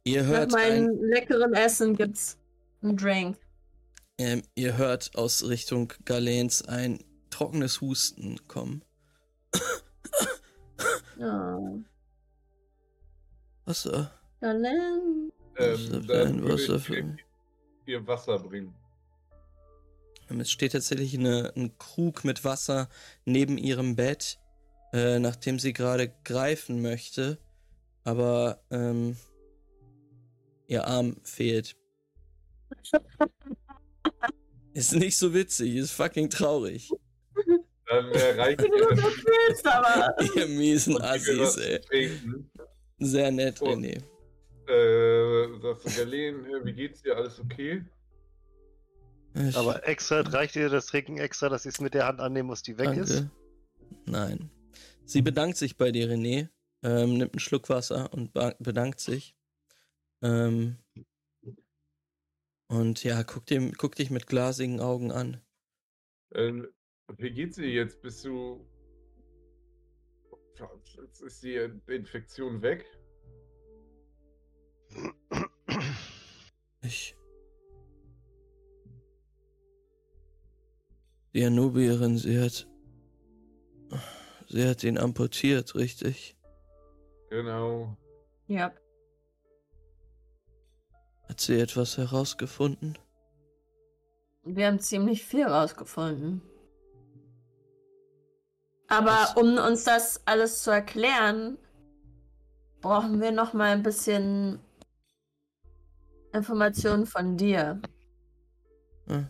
Ihr 0.03 0.23
Nach 0.23 0.29
hört, 0.29 0.55
ein, 0.55 0.85
meinem 0.85 1.03
leckeren 1.03 1.53
Essen 1.53 1.95
gibt's 1.95 2.37
einen 2.81 2.97
Drink. 2.97 3.37
ähm, 4.17 4.41
ihr 4.55 4.77
hört 4.77 5.11
aus 5.15 5.47
Richtung 5.47 5.93
Galens 6.05 6.63
ein 6.67 6.99
trockenes 7.29 7.81
Husten 7.81 8.39
kommen. 8.47 8.83
Oh. 11.23 11.77
Wasser. 13.65 14.11
Galen. 14.39 15.31
Wasser 15.55 16.01
Ähm, 16.09 16.43
ein 16.43 16.49
Wasser 16.49 16.81
ihr- 16.89 17.15
ihr 17.85 18.07
Wasser 18.07 18.39
bringen. 18.39 18.73
Ähm, 20.31 20.39
Es 20.39 20.49
steht 20.49 20.71
tatsächlich 20.71 21.13
eine, 21.13 21.53
ein 21.55 21.77
Krug 21.77 22.23
mit 22.23 22.43
Wasser 22.43 22.89
neben 23.25 23.59
ihrem 23.59 23.95
Bett, 23.95 24.39
äh, 24.93 25.19
nachdem 25.19 25.59
sie 25.59 25.73
gerade 25.73 26.11
greifen 26.23 26.81
möchte, 26.81 27.37
aber 28.03 28.63
ähm, 28.71 29.15
ihr 30.71 30.87
Arm 30.87 31.17
fehlt. 31.23 31.75
Ist 34.73 34.93
nicht 34.93 35.17
so 35.17 35.33
witzig, 35.33 35.75
ist 35.75 35.91
fucking 35.91 36.29
traurig. 36.29 36.89
Dann 37.87 38.05
äh, 38.13 38.31
reicht 38.39 38.61
ihr 38.61 38.69
Du 38.69 38.95
das 38.95 39.03
willst 39.03 39.67
aber. 39.67 40.15
Ihr 40.37 40.47
miesen 40.47 40.95
und 40.95 41.03
ihr 41.03 41.09
Assis, 41.09 41.57
ey. 41.57 42.11
Sehr 42.99 43.31
nett, 43.31 43.61
Oh. 43.61 43.65
René. 43.67 44.01
Äh, 44.69 45.59
sagst 45.61 45.85
du, 45.85 45.89
Galen, 45.97 46.45
äh, 46.45 46.63
wie 46.63 46.71
geht's 46.71 47.01
dir? 47.01 47.17
Alles 47.17 47.37
okay? 47.41 47.83
Aber 49.55 49.85
extra, 49.85 50.21
reicht 50.21 50.55
dir 50.55 50.69
das 50.69 50.85
Trinken 50.85 51.17
extra, 51.17 51.49
dass 51.49 51.65
ich 51.65 51.73
es 51.73 51.81
mit 51.81 51.93
der 51.93 52.07
Hand 52.07 52.21
annehmen 52.21 52.47
muss, 52.47 52.63
die 52.63 52.77
weg 52.77 52.85
danke. 52.85 53.01
ist? 53.01 53.25
Nein. 54.05 54.49
Sie 55.03 55.21
bedankt 55.21 55.57
sich 55.57 55.75
bei 55.75 55.91
dir, 55.91 56.07
René, 56.09 56.47
ähm, 56.81 57.17
nimmt 57.17 57.33
einen 57.33 57.39
Schluck 57.39 57.67
Wasser 57.67 58.13
und 58.13 58.31
bedankt 58.59 59.01
sich. 59.01 59.35
Ähm, 60.21 60.77
und 62.67 63.03
ja, 63.03 63.23
guck, 63.23 63.45
dem, 63.47 63.73
guck 63.73 63.95
dich 63.95 64.11
mit 64.11 64.27
glasigen 64.27 64.79
Augen 64.79 65.11
an. 65.11 65.41
Ähm, 66.33 66.67
wie 67.17 67.31
geht's 67.31 67.57
dir 67.57 67.69
jetzt? 67.69 68.01
Bist 68.01 68.23
du. 68.23 68.65
Jetzt 70.95 71.21
ist 71.21 71.43
die 71.43 71.55
Infektion 71.87 72.61
weg? 72.61 72.85
Ich. 76.83 77.15
Die 81.33 81.43
Anubierin, 81.43 82.17
sie 82.17 82.39
hat. 82.39 82.67
Sie 84.47 84.67
hat 84.67 84.83
ihn 84.83 84.97
amputiert, 84.97 85.75
richtig? 85.75 86.35
Genau. 87.29 87.97
Ja. 88.47 88.73
Hat 91.31 91.39
sie 91.39 91.61
etwas 91.61 91.97
herausgefunden? 91.97 92.97
Wir 94.43 94.67
haben 94.67 94.81
ziemlich 94.81 95.23
viel 95.23 95.45
rausgefunden. 95.45 96.41
Aber 98.89 99.11
Was? 99.11 99.37
um 99.37 99.57
uns 99.57 99.85
das 99.85 100.27
alles 100.27 100.61
zu 100.61 100.71
erklären, 100.71 101.57
brauchen 102.81 103.21
wir 103.21 103.31
noch 103.31 103.53
mal 103.53 103.71
ein 103.71 103.81
bisschen 103.81 104.59
Informationen 106.33 107.05
von 107.05 107.37
dir. 107.37 107.81
Hm. 109.07 109.29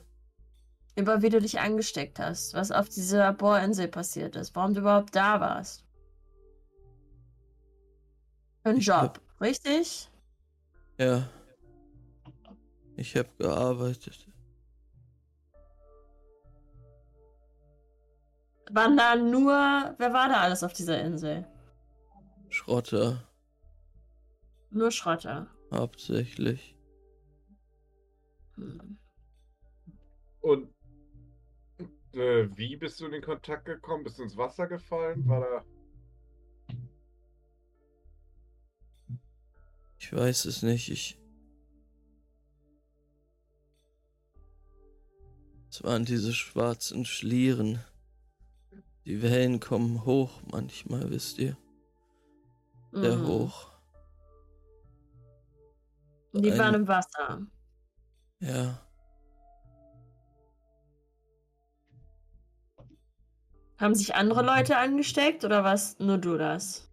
Über 0.96 1.22
wie 1.22 1.30
du 1.30 1.40
dich 1.40 1.60
angesteckt 1.60 2.18
hast, 2.18 2.56
was 2.56 2.72
auf 2.72 2.90
dieser 2.90 3.32
Bohrinsel 3.32 3.88
passiert 3.88 4.36
ist, 4.36 4.56
warum 4.56 4.74
du 4.74 4.80
überhaupt 4.80 5.16
da 5.16 5.40
warst. 5.40 5.86
Für 8.64 8.70
einen 8.70 8.80
Job, 8.80 9.22
richtig? 9.40 10.10
Ja. 10.98 11.30
Ich 13.02 13.16
habe 13.18 13.30
gearbeitet. 13.40 14.28
Waren 18.70 18.96
da 18.96 19.16
nur, 19.16 19.96
wer 19.98 20.14
war 20.14 20.30
da 20.30 20.42
alles 20.42 20.64
auf 20.64 20.72
dieser 20.74 21.02
Insel? 21.02 21.48
Schrotter, 22.50 23.28
Nur 24.70 24.92
Schrotter. 24.92 25.48
hauptsächlich. 25.74 26.78
Hm. 28.56 29.00
Und 30.42 30.70
äh, 32.14 32.48
wie 32.56 32.76
bist 32.78 33.00
du 33.00 33.06
in 33.08 33.14
den 33.14 33.24
Kontakt 33.24 33.66
gekommen? 33.66 34.04
Bist 34.04 34.20
du 34.20 34.24
ins 34.24 34.38
Wasser 34.38 34.68
gefallen? 34.68 35.28
War 35.28 35.42
da. 35.42 35.66
Ich 39.98 40.14
weiß 40.14 40.46
es 40.46 40.62
nicht. 40.62 40.92
Ich. 40.92 41.21
Es 45.72 45.82
waren 45.86 46.04
diese 46.04 46.34
schwarzen 46.34 47.06
Schlieren. 47.06 47.80
Die 49.06 49.22
Wellen 49.22 49.62
kommen 49.62 50.04
hoch 50.04 50.42
manchmal, 50.52 51.10
wisst 51.10 51.38
ihr? 51.38 51.56
Sehr 52.92 53.16
Mhm. 53.16 53.28
hoch. 53.28 53.72
Die 56.34 56.52
Ein- 56.52 56.60
waren 56.60 56.76
im 56.76 56.88
Wasser. 56.90 57.48
Ja. 58.42 58.86
Haben 63.78 63.96
sich 63.96 64.14
andere 64.14 64.44
Leute 64.44 64.76
angesteckt 64.78 65.46
oder 65.46 65.64
was 65.64 65.98
nur 66.00 66.18
du 66.18 66.38
das? 66.38 66.90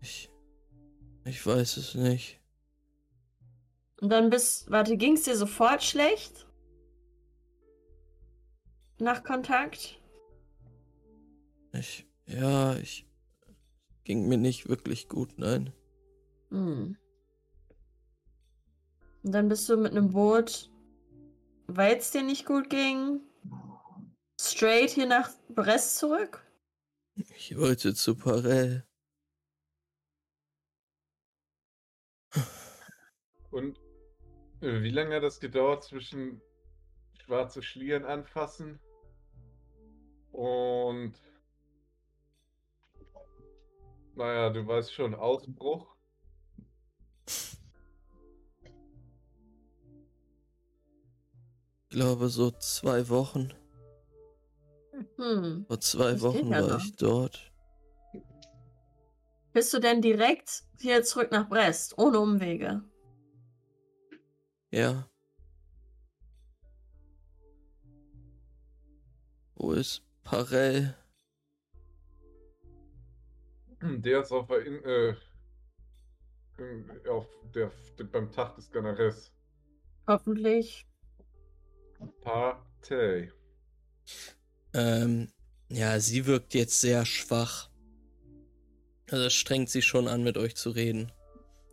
Ich. 0.00 0.30
Ich 1.24 1.44
weiß 1.44 1.78
es 1.78 1.94
nicht. 1.96 2.40
Und 4.00 4.10
dann 4.10 4.30
bist, 4.30 4.70
warte, 4.70 4.96
ging 4.96 5.14
es 5.14 5.24
dir 5.24 5.36
sofort 5.36 5.82
schlecht? 5.82 6.46
Nach 8.98 9.22
Kontakt? 9.22 10.00
Ich. 11.72 12.06
Ja, 12.26 12.76
ich. 12.76 13.06
Ging 14.04 14.28
mir 14.28 14.38
nicht 14.38 14.68
wirklich 14.68 15.08
gut, 15.08 15.38
nein. 15.38 15.72
Hm. 16.50 16.96
Und 19.22 19.32
dann 19.32 19.48
bist 19.48 19.68
du 19.68 19.76
mit 19.76 19.92
einem 19.92 20.10
Boot, 20.12 20.70
weil 21.66 21.96
es 21.96 22.10
dir 22.10 22.22
nicht 22.22 22.46
gut 22.46 22.70
ging, 22.70 23.20
straight 24.40 24.90
hier 24.90 25.06
nach 25.06 25.30
Brest 25.48 25.98
zurück? 25.98 26.44
Ich 27.14 27.56
wollte 27.56 27.94
zu 27.94 28.16
Parell. 28.16 28.84
Und 33.50 33.78
äh, 34.60 34.82
wie 34.82 34.90
lange 34.90 35.16
hat 35.16 35.22
das 35.22 35.40
gedauert 35.40 35.84
zwischen 35.84 36.40
schwarze 37.24 37.62
Schlieren 37.62 38.04
anfassen 38.04 38.80
und. 40.38 41.14
Naja, 44.14 44.50
du 44.50 44.66
weißt 44.66 44.92
schon, 44.92 45.14
Ausbruch. 45.14 45.94
Ich 51.90 51.90
glaube, 51.90 52.28
so 52.28 52.50
zwei 52.52 53.08
Wochen. 53.08 53.52
Hm. 55.16 55.64
Vor 55.66 55.80
zwei 55.80 56.12
Das 56.12 56.22
Wochen 56.22 56.50
war 56.50 56.78
ich 56.78 56.96
dort. 56.96 57.52
Bist 59.52 59.72
du 59.72 59.80
denn 59.80 60.02
direkt 60.02 60.64
hier 60.78 61.02
zurück 61.02 61.32
nach 61.32 61.48
Brest, 61.48 61.96
ohne 61.98 62.20
Umwege? 62.20 62.82
Ja. 64.70 65.08
Wo 69.56 69.72
ist 69.72 70.07
Parell? 70.28 70.94
Der 73.80 74.20
ist 74.20 74.30
auf 74.32 74.46
der. 74.48 74.66
In, 74.66 74.84
äh, 74.84 75.14
auf 77.08 77.26
der, 77.54 77.70
beim 78.12 78.30
Tag 78.30 78.56
des 78.56 78.70
Ganares. 78.70 79.32
Hoffentlich. 80.06 80.86
Partei. 82.20 83.32
Ähm, 84.74 85.32
ja, 85.70 85.98
sie 85.98 86.26
wirkt 86.26 86.52
jetzt 86.54 86.80
sehr 86.80 87.06
schwach. 87.06 87.70
Also 89.10 89.26
es 89.26 89.34
strengt 89.34 89.70
sie 89.70 89.82
schon 89.82 90.08
an, 90.08 90.24
mit 90.24 90.36
euch 90.36 90.56
zu 90.56 90.70
reden. 90.70 91.10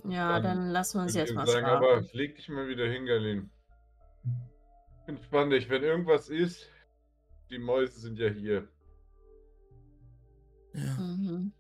Ja, 0.08 0.40
Dann 0.40 0.60
dann 0.60 0.70
lassen 0.70 1.00
wir 1.00 1.04
uns 1.04 1.16
jetzt 1.16 1.32
ich 1.32 1.36
mal 1.36 1.46
sagen, 1.46 1.66
schlafen. 1.66 1.86
aber 1.86 2.08
leg 2.14 2.36
dich 2.38 2.48
mal 2.48 2.68
wieder 2.70 2.88
hin, 2.88 3.06
Galin. 3.06 3.50
Entspann 5.08 5.50
dich, 5.50 5.70
wenn 5.70 5.84
irgendwas 5.84 6.30
ist. 6.30 6.70
Die 7.56 7.60
Mäuse 7.60 8.02
sind 8.02 8.20
ja 8.20 8.28
hier. 8.28 8.68
Ja. 10.74 10.94
Mhm. 10.98 11.54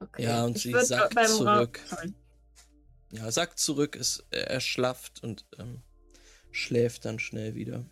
Okay. 0.00 0.22
Ja, 0.22 0.44
und 0.46 0.56
Ich 0.56 0.62
sie 0.62 0.72
Ra- 0.72 1.10
zurück. 1.26 1.78
Ja, 3.10 3.30
sagt 3.30 3.58
zurück, 3.58 3.96
ist 3.96 4.24
erschlafft 4.30 5.22
und 5.22 5.44
ähm, 5.58 5.82
schläft 6.52 7.04
dann 7.04 7.18
schnell 7.18 7.54
wieder. 7.54 7.84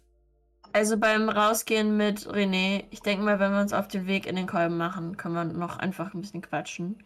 Also 0.73 0.97
beim 0.97 1.29
Rausgehen 1.29 1.99
mit 1.99 2.21
René, 2.27 2.85
ich 2.91 3.01
denke 3.01 3.25
mal, 3.25 3.39
wenn 3.41 3.53
wir 3.53 3.61
uns 3.61 3.75
auf 3.75 3.87
den 3.87 4.07
Weg 4.07 4.27
in 4.27 4.37
den 4.37 4.47
Kolben 4.47 4.79
machen, 4.79 5.19
können 5.19 5.35
wir 5.35 5.45
noch 5.45 5.77
einfach 5.77 6.15
ein 6.15 6.23
bisschen 6.23 6.41
quatschen. 6.41 7.05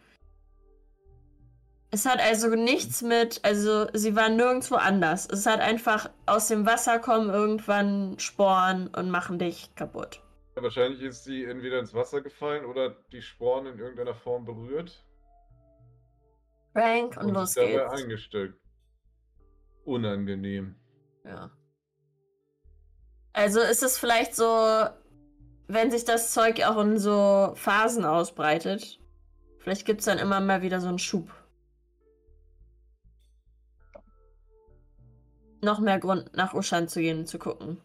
Es 1.95 2.07
hat 2.07 2.19
also 2.19 2.49
nichts 2.49 3.03
mit, 3.03 3.39
also 3.45 3.87
sie 3.93 4.16
waren 4.16 4.35
nirgendwo 4.35 4.75
anders. 4.75 5.29
Es 5.31 5.47
hat 5.47 5.61
einfach 5.61 6.11
aus 6.27 6.49
dem 6.49 6.66
Wasser 6.66 6.99
kommen 6.99 7.31
irgendwann 7.31 8.19
Sporen 8.19 8.89
und 8.89 9.11
machen 9.11 9.39
dich 9.39 9.73
kaputt. 9.77 10.21
Ja, 10.57 10.65
wahrscheinlich 10.65 11.03
ist 11.03 11.23
sie 11.23 11.45
entweder 11.45 11.79
ins 11.79 11.95
Wasser 11.95 12.21
gefallen 12.21 12.65
oder 12.65 12.97
die 13.12 13.23
Sporen 13.23 13.66
in 13.66 13.79
irgendeiner 13.79 14.16
Form 14.16 14.45
berührt 14.45 15.05
Frank 16.73 17.16
und, 17.16 17.27
und 17.27 17.35
los 17.35 17.55
dabei 17.55 17.77
geht's. 17.77 18.03
eingesteckt. 18.03 18.59
Unangenehm. 19.85 20.75
Ja. 21.25 21.53
Also 23.35 23.61
ist 23.61 23.85
es 23.85 23.99
vielleicht 23.99 24.35
so, 24.35 24.85
wenn 25.69 25.93
sich 25.93 26.05
das 26.05 26.33
Zeug 26.33 26.61
auch 26.65 26.83
in 26.83 26.99
so 26.99 27.53
Phasen 27.55 28.05
ausbreitet, 28.05 28.99
vielleicht 29.61 29.87
gibt 29.87 30.01
es 30.01 30.07
dann 30.07 30.19
immer 30.19 30.41
mal 30.41 30.62
wieder 30.62 30.81
so 30.81 30.89
einen 30.89 30.99
Schub. 30.99 31.31
Noch 35.65 35.81
mehr 35.81 35.99
Grund, 35.99 36.31
nach 36.36 36.55
Ushan 36.55 36.89
zu 36.89 37.01
gehen 37.01 37.20
und 37.20 37.27
zu 37.27 37.39
gucken. 37.39 37.78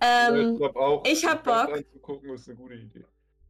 Ähm, 0.00 0.52
ich 0.52 0.58
glaube 0.58 0.80
auch, 0.80 1.04
ich 1.06 1.26
hab 1.26 1.44
Bock. 1.44 1.72
anzugucken 1.72 2.30
ist 2.34 2.48
eine 2.48 2.56
gute 2.58 2.74
Idee. 2.74 3.04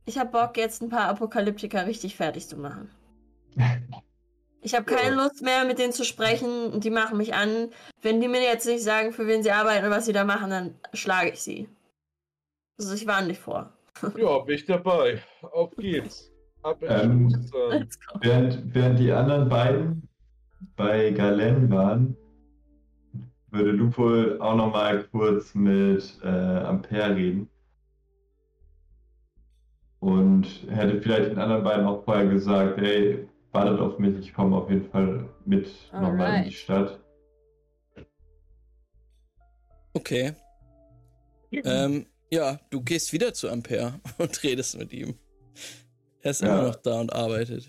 ich 0.04 0.18
habe 0.18 0.30
Bock, 0.30 0.56
jetzt 0.56 0.82
ein 0.82 0.88
paar 0.90 1.08
Apokalyptiker 1.08 1.86
richtig 1.86 2.16
fertig 2.16 2.46
zu 2.48 2.56
machen. 2.56 2.90
Ich 4.64 4.76
habe 4.76 4.84
keine 4.84 5.16
Ja. 5.16 5.24
Lust 5.24 5.42
mehr, 5.42 5.64
mit 5.64 5.80
denen 5.80 5.92
zu 5.92 6.04
sprechen 6.04 6.78
die 6.78 6.90
machen 6.90 7.18
mich 7.18 7.34
an. 7.34 7.70
Wenn 8.00 8.20
die 8.20 8.28
mir 8.28 8.40
jetzt 8.42 8.64
nicht 8.64 8.84
sagen, 8.84 9.10
für 9.12 9.26
wen 9.26 9.42
sie 9.42 9.50
arbeiten 9.50 9.84
und 9.86 9.90
was 9.90 10.06
sie 10.06 10.12
da 10.12 10.22
machen, 10.22 10.50
dann 10.50 10.74
schlage 10.92 11.30
ich 11.30 11.40
sie. 11.42 11.68
Also 12.78 12.94
ich 12.94 13.04
warne 13.08 13.26
dich 13.26 13.40
vor. 13.40 13.72
Ja, 14.16 14.38
bin 14.38 14.54
ich 14.54 14.64
dabei. 14.64 15.20
Auf 15.42 15.74
geht's. 15.74 16.30
Ab 16.62 16.80
Ähm. 16.82 17.28
Während, 18.20 18.72
während 18.72 18.98
die 19.00 19.10
anderen 19.10 19.48
beiden 19.48 20.08
bei 20.76 21.10
Galen 21.10 21.68
waren, 21.68 22.16
würde 23.52 23.72
Lupo 23.72 24.38
auch 24.40 24.56
noch 24.56 24.72
mal 24.72 25.04
kurz 25.04 25.54
mit 25.54 26.18
äh, 26.22 26.26
Ampere 26.26 27.14
reden. 27.14 27.48
Und 30.00 30.46
hätte 30.68 31.00
vielleicht 31.00 31.30
den 31.30 31.38
anderen 31.38 31.62
beiden 31.62 31.86
auch 31.86 32.04
vorher 32.04 32.26
gesagt, 32.26 32.80
hey, 32.80 33.28
wartet 33.52 33.78
auf 33.78 33.98
mich, 33.98 34.18
ich 34.18 34.34
komme 34.34 34.56
auf 34.56 34.68
jeden 34.68 34.90
Fall 34.90 35.28
mit 35.44 35.68
nochmal 35.92 36.38
in 36.38 36.44
die. 36.44 36.52
Stadt. 36.52 36.98
Okay. 39.94 40.32
Ähm, 41.52 42.06
ja, 42.30 42.58
du 42.70 42.80
gehst 42.80 43.12
wieder 43.12 43.34
zu 43.34 43.50
Ampere 43.50 44.00
und 44.18 44.42
redest 44.42 44.76
mit 44.78 44.92
ihm. 44.92 45.14
Er 46.22 46.30
ist 46.30 46.40
Ja. 46.42 46.48
immer 46.48 46.68
noch 46.68 46.76
da 46.76 47.00
und 47.00 47.12
arbeitet. 47.12 47.68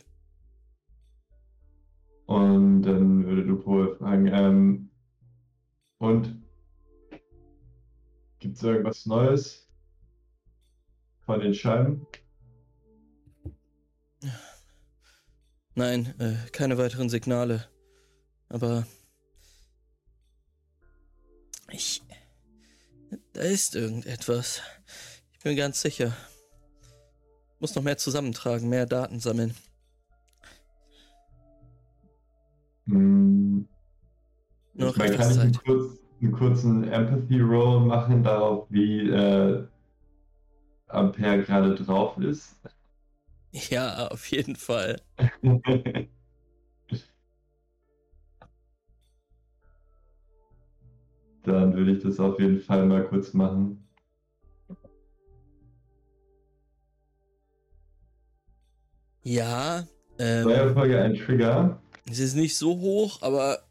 Und 2.26 2.84
dann 2.84 3.26
würde 3.26 3.42
Lupo 3.42 3.96
fragen, 3.96 4.28
ähm, 4.28 4.90
und 6.04 6.44
gibt 8.40 8.58
es 8.58 8.64
irgendwas 8.64 9.06
Neues 9.06 9.70
von 11.26 11.40
den 11.40 11.54
Scheiben? 11.54 12.06
Nein, 15.76 16.14
äh, 16.20 16.36
keine 16.52 16.78
weiteren 16.78 17.08
Signale. 17.08 17.70
Aber 18.50 18.86
ich. 21.72 22.04
Da 23.32 23.42
ist 23.42 23.74
irgendetwas. 23.74 24.62
Ich 25.32 25.40
bin 25.40 25.56
ganz 25.56 25.82
sicher. 25.82 26.14
Muss 27.60 27.76
noch 27.76 27.84
mehr 27.84 27.98
zusammentragen, 27.98 28.68
mehr 28.68 28.86
Daten 28.86 29.22
sammeln. 29.22 29.56
Hm. 32.88 33.70
Nur 34.74 34.90
Ich 34.90 34.98
meine, 34.98 35.16
kann 35.16 35.32
ich 35.32 35.40
einen, 35.40 35.54
kurz, 35.54 36.00
einen 36.22 36.32
kurzen 36.32 36.84
Empathy-Roll 36.84 37.82
machen 37.82 38.24
darauf, 38.24 38.66
wie 38.70 39.10
äh, 39.10 39.68
Ampere 40.88 41.44
gerade 41.44 41.76
drauf 41.76 42.18
ist? 42.18 42.56
Ja, 43.52 44.08
auf 44.08 44.26
jeden 44.32 44.56
Fall. 44.56 45.00
Dann 51.44 51.76
würde 51.76 51.92
ich 51.92 52.02
das 52.02 52.20
auf 52.20 52.40
jeden 52.40 52.60
Fall 52.62 52.86
mal 52.86 53.04
kurz 53.06 53.34
machen. 53.34 53.88
Ja, 59.24 59.86
ähm, 60.20 60.42
Steuerfolge 60.42 61.02
ein 61.02 61.16
Trigger. 61.16 61.82
es 62.10 62.20
ist 62.20 62.36
nicht 62.36 62.58
so 62.58 62.80
hoch, 62.80 63.22
aber 63.22 63.63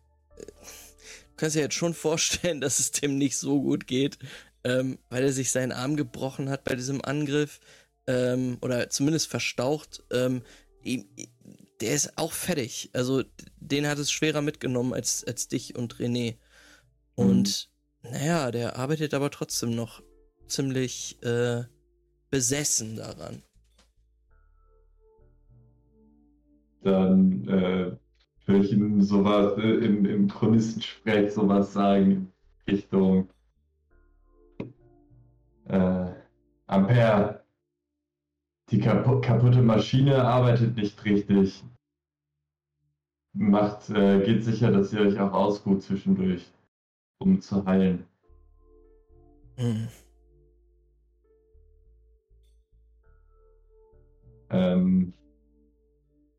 kannst 1.43 1.57
dir 1.57 1.63
jetzt 1.63 1.75
schon 1.75 1.93
vorstellen, 1.93 2.61
dass 2.61 2.79
es 2.79 2.93
dem 2.93 3.19
nicht 3.19 3.37
so 3.37 3.61
gut 3.61 3.89
geht, 3.89 4.17
ähm, 4.63 4.99
weil 5.11 5.25
er 5.25 5.33
sich 5.33 5.51
seinen 5.51 5.73
Arm 5.73 5.97
gebrochen 5.97 6.49
hat 6.49 6.63
bei 6.63 6.77
diesem 6.77 7.05
Angriff 7.05 7.59
ähm, 8.07 8.59
oder 8.61 8.89
zumindest 8.91 9.27
verstaucht. 9.27 10.05
Ähm, 10.13 10.43
der 10.85 11.95
ist 11.95 12.17
auch 12.17 12.31
fertig. 12.31 12.91
Also 12.93 13.25
den 13.57 13.89
hat 13.89 13.99
es 13.99 14.13
schwerer 14.13 14.41
mitgenommen 14.41 14.95
als, 14.95 15.25
als 15.25 15.49
dich 15.49 15.75
und 15.75 15.97
René. 15.97 16.37
Und 17.17 17.71
naja, 18.03 18.53
der 18.53 18.77
arbeitet 18.77 19.13
aber 19.13 19.31
trotzdem 19.31 19.75
noch 19.75 20.01
ziemlich 20.47 21.21
äh, 21.25 21.65
besessen 22.31 22.97
daran. 22.97 23.43
Dann 26.85 27.49
äh, 27.49 27.97
würde 28.47 28.65
ich 28.65 28.73
ihm 28.73 29.01
sowas 29.03 29.57
äh, 29.59 29.85
im, 29.85 30.05
im 30.05 30.29
Chronistensprech 30.29 31.33
sowas 31.33 31.73
sagen. 31.73 32.33
Richtung 32.67 33.29
äh, 35.67 36.13
Ampere. 36.67 37.43
Die 38.71 38.79
kapu 38.79 39.21
kaputte 39.21 39.63
Maschine 39.63 40.25
arbeitet 40.25 40.77
nicht 40.77 41.05
richtig. 41.05 41.63
Macht, 43.35 43.91
äh, 43.91 44.25
geht 44.25 44.45
sicher, 44.45 44.71
dass 44.71 44.93
ihr 44.93 45.01
euch 45.01 45.19
auch 45.19 45.33
ausruht 45.33 45.83
zwischendurch, 45.83 46.51
um 47.19 47.41
zu 47.41 47.65
heilen. 47.65 48.07
Hm. 49.57 49.89
Ähm, 54.51 55.15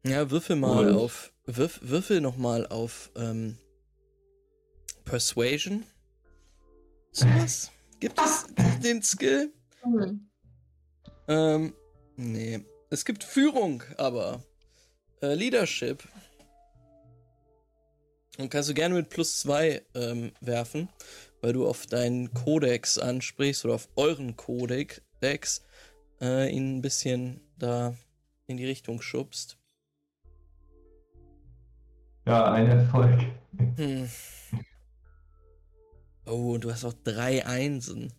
Ja, 0.06 0.30
würfel 0.30 0.56
mal 0.56 0.94
auf. 0.94 1.33
Würf, 1.46 1.80
würfel 1.84 2.22
nochmal 2.22 2.66
auf 2.68 3.12
ähm, 3.16 3.58
Persuasion. 5.04 5.84
Sowas? 7.12 7.72
Gibt 8.00 8.20
es 8.20 8.46
den 8.84 9.04
Skill? 9.04 9.54
Hm. 9.82 10.30
Ähm, 11.28 11.74
nee. 12.16 12.64
Es 12.90 13.06
gibt 13.06 13.24
Führung, 13.24 13.84
aber 13.98 14.44
äh, 15.22 15.34
Leadership. 15.34 16.08
Und 18.38 18.50
kannst 18.50 18.70
du 18.70 18.74
gerne 18.74 18.96
mit 18.96 19.10
plus 19.10 19.40
zwei 19.40 19.84
ähm, 19.94 20.32
werfen, 20.42 20.90
weil 21.42 21.54
du 21.54 21.68
auf 21.68 21.86
deinen 21.86 22.34
Kodex 22.34 22.98
ansprichst 22.98 23.66
oder 23.66 23.76
auf 23.76 23.90
euren 23.96 24.36
Kodex 24.36 25.62
äh, 26.22 26.50
ihn 26.52 26.78
ein 26.78 26.82
bisschen 26.82 27.42
da 27.58 27.96
in 28.48 28.58
die 28.58 28.66
Richtung 28.66 29.02
schubst. 29.02 29.58
Ja, 32.26 32.52
ein 32.52 32.68
Erfolg. 32.68 33.22
Hm. 33.78 34.08
Oh, 36.26 36.54
und 36.54 36.64
du 36.64 36.72
hast 36.72 36.86
auch 36.86 36.94
drei 37.04 37.46
Einsen. 37.46 38.14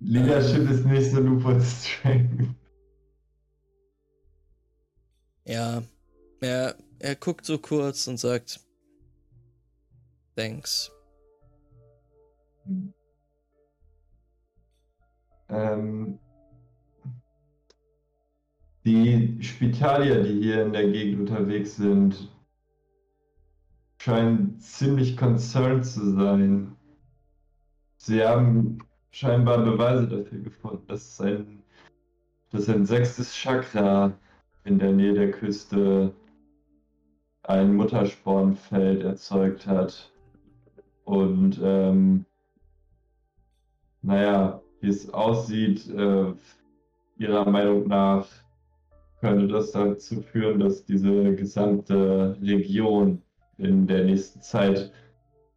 Leadership 0.00 0.68
ist 0.70 0.84
nicht 0.84 1.10
so 1.10 1.20
Lupus 1.20 1.84
Strength. 1.84 2.54
Ja, 5.44 5.82
er, 6.40 6.74
er 6.98 7.16
guckt 7.16 7.44
so 7.44 7.58
kurz 7.58 8.06
und 8.06 8.18
sagt, 8.18 8.60
thanks. 10.36 10.90
Ähm, 15.48 16.18
die 18.84 19.42
Spitalier, 19.42 20.22
die 20.22 20.40
hier 20.40 20.64
in 20.64 20.72
der 20.72 20.90
Gegend 20.90 21.20
unterwegs 21.20 21.76
sind, 21.76 22.30
scheinen 24.00 24.58
ziemlich 24.58 25.14
concerned 25.14 25.84
zu 25.84 26.12
sein. 26.14 26.74
Sie 27.98 28.24
haben 28.24 28.78
scheinbar 29.10 29.58
Beweise 29.58 30.08
dafür 30.08 30.38
gefunden, 30.38 30.86
dass 30.88 31.20
ein, 31.20 31.62
dass 32.50 32.68
ein 32.70 32.86
sechstes 32.86 33.34
Chakra 33.34 34.14
in 34.64 34.78
der 34.78 34.92
Nähe 34.92 35.12
der 35.12 35.30
Küste 35.30 36.14
ein 37.42 37.74
Mutterspornfeld 37.74 39.02
erzeugt 39.02 39.66
hat. 39.66 40.10
Und 41.04 41.60
ähm, 41.62 42.24
naja, 44.00 44.62
wie 44.80 44.88
es 44.88 45.12
aussieht, 45.12 45.90
äh, 45.90 46.32
Ihrer 47.18 47.50
Meinung 47.50 47.86
nach 47.86 48.26
könnte 49.20 49.46
das 49.46 49.72
dazu 49.72 50.22
führen, 50.22 50.60
dass 50.60 50.86
diese 50.86 51.36
gesamte 51.36 52.38
Region 52.40 53.20
in 53.60 53.86
der 53.86 54.04
nächsten 54.04 54.42
Zeit 54.42 54.92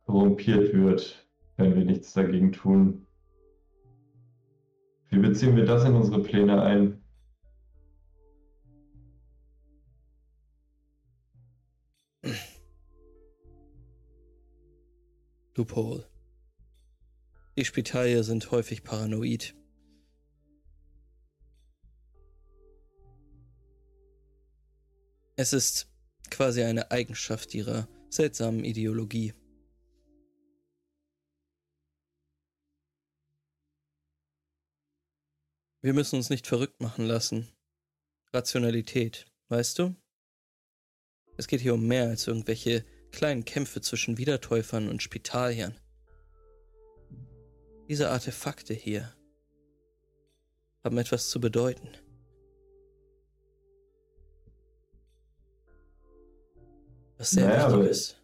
korrumpiert 0.06 0.74
wird, 0.74 1.28
wenn 1.58 1.76
wir 1.76 1.86
nichts 1.86 2.14
dagegen 2.14 2.52
tun. 2.52 3.08
Wie 5.10 5.20
beziehen 5.20 5.56
wir 5.56 5.66
das 5.66 5.86
in 5.86 5.94
unsere 5.94 6.22
Pläne 6.22 6.62
ein? 6.62 7.04
Loophole. 15.56 16.06
Die 17.56 17.66
Spitalier 17.66 18.24
sind 18.24 18.50
häufig 18.50 18.84
paranoid. 18.84 19.54
Es 25.36 25.54
ist 25.54 25.93
quasi 26.34 26.64
eine 26.64 26.90
Eigenschaft 26.90 27.54
ihrer 27.54 27.88
seltsamen 28.10 28.64
Ideologie. 28.64 29.34
Wir 35.82 35.94
müssen 35.94 36.16
uns 36.16 36.30
nicht 36.30 36.48
verrückt 36.48 36.82
machen 36.82 37.06
lassen. 37.06 37.50
Rationalität, 38.34 39.26
weißt 39.50 39.78
du? 39.78 39.96
Es 41.38 41.48
geht 41.48 41.62
hier 41.62 41.76
um 41.76 41.86
mehr 41.86 42.08
als 42.08 42.26
irgendwelche 42.26 42.84
kleinen 43.12 43.46
Kämpfe 43.46 43.82
zwischen 43.82 44.18
Wiedertäufern 44.18 44.90
und 44.90 45.04
Spitaliern. 45.04 45.80
Diese 47.90 48.10
Artefakte 48.10 48.74
hier 48.74 49.14
haben 50.84 50.98
etwas 50.98 51.30
zu 51.30 51.40
bedeuten. 51.40 52.03
Was 57.18 57.32
sehr 57.32 57.48
Naja, 57.48 57.72
wichtig 57.72 57.90
ist. 57.92 58.22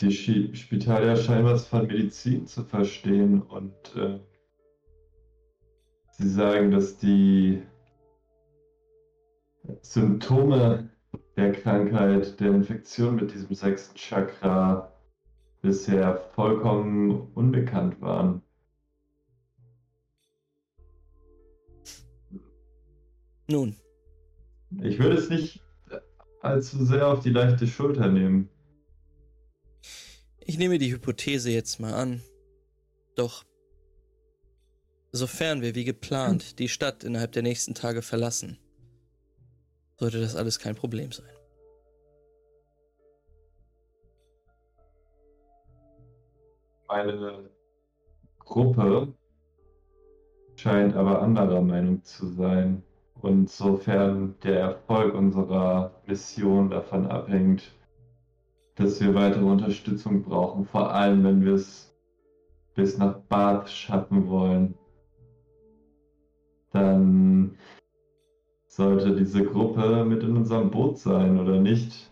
Die 0.00 0.10
Schi- 0.10 0.54
Spitalier 0.54 1.16
scheinen 1.16 1.44
was 1.44 1.66
von 1.66 1.86
Medizin 1.86 2.46
zu 2.46 2.64
verstehen 2.64 3.42
und 3.42 3.72
äh, 3.96 4.18
sie 6.12 6.28
sagen, 6.28 6.70
dass 6.70 6.96
die 6.98 7.62
Symptome 9.82 10.90
der 11.36 11.52
Krankheit, 11.52 12.38
der 12.40 12.50
Infektion 12.54 13.16
mit 13.16 13.32
diesem 13.32 13.54
sechsten 13.54 13.96
Chakra 13.96 14.92
bisher 15.62 16.16
vollkommen 16.34 17.28
unbekannt 17.34 18.00
waren. 18.00 18.42
Nun, 23.48 23.76
Ich 24.82 24.98
würde 24.98 25.16
es 25.16 25.28
nicht 25.30 25.60
allzu 26.44 26.84
sehr 26.84 27.08
auf 27.08 27.20
die 27.20 27.30
leichte 27.30 27.66
Schulter 27.66 28.08
nehmen. 28.08 28.48
ich 30.40 30.58
nehme 30.58 30.78
die 30.78 30.92
Hypothese 30.92 31.50
jetzt 31.50 31.80
mal 31.80 31.94
an. 31.94 32.22
Doch, 33.16 33.44
sofern 35.12 35.62
wir 35.62 35.74
wie 35.74 35.84
geplant 35.84 36.58
die 36.58 36.68
Stadt 36.68 37.02
innerhalb 37.04 37.32
der 37.32 37.42
nächsten 37.42 37.74
Tage 37.74 38.02
verlassen, 38.02 38.58
sollte 39.96 40.20
das 40.20 40.36
alles 40.36 40.58
kein 40.58 40.74
Problem 40.74 41.12
sein. 41.12 41.30
Meine 46.88 47.50
Gruppe 48.38 49.14
scheint 50.56 50.94
aber 50.94 51.22
anderer 51.22 51.62
Meinung 51.62 52.04
zu 52.04 52.28
sein. 52.34 52.82
Und 53.24 53.48
sofern 53.48 54.34
der 54.42 54.60
Erfolg 54.60 55.14
unserer 55.14 55.92
Mission 56.06 56.68
davon 56.68 57.06
abhängt, 57.06 57.72
dass 58.74 59.00
wir 59.00 59.14
weitere 59.14 59.44
Unterstützung 59.44 60.24
brauchen, 60.24 60.66
vor 60.66 60.92
allem 60.92 61.24
wenn 61.24 61.42
wir 61.42 61.54
es 61.54 61.96
bis 62.74 62.98
nach 62.98 63.14
Bath 63.30 63.70
schaffen 63.70 64.28
wollen, 64.28 64.74
dann 66.72 67.56
sollte 68.66 69.16
diese 69.16 69.42
Gruppe 69.42 70.04
mit 70.04 70.22
in 70.22 70.36
unserem 70.36 70.70
Boot 70.70 70.98
sein, 70.98 71.40
oder 71.40 71.58
nicht? 71.58 72.10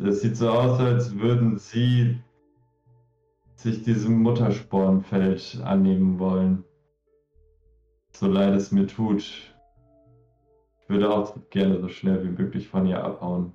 Es 0.00 0.20
sieht 0.20 0.36
so 0.36 0.50
aus, 0.50 0.78
als 0.80 1.18
würden 1.18 1.56
sie 1.56 2.18
sich 3.54 3.84
diesem 3.84 4.20
Mutterspornfeld 4.20 5.62
annehmen 5.64 6.18
wollen. 6.18 6.64
So 8.12 8.26
leid 8.28 8.54
es 8.54 8.70
mir 8.70 8.86
tut. 8.86 9.20
Ich 9.20 10.88
würde 10.88 11.10
auch 11.10 11.36
gerne 11.50 11.80
so 11.80 11.88
schnell 11.88 12.22
wie 12.22 12.42
möglich 12.42 12.68
von 12.68 12.86
ihr 12.86 13.02
abhauen. 13.02 13.52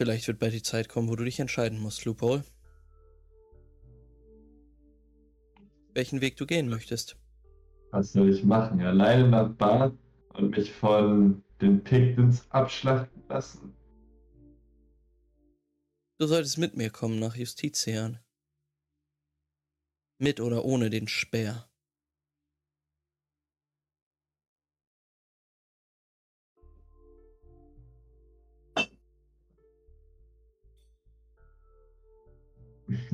Vielleicht 0.00 0.28
wird 0.28 0.38
bald 0.38 0.54
die 0.54 0.62
Zeit 0.62 0.88
kommen, 0.88 1.10
wo 1.10 1.16
du 1.16 1.24
dich 1.24 1.40
entscheiden 1.40 1.78
musst, 1.78 2.06
Loophole. 2.06 2.42
Welchen 5.92 6.22
Weg 6.22 6.36
du 6.36 6.46
gehen 6.46 6.70
möchtest. 6.70 7.18
Was 7.90 8.12
soll 8.12 8.30
ich 8.30 8.42
machen? 8.42 8.80
Alleine 8.80 9.28
nach 9.28 9.50
Bath 9.50 9.92
und 10.32 10.56
mich 10.56 10.72
von 10.72 11.42
den 11.60 11.82
Pictons 11.82 12.50
abschlachten 12.50 13.22
lassen? 13.28 13.74
Du 16.18 16.26
solltest 16.26 16.58
mit 16.58 16.76
mir 16.76 16.90
kommen 16.90 17.18
nach 17.18 17.36
Justitian. 17.36 18.18
Mit 20.18 20.40
oder 20.40 20.64
ohne 20.64 20.90
den 20.90 21.08
Speer. 21.08 21.70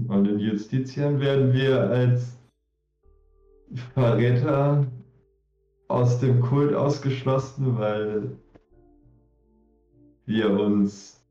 Und 0.08 0.26
in 0.26 0.38
Justitian 0.38 1.20
werden 1.20 1.52
wir 1.52 1.80
als 1.80 2.38
Verräter 3.94 4.86
aus 5.88 6.20
dem 6.20 6.40
Kult 6.40 6.74
ausgeschlossen, 6.74 7.78
weil 7.78 8.38
wir 10.26 10.50
uns 10.50 11.24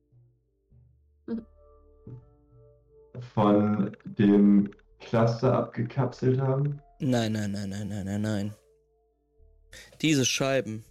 von 3.34 3.96
dem 4.06 4.72
Cluster 5.00 5.54
abgekapselt 5.54 6.40
haben. 6.40 6.82
Nein, 7.00 7.34
nein, 7.34 7.52
nein, 7.52 7.70
nein, 7.70 7.88
nein, 7.88 8.06
nein, 8.06 8.22
nein. 8.22 8.56
Diese 10.02 10.26
Scheiben. 10.26 10.84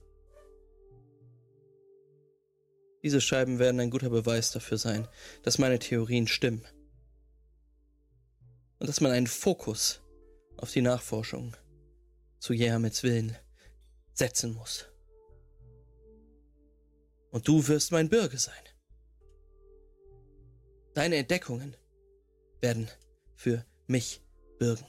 Diese 3.03 3.21
Scheiben 3.21 3.59
werden 3.59 3.81
ein 3.81 3.91
guter 3.91 4.11
Beweis 4.11 4.51
dafür 4.51 4.79
sein, 4.79 5.09
dass 5.43 5.59
meine 5.59 5.79
Theorien 5.79 6.27
stimmen. 6.27 6.63
Und 8.79 8.89
dass 8.89 9.01
man 9.01 9.13
einen 9.13 9.27
Fokus 9.27 10.03
auf 10.57 10.71
die 10.71 10.83
Nachforschung 10.83 11.55
zu 12.39 12.53
Jermets 12.53 13.03
Willen 13.03 13.37
setzen 14.15 14.55
muss. 14.55 14.87
Und 17.31 17.47
du 17.49 17.67
wirst 17.67 17.93
mein 17.93 18.09
Bürger 18.09 18.39
sein. 18.39 18.55
Deine 20.95 21.17
Entdeckungen 21.17 21.77
werden 22.61 22.89
für 23.35 23.65
mich 23.89 24.23
bürgen. 24.59 24.87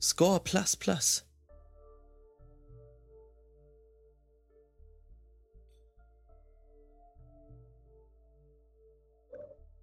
Score 0.00 0.40
plus 0.40 0.76
plus. 0.76 1.24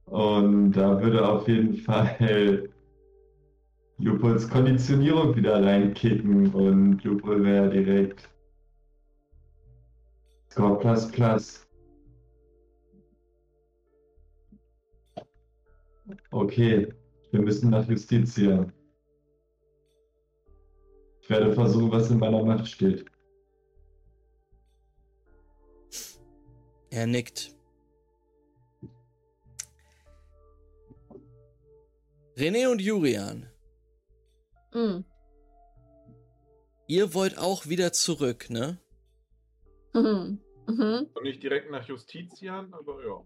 Und 0.05 0.73
da 0.73 1.01
würde 1.01 1.25
auf 1.25 1.47
jeden 1.47 1.77
Fall 1.77 2.67
Lupols 3.99 4.49
Konditionierung 4.49 5.35
wieder 5.35 5.61
reinkicken 5.61 6.53
und 6.53 7.03
Lupol 7.03 7.43
wäre 7.43 7.69
direkt 7.69 8.29
Score 10.49 10.79
plus 10.79 11.11
plus. 11.11 11.67
Okay, 16.31 16.87
wir 17.31 17.41
müssen 17.41 17.69
nach 17.69 17.87
Justitia. 17.87 18.71
Ich 21.21 21.29
werde 21.29 21.53
versuchen, 21.53 21.91
was 21.91 22.09
in 22.09 22.19
meiner 22.19 22.43
Macht 22.43 22.67
steht. 22.67 23.05
Er 26.89 27.05
nickt. 27.05 27.55
René 32.35 32.71
und 32.71 32.81
Jurian, 32.81 33.45
Mhm. 34.73 35.03
ihr 36.87 37.13
wollt 37.13 37.37
auch 37.37 37.67
wieder 37.67 37.91
zurück, 37.93 38.49
ne? 38.49 38.77
Mhm. 39.93 40.39
Mhm. 40.67 41.07
Und 41.13 41.23
nicht 41.23 41.41
direkt 41.41 41.71
nach 41.71 41.87
Justitian, 41.87 42.73
aber 42.73 43.03
ja. 43.05 43.23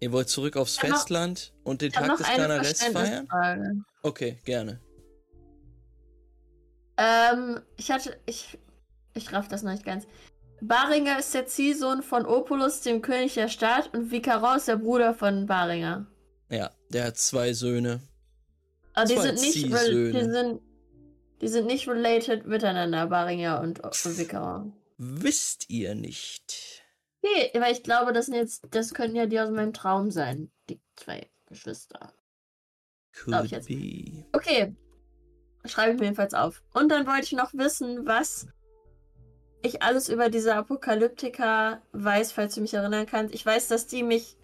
Ihr 0.00 0.12
wollt 0.12 0.28
zurück 0.28 0.56
aufs 0.56 0.74
Ich 0.76 0.82
hab 0.82 0.90
noch- 0.90 0.96
Festland 0.98 1.54
und 1.64 1.80
den 1.82 1.92
Tag 1.92 2.16
des 2.18 2.26
eine 2.26 2.36
Kanares 2.42 2.82
feiern? 2.82 2.92
Verständnisfrage. 3.26 3.84
Okay, 4.02 4.38
gerne. 4.44 4.80
Ähm, 6.98 7.60
ich 7.76 7.90
hatte, 7.90 8.18
ich, 8.26 8.58
ich 9.14 9.32
raff 9.32 9.48
das 9.48 9.62
noch 9.62 9.72
nicht 9.72 9.84
ganz. 9.84 10.06
Baringer 10.62 11.18
ist 11.18 11.34
der 11.34 11.46
Ziehsohn 11.46 12.02
von 12.02 12.24
Opulus, 12.24 12.80
dem 12.80 13.02
König 13.02 13.34
der 13.34 13.48
Stadt, 13.48 13.92
und 13.94 14.10
Vicaron 14.10 14.56
ist 14.56 14.68
der 14.68 14.76
Bruder 14.76 15.14
von 15.14 15.46
Baringer. 15.46 16.06
Ja, 16.50 16.70
der 16.90 17.04
hat 17.06 17.18
zwei 17.18 17.52
Söhne. 17.52 18.00
Aber 18.96 19.06
die 19.06 19.18
sind, 19.18 19.40
nicht 19.40 19.54
die, 19.54 19.70
sind, 19.70 20.60
die 21.42 21.48
sind 21.48 21.66
nicht 21.66 21.86
related 21.86 22.46
miteinander, 22.46 23.06
Baringer 23.06 23.60
und, 23.60 23.80
und 23.80 24.18
Vicaron. 24.18 24.72
Wisst 24.96 25.68
ihr 25.68 25.94
nicht? 25.94 26.82
Okay, 27.22 27.50
weil 27.60 27.72
ich 27.72 27.82
glaube, 27.82 28.14
das 28.14 28.26
sind 28.26 28.36
jetzt, 28.36 28.64
das 28.70 28.94
könnten 28.94 29.16
ja 29.16 29.26
die 29.26 29.38
aus 29.38 29.50
meinem 29.50 29.74
Traum 29.74 30.10
sein, 30.10 30.50
die 30.70 30.80
zwei 30.96 31.28
Geschwister. 31.44 32.14
Ich 33.12 33.20
Could 33.20 33.50
jetzt. 33.50 33.68
be. 33.68 34.24
Okay. 34.32 34.74
Schreibe 35.66 35.92
ich 35.92 35.98
mir 35.98 36.06
jedenfalls 36.06 36.32
auf. 36.32 36.62
Und 36.72 36.90
dann 36.90 37.06
wollte 37.06 37.24
ich 37.24 37.32
noch 37.32 37.52
wissen, 37.52 38.06
was 38.06 38.46
ich 39.62 39.82
alles 39.82 40.08
über 40.08 40.30
diese 40.30 40.54
Apokalyptiker 40.54 41.82
weiß, 41.92 42.32
falls 42.32 42.54
du 42.54 42.62
mich 42.62 42.72
erinnern 42.72 43.04
kannst. 43.04 43.34
Ich 43.34 43.44
weiß, 43.44 43.68
dass 43.68 43.86
die 43.86 44.02
mich 44.02 44.38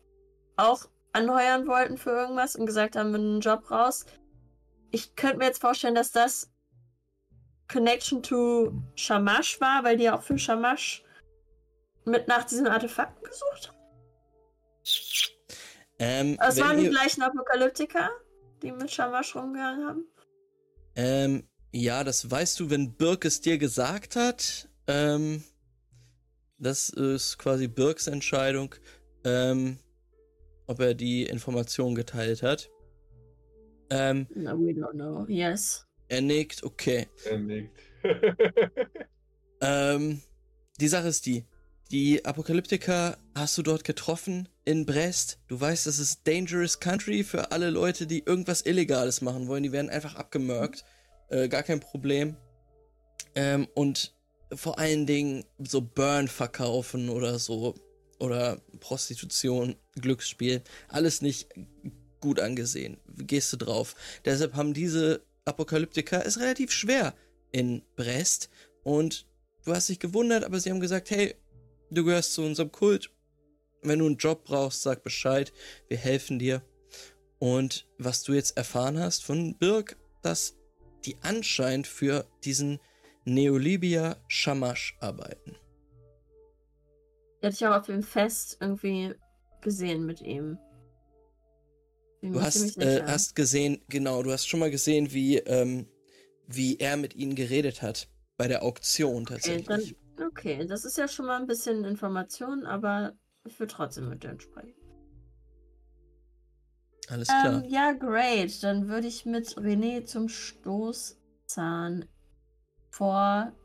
auch 0.56 0.84
anheuern 1.12 1.66
wollten 1.66 1.96
für 1.96 2.10
irgendwas 2.10 2.56
und 2.56 2.66
gesagt 2.66 2.96
haben, 2.96 3.14
einen 3.14 3.40
Job 3.40 3.70
raus. 3.70 4.04
Ich 4.92 5.16
könnte 5.16 5.38
mir 5.38 5.46
jetzt 5.46 5.60
vorstellen, 5.60 5.94
dass 5.94 6.12
das 6.12 6.50
Connection 7.70 8.22
to 8.22 8.72
Shamash 8.94 9.60
war, 9.60 9.82
weil 9.84 9.96
die 9.96 10.04
ja 10.04 10.16
auch 10.16 10.22
für 10.22 10.38
Shamash 10.38 11.02
mit 12.04 12.28
nach 12.28 12.44
diesen 12.44 12.66
Artefakten 12.66 13.22
gesucht 13.24 13.68
haben. 13.68 13.78
Ähm, 15.98 16.38
Es 16.40 16.56
wenn 16.56 16.64
waren 16.64 16.76
die 16.78 16.84
ihr- 16.84 16.90
gleichen 16.90 17.22
Apokalyptiker, 17.22 18.10
die 18.62 18.72
mit 18.72 18.90
Shamash 18.90 19.34
rumgegangen 19.34 19.86
haben. 19.86 20.04
Ähm, 20.96 21.48
ja, 21.72 22.04
das 22.04 22.30
weißt 22.30 22.60
du, 22.60 22.70
wenn 22.70 22.94
Birk 22.94 23.24
es 23.24 23.40
dir 23.40 23.56
gesagt 23.56 24.16
hat. 24.16 24.68
Ähm, 24.88 25.42
das 26.58 26.90
ist 26.90 27.38
quasi 27.38 27.66
Birks 27.68 28.06
Entscheidung, 28.08 28.74
ähm, 29.24 29.78
ob 30.66 30.80
er 30.80 30.94
die 30.94 31.24
Information 31.24 31.94
geteilt 31.94 32.42
hat. 32.42 32.68
Ähm, 33.94 34.26
No, 34.34 34.52
we 34.58 34.72
don't 34.72 34.92
know. 34.92 35.26
Yes. 35.28 35.86
er 36.08 36.22
nickt, 36.22 36.62
okay. 36.62 37.08
Er 37.24 37.38
nickt. 37.38 37.78
Ähm, 39.60 40.20
die 40.80 40.88
Sache 40.88 41.06
ist 41.08 41.24
die. 41.26 41.44
Die 41.92 42.24
Apokalyptiker 42.24 43.16
hast 43.34 43.56
du 43.58 43.62
dort 43.62 43.84
getroffen 43.84 44.48
in 44.64 44.86
Brest. 44.86 45.38
Du 45.46 45.60
weißt, 45.60 45.86
das 45.86 45.98
ist 46.00 46.26
dangerous 46.26 46.80
country 46.80 47.22
für 47.22 47.52
alle 47.52 47.70
Leute, 47.70 48.06
die 48.08 48.24
irgendwas 48.24 48.62
Illegales 48.62 49.20
machen 49.20 49.46
wollen. 49.46 49.62
Die 49.62 49.70
werden 49.72 49.88
einfach 49.90 50.16
abgemurkt. 50.16 50.84
Äh, 51.28 51.48
gar 51.48 51.62
kein 51.62 51.80
Problem. 51.80 52.36
Ähm, 53.34 53.68
und 53.74 54.14
vor 54.52 54.78
allen 54.78 55.06
Dingen 55.06 55.44
so 55.58 55.80
Burn 55.80 56.26
verkaufen 56.28 57.08
oder 57.08 57.38
so. 57.38 57.74
Oder 58.18 58.60
Prostitution, 58.80 59.76
Glücksspiel. 60.00 60.62
Alles 60.88 61.22
nicht 61.22 61.48
gut 62.22 62.40
angesehen. 62.40 62.96
Gehst 63.18 63.52
du 63.52 63.58
drauf? 63.58 63.94
Deshalb 64.24 64.54
haben 64.54 64.72
diese 64.72 65.22
Apokalyptiker 65.44 66.24
es 66.24 66.40
relativ 66.40 66.72
schwer 66.72 67.14
in 67.50 67.82
Brest. 67.96 68.48
Und 68.82 69.26
du 69.64 69.74
hast 69.74 69.90
dich 69.90 69.98
gewundert, 69.98 70.44
aber 70.44 70.58
sie 70.58 70.70
haben 70.70 70.80
gesagt, 70.80 71.10
hey, 71.10 71.34
du 71.90 72.04
gehörst 72.04 72.32
zu 72.32 72.42
unserem 72.42 72.72
Kult. 72.72 73.10
Wenn 73.82 73.98
du 73.98 74.06
einen 74.06 74.16
Job 74.16 74.44
brauchst, 74.44 74.82
sag 74.82 75.02
Bescheid. 75.02 75.52
Wir 75.88 75.98
helfen 75.98 76.38
dir. 76.38 76.62
Und 77.38 77.88
was 77.98 78.22
du 78.22 78.32
jetzt 78.32 78.56
erfahren 78.56 78.98
hast 78.98 79.24
von 79.24 79.58
Birk, 79.58 79.96
dass 80.22 80.54
die 81.04 81.16
anscheinend 81.22 81.88
für 81.88 82.24
diesen 82.44 82.78
Neolibia 83.24 84.16
Shamash 84.28 84.96
arbeiten. 85.00 85.56
Die 87.42 87.48
ich 87.48 87.66
auch 87.66 87.74
auf 87.74 87.86
dem 87.86 88.04
Fest 88.04 88.58
irgendwie 88.60 89.14
gesehen 89.60 90.06
mit 90.06 90.20
ihm. 90.20 90.58
Du 92.22 92.40
hast, 92.40 92.78
äh, 92.78 93.02
hast 93.04 93.34
gesehen, 93.34 93.82
genau, 93.88 94.22
du 94.22 94.30
hast 94.30 94.46
schon 94.46 94.60
mal 94.60 94.70
gesehen, 94.70 95.12
wie, 95.12 95.38
ähm, 95.38 95.88
wie 96.46 96.78
er 96.78 96.96
mit 96.96 97.16
ihnen 97.16 97.34
geredet 97.34 97.82
hat. 97.82 98.08
Bei 98.36 98.46
der 98.48 98.62
Auktion 98.62 99.22
okay, 99.24 99.34
tatsächlich. 99.34 99.96
dann, 100.16 100.28
okay, 100.28 100.64
das 100.66 100.84
ist 100.84 100.96
ja 100.96 101.08
schon 101.08 101.26
mal 101.26 101.40
ein 101.40 101.48
bisschen 101.48 101.84
Information, 101.84 102.64
aber 102.64 103.14
ich 103.44 103.58
würde 103.58 103.72
trotzdem 103.72 104.08
mit 104.08 104.22
denen 104.22 104.40
sprechen. 104.40 104.74
Alles 107.08 107.26
klar. 107.28 107.62
Ähm, 107.64 107.68
ja, 107.68 107.92
great. 107.92 108.62
Dann 108.62 108.88
würde 108.88 109.08
ich 109.08 109.26
mit 109.26 109.48
René 109.56 110.04
zum 110.04 110.28
Stoßzahn 110.28 112.06
vorziehen. 112.90 113.56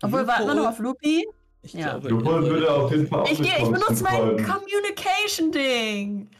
Obwohl, 0.00 0.26
warten 0.28 0.46
wir 0.46 0.54
noch 0.54 0.68
auf 0.68 0.78
Lupi? 0.78 1.26
Ich 1.62 1.74
ja. 1.74 1.98
glaube, 1.98 2.08
ihr 2.08 2.50
würde 2.50 2.72
auf 2.72 2.90
jeden 2.90 3.06
Fall 3.06 3.20
auch 3.20 3.30
Ich, 3.30 3.40
ich 3.40 3.58
benutze 3.58 4.02
mein. 4.02 4.44
Communication-Ding. 4.44 6.30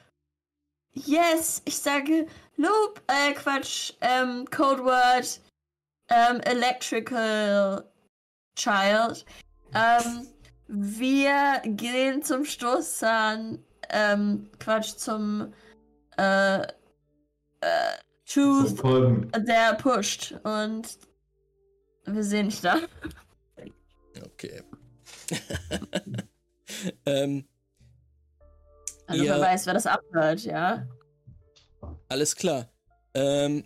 Yes, 0.92 1.62
ich 1.64 1.78
sage 1.78 2.26
Loop, 2.56 3.00
äh, 3.06 3.32
Quatsch, 3.34 3.92
ähm, 4.00 4.44
Codeword, 4.50 5.40
ähm, 6.10 6.40
Electrical 6.40 7.84
Child. 8.56 9.24
Ähm, 9.74 10.26
wir 10.66 11.62
gehen 11.64 12.22
zum 12.22 12.44
Stoßzahn, 12.44 13.62
ähm, 13.90 14.50
Quatsch, 14.58 14.96
zum, 14.96 15.52
äh, 16.16 16.62
äh, 16.62 16.66
Tooth, 18.26 18.82
der 19.36 19.74
pusht. 19.74 20.34
Und 20.42 20.98
wir 22.04 22.24
sehen 22.24 22.48
dich 22.48 22.60
da. 22.60 22.78
Okay. 24.24 24.62
ähm, 27.06 27.46
Also 29.06 29.24
wer 29.24 29.40
weiß, 29.40 29.66
wer 29.66 29.74
das 29.74 29.86
abhört, 29.86 30.40
ja. 30.44 30.86
alles 32.08 32.36
klar. 32.36 32.68
Ähm, 33.14 33.64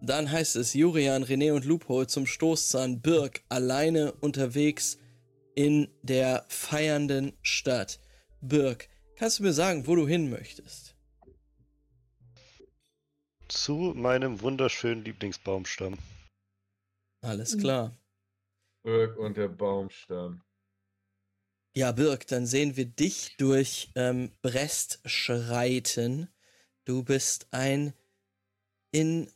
dann 0.00 0.30
heißt 0.30 0.56
es 0.56 0.74
Jurian, 0.74 1.24
René 1.24 1.52
und 1.52 1.64
Loophole 1.64 2.06
zum 2.06 2.26
Stoßzahn 2.26 3.00
Birk 3.00 3.42
alleine 3.48 4.12
unterwegs 4.12 4.98
in 5.54 5.88
der 6.02 6.44
feiernden 6.48 7.36
Stadt. 7.42 8.00
Birk, 8.40 8.88
kannst 9.16 9.40
du 9.40 9.42
mir 9.42 9.52
sagen, 9.52 9.86
wo 9.86 9.96
du 9.96 10.06
hin 10.06 10.30
möchtest? 10.30 10.94
Zu 13.48 13.92
meinem 13.96 14.40
wunderschönen 14.40 15.04
Lieblingsbaumstamm. 15.04 15.98
Alles 17.22 17.58
klar. 17.58 17.96
Birk 18.84 19.16
und 19.18 19.36
der 19.36 19.48
Baumstamm. 19.48 20.42
Ja, 21.78 21.92
Birk, 21.92 22.26
dann 22.26 22.44
sehen 22.44 22.76
wir 22.76 22.86
dich 22.86 23.36
durch 23.36 23.92
ähm, 23.94 24.32
Brest 24.42 24.98
schreiten. 25.04 26.26
Du 26.84 27.04
bist 27.04 27.46
ein 27.52 27.92
in 28.90 29.30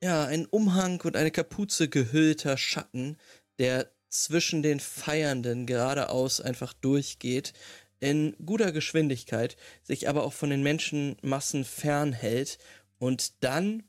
ja, 0.00 0.24
ein 0.24 0.46
Umhang 0.46 1.00
und 1.00 1.16
eine 1.16 1.32
Kapuze 1.32 1.88
gehüllter 1.88 2.56
Schatten, 2.56 3.16
der 3.58 3.90
zwischen 4.08 4.62
den 4.62 4.78
Feiernden 4.78 5.66
geradeaus 5.66 6.40
einfach 6.40 6.74
durchgeht, 6.74 7.54
in 7.98 8.36
guter 8.46 8.70
Geschwindigkeit, 8.70 9.56
sich 9.82 10.08
aber 10.08 10.22
auch 10.22 10.32
von 10.32 10.50
den 10.50 10.62
Menschenmassen 10.62 11.64
fernhält 11.64 12.58
und 13.00 13.42
dann 13.42 13.82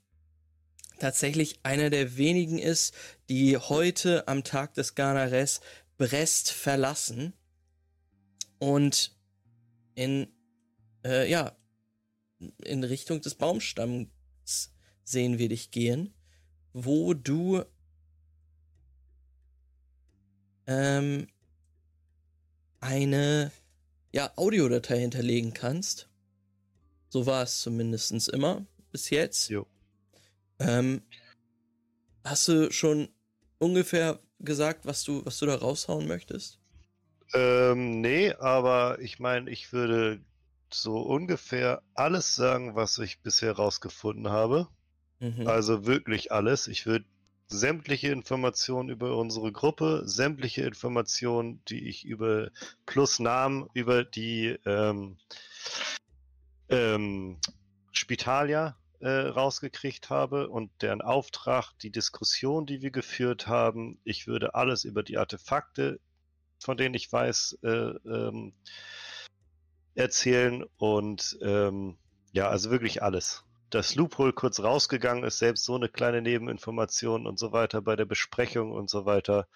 tatsächlich 0.97 1.59
einer 1.61 1.91
der 1.91 2.17
wenigen 2.17 2.57
ist, 2.57 2.95
die 3.29 3.57
heute 3.57 4.27
am 4.27 4.43
Tag 4.43 4.73
des 4.73 4.95
Ganares 4.95 5.61
Brest 5.99 6.51
verlassen 6.51 7.33
und 8.61 9.17
in 9.95 10.27
äh, 11.03 11.29
ja 11.29 11.57
in 12.63 12.83
Richtung 12.83 13.21
des 13.21 13.35
Baumstamms 13.35 14.07
sehen 15.03 15.39
wir 15.39 15.49
dich 15.49 15.71
gehen, 15.71 16.13
wo 16.73 17.13
du 17.13 17.63
ähm, 20.67 21.27
eine 22.79 23.51
ja, 24.11 24.31
Audiodatei 24.37 24.99
hinterlegen 24.99 25.53
kannst. 25.53 26.07
So 27.09 27.25
war 27.25 27.43
es 27.43 27.61
zumindest 27.61 28.29
immer 28.29 28.65
bis 28.91 29.09
jetzt. 29.09 29.49
Jo. 29.49 29.67
Ähm, 30.59 31.01
hast 32.23 32.47
du 32.47 32.71
schon 32.71 33.09
ungefähr 33.57 34.19
gesagt, 34.39 34.85
was 34.85 35.03
du, 35.03 35.25
was 35.25 35.39
du 35.39 35.47
da 35.47 35.55
raushauen 35.55 36.07
möchtest? 36.07 36.60
Ähm, 37.33 38.01
nee, 38.01 38.33
aber 38.33 38.99
ich 38.99 39.19
meine, 39.19 39.49
ich 39.49 39.71
würde 39.71 40.21
so 40.73 40.99
ungefähr 41.01 41.81
alles 41.93 42.35
sagen, 42.35 42.75
was 42.75 42.97
ich 42.97 43.21
bisher 43.21 43.53
rausgefunden 43.53 44.29
habe. 44.29 44.67
Mhm. 45.19 45.47
Also 45.47 45.85
wirklich 45.85 46.31
alles. 46.31 46.67
Ich 46.67 46.85
würde 46.85 47.05
sämtliche 47.47 48.09
Informationen 48.09 48.89
über 48.89 49.17
unsere 49.17 49.51
Gruppe, 49.51 50.03
sämtliche 50.05 50.63
Informationen, 50.63 51.61
die 51.67 51.87
ich 51.87 52.05
über 52.05 52.49
plus 52.85 53.19
Namen 53.19 53.69
über 53.73 54.03
die 54.03 54.57
ähm, 54.65 55.17
ähm, 56.69 57.39
Spitalia 57.91 58.77
äh, 58.99 59.09
rausgekriegt 59.09 60.09
habe 60.09 60.49
und 60.49 60.71
deren 60.81 61.01
Auftrag, 61.01 61.73
die 61.81 61.91
Diskussion, 61.91 62.65
die 62.65 62.81
wir 62.81 62.91
geführt 62.91 63.47
haben. 63.47 63.99
Ich 64.03 64.27
würde 64.27 64.55
alles 64.55 64.85
über 64.85 65.03
die 65.03 65.17
Artefakte, 65.17 65.99
von 66.61 66.77
denen 66.77 66.95
ich 66.95 67.11
weiß, 67.11 67.59
äh, 67.63 67.67
ähm, 67.69 68.53
erzählen 69.95 70.63
und 70.77 71.37
ähm, 71.41 71.97
ja, 72.31 72.49
also 72.49 72.71
wirklich 72.71 73.03
alles. 73.03 73.43
Dass 73.69 73.95
Loophole 73.95 74.33
kurz 74.33 74.59
rausgegangen 74.59 75.23
ist, 75.23 75.39
selbst 75.39 75.63
so 75.63 75.75
eine 75.75 75.89
kleine 75.89 76.21
Nebeninformation 76.21 77.25
und 77.25 77.39
so 77.39 77.51
weiter 77.51 77.81
bei 77.81 77.95
der 77.95 78.05
Besprechung 78.05 78.71
und 78.71 78.89
so 78.89 79.05
weiter. 79.05 79.47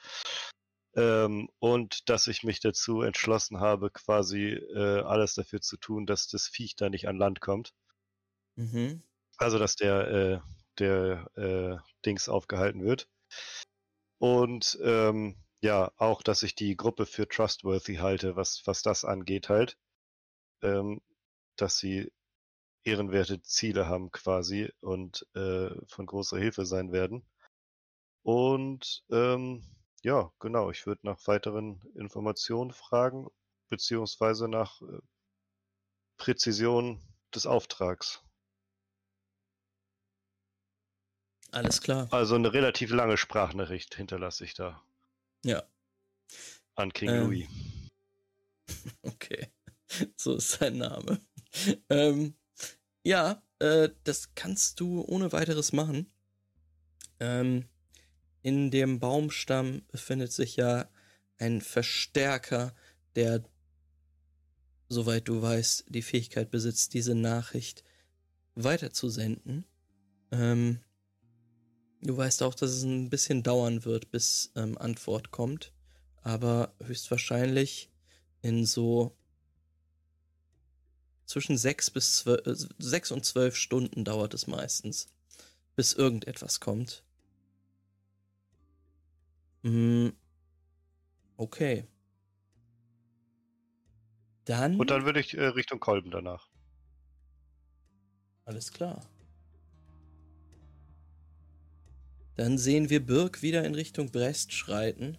Ähm, 0.96 1.50
und 1.60 2.10
dass 2.10 2.28
ich 2.28 2.44
mich 2.44 2.62
dazu 2.62 3.02
entschlossen 3.02 3.60
habe, 3.60 3.90
quasi 3.92 4.52
äh, 4.52 5.02
alles 5.02 5.34
dafür 5.34 5.62
zu 5.62 5.78
tun, 5.78 6.06
dass 6.06 6.28
das 6.28 6.48
Viech 6.48 6.76
da 6.76 6.90
nicht 6.90 7.08
an 7.08 7.18
Land 7.18 7.42
kommt. 7.42 7.74
Mhm. 8.56 9.04
Also, 9.38 9.60
dass 9.60 9.76
der, 9.76 10.08
äh, 10.08 10.40
der 10.80 11.30
äh, 11.36 11.78
Dings 12.06 12.30
aufgehalten 12.30 12.84
wird. 12.86 13.10
Und 14.18 14.80
ähm, 14.82 15.36
ja, 15.66 15.92
auch, 15.98 16.22
dass 16.22 16.44
ich 16.44 16.54
die 16.54 16.78
Gruppe 16.78 17.08
für 17.08 17.28
trustworthy 17.28 17.96
halte, 17.96 18.36
was, 18.36 18.62
was 18.66 18.84
das 18.84 19.04
angeht 19.04 19.50
halt. 19.50 19.78
Ähm, 20.62 21.02
dass 21.56 21.78
sie 21.80 22.12
ehrenwerte 22.84 23.42
Ziele 23.42 23.88
haben 23.88 24.12
quasi 24.12 24.72
und 24.80 25.26
äh, 25.34 25.72
von 25.88 26.06
großer 26.06 26.38
Hilfe 26.38 26.68
sein 26.68 26.92
werden. 26.92 27.26
Und 28.22 29.04
ähm, 29.10 29.64
ja, 30.04 30.32
genau, 30.40 30.70
ich 30.70 30.86
würde 30.86 31.02
nach 31.04 31.26
weiteren 31.26 31.82
Informationen 31.96 32.72
fragen, 32.72 33.28
beziehungsweise 33.68 34.48
nach 34.48 34.82
äh, 34.84 35.00
Präzision 36.18 37.02
des 37.34 37.48
Auftrags. 37.48 38.22
Alles 41.52 41.82
klar. 41.82 42.08
Also 42.12 42.36
eine 42.36 42.54
relativ 42.54 42.92
lange 42.92 43.18
Sprachnachricht 43.18 43.96
hinterlasse 43.96 44.44
ich 44.44 44.54
da 44.54 44.86
Ja, 45.46 45.64
an 46.74 46.92
King 46.92 47.10
Ähm. 47.10 47.24
Louis. 47.26 47.48
okay. 49.04 49.48
So 50.18 50.36
ist 50.38 50.52
sein 50.52 50.78
Name. 50.78 51.22
ähm, 51.90 52.34
ja, 53.04 53.44
äh, 53.60 53.90
das 54.04 54.34
kannst 54.34 54.80
du 54.80 55.04
ohne 55.06 55.32
weiteres 55.32 55.72
machen. 55.72 56.12
Ähm, 57.20 57.70
in 58.42 58.72
dem 58.72 59.00
Baumstamm 59.00 59.84
befindet 59.92 60.34
sich 60.34 60.56
ja 60.56 60.90
ein 61.38 61.62
Verstärker, 61.62 62.76
der, 63.16 63.44
soweit 64.90 65.28
du 65.28 65.42
weißt, 65.42 65.86
die 65.90 66.02
Fähigkeit 66.02 66.50
besitzt, 66.50 66.96
diese 66.96 67.14
Nachricht 67.14 67.84
weiterzusenden. 68.56 69.66
Ähm, 70.32 70.82
du 72.06 72.16
weißt 72.18 72.44
auch, 72.44 72.56
dass 72.56 72.72
es 72.72 72.84
ein 72.84 73.10
bisschen 73.10 73.44
dauern 73.44 73.86
wird, 73.86 74.12
bis 74.12 74.52
ähm, 74.56 74.78
Antwort 74.78 75.32
kommt, 75.32 75.74
aber 76.22 76.74
höchstwahrscheinlich 76.84 77.90
in 78.42 78.66
so 78.66 79.16
zwischen 81.26 81.58
sechs 81.58 81.90
bis 81.90 82.18
zwölf, 82.18 82.46
äh, 82.46 82.56
sechs 82.78 83.12
und 83.12 83.26
zwölf 83.26 83.56
Stunden 83.56 84.06
dauert 84.06 84.34
es 84.34 84.48
meistens, 84.48 85.08
bis 85.76 85.94
irgendetwas 85.94 86.60
kommt. 86.60 87.04
Hm, 89.64 90.14
okay. 91.38 91.88
Dann, 94.46 94.80
Und 94.80 94.92
dann 94.92 95.06
würde 95.06 95.20
ich 95.20 95.36
äh, 95.36 95.46
Richtung 95.46 95.80
Kolben 95.80 96.12
danach. 96.12 96.48
alles 98.46 98.72
klar. 98.72 99.02
Dann 102.36 102.58
sehen 102.58 102.90
wir 102.90 103.06
Birk 103.06 103.42
wieder 103.42 103.64
in 103.64 103.76
Richtung 103.76 104.12
Brest 104.12 104.52
schreiten. 104.52 105.18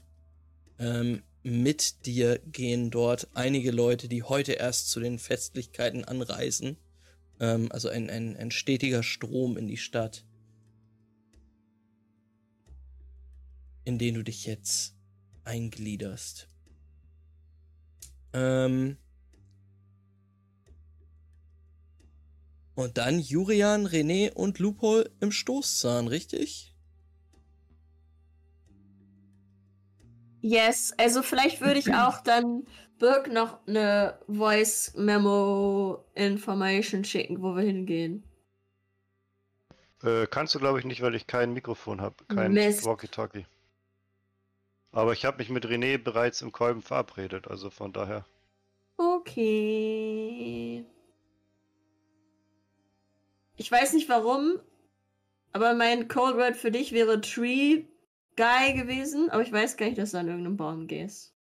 Ähm, 0.79 1.23
mit 1.43 2.05
dir 2.07 2.39
gehen 2.41 2.91
dort 2.91 3.29
einige 3.33 3.71
Leute, 3.71 4.09
die 4.09 4.23
heute 4.23 4.53
erst 4.53 4.91
zu 4.91 5.01
den 5.01 5.19
Festlichkeiten 5.19 6.05
anreisen. 6.05 6.77
Ähm, 7.41 7.71
also 7.73 7.89
ein, 7.89 8.11
ein, 8.11 8.37
ein 8.37 8.51
stetiger 8.51 9.03
Strom 9.03 9.57
in 9.57 9.67
die 9.67 9.77
Stadt. 9.77 10.25
In 13.85 13.99
den 13.99 14.15
du 14.15 14.25
dich 14.25 14.45
jetzt 14.45 14.95
eingliederst. 15.45 16.49
Ähm, 18.33 18.99
und 22.75 22.99
dann 22.99 23.21
Jurian, 23.21 23.87
René 23.87 24.33
und 24.33 24.59
Lupol 24.59 25.11
im 25.21 25.33
Stoßzahn, 25.33 26.09
richtig? 26.09 26.76
Yes, 30.47 30.95
also 30.97 31.25
vielleicht 31.25 31.61
würde 31.61 31.81
ich 31.81 31.93
auch 31.93 32.21
dann 32.21 32.69
Birk 33.01 33.27
noch 33.33 33.59
eine 33.67 34.17
Voice 34.29 34.95
Memo 34.95 36.05
Information 36.15 37.05
schicken, 37.05 37.43
wo 37.43 37.57
wir 37.57 37.65
hingehen. 37.65 38.23
Äh, 40.05 40.29
kannst 40.29 40.55
du, 40.55 40.61
glaube 40.61 40.79
ich, 40.79 40.85
nicht, 40.85 41.03
weil 41.03 41.17
ich 41.17 41.27
kein 41.27 41.53
Mikrofon 41.53 42.01
habe, 42.01 42.25
kein. 42.29 42.55
Walkie-Talkie. 42.55 43.45
Aber 44.93 45.13
ich 45.15 45.25
habe 45.25 45.39
mich 45.39 45.49
mit 45.49 45.67
René 45.67 45.99
bereits 45.99 46.43
im 46.43 46.53
Kolben 46.53 46.81
verabredet, 46.81 47.49
also 47.49 47.69
von 47.69 47.93
daher. 47.93 48.25
Okay. 48.99 50.85
Ich 53.57 53.73
weiß 53.73 53.95
nicht 53.95 54.09
warum, 54.09 54.61
aber 55.53 55.75
mein 55.75 56.07
Code 56.07 56.37
Word 56.37 56.57
für 56.57 56.71
dich 56.71 56.93
wäre 56.93 57.21
Tree 57.21 57.83
Guy 58.37 58.75
gewesen, 58.75 59.31
aber 59.31 59.43
ich 59.43 59.53
weiß 59.53 59.77
gar 59.77 59.87
nicht, 59.87 59.99
dass 59.99 60.13
du 60.13 60.19
an 60.19 60.29
irgendeinem 60.29 60.57
Baum 60.57 60.87
gehst. 60.87 61.33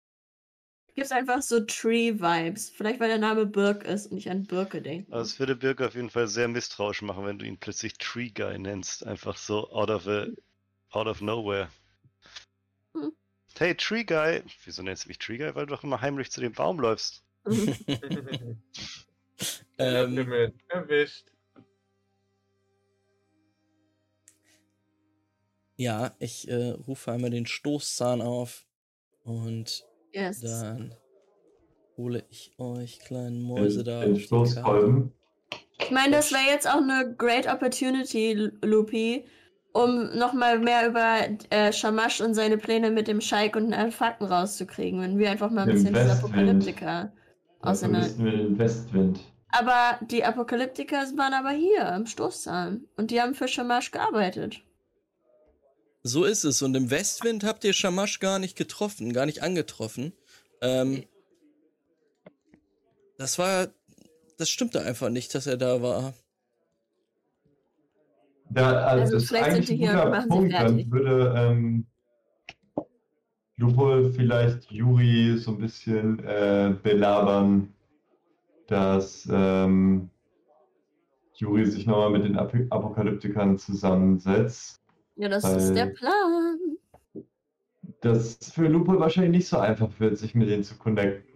Gibt's 0.94 1.10
einfach 1.10 1.42
so 1.42 1.60
Tree-Vibes. 1.60 2.70
Vielleicht 2.70 3.00
weil 3.00 3.08
der 3.08 3.18
Name 3.18 3.46
Birk 3.46 3.82
ist 3.84 4.06
und 4.06 4.18
ich 4.18 4.30
an 4.30 4.44
Birke 4.44 4.80
denke. 4.80 5.12
Also 5.12 5.32
es 5.32 5.38
würde 5.40 5.56
Birk 5.56 5.80
auf 5.80 5.96
jeden 5.96 6.10
Fall 6.10 6.28
sehr 6.28 6.46
misstrauisch 6.46 7.02
machen, 7.02 7.26
wenn 7.26 7.38
du 7.38 7.44
ihn 7.44 7.58
plötzlich 7.58 7.98
Tree 7.98 8.30
Guy 8.30 8.58
nennst. 8.58 9.04
Einfach 9.04 9.36
so 9.36 9.68
out 9.72 9.90
of, 9.90 10.06
a, 10.06 10.28
out 10.90 11.08
of 11.08 11.20
nowhere. 11.20 11.68
Hm. 12.94 13.12
Hey, 13.58 13.74
Tree 13.74 14.04
Guy. 14.04 14.42
Wieso 14.64 14.82
nennst 14.82 15.04
du 15.04 15.08
mich 15.08 15.18
Tree 15.18 15.38
Guy? 15.38 15.52
Weil 15.56 15.66
du 15.66 15.74
doch 15.74 15.82
immer 15.82 16.00
heimlich 16.00 16.30
zu 16.30 16.40
dem 16.40 16.52
Baum 16.52 16.78
läufst. 16.78 17.24
Ähm. 19.78 20.52
Erwischt. 20.68 21.33
Ja, 25.76 26.12
ich 26.18 26.48
äh, 26.48 26.70
rufe 26.86 27.12
einmal 27.12 27.30
den 27.30 27.46
Stoßzahn 27.46 28.22
auf 28.22 28.64
und 29.24 29.84
yes. 30.12 30.40
dann 30.40 30.94
hole 31.96 32.24
ich 32.30 32.52
euch 32.58 33.00
kleinen 33.00 33.42
Mäuse 33.42 33.84
Den, 33.84 34.00
da 34.00 34.04
den. 34.04 34.20
Stoßkolben. 34.20 35.12
Ich 35.78 35.90
meine, 35.90 36.12
das 36.12 36.32
wäre 36.32 36.44
jetzt 36.50 36.68
auch 36.68 36.80
eine 36.80 37.14
great 37.16 37.46
opportunity, 37.46 38.50
Lupi, 38.62 39.24
um 39.72 40.16
nochmal 40.16 40.58
mehr 40.60 40.88
über 40.88 41.28
äh, 41.50 41.72
Shamash 41.72 42.20
und 42.20 42.34
seine 42.34 42.58
Pläne 42.58 42.90
mit 42.90 43.08
dem 43.08 43.20
Scheik 43.20 43.56
und 43.56 43.64
den 43.64 43.74
Artefakten 43.74 44.26
rauszukriegen, 44.26 45.00
wenn 45.00 45.18
wir 45.18 45.30
einfach 45.30 45.50
mal 45.50 45.62
ein 45.62 45.68
Dem 45.68 45.74
bisschen 45.74 45.94
diese. 45.94 46.12
Apokalyptiker 46.12 47.12
auseinander. 47.60 48.06
müssten 48.06 48.24
wir 48.24 48.32
den 48.32 48.58
Westwind. 48.58 49.20
Aber 49.50 49.98
die 50.06 50.24
Apokalyptiker 50.24 50.96
waren 51.16 51.34
aber 51.34 51.50
hier 51.50 51.88
im 51.94 52.06
Stoßzahn 52.06 52.84
und 52.96 53.10
die 53.10 53.20
haben 53.20 53.34
für 53.34 53.48
Shamash 53.48 53.90
gearbeitet. 53.90 54.62
So 56.06 56.24
ist 56.24 56.44
es. 56.44 56.60
Und 56.60 56.76
im 56.76 56.90
Westwind 56.90 57.44
habt 57.44 57.64
ihr 57.64 57.72
Shamash 57.72 58.20
gar 58.20 58.38
nicht 58.38 58.56
getroffen, 58.56 59.14
gar 59.14 59.24
nicht 59.24 59.42
angetroffen. 59.42 60.12
Ähm, 60.60 61.04
das 63.16 63.38
war. 63.38 63.68
Das 64.36 64.50
stimmte 64.50 64.82
einfach 64.82 65.08
nicht, 65.08 65.34
dass 65.34 65.46
er 65.46 65.56
da 65.56 65.80
war. 65.80 66.12
Ja, 68.54 68.72
also, 68.72 69.14
Also 69.14 69.26
vielleicht 69.26 69.52
sind 69.52 69.68
die 69.68 69.76
hier 69.76 69.94
machen 69.94 70.22
sie 70.22 70.28
Punkt. 70.28 70.52
Dann 70.52 70.68
fertig. 70.68 70.90
würde 70.90 71.34
ähm, 71.36 71.86
Lupol 73.56 74.12
vielleicht 74.12 74.70
Juri 74.70 75.38
so 75.38 75.52
ein 75.52 75.58
bisschen 75.58 76.18
äh, 76.24 76.74
belabern, 76.82 77.72
dass 78.66 79.26
ähm, 79.32 80.10
Juri 81.36 81.64
sich 81.64 81.86
nochmal 81.86 82.10
mit 82.10 82.24
den 82.24 82.36
Ap 82.36 82.52
Apokalyptikern 82.70 83.56
zusammensetzt. 83.56 84.83
Ja, 85.16 85.28
das 85.28 85.44
Weil- 85.44 85.56
ist 85.56 85.74
der 85.74 85.86
Plan. 85.86 86.58
Das 88.00 88.36
für 88.52 88.66
Lupol 88.68 89.00
wahrscheinlich 89.00 89.32
nicht 89.32 89.48
so 89.48 89.58
einfach 89.58 89.88
wird, 89.98 90.18
sich 90.18 90.34
mit 90.34 90.48
denen 90.48 90.64
zu 90.64 90.76
connecten. 90.76 91.32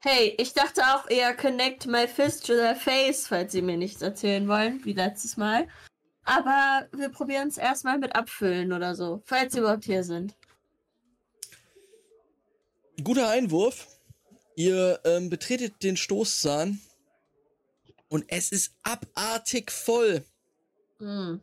Hey, 0.00 0.34
ich 0.38 0.52
dachte 0.52 0.80
auch 0.94 1.10
eher 1.10 1.34
connect 1.34 1.86
my 1.86 2.06
fist 2.06 2.46
to 2.46 2.52
their 2.54 2.76
face, 2.76 3.26
falls 3.26 3.50
sie 3.50 3.62
mir 3.62 3.76
nichts 3.76 4.00
erzählen 4.00 4.46
wollen, 4.46 4.84
wie 4.84 4.92
letztes 4.92 5.36
Mal. 5.36 5.66
Aber 6.24 6.86
wir 6.92 7.08
probieren 7.08 7.48
es 7.48 7.58
erstmal 7.58 7.98
mit 7.98 8.14
Abfüllen 8.14 8.72
oder 8.72 8.94
so, 8.94 9.22
falls 9.24 9.54
sie 9.54 9.58
überhaupt 9.58 9.84
hier 9.84 10.04
sind. 10.04 10.36
Guter 13.02 13.28
Einwurf. 13.28 13.86
Ihr 14.54 15.00
ähm, 15.04 15.30
betretet 15.30 15.82
den 15.82 15.96
Stoßzahn 15.96 16.80
und 18.08 18.24
es 18.28 18.50
ist 18.50 18.74
abartig 18.82 19.70
voll. 19.70 20.24
Hm. 20.98 21.40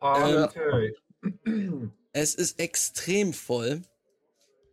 Okay. 0.00 0.94
Es 2.12 2.34
ist 2.34 2.58
extrem 2.58 3.32
voll. 3.32 3.82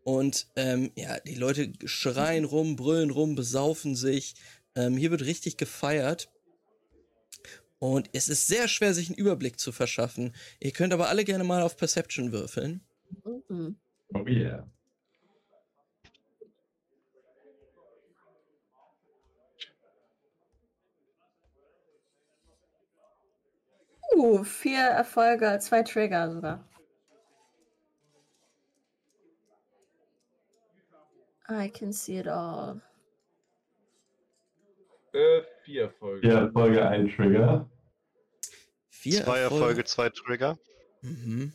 Und 0.04 0.48
ähm, 0.56 0.92
ja, 0.96 1.20
die 1.20 1.36
Leute 1.36 1.74
schreien 1.86 2.46
rum, 2.46 2.76
brüllen 2.76 3.12
rum, 3.12 3.36
besaufen 3.36 3.96
sich. 3.96 4.36
Ähm, 4.76 4.98
hier 4.98 5.12
wird 5.12 5.24
richtig 5.24 5.58
gefeiert. 5.58 6.30
Und 7.78 8.10
es 8.14 8.30
ist 8.30 8.48
sehr 8.48 8.68
schwer, 8.68 8.94
sich 8.94 9.10
einen 9.10 9.18
Überblick 9.18 9.60
zu 9.60 9.72
verschaffen. 9.72 10.34
Ihr 10.60 10.72
könnt 10.72 10.94
aber 10.94 11.10
alle 11.10 11.26
gerne 11.26 11.44
mal 11.44 11.62
auf 11.62 11.78
Perception 11.78 12.32
würfeln. 12.32 12.82
Mhm. 13.50 13.78
Oh 14.14 14.26
yeah. 14.28 14.68
Uh, 24.16 24.44
vier 24.46 24.80
Erfolge, 24.80 25.60
zwei 25.60 25.84
Trigger 25.84 26.32
sogar. 26.32 26.64
I 31.50 31.70
can 31.70 31.92
see 31.92 32.18
it 32.18 32.28
all. 32.28 32.82
Äh, 35.14 35.42
vier 35.64 35.90
Folgen. 35.92 36.28
Ja, 36.30 36.50
Folge 36.52 36.88
ein 36.88 37.10
Trigger. 37.10 37.70
Vier 38.90 39.24
Zwei 39.24 39.40
Erfolge, 39.40 39.84
zwei 39.84 40.10
Trigger. 40.10 40.58
Mhm. 41.02 41.54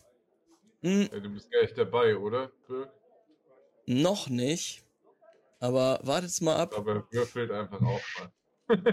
Hm, 0.83 1.09
Ja, 1.13 1.21
du 1.21 1.31
bist 1.31 1.51
gar 1.51 1.63
nicht 1.63 1.77
dabei, 1.77 2.17
oder? 2.17 2.51
Birk? 2.69 2.93
noch 3.87 4.29
nicht. 4.29 4.85
Aber 5.59 5.99
wartet's 6.03 6.41
mal 6.41 6.57
ab. 6.57 6.75
Aber 6.77 7.07
würfelt 7.11 7.51
einfach 7.51 7.81
auch 7.83 8.01
mal. 8.19 8.33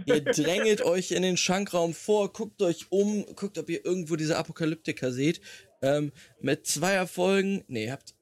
Ihr 0.06 0.22
drängelt 0.22 0.82
euch 0.82 1.12
in 1.12 1.22
den 1.22 1.38
Schankraum 1.38 1.94
vor, 1.94 2.32
guckt 2.34 2.62
euch 2.62 2.88
um, 2.90 3.26
guckt, 3.36 3.58
ob 3.58 3.70
ihr 3.70 3.86
irgendwo 3.86 4.16
diese 4.16 4.38
Apokalyptiker 4.38 5.12
seht. 5.12 5.41
Ähm, 5.82 6.12
mit 6.40 6.66
zwei 6.68 6.94
Erfolgen, 6.94 7.64
nee, 7.68 7.86
ihr 7.86 7.91
habt, 7.91 8.16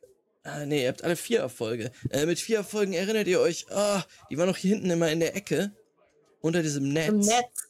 ah, 0.44 0.66
nee, 0.66 0.84
ihr 0.84 0.90
habt 0.90 1.04
alle 1.04 1.16
vier 1.16 1.40
Erfolge. 1.40 1.92
Äh, 2.10 2.26
mit 2.26 2.40
vier 2.40 2.58
Erfolgen 2.58 2.94
erinnert 2.94 3.28
ihr 3.28 3.40
euch, 3.40 3.66
ah, 3.72 4.04
die 4.30 4.38
war 4.38 4.46
noch 4.46 4.58
hier 4.58 4.76
hinten 4.76 4.90
immer 4.90 5.12
in 5.12 5.20
der 5.20 5.36
Ecke. 5.36 5.72
Unter 6.42 6.62
diesem 6.62 6.90
Netz. 6.94 7.10
Im 7.10 7.20
Netz. 7.20 7.70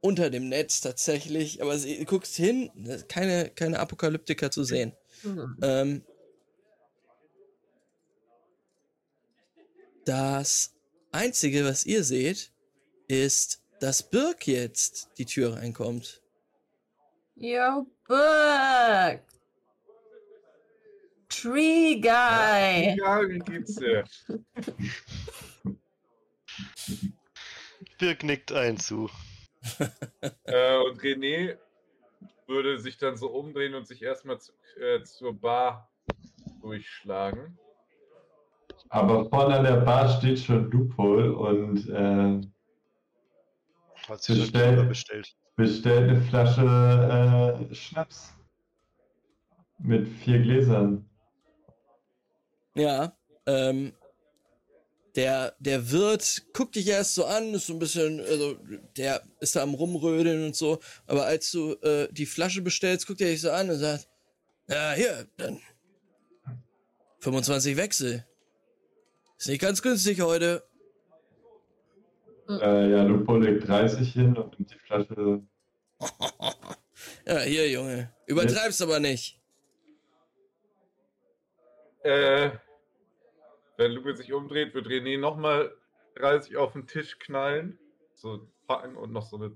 Unter 0.00 0.30
dem 0.30 0.48
Netz 0.48 0.80
tatsächlich. 0.80 1.62
Aber 1.62 1.78
sie, 1.78 1.98
du 1.98 2.04
guckst 2.04 2.36
hin, 2.36 2.70
ist 2.84 3.08
keine, 3.08 3.50
keine 3.50 3.80
Apokalyptiker 3.80 4.50
zu 4.50 4.62
sehen. 4.62 4.92
Mhm. 5.24 5.56
Ähm, 5.62 6.02
das 10.04 10.74
Einzige, 11.10 11.64
was 11.64 11.84
ihr 11.86 12.04
seht, 12.04 12.51
ist, 13.12 13.62
dass 13.80 14.02
Birk 14.08 14.46
jetzt 14.46 15.10
die 15.18 15.26
Tür 15.26 15.56
reinkommt. 15.56 16.22
Yo, 17.36 17.86
Book! 18.08 19.20
Tree 21.28 22.00
Guy! 22.00 22.96
Ja, 22.96 23.20
wie 23.28 23.38
geht's 23.38 23.76
dir? 23.76 24.04
Birk 27.98 28.22
nickt 28.22 28.52
ein 28.52 28.78
zu. 28.78 29.10
äh, 30.44 30.78
und 30.78 31.00
René 31.00 31.56
würde 32.46 32.78
sich 32.78 32.98
dann 32.98 33.16
so 33.16 33.28
umdrehen 33.28 33.74
und 33.74 33.86
sich 33.86 34.02
erstmal 34.02 34.40
zu, 34.40 34.52
äh, 34.80 35.02
zur 35.04 35.34
Bar 35.34 35.90
durchschlagen. 36.60 37.58
Aber 38.88 39.28
vorne 39.28 39.56
an 39.56 39.64
der 39.64 39.80
Bar 39.80 40.08
steht 40.18 40.38
schon 40.38 40.70
Loophole 40.70 41.34
und 41.34 41.88
äh, 41.88 42.40
Hat 44.08 44.22
sich 44.22 44.50
schon 44.50 44.88
Bestellt. 44.88 45.34
Bestellt 45.56 46.10
eine 46.10 46.22
Flasche 46.22 47.68
äh, 47.70 47.74
Schnaps. 47.74 48.34
Mit 49.78 50.08
vier 50.18 50.40
Gläsern. 50.40 51.08
Ja, 52.74 53.16
ähm, 53.46 53.92
der, 55.14 55.54
der 55.58 55.90
Wirt 55.90 56.46
guckt 56.54 56.74
dich 56.74 56.88
erst 56.88 57.14
so 57.14 57.26
an, 57.26 57.52
ist 57.52 57.66
so 57.66 57.74
ein 57.74 57.78
bisschen, 57.78 58.20
also, 58.20 58.56
der 58.96 59.22
ist 59.40 59.56
da 59.56 59.62
am 59.62 59.74
Rumrödeln 59.74 60.46
und 60.46 60.56
so, 60.56 60.78
aber 61.06 61.26
als 61.26 61.50
du 61.50 61.74
äh, 61.82 62.08
die 62.12 62.26
Flasche 62.26 62.62
bestellst, 62.62 63.06
guckt 63.06 63.20
er 63.20 63.28
dich 63.28 63.42
so 63.42 63.50
an 63.50 63.68
und 63.68 63.78
sagt, 63.78 64.08
ja, 64.68 64.92
hier, 64.92 65.26
dann 65.36 65.60
25 67.20 67.76
Wechsel. 67.76 68.24
Ist 69.38 69.48
nicht 69.48 69.60
ganz 69.60 69.82
günstig 69.82 70.20
heute. 70.20 70.64
Äh, 72.60 72.90
ja, 72.90 73.02
Loophole 73.02 73.50
legt 73.50 73.68
30 73.68 74.12
hin 74.12 74.36
und 74.36 74.58
nimmt 74.58 74.72
die 74.72 74.78
Flasche. 74.78 75.42
ja, 77.26 77.38
hier, 77.40 77.70
Junge. 77.70 78.12
Übertreib's 78.26 78.80
aber 78.82 79.00
nicht. 79.00 79.40
Äh, 82.02 82.50
wenn 83.76 83.92
Lupe 83.92 84.16
sich 84.16 84.32
umdreht, 84.32 84.74
wird 84.74 84.86
René 84.86 85.18
nochmal 85.18 85.72
30 86.16 86.56
auf 86.56 86.72
den 86.72 86.86
Tisch 86.86 87.18
knallen, 87.18 87.78
so 88.14 88.48
packen 88.66 88.96
und 88.96 89.12
noch 89.12 89.26
so 89.26 89.36
eine, 89.36 89.52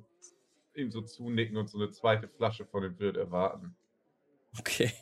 ihm 0.74 0.90
so 0.90 1.02
zunicken 1.02 1.56
und 1.56 1.68
so 1.68 1.78
eine 1.78 1.90
zweite 1.90 2.28
Flasche 2.28 2.64
von 2.64 2.82
dem 2.82 2.98
Wirt 2.98 3.16
erwarten. 3.16 3.76
Okay. 4.58 4.92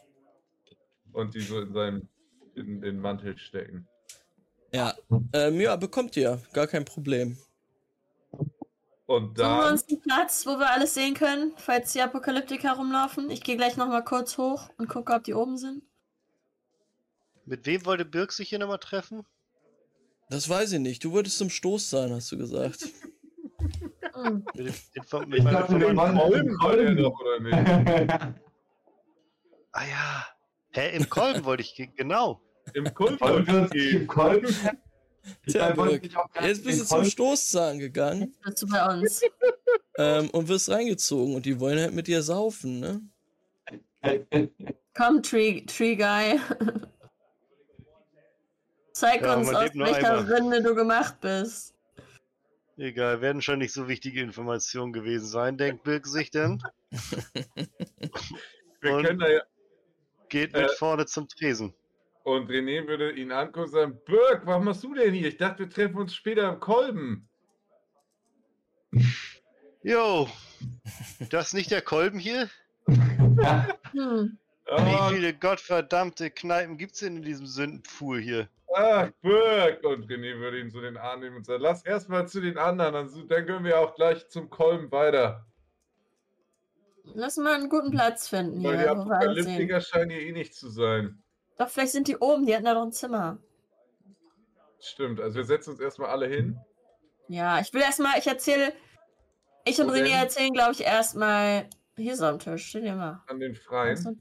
Und 1.13 1.35
die 1.35 1.41
so 1.41 1.61
in 1.61 1.73
seinen 1.73 2.09
in 2.57 2.81
den 2.81 3.01
Mantel 3.01 3.37
stecken. 3.39 3.87
Ja, 4.73 4.95
ähm, 5.33 5.61
ja, 5.61 5.77
bekommt 5.77 6.17
ihr. 6.17 6.41
Gar 6.53 6.67
kein 6.67 6.85
Problem. 6.85 7.39
Und 9.17 9.37
Suchen 9.39 9.49
wir 9.49 9.63
dann, 9.63 9.73
uns 9.73 9.89
einen 9.89 10.01
Platz, 10.01 10.47
wo 10.47 10.59
wir 10.59 10.71
alles 10.71 10.95
sehen 10.95 11.15
können, 11.15 11.53
falls 11.57 11.93
die 11.93 12.01
Apokalyptiker 12.03 12.73
rumlaufen. 12.73 13.31
Ich 13.31 13.43
gehe 13.43 13.57
gleich 13.57 13.77
nochmal 13.77 14.05
kurz 14.05 14.37
hoch 14.39 14.69
und 14.79 14.89
gucke, 14.89 15.13
ob 15.13 15.25
die 15.25 15.35
oben 15.35 15.57
sind. 15.59 15.83
Mit 17.47 17.67
wem 17.67 17.85
wollte 17.87 18.05
Birk 18.05 18.33
sich 18.33 18.49
hier 18.49 18.59
nochmal 18.59 18.79
treffen? 18.79 19.25
Das 20.31 20.49
weiß 20.49 20.73
ich 20.73 20.81
nicht. 20.81 21.05
Du 21.05 21.13
wolltest 21.13 21.37
zum 21.39 21.51
Stoß 21.51 21.91
sein, 21.91 22.11
hast 22.13 22.33
du 22.33 22.39
gesagt. 22.39 22.89
Mit, 24.55 24.69
dem, 24.69 24.75
Info 24.95 25.21
mit 25.21 25.39
Ich 25.41 25.45
dachte, 25.45 25.79
wir 25.81 25.97
wollen 25.97 26.57
Kolben 26.59 26.97
er 26.99 27.03
doch, 27.03 27.19
oder 27.21 27.41
nicht? 27.41 28.35
Ah 29.73 29.85
ja. 29.85 30.27
Hä, 30.71 30.97
im 30.97 31.09
Kolben 31.11 31.45
wollte 31.45 31.63
ich, 31.63 31.75
ge- 31.75 31.91
genau. 31.97 32.41
Im 32.75 32.95
uns 32.95 33.21
wollte 33.21 33.69
ich 33.75 33.93
im 33.93 33.99
gehen. 33.99 34.07
Kolben? 34.07 34.55
Tja, 35.47 35.71
Birk, 35.73 36.09
Jetzt 36.43 36.65
bist 36.65 36.81
du 36.81 36.85
zum 36.85 37.05
Stoßzahn 37.05 37.79
gegangen 37.79 38.35
Jetzt 38.45 38.45
bist 38.45 38.63
du 38.63 38.67
bei 38.69 38.95
uns. 38.95 39.23
ähm, 39.99 40.31
und 40.31 40.49
wirst 40.49 40.69
reingezogen 40.71 41.35
und 41.35 41.47
die 41.47 41.59
wollen 41.61 41.79
halt 41.79 41.95
mit 41.95 42.07
dir 42.07 42.23
saufen, 42.23 42.81
ne? 42.81 43.01
Komm, 44.95 45.23
Tree, 45.23 45.63
Tree 45.63 45.97
Guy. 45.97 46.39
Zeig 48.93 49.23
Ja, 49.23 49.35
uns, 49.37 49.49
aus 49.49 49.71
welcher. 49.75 50.29
Rinde 50.29 50.63
du 50.63 50.75
gemacht 50.75 51.21
bist. 51.21 51.75
Egal, 52.77 53.21
werden 53.21 53.41
schon 53.43 53.59
nicht 53.59 53.73
so 53.73 53.89
wichtige 53.89 54.21
Informationen 54.21 54.93
gewesen 54.93 55.27
sein, 55.27 55.57
denkt 55.57 55.85
Birk 55.85 56.07
sich 56.07 56.31
denn. 56.31 56.63
Wir 58.81 58.95
Und- 58.95 59.05
können 59.05 59.19
da 59.21 59.29
ja. 59.29 59.43
Geht 60.29 60.53
mit 60.53 60.63
Äh. 60.63 60.69
vorne 60.77 61.07
zum 61.07 61.29
Tresen. 61.29 61.75
Und 62.25 62.51
René 62.51 62.87
würde 62.87 63.13
ihn 63.13 63.31
angucken 63.31 63.61
und 63.61 63.71
sagen: 63.71 64.01
Birk, 64.05 64.47
was 64.47 64.63
machst 64.63 64.83
du 64.83 64.95
denn 64.95 65.15
hier? 65.15 65.29
Ich 65.29 65.37
dachte, 65.37 65.61
wir 65.61 65.71
treffen 65.71 65.99
uns 65.99 66.15
später 66.15 66.49
im 66.49 66.59
Kolben. 66.59 67.29
Jo, 69.83 70.29
das 71.31 71.49
ist 71.49 71.55
nicht 71.55 71.71
der 71.71 71.83
Kolben 71.83 72.19
hier? 72.19 72.49
Wie 72.87 75.15
viele 75.15 75.35
gottverdammte 75.35 76.31
Kneipen 76.31 76.79
gibt's 76.79 77.01
denn 77.01 77.17
in 77.17 77.23
diesem 77.23 77.47
Sündenpfuhl 77.47 78.21
hier? 78.21 78.49
ach, 78.75 79.11
Birk. 79.23 79.85
Und 79.85 80.07
René 80.07 80.39
würde 80.39 80.61
ihn 80.61 80.71
so 80.71 80.81
den 80.81 80.97
Arm 80.97 81.21
nehmen 81.21 81.37
und 81.37 81.47
sagen: 81.47 81.63
Lass 81.63 81.85
erstmal 81.85 82.29
zu 82.29 82.41
den 82.41 82.59
anderen, 82.59 83.29
dann, 83.29 83.47
können 83.47 83.65
wir 83.65 83.79
auch 83.79 83.95
gleich 83.95 84.29
zum 84.29 84.51
Kolben 84.51 84.91
weiter. 84.91 85.47
Lass 87.15 87.37
mal 87.37 87.55
einen 87.55 87.69
guten 87.69 87.91
Platz 87.91 88.29
finden 88.29 88.61
hier, 88.61 88.71
Weil 88.71 88.79
die 88.79 88.85
wo 88.85 89.05
wir 89.05 89.17
alles 89.17 89.45
sehen. 89.45 89.55
Apokalyptiker 89.55 89.81
scheinen 89.83 90.11
hier 90.11 90.21
eh 90.21 90.33
nicht 90.33 90.55
zu 90.55 90.71
sein. 90.71 91.23
Doch, 91.59 91.69
vielleicht 91.69 91.93
sind 91.93 92.09
die 92.09 92.17
oben, 92.17 92.47
die 92.47 92.55
hatten 92.55 92.65
da 92.65 92.75
doch 92.75 92.83
ein 92.83 92.93
Zimmer. 92.93 93.39
Stimmt, 94.81 95.21
also 95.21 95.37
wir 95.37 95.45
setzen 95.45 95.71
uns 95.71 95.81
erstmal 95.81 96.11
alle 96.11 96.27
hin. 96.27 96.59
Ja, 97.29 97.59
ich 97.61 97.73
will 97.73 97.81
erstmal, 97.81 98.19
ich 98.19 98.27
erzähle, 98.27 98.73
ich 99.65 99.81
und 99.81 99.91
René 99.91 100.11
erzählen, 100.21 100.53
glaube 100.53 100.73
ich, 100.73 100.83
erstmal. 100.83 101.69
Hier 101.97 102.17
so 102.17 102.27
am 102.27 102.39
Tisch, 102.41 102.67
steht 102.67 102.85
ihr 102.85 102.95
mal. 102.97 103.23
An 103.29 103.39
den 103.39 103.55
Freien. 103.55 104.21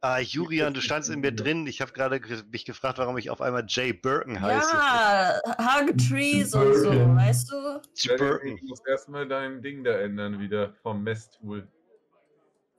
Ah, 0.00 0.18
Julian, 0.20 0.72
du 0.72 0.80
standst 0.80 1.10
in 1.10 1.20
mir 1.20 1.32
drin. 1.32 1.66
Ich 1.66 1.82
habe 1.82 1.92
gerade 1.92 2.18
ge- 2.18 2.42
mich 2.50 2.64
gefragt, 2.64 2.96
warum 2.96 3.18
ich 3.18 3.28
auf 3.28 3.42
einmal 3.42 3.66
Jay 3.68 3.92
Birken 3.92 4.40
heiße. 4.40 4.70
Ja, 4.72 5.40
Hug 5.58 5.98
Trees 5.98 6.54
und 6.54 6.74
so, 6.74 6.90
weißt 6.90 7.50
du? 7.52 7.80
Jay 7.94 8.12
Ja, 8.12 8.16
Birken. 8.16 8.56
Du 8.56 8.64
musst 8.68 8.88
erstmal 8.88 9.28
dein 9.28 9.60
Ding 9.60 9.84
da 9.84 9.90
ändern 10.00 10.40
wieder 10.40 10.72
vom 10.82 11.02
Messtool. 11.02 11.68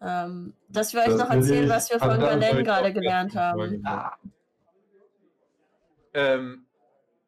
Ähm, 0.02 0.53
dass 0.68 0.94
wir 0.94 1.02
euch 1.02 1.07
Das 1.07 1.18
noch 1.19 1.30
erzählen, 1.30 1.69
was 1.69 1.91
wir 1.91 1.99
von 1.99 2.19
Galen 2.19 2.64
gerade 2.64 2.91
gelernt 2.91 3.36
haben. 3.36 3.72
gemacht. 3.72 4.19
Ähm, 6.14 6.65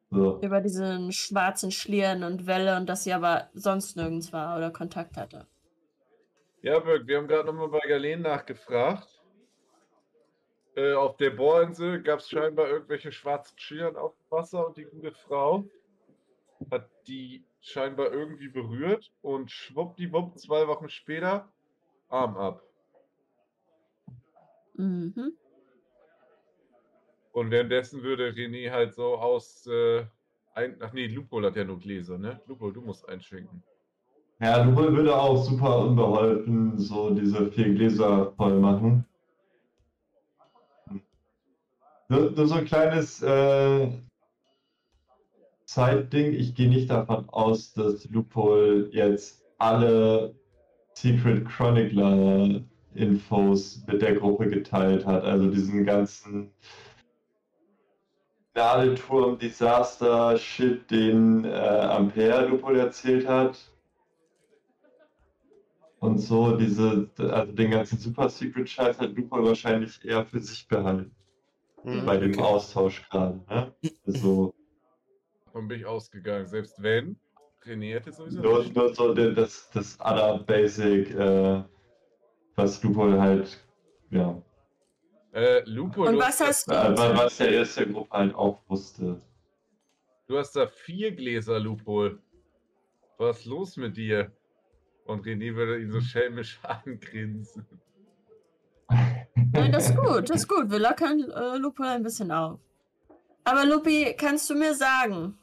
So. 0.10 0.40
Über 0.42 0.62
diesen 0.62 1.12
schwarzen 1.12 1.72
Schlieren 1.72 2.24
und 2.24 2.46
Welle 2.46 2.78
und 2.78 2.88
dass 2.88 3.04
sie 3.04 3.14
aber 3.14 3.50
sonst 3.54 3.96
nirgends 3.96 4.32
war 4.32 4.58
oder 4.58 4.70
Kontakt 4.72 5.18
hatte. 5.18 5.48
Ja, 6.62 6.80
Birk, 6.80 7.08
wir 7.08 7.18
haben 7.18 7.28
gerade 7.28 7.46
nochmal 7.46 7.70
bei 7.70 7.88
Galen 7.88 8.22
nachgefragt. 8.22 9.22
Äh, 10.76 10.94
auf 10.94 11.18
der 11.18 11.32
Bohrinsel 11.32 12.02
gab 12.02 12.20
es 12.20 12.30
scheinbar 12.30 12.68
irgendwelche 12.68 13.12
schwarzen 13.12 13.58
Schlieren 13.58 13.96
auf 13.96 14.14
dem 14.16 14.32
Wasser 14.32 14.68
und 14.68 14.78
die 14.78 14.86
gute 14.86 15.12
Frau 15.12 15.66
hat 16.72 16.90
die 17.08 17.44
scheinbar 17.62 18.12
irgendwie 18.12 18.48
berührt 18.50 19.12
und 19.22 19.52
schwuppdiwupp, 19.52 20.38
zwei 20.40 20.68
Wochen 20.68 20.90
später, 20.90 21.52
Arm 22.14 22.38
ab. 22.38 22.62
Mhm. 24.76 25.34
Und 27.32 27.50
währenddessen 27.50 28.04
würde 28.04 28.30
René 28.30 28.70
halt 28.70 28.94
so 28.94 29.16
aus. 29.16 29.66
Äh, 29.66 30.06
ein, 30.54 30.78
ach 30.82 30.94
nee, 30.94 31.08
Lupol 31.08 31.46
hat 31.46 31.56
ja 31.56 31.64
nur 31.64 31.80
Gläser, 31.80 32.20
ne? 32.20 32.40
Lupol, 32.46 32.72
du 32.72 32.82
musst 32.82 33.10
einschenken. 33.10 33.64
Ja, 34.40 34.64
Lupol 34.64 34.96
würde 34.96 35.16
auch 35.16 35.44
super 35.44 35.80
unbeholfen 35.80 36.78
so 36.78 37.10
diese 37.10 37.52
vier 37.52 37.74
Gläser 37.74 38.34
voll 38.34 38.60
machen. 38.60 39.06
Nur, 42.10 42.32
nur 42.32 42.48
so 42.48 42.56
ein 42.56 42.66
kleines 42.66 43.24
äh, 43.24 43.90
Zeitding. 45.66 46.34
Ich 46.34 46.54
gehe 46.54 46.70
nicht 46.70 46.92
davon 46.92 47.28
aus, 47.30 47.74
dass 47.74 48.08
Lupol 48.12 48.90
jetzt 48.92 49.44
alle 49.58 50.36
Secret 50.94 51.46
Chronicler 51.46 52.62
Infos 52.96 53.84
mit 53.88 54.02
der 54.02 54.16
Gruppe 54.16 54.50
geteilt 54.50 55.06
hat. 55.06 55.24
Also 55.24 55.50
diesen 55.50 55.86
ganzen 55.86 56.52
Nadelturm 58.56 59.38
Desaster 59.40 60.38
Shit, 60.38 60.90
den 60.92 61.44
äh, 61.46 61.50
Ampere 61.50 62.48
Lupol 62.48 62.78
erzählt 62.78 63.28
hat. 63.28 63.58
Und 66.00 66.20
so 66.20 66.56
diese, 66.58 67.10
also 67.18 67.52
den 67.54 67.72
ganzen 67.72 67.98
Super 67.98 68.30
Secret 68.30 68.70
Scheiß 68.70 69.00
hat 69.00 69.16
Lupol 69.16 69.46
wahrscheinlich 69.46 70.04
eher 70.06 70.26
für 70.26 70.40
sich 70.40 70.68
behalten. 70.68 71.16
Hm. 71.84 72.06
Bei 72.06 72.18
dem 72.18 72.32
Okay. 72.32 72.42
Austausch 72.42 73.10
gerade. 73.10 73.42
Ne? 73.50 73.74
Also 74.06 74.54
Davon 75.46 75.68
bin 75.68 75.80
ich 75.80 75.86
ausgegangen. 75.86 76.48
Selbst 76.48 76.82
wenn, 76.82 77.16
René 77.66 77.94
hätte 77.94 78.12
sowieso. 78.12 78.42
nur, 78.42 78.64
nur 78.66 78.94
so 78.96 79.14
das, 79.14 79.70
das 79.72 80.00
other 80.00 80.40
basic, 80.40 81.12
äh, 81.16 81.64
was 82.56 82.82
Lupol 82.84 83.20
halt, 83.20 83.58
ja, 84.10 84.42
Äh, 85.32 85.64
Lupo, 85.66 86.06
Und 86.06 86.14
du, 86.14 86.20
was 86.20 86.40
hast 86.40 86.68
du? 86.70 86.74
äh, 86.74 86.96
wa- 86.98 87.18
was 87.18 87.38
der 87.38 87.52
erste 87.52 87.88
Gruppe 87.92 88.12
halt 88.12 88.36
auch 88.36 88.60
wusste. 88.68 89.20
du 90.28 90.38
hast 90.38 90.56
da 90.56 90.68
vier 90.68 91.12
Gläser, 91.16 91.60
Lupo. 91.60 92.12
Was 93.18 93.40
ist 93.40 93.46
los 93.46 93.78
mit 93.78 93.96
dir? 93.98 94.32
Und 95.06 95.26
René 95.26 95.56
würde 95.56 95.80
ihn 95.82 95.92
so 95.92 96.02
schelmisch 96.02 96.60
angrinsen. 96.86 97.66
Nein, 99.54 99.72
das 99.72 99.90
ist 99.90 99.98
gut, 99.98 100.30
das 100.30 100.38
ist 100.42 100.48
gut. 100.48 100.70
Wir 100.70 100.80
lockern 100.80 101.20
äh, 101.30 101.58
Lupo 101.58 101.84
ein 101.84 102.04
bisschen 102.04 102.32
auf. 102.32 102.60
Aber 103.44 103.66
Lupi, 103.66 104.16
kannst 104.18 104.50
du 104.50 104.56
mir 104.56 104.74
sagen, 104.74 105.38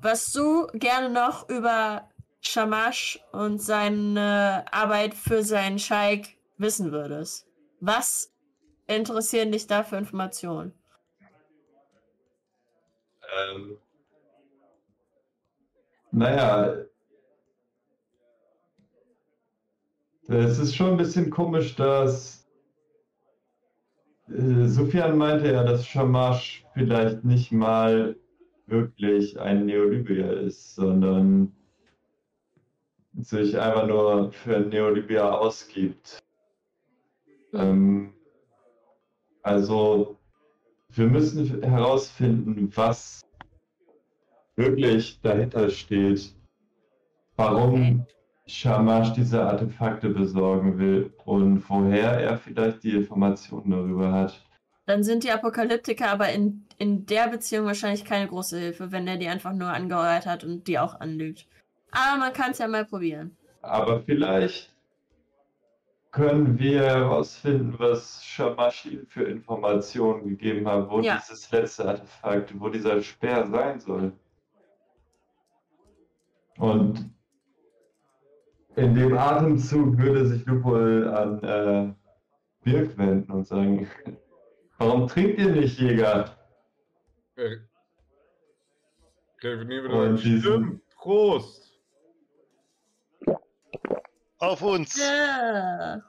was 0.00 0.32
du 0.32 0.66
gerne 0.74 1.10
noch 1.10 1.48
über 1.48 2.08
Shamash 2.40 3.20
und 3.32 3.60
seine 3.60 4.64
Arbeit 4.70 5.14
für 5.14 5.42
seinen 5.42 5.78
Scheik 5.78 6.36
wissen 6.56 6.92
würdest? 6.92 7.46
Was 7.80 8.32
interessieren 8.86 9.52
dich 9.52 9.66
da 9.66 9.82
für 9.82 9.96
Informationen? 9.96 10.72
Ähm, 13.36 13.78
naja, 16.10 16.74
es 20.28 20.58
ist 20.58 20.74
schon 20.74 20.92
ein 20.92 20.96
bisschen 20.96 21.30
komisch, 21.30 21.74
dass 21.76 22.48
äh, 24.28 24.66
Sufjan 24.66 25.16
meinte 25.16 25.52
ja, 25.52 25.64
dass 25.64 25.86
Shamash 25.86 26.64
vielleicht 26.74 27.24
nicht 27.24 27.52
mal 27.52 28.16
wirklich 28.68 29.38
ein 29.40 29.66
Neolybier 29.66 30.32
ist, 30.32 30.74
sondern 30.74 31.52
sich 33.14 33.58
einfach 33.58 33.86
nur 33.86 34.32
für 34.32 34.56
ein 34.56 34.68
Neolybier 34.68 35.40
ausgibt. 35.40 36.22
Ähm, 37.52 38.12
also, 39.42 40.16
wir 40.90 41.06
müssen 41.06 41.62
herausfinden, 41.62 42.70
was 42.74 43.22
wirklich 44.56 45.20
dahinter 45.20 45.70
steht. 45.70 46.34
Warum 47.36 48.06
Shamash 48.48 49.12
diese 49.12 49.42
Artefakte 49.42 50.08
besorgen 50.08 50.78
will 50.78 51.12
und 51.24 51.68
woher 51.68 52.12
er 52.12 52.38
vielleicht 52.38 52.82
die 52.82 52.96
Informationen 52.96 53.70
darüber 53.70 54.10
hat. 54.10 54.42
Dann 54.86 55.04
sind 55.04 55.22
die 55.22 55.30
Apokalyptiker 55.30 56.10
aber 56.10 56.30
in, 56.30 56.64
in 56.78 57.06
der 57.06 57.28
Beziehung 57.28 57.66
wahrscheinlich 57.66 58.04
keine 58.04 58.28
große 58.28 58.58
Hilfe, 58.58 58.92
wenn 58.92 59.06
der 59.06 59.16
die 59.16 59.28
einfach 59.28 59.52
nur 59.52 59.68
angeheuert 59.68 60.26
hat 60.26 60.44
und 60.44 60.66
die 60.68 60.78
auch 60.78 61.00
anlügt. 61.00 61.46
Aber 61.90 62.18
man 62.18 62.32
kann 62.32 62.52
es 62.52 62.58
ja 62.58 62.68
mal 62.68 62.84
probieren. 62.84 63.36
Aber 63.62 64.00
vielleicht 64.02 64.72
können 66.10 66.58
wir 66.58 66.82
herausfinden, 66.82 67.74
was 67.78 68.24
Shamash 68.24 68.86
ihm 68.86 69.06
für 69.08 69.24
Informationen 69.24 70.28
gegeben 70.28 70.66
hat, 70.68 70.88
wo 70.88 71.00
Ja. 71.00 71.18
dieses 71.18 71.50
letzte 71.50 71.86
Artefakt, 71.88 72.58
wo 72.58 72.68
dieser 72.68 73.02
Speer 73.02 73.46
sein 73.46 73.80
soll. 73.80 74.12
Und 76.58 77.10
in 78.76 78.94
dem 78.94 79.16
Atemzug 79.16 79.98
würde 79.98 80.26
sich 80.26 80.44
Lupol 80.46 81.08
an 81.08 81.42
äh, 81.42 81.92
Birk 82.64 82.96
wenden 82.96 83.30
und 83.30 83.46
sagen, 83.46 83.88
warum 84.78 85.08
trinkt 85.08 85.38
ihr 85.38 85.50
nicht, 85.50 85.78
Jäger? 85.78 86.37
Äh, 87.38 87.58
Und 89.88 90.24
diesen- 90.24 90.82
Prost. 90.96 91.80
Auf 94.38 94.62
uns! 94.62 94.96
Ja. 94.98 96.02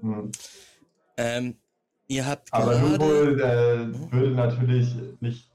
Hm. 0.00 0.30
Ähm, 1.16 1.56
ihr 2.08 2.26
habt 2.26 2.52
Aber 2.52 2.72
gerade... 2.72 2.92
Lupol 2.92 3.40
äh, 3.40 4.12
würde 4.12 4.30
natürlich 4.32 4.94
nicht 5.20 5.50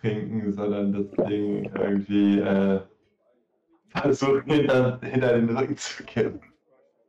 trinken, 0.00 0.52
sondern 0.52 0.92
das 0.92 1.26
Ding 1.28 1.64
irgendwie 1.74 2.40
äh, 2.40 2.80
versuchen, 3.90 4.50
hinter, 4.50 5.00
hinter 5.02 5.34
den 5.34 5.56
Rücken 5.56 5.76
zu 5.76 6.02
kippen. 6.04 6.49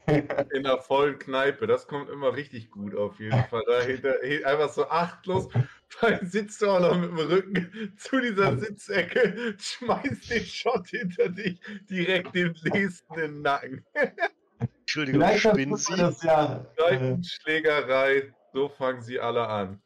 In 0.54 0.64
der 0.64 0.80
vollen 0.80 1.20
Kneipe, 1.20 1.68
das 1.68 1.88
kommt 1.88 2.10
immer 2.10 2.36
richtig 2.36 2.72
gut 2.72 2.96
auf 2.96 3.20
jeden 3.20 3.44
Fall. 3.46 3.64
Dahinter, 3.68 4.16
einfach 4.46 4.70
so 4.70 4.88
achtlos, 4.90 5.48
dann 6.02 6.26
sitzt 6.26 6.62
du 6.62 6.68
auch 6.68 6.80
noch 6.80 6.98
mit 6.98 7.12
dem 7.12 7.18
Rücken 7.18 7.94
zu 7.98 8.20
dieser 8.20 8.58
Sitzecke, 8.58 9.56
schmeißt 9.60 10.30
den 10.30 10.46
Shot 10.46 10.88
hinter 10.88 11.30
dich, 11.30 11.60
direkt 11.90 12.34
den 12.36 12.56
nächsten 12.66 13.14
in 13.14 13.20
den 13.20 13.42
Nacken. 13.42 13.86
Entschuldigung, 14.80 15.22
Vielleicht 15.22 15.48
spinnen 15.48 15.78
Sie? 15.78 15.96
das 15.96 16.24
ja. 16.24 16.66
Äh, 16.76 16.82
Seitenschlägerei, 16.82 18.34
so 18.54 18.70
fangen 18.70 19.02
sie 19.02 19.20
alle 19.20 19.48
an. 19.48 19.82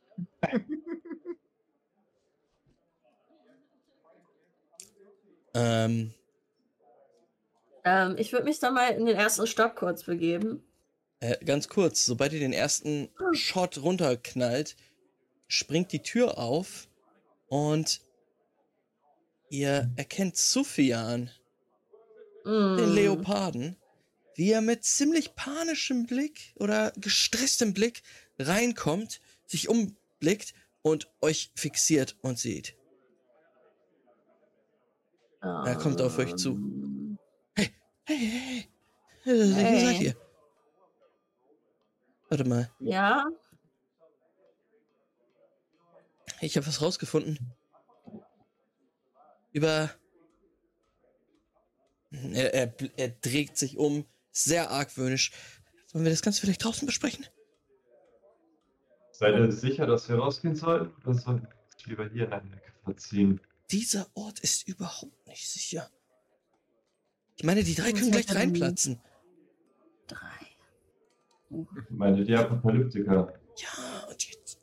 Ähm, 5.54 6.14
Ähm, 7.86 8.16
ich 8.18 8.34
würde 8.34 8.45
mich 8.45 8.60
dann 8.60 8.74
mal 8.74 8.90
in 8.90 9.06
den 9.06 9.16
ersten 9.16 9.48
Stock 9.48 9.76
kurz 9.76 10.03
begeben. 10.03 10.64
äh, 11.20 11.38
ganz 11.45 11.70
kurz, 11.70 12.06
sobald 12.06 12.34
ihr 12.34 12.40
den 12.40 12.52
ersten 12.53 13.10
Shot 13.32 13.78
runterknallt, 13.78 14.76
springt 15.48 15.91
die 15.91 16.02
Tür 16.02 16.38
auf 16.38 16.88
und 17.48 18.02
ihr 19.49 19.91
erkennt 19.95 20.36
Sufjan, 20.36 21.30
den 22.45 22.91
Mm. 22.91 22.94
Leoparden, 22.94 23.76
wie 24.36 24.52
er 24.52 24.62
mit 24.62 24.84
ziemlich 24.84 25.36
panischem 25.36 26.06
Blick 26.06 26.53
oder 26.60 26.91
gestresstem 26.98 27.74
Blick 27.74 28.03
reinkommt, 28.38 29.20
sich 29.48 29.70
umblickt 29.70 30.53
und 30.82 31.07
euch 31.22 31.52
fixiert 31.56 32.18
und 32.22 32.38
sieht. 32.38 32.76
Er 35.41 35.76
kommt 35.76 36.02
auf 36.02 36.18
euch 36.18 36.36
zu. 36.36 36.60
Hey, 38.06 38.18
hey, 38.18 38.30
hey, 38.30 38.68
hey. 38.68 38.69
Hier 39.23 39.48
seid 39.48 39.95
Hey. 39.95 40.06
ihr. 40.06 40.15
Warte 42.30 42.44
mal, 42.44 42.72
Ja, 42.80 43.27
ich 46.41 46.57
habe 46.57 46.68
was 46.68 46.82
rausgefunden. 46.82 47.53
Über. 49.52 49.90
Er, 52.11 52.53
er, 52.53 52.73
er 52.98 53.10
dreht 53.10 53.57
sich 53.57 53.77
um, 53.77 54.06
sehr 54.32 54.69
argwöhnisch. 54.72 55.32
Sollen 55.88 56.03
wir 56.03 56.11
das 56.11 56.22
Ganze 56.22 56.41
vielleicht 56.41 56.64
draußen 56.64 56.86
besprechen? 56.86 57.26
Seid 59.11 59.36
ihr 59.38 59.52
sicher, 59.52 59.86
dass 59.86 60.10
wir 60.10 60.18
rausgehen 60.18 60.56
sollten? 60.56 60.94
Oder 61.03 61.14
soll- 61.14 61.41
mich 61.41 61.86
lieber 61.86 62.07
hier 62.10 62.26
in 62.26 62.34
eine 62.34 62.56
Ecke 62.56 62.73
verziehen. 62.84 63.40
Dieser 63.72 64.07
Ort 64.14 64.40
ist 64.40 64.68
überhaupt 64.68 65.27
nicht 65.27 65.49
sicher. 65.49 65.90
Ich 67.38 67.44
meine, 67.44 67.64
die 67.64 67.76
drei 67.76 67.91
Was 67.91 67.99
können 67.99 68.12
gleich 68.12 68.34
reinplatzen. 68.34 68.99
Drei. 70.07 71.60
Meine 71.90 72.24
die 72.24 72.36
Apokalyptiker. 72.36 73.34
Ja, 73.57 74.07
und 74.10 74.30
jetzt. 74.30 74.60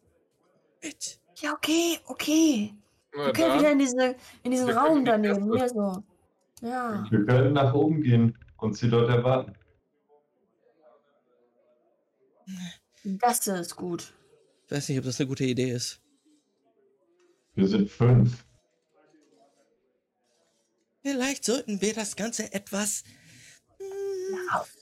Mit. 0.82 1.20
Ja, 1.36 1.52
okay, 1.52 1.98
okay. 2.06 2.74
Na 3.14 3.26
Wir 3.26 3.32
können 3.32 3.48
dann. 3.48 3.58
wieder 3.58 3.72
in, 3.72 3.78
diese, 3.78 4.16
in 4.42 4.50
diesen 4.50 4.66
Wir 4.68 4.76
Raum 4.76 5.04
daneben. 5.04 5.52
Hier 5.52 5.68
so. 5.68 6.02
Ja. 6.62 7.06
Wir 7.10 7.26
können 7.26 7.52
nach 7.52 7.74
oben 7.74 8.02
gehen 8.02 8.38
und 8.56 8.76
sie 8.76 8.88
dort 8.88 9.10
erwarten. 9.10 9.54
Gasse 13.18 13.56
ist 13.56 13.76
gut. 13.76 14.14
Ich 14.66 14.72
weiß 14.72 14.88
nicht, 14.88 14.98
ob 14.98 15.04
das 15.04 15.20
eine 15.20 15.28
gute 15.28 15.44
Idee 15.44 15.72
ist. 15.72 16.00
Wir 17.54 17.68
sind 17.68 17.90
fünf. 17.90 18.44
Vielleicht 21.02 21.44
sollten 21.44 21.80
wir 21.80 21.94
das 21.94 22.16
Ganze 22.16 22.52
etwas 22.52 23.02
Auf. 24.52 24.76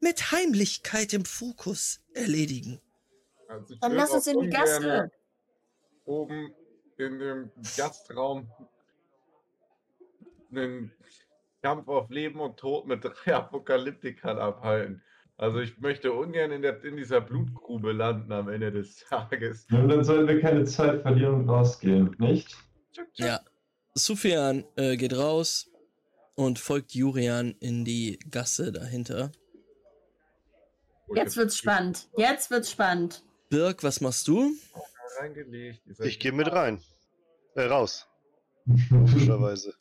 mit 0.00 0.32
Heimlichkeit 0.32 1.12
im 1.14 1.24
Fokus 1.24 2.00
erledigen. 2.12 2.80
Also 3.48 3.74
Dann 3.80 3.94
lass 3.94 4.10
uns 4.10 4.26
in 4.26 4.40
die 4.40 4.50
Gasse. 4.50 5.10
Oben 6.04 6.54
in 6.98 7.18
dem 7.18 7.50
Gastraum 7.76 8.50
einen 10.50 10.92
Kampf 11.62 11.88
auf 11.88 12.10
Leben 12.10 12.40
und 12.40 12.58
Tod 12.58 12.86
mit 12.86 13.02
drei 13.02 13.34
Apokalyptikern 13.34 14.38
abhalten. 14.38 15.02
Also 15.36 15.58
ich 15.60 15.78
möchte 15.78 16.12
ungern 16.12 16.52
in, 16.52 16.62
der, 16.62 16.84
in 16.84 16.96
dieser 16.96 17.20
Blutgrube 17.20 17.92
landen 17.92 18.30
am 18.30 18.48
Ende 18.48 18.70
des 18.70 18.96
Tages. 19.08 19.66
Nun, 19.70 19.88
dann 19.88 20.04
sollten 20.04 20.28
wir 20.28 20.40
keine 20.40 20.64
Zeit 20.64 21.02
verlieren 21.02 21.34
und 21.34 21.48
rausgehen, 21.48 22.14
nicht? 22.18 22.56
Ja. 23.14 23.40
Sufjan 23.94 24.64
äh, 24.76 24.96
geht 24.96 25.16
raus 25.16 25.70
und 26.34 26.58
folgt 26.58 26.94
Jurian 26.94 27.54
in 27.60 27.84
die 27.84 28.18
Gasse 28.30 28.72
dahinter. 28.72 29.30
Jetzt 31.14 31.36
wird's 31.36 31.56
spannend. 31.56 32.08
Jetzt 32.16 32.50
wird's 32.50 32.70
spannend. 32.70 33.22
Birk, 33.50 33.82
was 33.84 34.00
machst 34.00 34.26
du? 34.26 34.52
Ich 36.00 36.18
gehe 36.18 36.32
mit 36.32 36.50
rein. 36.50 36.82
Äh, 37.54 37.66
raus, 37.66 38.08
logischerweise. 38.90 39.74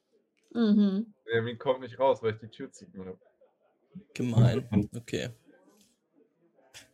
Mhm. 0.51 1.11
Benjamin 1.25 1.57
kommt 1.57 1.79
nicht 1.81 1.97
raus, 1.97 2.21
weil 2.21 2.33
ich 2.35 2.39
die 2.39 2.49
Tür 2.49 2.71
ziehen 2.71 2.93
habe. 2.99 3.17
Gemein. 4.13 4.89
Okay. 4.95 5.29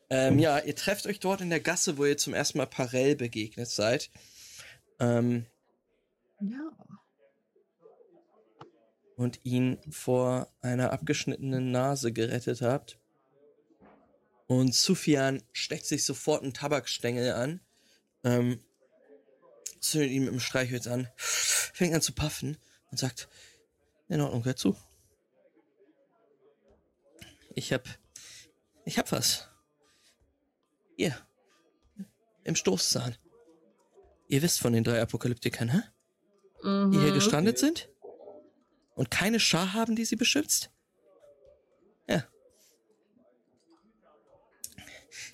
Ähm, 0.10 0.40
ja, 0.40 0.60
ihr 0.60 0.76
trefft 0.76 1.06
euch 1.06 1.20
dort 1.20 1.42
in 1.42 1.50
der 1.50 1.60
Gasse, 1.60 1.98
wo 1.98 2.06
ihr 2.06 2.18
zum 2.18 2.34
ersten 2.34 2.60
Mal 2.60 2.66
Parell 2.68 3.16
begegnet 3.18 3.68
seid. 3.68 4.10
Ähm, 5.00 5.46
Ja. 6.40 6.72
Und 9.20 9.42
ihn 9.44 9.78
vor 9.92 10.48
einer 10.62 10.94
abgeschnittenen 10.94 11.72
Nase 11.72 12.14
gerettet 12.14 12.62
habt. 12.62 12.98
Und 14.48 14.74
Sufjan 14.74 15.44
steckt 15.52 15.86
sich 15.86 16.06
sofort 16.06 16.42
einen 16.42 16.54
Tabakstängel 16.54 17.34
an, 17.34 17.60
ähm, 18.24 18.64
zündet 19.82 20.12
ihn 20.12 20.24
mit 20.24 20.32
dem 20.32 20.40
Streichholz 20.40 20.88
an, 20.88 21.10
fängt 21.18 21.94
an 21.94 22.02
zu 22.02 22.14
puffen 22.14 22.58
und 22.92 22.98
sagt, 22.98 23.28
in 24.08 24.22
Ordnung, 24.22 24.46
hör 24.46 24.56
zu. 24.56 24.78
Ich 27.56 27.74
hab, 27.74 27.90
ich 28.86 28.98
hab 28.98 29.12
was. 29.12 29.50
Hier, 30.96 31.14
im 32.46 32.56
Stoßzahn. 32.56 33.18
Ihr 34.30 34.42
wisst 34.42 34.62
von 34.62 34.72
den 34.72 34.86
drei 34.86 35.02
Apokalyptikern, 35.02 35.70
hä? 35.70 35.82
Mhm. 36.64 36.92
die 36.94 37.00
hier 37.00 37.12
gestrandet 37.12 37.58
sind? 37.60 37.90
Und 39.00 39.10
keine 39.12 39.40
Schar 39.40 39.72
haben, 39.72 39.96
die 39.96 40.04
sie 40.04 40.18
beschützt? 40.18 40.72
Ja. 42.06 42.26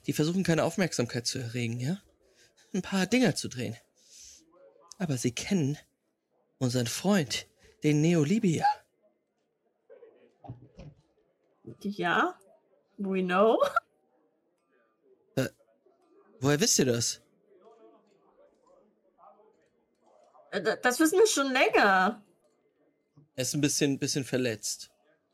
Die 0.06 0.14
versuchen 0.14 0.44
keine 0.44 0.64
Aufmerksamkeit 0.64 1.26
zu 1.26 1.40
erregen, 1.40 1.80
ja? 1.80 2.00
Ein 2.76 2.84
paar 2.84 3.08
Dinger 3.08 3.34
zu 3.34 3.48
drehen. 3.48 3.76
Aber 5.00 5.18
sie 5.18 5.32
kennen 5.32 5.80
unseren 6.60 6.86
Freund, 6.86 7.48
den 7.82 8.02
Neolibia. 8.02 8.68
Ja. 11.82 12.40
We 12.98 13.24
know. 13.24 13.58
Woher 16.40 16.60
wisst 16.60 16.78
ihr 16.78 16.86
das? 16.86 17.20
Äh, 20.52 20.78
Das 20.84 21.00
wissen 21.00 21.18
wir 21.18 21.26
schon 21.26 21.52
länger. 21.52 22.25
Er 23.36 23.42
ist 23.42 23.54
ein 23.54 23.62
bisschen, 23.62 24.00
bisschen 24.00 24.24
verletzt. 24.24 24.90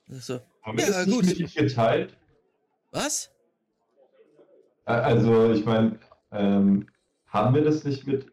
So, 0.08 0.40
Haben 0.64 0.78
wir 0.78 0.86
Ja, 0.86 0.92
das 0.92 1.06
nicht 1.06 1.16
gut. 1.16 1.26
mit 1.26 1.40
ihm 1.40 1.48
geteilt? 1.68 2.18
was? 2.92 3.32
Ä- 4.86 5.02
Also, 5.02 5.54
ich 5.54 5.64
meine, 5.64 6.00
ähm, 6.32 6.88
haben 7.28 7.56
wir 7.56 7.64
das 7.64 7.84
nicht 7.84 8.06
mit 8.08 8.26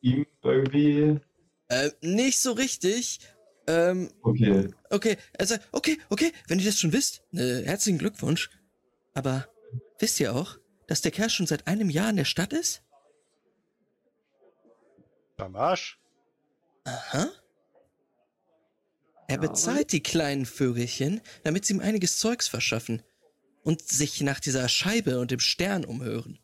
ihm 0.00 0.26
irgendwie? 0.42 1.20
Äh, 1.68 1.90
nicht 2.02 2.40
so 2.40 2.52
richtig. 2.52 3.20
Ähm, 3.66 4.10
Okay. 4.22 4.68
Okay, 4.90 5.16
also, 5.38 5.54
okay, 5.70 5.96
okay, 6.10 6.32
wenn 6.48 6.58
ihr 6.58 6.66
das 6.66 6.78
schon 6.78 6.92
wisst, 6.92 7.22
äh, 7.32 7.62
herzlichen 7.64 7.98
Glückwunsch. 7.98 8.50
Aber 9.14 9.48
wisst 10.00 10.20
ihr 10.20 10.34
auch, 10.34 10.58
dass 10.88 11.00
der 11.00 11.12
Kerl 11.12 11.30
schon 11.30 11.46
seit 11.46 11.66
einem 11.68 11.88
Jahr 11.88 12.10
in 12.10 12.16
der 12.16 12.24
Stadt 12.26 12.52
ist? 12.52 12.82
Am 15.38 15.56
Arsch? 15.56 15.98
Aha. 16.84 17.30
Er 19.32 19.38
bezahlt 19.38 19.92
die 19.92 20.02
kleinen 20.02 20.44
Vögelchen, 20.44 21.22
damit 21.42 21.64
sie 21.64 21.72
ihm 21.72 21.80
einiges 21.80 22.18
Zeugs 22.18 22.48
verschaffen 22.48 23.02
und 23.62 23.80
sich 23.80 24.20
nach 24.20 24.40
dieser 24.40 24.68
Scheibe 24.68 25.20
und 25.20 25.30
dem 25.30 25.40
Stern 25.40 25.86
umhören. 25.86 26.38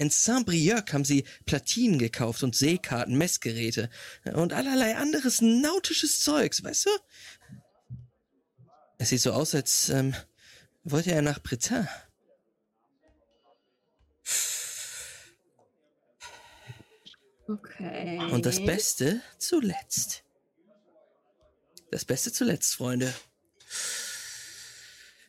In 0.00 0.10
Saint-Brieuc 0.10 0.92
haben 0.92 1.04
sie 1.04 1.22
Platinen 1.46 2.00
gekauft 2.00 2.42
und 2.42 2.56
Seekarten, 2.56 3.16
Messgeräte 3.16 3.88
und 4.24 4.52
allerlei 4.52 4.96
anderes 4.96 5.40
nautisches 5.40 6.22
Zeugs, 6.22 6.64
weißt 6.64 6.86
du? 6.86 6.90
Es 8.98 9.10
sieht 9.10 9.20
so 9.20 9.30
aus, 9.30 9.54
als 9.54 9.90
ähm, 9.90 10.16
wollte 10.82 11.12
er 11.12 11.22
nach 11.22 11.40
Bretagne. 11.40 11.88
Okay. 17.46 18.18
Und 18.32 18.44
das 18.44 18.58
Beste 18.58 19.20
zuletzt. 19.38 20.24
Das 21.90 22.04
Beste 22.04 22.32
zuletzt, 22.32 22.74
Freunde. 22.74 23.12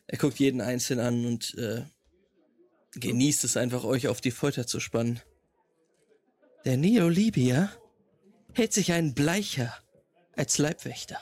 Er 0.06 0.18
guckt 0.18 0.38
jeden 0.38 0.60
einzeln 0.60 1.00
an 1.00 1.24
und 1.24 1.54
äh, 1.56 1.84
genießt 2.92 3.44
es 3.44 3.56
einfach, 3.56 3.84
euch 3.84 4.08
auf 4.08 4.20
die 4.20 4.30
Folter 4.30 4.66
zu 4.66 4.80
spannen. 4.80 5.20
Der 6.64 6.76
Neolibier 6.76 7.70
hält 8.52 8.72
sich 8.72 8.92
einen 8.92 9.14
Bleicher 9.14 9.72
als 10.36 10.58
Leibwächter. 10.58 11.18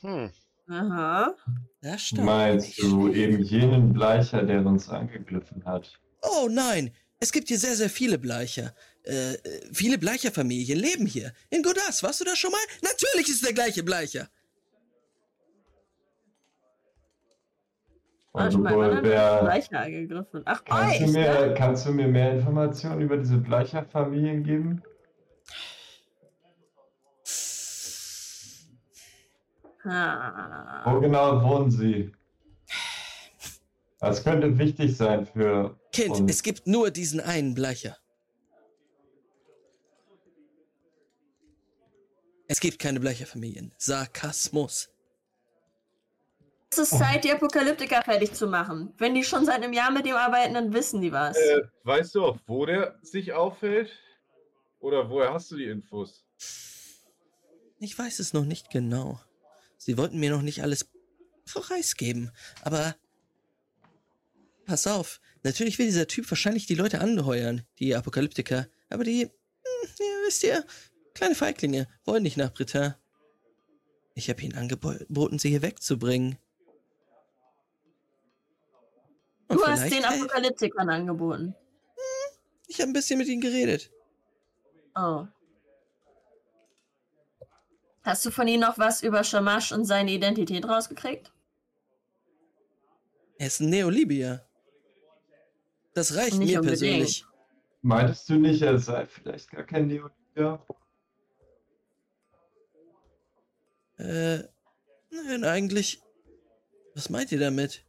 Hm. 0.00 0.30
Aha. 0.68 1.34
Das 1.80 2.02
stimmt. 2.02 2.26
Meinst 2.26 2.78
du 2.82 3.12
eben 3.12 3.42
jenen 3.42 3.92
Bleicher, 3.92 4.42
der 4.42 4.66
uns 4.66 4.88
angegriffen 4.88 5.64
hat? 5.64 6.00
Oh 6.22 6.48
nein, 6.50 6.92
es 7.20 7.32
gibt 7.32 7.48
hier 7.48 7.58
sehr, 7.58 7.76
sehr 7.76 7.90
viele 7.90 8.18
Bleicher. 8.18 8.74
Äh, 9.06 9.38
viele 9.72 9.98
Bleicherfamilien 9.98 10.78
leben 10.78 11.06
hier. 11.06 11.32
In 11.50 11.62
Godas, 11.62 12.02
warst 12.02 12.20
du 12.20 12.24
da 12.24 12.34
schon 12.34 12.50
mal? 12.50 12.60
Natürlich 12.82 13.28
ist 13.28 13.44
der 13.46 13.52
gleiche 13.52 13.84
Bleicher. 13.84 14.28
Also, 18.32 18.58
man 18.58 18.96
hat 18.96 19.04
wer, 19.04 19.38
gleich 19.42 19.74
angegriffen. 19.74 20.42
Ach, 20.44 20.62
kannst, 20.64 21.00
du 21.00 21.04
euch, 21.04 21.12
mir, 21.12 21.46
ne? 21.46 21.54
kannst 21.56 21.86
du 21.86 21.92
mir 21.92 22.08
mehr 22.08 22.34
Informationen 22.34 23.00
über 23.00 23.16
diese 23.16 23.38
Bleicher-Familien 23.38 24.42
geben? 24.42 24.82
Ah. 29.84 30.82
Wo 30.84 31.00
genau 31.00 31.42
wohnen 31.42 31.70
sie? 31.70 32.12
Das 34.00 34.22
könnte 34.22 34.58
wichtig 34.58 34.96
sein 34.96 35.24
für 35.26 35.78
Kind, 35.92 36.20
uns. 36.20 36.30
es 36.30 36.42
gibt 36.42 36.66
nur 36.66 36.90
diesen 36.90 37.20
einen 37.20 37.54
Bleicher. 37.54 37.96
Es 42.48 42.60
gibt 42.60 42.78
keine 42.78 43.00
Bleicherfamilien. 43.00 43.72
Sarkasmus. 43.78 44.88
Es 46.70 46.78
ist 46.78 46.98
Zeit, 46.98 47.24
die 47.24 47.32
Apokalyptiker 47.32 48.02
fertig 48.02 48.34
zu 48.34 48.46
machen. 48.46 48.92
Wenn 48.98 49.14
die 49.14 49.24
schon 49.24 49.46
seit 49.46 49.62
einem 49.62 49.72
Jahr 49.72 49.90
mit 49.90 50.06
ihm 50.06 50.14
arbeiten, 50.14 50.54
dann 50.54 50.72
wissen 50.72 51.00
die 51.00 51.12
was. 51.12 51.36
Äh, 51.36 51.62
weißt 51.84 52.14
du 52.14 52.24
auch, 52.24 52.38
wo 52.46 52.66
der 52.66 52.98
sich 53.02 53.32
aufhält? 53.32 53.90
Oder 54.80 55.08
woher 55.08 55.32
hast 55.32 55.50
du 55.50 55.56
die 55.56 55.66
Infos? 55.66 56.24
Ich 57.78 57.98
weiß 57.98 58.18
es 58.18 58.32
noch 58.32 58.44
nicht 58.44 58.70
genau. 58.70 59.20
Sie 59.78 59.96
wollten 59.96 60.18
mir 60.18 60.30
noch 60.30 60.42
nicht 60.42 60.62
alles 60.62 60.88
preisgeben, 61.44 62.30
aber 62.62 62.96
pass 64.66 64.86
auf, 64.86 65.20
Natürlich 65.46 65.78
will 65.78 65.86
dieser 65.86 66.08
Typ 66.08 66.28
wahrscheinlich 66.28 66.66
die 66.66 66.74
Leute 66.74 67.00
anheuern, 67.00 67.62
die 67.78 67.94
Apokalyptiker. 67.94 68.66
Aber 68.90 69.04
die, 69.04 69.22
hm, 69.22 69.90
ja, 70.00 70.06
wisst 70.26 70.42
ihr, 70.42 70.64
kleine 71.16 71.34
Feiglinge 71.34 71.88
wollen 72.04 72.22
nicht 72.22 72.36
nach 72.36 72.52
Britain. 72.52 72.94
Ich 74.14 74.28
habe 74.30 74.42
ihnen 74.42 74.56
angeboten, 74.56 75.38
sie 75.38 75.50
hier 75.50 75.62
wegzubringen. 75.62 76.38
Und 79.48 79.58
Du 79.58 79.66
hast 79.66 79.90
den 79.90 80.04
Apokalyptikern 80.04 80.88
angeboten. 80.88 81.54
Ich 82.68 82.80
habe 82.80 82.90
ein 82.90 82.92
bisschen 82.92 83.18
mit 83.18 83.28
ihnen 83.28 83.40
geredet. 83.40 83.90
Oh. 84.94 85.26
Hast 88.02 88.24
du 88.26 88.30
von 88.30 88.48
ihnen 88.48 88.60
noch 88.62 88.78
was 88.78 89.02
über 89.02 89.24
Shamash 89.24 89.72
und 89.72 89.84
seine 89.84 90.10
Identität 90.12 90.64
rausgekriegt? 90.66 91.32
Er 93.38 93.46
ist 93.48 93.60
ein 93.60 93.70
Neolibier. 93.70 94.46
Das 95.94 96.14
reicht 96.16 96.38
Nicht 96.38 96.50
mir 96.50 96.60
unbedingt. 96.60 96.80
persönlich. 96.80 97.24
Meintest 97.82 98.28
du 98.28 98.34
nicht, 98.34 98.62
er 98.62 98.78
sei 98.78 99.06
vielleicht 99.06 99.50
gar 99.50 99.64
kein 99.64 99.86
Neolibier? 99.86 100.64
Äh, 103.98 104.38
nein, 105.10 105.44
eigentlich. 105.44 106.02
Was 106.94 107.10
meint 107.10 107.32
ihr 107.32 107.40
damit? 107.40 107.84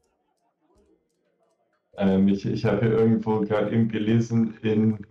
Ähm, 1.98 2.28
ich 2.28 2.46
ich 2.46 2.66
habe 2.66 2.86
hier 2.86 2.98
irgendwo 2.98 3.42
gerade 3.42 3.72
eben 3.74 3.90
gelesen 3.90 4.58
in 4.62 5.06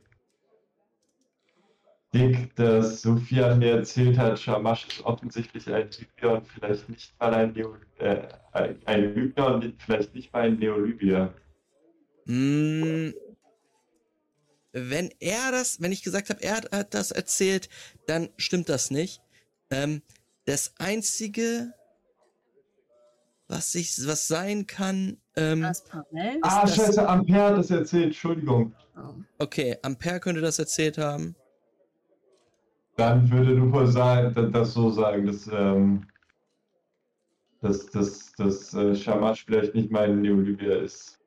Dick, 2.14 2.55
dass 2.56 3.02
Sofian 3.02 3.59
mir 3.59 3.73
erzählt 3.73 4.16
hat, 4.16 4.39
Shamash 4.39 4.86
ist 4.86 5.05
offensichtlich 5.05 5.68
ein 5.73 5.90
Libyer 5.90 6.35
und 6.35 6.47
vielleicht 6.47 6.89
nicht 6.89 7.18
mal 7.20 7.35
ein 7.35 7.52
Neo, 7.52 7.77
äh, 7.98 8.28
ein 8.52 9.14
Lügner 9.14 9.55
und 9.55 9.74
vielleicht 9.82 10.14
nicht 10.14 10.32
mal 10.32 10.44
ein 10.44 10.59
Neolibier. 10.59 11.35
Hm, 12.27 13.12
wenn 14.73 15.10
er 15.20 15.51
das, 15.51 15.81
wenn 15.81 15.93
ich 15.93 16.02
gesagt 16.02 16.31
habe, 16.31 16.43
er 16.43 16.56
hat, 16.56 16.73
hat 16.73 16.94
das 16.94 17.10
erzählt, 17.10 17.68
dann 18.06 18.28
stimmt 18.36 18.68
das 18.68 18.90
nicht. 18.90 19.20
Ähm, 19.70 20.02
das 20.47 20.73
einzige, 20.78 21.73
was 23.48 23.74
ich, 23.74 23.94
was 24.06 24.27
sein 24.27 24.66
kann, 24.66 25.18
ähm, 25.36 25.60
Pavel? 25.89 26.39
Ah, 26.43 26.62
das- 26.62 26.77
scheiße, 26.77 27.09
Ampere 27.09 27.43
hat 27.51 27.59
das 27.59 27.70
erzählt, 27.70 28.05
Entschuldigung. 28.06 28.74
Oh. 28.97 29.14
okay, 29.39 29.77
Ampere 29.82 30.20
könnte 30.20 30.40
das 30.40 30.59
erzählt 30.59 30.98
haben. 30.98 31.36
Dann 32.97 33.31
würde 33.31 33.55
du 33.55 33.70
wohl 33.70 33.86
sagen, 33.86 34.32
da- 34.35 34.43
das 34.43 34.73
so 34.73 34.90
sagen, 34.90 35.27
dass, 35.27 35.47
ähm, 35.52 36.06
dass, 37.60 37.86
dass, 37.90 38.32
dass 38.32 38.73
äh, 38.74 38.94
Shamash 38.94 39.44
vielleicht 39.44 39.74
nicht 39.74 39.90
mal 39.90 40.05
ein 40.05 40.23
Neolibier 40.23 40.82
ist. 40.82 41.18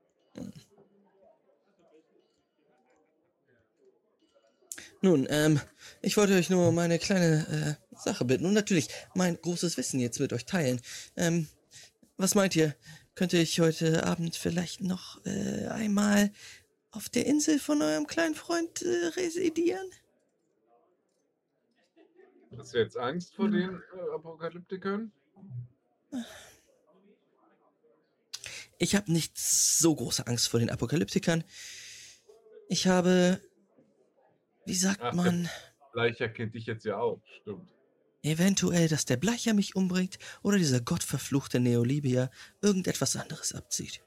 Nun, 5.01 5.27
ähm, 5.29 5.59
ich 6.01 6.17
wollte 6.17 6.33
euch 6.33 6.49
nur 6.49 6.67
um 6.67 6.77
eine 6.79 6.99
kleine 6.99 7.77
äh, 7.79 7.88
Sache 8.01 8.25
bitten 8.25 8.45
und 8.45 8.53
natürlich 8.53 8.89
mein 9.15 9.39
großes 9.41 9.77
Wissen 9.77 9.99
jetzt 9.99 10.19
mit 10.19 10.33
euch 10.33 10.45
teilen. 10.45 10.81
Ähm, 11.15 11.47
was 12.17 12.35
meint 12.35 12.55
ihr? 12.55 12.75
Könnte 13.15 13.37
ich 13.37 13.59
heute 13.59 14.05
Abend 14.05 14.35
vielleicht 14.35 14.81
noch 14.81 15.23
äh, 15.25 15.67
einmal 15.67 16.31
auf 16.91 17.09
der 17.09 17.25
Insel 17.25 17.59
von 17.59 17.81
eurem 17.81 18.07
kleinen 18.07 18.35
Freund 18.35 18.81
äh, 18.81 19.07
residieren? 19.15 19.85
Hast 22.57 22.73
du 22.73 22.79
jetzt 22.79 22.97
Angst 22.97 23.35
vor 23.35 23.49
den 23.49 23.75
äh, 23.75 24.15
Apokalyptikern? 24.15 25.11
Ich 28.79 28.95
habe 28.95 29.11
nicht 29.11 29.37
so 29.37 29.93
große 29.95 30.25
Angst 30.25 30.47
vor 30.47 30.59
den 30.59 30.69
Apokalyptikern. 30.69 31.43
Ich 32.69 32.87
habe, 32.87 33.41
wie 34.65 34.75
sagt 34.75 35.01
Ach, 35.01 35.13
man, 35.13 35.49
Bleicher 35.91 36.29
kennt 36.29 36.55
dich 36.55 36.65
jetzt 36.65 36.85
ja 36.85 36.97
auch, 36.97 37.21
stimmt. 37.41 37.69
Eventuell, 38.21 38.87
dass 38.87 39.05
der 39.05 39.17
Bleicher 39.17 39.53
mich 39.53 39.75
umbringt 39.75 40.17
oder 40.41 40.57
dieser 40.57 40.81
gottverfluchte 40.81 41.59
Neolibier 41.59 42.29
irgendetwas 42.61 43.15
anderes 43.15 43.53
abzieht. 43.53 44.01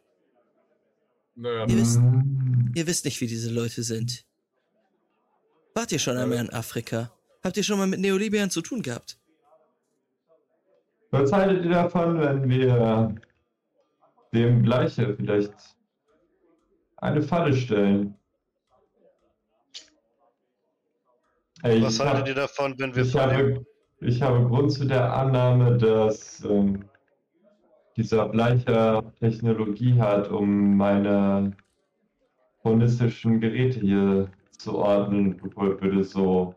Naja, 1.35 1.67
Ihr 1.67 1.77
wisst-. 1.79 2.01
Ihr 2.75 2.87
wisst 2.87 3.05
nicht, 3.05 3.21
wie 3.21 3.27
diese 3.27 3.51
Leute 3.51 3.83
sind. 3.83 4.25
Wart 5.75 5.93
ihr 5.93 5.99
schon 5.99 6.17
einmal 6.19 6.39
in 6.39 6.51
Afrika? 6.51 7.11
Habt 7.43 7.57
ihr 7.57 7.63
schon 7.63 7.79
mal 7.79 7.87
mit 7.87 8.01
Neolibiern 8.01 8.51
zu 8.51 8.61
tun 8.61 8.83
gehabt? 8.83 9.19
Was 11.11 11.33
haltet 11.33 11.65
ihr 11.65 11.71
davon, 11.71 12.21
wenn 12.21 12.49
wir 12.49 13.15
dem 14.33 14.63
Bleiche 14.63 15.15
vielleicht 15.17 15.53
eine 16.97 17.23
Falle 17.23 17.55
stellen? 17.55 18.15
Ey, 21.63 21.83
Was 21.83 21.99
haltet 22.01 22.21
hab- 22.21 22.29
ihr 22.29 22.35
davon, 22.35 22.79
wenn 22.79 22.95
wir 22.95 23.05
ich 23.05 23.13
von 23.13 23.29
dem 23.29 23.37
habe, 23.39 23.67
ich 24.05 24.21
habe 24.23 24.47
Grund 24.47 24.73
zu 24.73 24.85
der 24.85 25.13
Annahme, 25.13 25.77
dass 25.77 26.45
ähm, 26.45 26.85
dieser 27.97 28.29
Bleicher 28.29 29.03
Technologie 29.21 29.99
hat, 29.99 30.31
um 30.31 30.77
meine 30.77 31.53
chronistischen 32.63 33.41
Geräte 33.41 33.81
hier 33.81 34.31
zu 34.51 34.79
ordnen. 34.79 35.39
Lupol 35.39 35.81
würde 35.81 36.05
so 36.05 36.55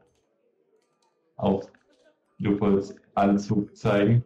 auf 1.38 1.72
Lupols 2.38 2.96
Anzug 3.16 3.76
zeigen. 3.76 4.24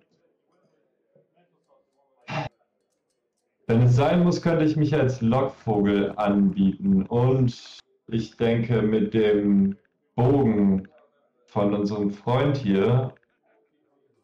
Wenn 3.67 3.83
es 3.83 3.95
sein 3.95 4.23
muss, 4.23 4.41
könnte 4.41 4.65
ich 4.65 4.75
mich 4.75 4.95
als 4.95 5.21
Lockvogel 5.21 6.13
anbieten. 6.15 7.03
Und 7.03 7.79
ich 8.07 8.35
denke, 8.37 8.81
mit 8.81 9.13
dem 9.13 9.77
Bogen 10.15 10.87
von 11.49 11.73
unserem 11.73 12.11
Freund 12.11 12.57
hier 12.57 13.13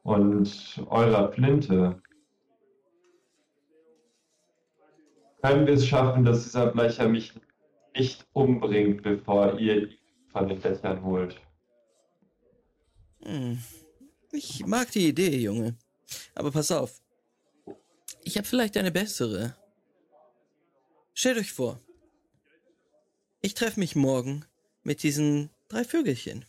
und 0.04 0.86
eurer 0.90 1.32
Flinte 1.32 2.02
können 5.42 5.68
wir 5.68 5.74
es 5.74 5.88
schaffen, 5.88 6.24
dass 6.24 6.44
dieser 6.44 6.68
Bleicher 6.68 7.08
mich 7.08 7.34
nicht 7.96 8.26
umbringt, 8.34 9.04
bevor 9.04 9.60
ihr 9.60 9.90
ihn 9.90 9.98
von 10.32 10.48
den 10.48 10.62
Dächern 10.62 11.04
holt. 11.04 11.40
Hm. 13.24 13.60
Ich 14.32 14.66
mag 14.66 14.92
die 14.92 15.08
Idee, 15.08 15.38
Junge. 15.38 15.78
Aber 16.34 16.52
pass 16.52 16.72
auf. 16.72 17.02
Ich 18.24 18.38
habe 18.38 18.48
vielleicht 18.48 18.76
eine 18.78 18.92
bessere. 18.92 19.56
Stellt 21.14 21.38
euch 21.38 21.54
vor. 21.54 21.80
Ich 23.42 23.54
treffe 23.54 23.80
mich 23.80 23.96
morgen 23.96 24.46
mit 24.84 25.04
diesen 25.04 25.50
drei 25.70 25.84
Vögelchen. 25.84 26.46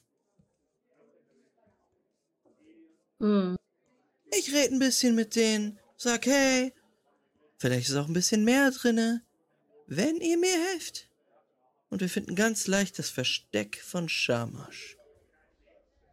Hm. 3.20 3.56
Ich 4.32 4.52
rede 4.52 4.74
ein 4.74 4.78
bisschen 4.78 5.14
mit 5.14 5.36
denen, 5.36 5.78
sag 5.96 6.26
hey, 6.26 6.72
vielleicht 7.58 7.88
ist 7.88 7.96
auch 7.96 8.06
ein 8.08 8.12
bisschen 8.12 8.44
mehr 8.44 8.70
drinne, 8.70 9.22
wenn 9.86 10.16
ihr 10.16 10.36
mir 10.38 10.52
helft. 10.70 11.08
Und 11.88 12.00
wir 12.00 12.08
finden 12.08 12.34
ganz 12.34 12.66
leicht 12.66 12.98
das 12.98 13.08
Versteck 13.10 13.80
von 13.82 14.08
Shamash. 14.08 14.96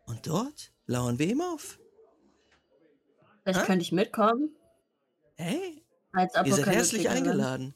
Und 0.05 0.27
dort 0.27 0.71
lauern 0.85 1.17
wir 1.19 1.27
ihm 1.27 1.41
auf. 1.41 1.79
Vielleicht 3.43 3.61
Hä? 3.61 3.65
könnte 3.65 3.83
ich 3.83 3.91
mitkommen. 3.91 4.55
Hey, 5.35 5.83
Als 6.11 6.33
ihr 6.45 6.53
seid 6.55 6.65
herzlich 6.67 7.09
eingeladen. 7.09 7.73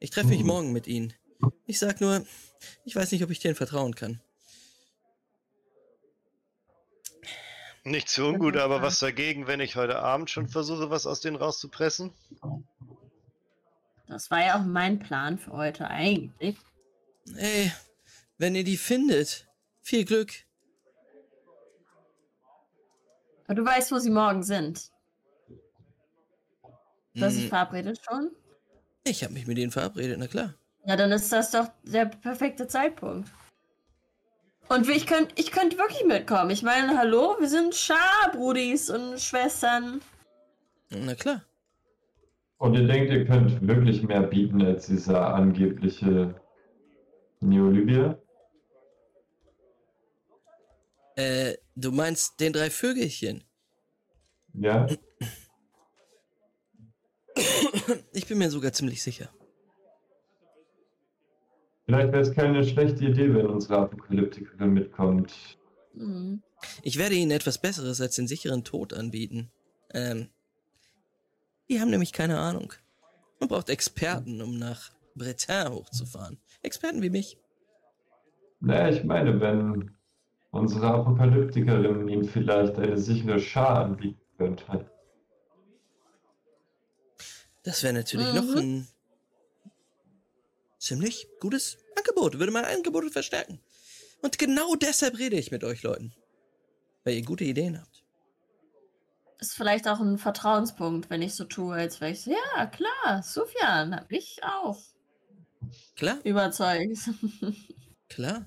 Ich 0.00 0.10
treffe 0.10 0.28
mich 0.28 0.40
Mhm. 0.40 0.46
morgen 0.46 0.72
mit 0.72 0.86
ihnen. 0.86 1.14
Ich 1.66 1.78
sag 1.78 2.00
nur, 2.00 2.24
ich 2.84 2.94
weiß 2.94 3.12
nicht, 3.12 3.24
ob 3.24 3.30
ich 3.30 3.40
denen 3.40 3.54
vertrauen 3.54 3.94
kann. 3.94 4.20
Nicht 7.84 8.08
so 8.08 8.28
ungut, 8.28 8.56
aber 8.56 8.80
was 8.80 9.00
dagegen, 9.00 9.48
wenn 9.48 9.58
ich 9.60 9.74
heute 9.74 9.98
Abend 9.98 10.30
schon 10.30 10.48
versuche, 10.48 10.90
was 10.90 11.06
aus 11.06 11.20
denen 11.20 11.36
rauszupressen? 11.36 12.12
Das 14.06 14.30
war 14.30 14.44
ja 14.44 14.60
auch 14.60 14.64
mein 14.64 15.00
Plan 15.00 15.38
für 15.38 15.52
heute 15.52 15.88
eigentlich. 15.88 16.56
Ey, 17.34 17.72
wenn 18.38 18.54
ihr 18.54 18.64
die 18.64 18.76
findet, 18.76 19.48
viel 19.80 20.04
Glück. 20.04 20.32
Aber 23.46 23.54
du 23.54 23.64
weißt, 23.64 23.90
wo 23.90 23.98
sie 23.98 24.10
morgen 24.10 24.44
sind. 24.44 24.92
Du 27.14 27.24
hast 27.24 27.36
dich 27.36 27.48
verabredet 27.48 28.00
schon? 28.08 28.30
Ich 29.04 29.24
habe 29.24 29.34
mich 29.34 29.46
mit 29.46 29.58
denen 29.58 29.72
verabredet, 29.72 30.18
na 30.18 30.28
klar. 30.28 30.54
Ja, 30.84 30.96
dann 30.96 31.12
ist 31.12 31.32
das 31.32 31.50
doch 31.50 31.68
der 31.84 32.06
perfekte 32.06 32.66
Zeitpunkt. 32.66 33.30
Und 34.68 34.88
ich 34.88 35.06
könnte 35.06 35.34
ich 35.36 35.52
könnt 35.52 35.78
wirklich 35.78 36.04
mitkommen. 36.04 36.50
Ich 36.50 36.62
meine, 36.62 36.96
hallo, 36.96 37.36
wir 37.38 37.48
sind 37.48 37.74
Scharbrudis 37.74 38.90
und 38.90 39.20
Schwestern. 39.20 40.00
Na 40.90 41.14
klar. 41.14 41.42
Und 42.58 42.74
ihr 42.74 42.86
denkt, 42.86 43.12
ihr 43.12 43.24
könnt 43.26 43.66
wirklich 43.66 44.02
mehr 44.02 44.22
bieten 44.22 44.62
als 44.62 44.86
dieser 44.86 45.34
angebliche 45.34 46.40
Neolibier? 47.40 48.22
Äh, 51.16 51.54
du 51.74 51.92
meinst 51.92 52.40
den 52.40 52.52
drei 52.52 52.70
Vögelchen? 52.70 53.44
Ja? 54.54 54.86
Ich 58.12 58.26
bin 58.26 58.38
mir 58.38 58.50
sogar 58.50 58.72
ziemlich 58.72 59.02
sicher. 59.02 59.28
Vielleicht 61.84 62.12
wäre 62.12 62.22
es 62.22 62.32
keine 62.32 62.64
schlechte 62.64 63.04
Idee, 63.06 63.34
wenn 63.34 63.46
unsere 63.46 63.78
Apokalyptikerin 63.78 64.72
mitkommt. 64.72 65.58
Mhm. 65.94 66.42
Ich 66.82 66.96
werde 66.96 67.14
ihnen 67.16 67.32
etwas 67.32 67.58
Besseres 67.58 68.00
als 68.00 68.14
den 68.14 68.28
sicheren 68.28 68.62
Tod 68.64 68.92
anbieten. 68.94 69.50
Ähm, 69.92 70.28
die 71.68 71.80
haben 71.80 71.90
nämlich 71.90 72.12
keine 72.12 72.38
Ahnung. 72.38 72.72
Man 73.40 73.48
braucht 73.48 73.68
Experten, 73.68 74.40
um 74.40 74.58
nach 74.58 74.92
Bretin 75.16 75.70
hochzufahren. 75.70 76.38
Experten 76.62 77.02
wie 77.02 77.10
mich. 77.10 77.36
Naja, 78.60 78.96
ich 78.96 79.02
meine, 79.04 79.40
wenn 79.40 79.90
unsere 80.52 80.86
Apokalyptikerin 80.86 82.08
ihnen 82.08 82.24
vielleicht 82.24 82.76
eine 82.76 82.96
sichere 82.96 83.40
Schar 83.40 83.84
anbieten 83.84 84.20
könnte. 84.38 84.88
Das 87.64 87.82
wäre 87.82 87.94
natürlich 87.94 88.28
Mhm. 88.32 88.34
noch 88.36 88.56
ein 88.56 88.88
ziemlich 90.82 91.28
gutes 91.40 91.78
Angebot. 91.96 92.38
Würde 92.38 92.52
mein 92.52 92.64
Angebot 92.64 93.10
verstärken. 93.12 93.60
Und 94.20 94.38
genau 94.38 94.74
deshalb 94.74 95.18
rede 95.18 95.36
ich 95.36 95.50
mit 95.50 95.64
euch 95.64 95.82
Leuten. 95.82 96.12
Weil 97.04 97.14
ihr 97.14 97.24
gute 97.24 97.44
Ideen 97.44 97.80
habt. 97.80 98.04
Ist 99.38 99.54
vielleicht 99.54 99.88
auch 99.88 99.98
ein 100.00 100.18
Vertrauenspunkt, 100.18 101.10
wenn 101.10 101.22
ich 101.22 101.34
so 101.34 101.44
tue, 101.44 101.74
als 101.74 102.00
wäre 102.00 102.12
ich 102.12 102.22
so, 102.22 102.30
ja, 102.30 102.66
klar, 102.66 103.22
Sufjan, 103.22 103.96
hab 103.96 104.12
ich 104.12 104.40
auch 104.44 104.78
Klar, 105.96 106.18
überzeugt. 106.22 106.98
klar. 108.08 108.46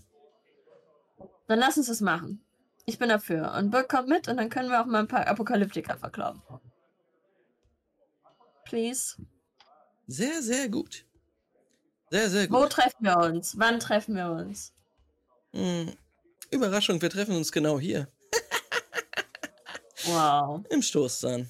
Dann 1.48 1.60
lass 1.60 1.78
uns 1.78 1.88
das 1.88 2.02
machen. 2.02 2.41
Ich 2.86 2.98
bin 2.98 3.10
dafür. 3.10 3.53
Und 3.57 3.72
Burke 3.72 3.88
kommt 3.98 4.07
mit 4.10 4.28
und 4.28 4.38
dann 4.38 4.49
können 4.49 4.70
wir 4.70 4.82
auch 4.82 4.86
mal 4.86 4.99
ein 4.99 5.07
paar 5.07 5.28
Apokalyptiker 5.28 5.98
verkloppen. 5.98 6.41
Please. 8.64 9.18
Sehr, 10.07 10.41
sehr 10.41 10.70
gut. 10.70 11.06
Sehr, 12.16 12.30
sehr 12.30 12.50
Wo 12.50 12.62
gut. 12.62 12.70
treffen 12.70 13.04
wir 13.04 13.18
uns? 13.18 13.60
Wann 13.60 13.78
treffen 13.78 14.16
wir 14.16 14.32
uns? 14.32 14.72
Hm. 15.52 15.92
Überraschung, 16.50 17.02
wir 17.02 17.10
treffen 17.10 17.36
uns 17.36 17.52
genau 17.52 17.78
hier. 17.78 18.08
Wow. 20.08 20.64
Im 20.70 20.82
Stoßzahn. 20.84 21.48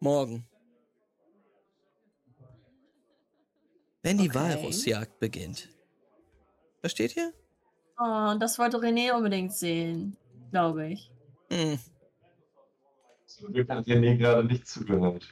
Morgen. 0.00 0.44
Wenn 4.02 4.18
die 4.18 4.28
Okay. 4.28 4.34
Walrossjagd 4.34 5.20
beginnt. 5.20 5.68
Versteht 6.80 7.16
ihr? 7.16 7.32
Oh, 7.98 8.30
und 8.32 8.40
das 8.40 8.58
wollte 8.58 8.78
René 8.78 9.12
unbedingt 9.12 9.54
sehen, 9.54 10.16
glaube 10.50 10.88
ich. 10.88 11.10
Hm. 11.50 11.78
Zum 13.26 13.52
Glück 13.52 13.68
hat 13.70 13.86
René 13.86 14.16
gerade 14.16 14.44
nicht 14.44 14.66
zugehört. 14.66 15.24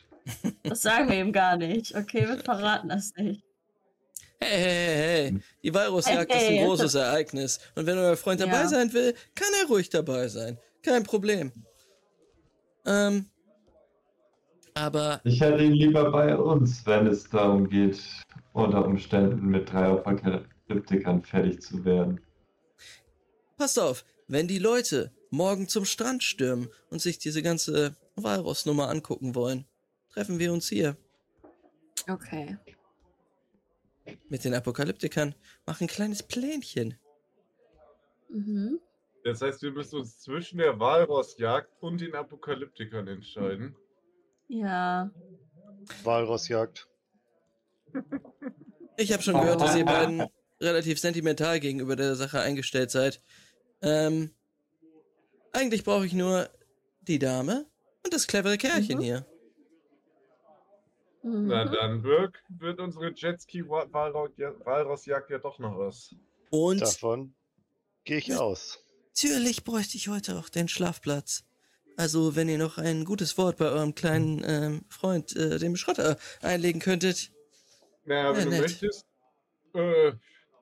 Das 0.63 0.83
sagen 0.83 1.09
wir 1.11 1.21
ihm 1.21 1.33
gar 1.33 1.57
nicht. 1.57 1.95
Okay, 1.95 2.27
wir 2.27 2.39
verraten 2.39 2.89
das 2.89 3.13
nicht. 3.17 3.45
Hey, 4.41 4.59
hey, 4.59 4.63
hey, 4.63 4.97
hey. 5.33 5.41
Die 5.63 5.75
Walrossjagd 5.75 6.33
Hey, 6.33 6.39
ist 6.43 6.49
ein 6.49 6.55
hey. 6.57 6.67
großes 6.67 6.95
Ereignis. 6.95 7.61
Und 7.75 7.87
wenn 7.87 7.99
euer 7.99 8.17
Freund 8.17 8.41
dabei 8.41 8.63
Ja. 8.63 8.69
sein 8.69 8.93
will, 8.93 9.15
kann 9.35 9.49
er 9.63 9.69
ruhig 9.69 9.91
dabei 9.91 10.29
sein. 10.29 10.59
Kein 10.83 11.03
Problem. 11.05 11.53
Ähm. 12.87 13.27
Aber 14.75 15.21
Ich 15.25 15.41
hätte 15.41 15.63
ihn 15.63 15.73
lieber 15.73 16.11
bei 16.11 16.37
uns, 16.37 16.85
wenn 16.85 17.07
es 17.07 17.29
darum 17.31 17.69
geht, 17.69 18.01
unter 18.53 18.85
Umständen 18.85 19.47
mit 19.47 19.71
drei 19.73 19.85
Apokalyptikern 19.87 21.23
fertig 21.23 21.63
zu 21.63 21.85
werden. 21.85 22.21
passt 23.57 23.79
auf, 23.79 24.05
wenn 24.27 24.49
die 24.49 24.59
Leute 24.59 25.13
morgen 25.31 25.69
zum 25.69 25.85
Strand 25.85 26.25
stürmen 26.25 26.69
und 26.91 27.01
sich 27.01 27.19
diese 27.19 27.41
ganze 27.43 27.95
Walrossnummer 28.17 28.89
angucken 28.89 29.35
wollen, 29.37 29.65
treffen 30.15 30.39
wir 30.39 30.53
uns 30.53 30.69
hier 30.69 30.97
Okay. 32.09 32.57
mit 34.29 34.45
den 34.45 34.55
Apokalyptikern, 34.55 35.35
machen 35.67 35.85
ein 35.85 35.89
kleines 35.89 36.23
Plänchen. 36.23 36.99
Mhm. 38.29 38.81
Das 39.25 39.41
heißt, 39.41 39.63
wir 39.63 39.73
müssen 39.73 40.01
uns 40.01 40.19
zwischen 40.21 40.59
der 40.59 40.79
Walrossjagd 40.79 41.71
und 41.81 42.01
den 42.01 42.15
Apokalyptikern 42.15 43.09
entscheiden. 43.09 43.75
Ja. 44.49 45.11
Walrossjagd. 46.03 46.87
Ich 48.99 49.13
habe 49.13 49.23
schon 49.23 49.35
gehört, 49.41 49.61
dass 49.63 49.75
ihr 49.77 49.85
beiden 49.87 50.25
relativ 50.61 51.01
sentimental 51.01 51.59
gegenüber 51.59 51.97
der 51.97 52.15
Sache 52.17 52.41
eingestellt 52.41 52.91
seid. 52.91 53.23
Ähm, 53.81 54.31
eigentlich 55.53 55.85
brauche 55.85 56.05
ich 56.07 56.13
nur 56.13 56.51
die 57.01 57.19
Dame 57.19 57.67
und 58.05 58.13
das 58.13 58.27
clevere 58.27 58.59
Kerlchen 58.59 58.99
Mhm. 58.99 59.03
hier. 59.03 59.27
Mhm. 61.25 61.47
Na 61.47 61.65
dann, 61.65 62.03
Birk, 62.03 62.43
wird 62.51 62.79
unsere 62.81 63.09
Jetski-Walrossjagd 63.11 65.31
ja 65.31 65.39
doch 65.39 65.59
noch 65.59 65.79
was. 65.79 66.15
Und 66.51 66.83
Davon 66.83 67.35
gehe 68.05 68.19
ich 68.19 68.35
aus. 68.35 68.79
natürlich 69.15 69.65
bräuchte 69.65 69.97
ich 69.97 70.09
heute 70.09 70.37
auch 70.39 70.51
den 70.51 70.69
Schlafplatz. 70.69 71.45
Also, 71.97 72.37
wenn 72.37 72.49
ihr 72.51 72.59
noch 72.59 72.77
ein 72.77 73.07
gutes 73.07 73.39
Wort 73.39 73.57
bei 73.57 73.65
eurem 73.67 73.95
kleinen 73.95 74.43
ähm, 74.45 74.85
Freund, 74.91 75.35
äh, 75.35 75.59
dem 75.59 75.77
Schrotter, 75.77 76.19
einlegen 76.43 76.81
könntet. 76.81 77.31
Naja, 78.05 78.33
Ja, 78.33 78.37
wenn 78.37 78.45
du 78.45 78.51
nett. 78.51 78.61
möchtest, 78.63 79.07
äh, 79.73 80.13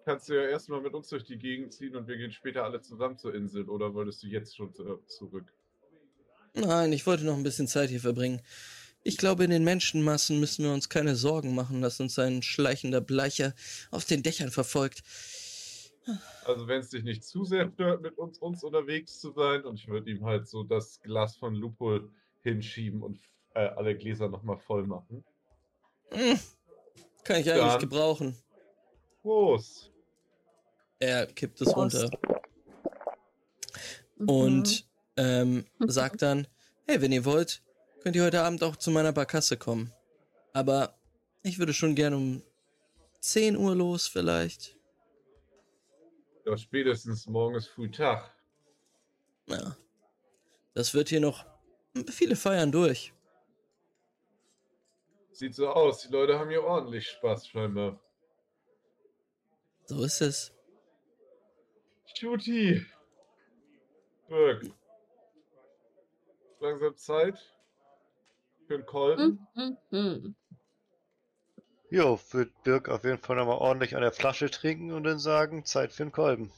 kannst 0.05 0.29
du 0.29 0.35
ja 0.35 0.43
erstmal 0.49 0.81
mit 0.81 0.95
uns 0.95 1.09
durch 1.09 1.25
die 1.25 1.39
Gegend 1.39 1.73
ziehen 1.73 1.97
und 1.97 2.07
wir 2.07 2.17
gehen 2.19 2.31
später 2.31 2.63
alle 2.65 2.81
zusammen 2.83 3.19
zur 3.19 3.35
Insel. 3.35 3.69
Oder 3.69 3.95
wolltest 3.95 4.23
du 4.23 4.29
jetzt 4.29 4.57
schon 4.57 4.69
äh, 4.75 5.05
zurück? 5.09 5.53
Nein, 6.55 6.93
ich 6.93 7.05
wollte 7.07 7.25
noch 7.25 7.35
ein 7.37 7.43
bisschen 7.43 7.67
Zeit 7.67 7.91
hier 7.91 8.01
verbringen. 8.01 8.43
Ich 9.05 9.17
glaube, 9.17 9.45
in 9.45 9.51
den 9.51 9.65
Menschenmassen 9.65 10.39
müssen 10.39 10.65
wir 10.65 10.73
uns 10.73 10.89
keine 10.89 11.17
Sorgen 11.17 11.55
machen, 11.55 11.83
dass 11.83 11.99
uns 12.01 12.19
ein 12.19 12.43
schleichender 12.43 13.01
Bleicher 13.01 13.55
auf 13.91 14.05
den 14.05 14.23
Dächern 14.23 14.51
verfolgt. 14.51 15.03
Also 16.45 16.67
wenn 16.67 16.81
es 16.81 16.91
dich 16.91 17.03
nicht 17.05 17.25
zu 17.25 17.45
sehr 17.45 17.71
stört, 17.73 18.03
mit 18.03 18.19
uns, 18.19 18.39
uns 18.39 18.63
unterwegs 18.65 19.21
zu 19.21 19.33
sein, 19.33 19.65
und 19.65 19.77
ich 19.79 19.89
würde 19.89 20.11
ihm 20.11 20.25
halt 20.25 20.49
so 20.49 20.63
das 20.65 21.01
Glas 21.01 21.37
von 21.37 21.55
Lupol 21.55 22.11
hinschieben 22.43 23.03
und 23.03 23.19
äh, 23.55 23.67
alle 23.69 23.97
Gläser 23.97 24.29
nochmal 24.29 24.59
voll 24.59 24.85
machen. 24.87 25.25
Hm, 26.11 26.39
kann 27.25 27.41
ich 27.41 27.51
eigentlich 27.51 27.65
Dann- 27.73 27.81
gebrauchen. 27.81 28.37
Prost! 29.23 29.91
Er 30.99 31.27
kippt 31.27 31.61
es 31.61 31.73
Prost. 31.73 31.77
runter 31.97 32.11
Mhm. 34.19 34.29
und 34.29 34.89
ähm, 35.17 35.67
sagt 35.81 36.23
dann, 36.23 36.47
hey, 36.87 37.01
wenn 37.01 37.13
ihr 37.13 37.25
wollt, 37.25 37.63
könnt 38.03 38.17
ihr 38.17 38.25
heute 38.25 38.43
Abend 38.43 38.65
auch 38.65 38.77
zu 38.77 38.91
meiner 38.91 39.13
Barkasse 39.13 39.57
kommen. 39.57 39.93
Aber 40.53 40.99
ich 41.43 41.59
würde 41.59 41.73
schon 41.73 41.95
gern 41.95 42.15
um 42.15 42.43
10 43.21 43.57
Uhr 43.57 43.77
los 43.77 44.09
vielleicht. 44.09 44.77
Ja, 46.45 46.57
spätestens 46.57 47.27
morgen 47.27 47.55
ist 47.55 47.69
früh 47.69 47.91
Tag. 47.91 48.35
Ja. 49.47 49.77
Das 50.75 50.95
wird 50.95 51.11
hier 51.11 51.21
noch 51.21 51.47
viele 52.11 52.35
feiern 52.35 52.73
durch. 52.73 53.13
Sieht 55.31 55.55
so 55.55 55.69
aus, 55.69 56.03
die 56.03 56.13
Leute 56.13 56.39
haben 56.39 56.51
hier 56.51 56.65
ordentlich 56.65 57.09
Spaß 57.09 57.49
scheinbar. 57.49 58.01
So 59.85 60.03
ist 60.03 60.21
es. 60.21 60.53
Shooty! 62.15 62.85
Birk. 64.29 64.67
Langsam 66.61 66.97
Zeit 66.97 67.52
für 68.73 68.79
einen 68.79 68.87
Kolben. 68.87 69.47
Mhm. 69.55 69.77
Mhm. 69.91 70.35
Jo, 71.91 72.19
wird 72.31 72.51
Birk 72.63 72.89
auf 72.89 73.05
jeden 73.05 73.19
Fall 73.19 73.37
nochmal 73.37 73.59
ordentlich 73.59 73.95
an 73.95 74.03
der 74.03 74.13
Flasche 74.13 74.51
trinken 74.51 74.93
und 74.93 75.05
dann 75.05 75.19
sagen, 75.19 75.67
Zeit 75.67 75.93
für 75.93 76.05
einen 76.05 76.13
Kolben. 76.13 76.51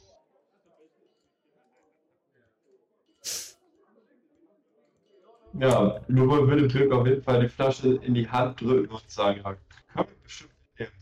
Ja, 5.58 6.00
Lubo 6.08 6.48
würde 6.48 6.68
Glück 6.68 6.92
auf 6.92 7.06
jeden 7.06 7.22
Fall 7.22 7.40
die 7.40 7.48
Flasche 7.48 7.94
in 7.94 8.14
die 8.14 8.28
Hand 8.28 8.60
drücken 8.60 8.92
und 8.92 9.10
sagen, 9.10 9.40
ja, 9.44 9.56
komm, 9.92 10.06
bestimmt 10.22 10.50
nehmen. 10.78 10.92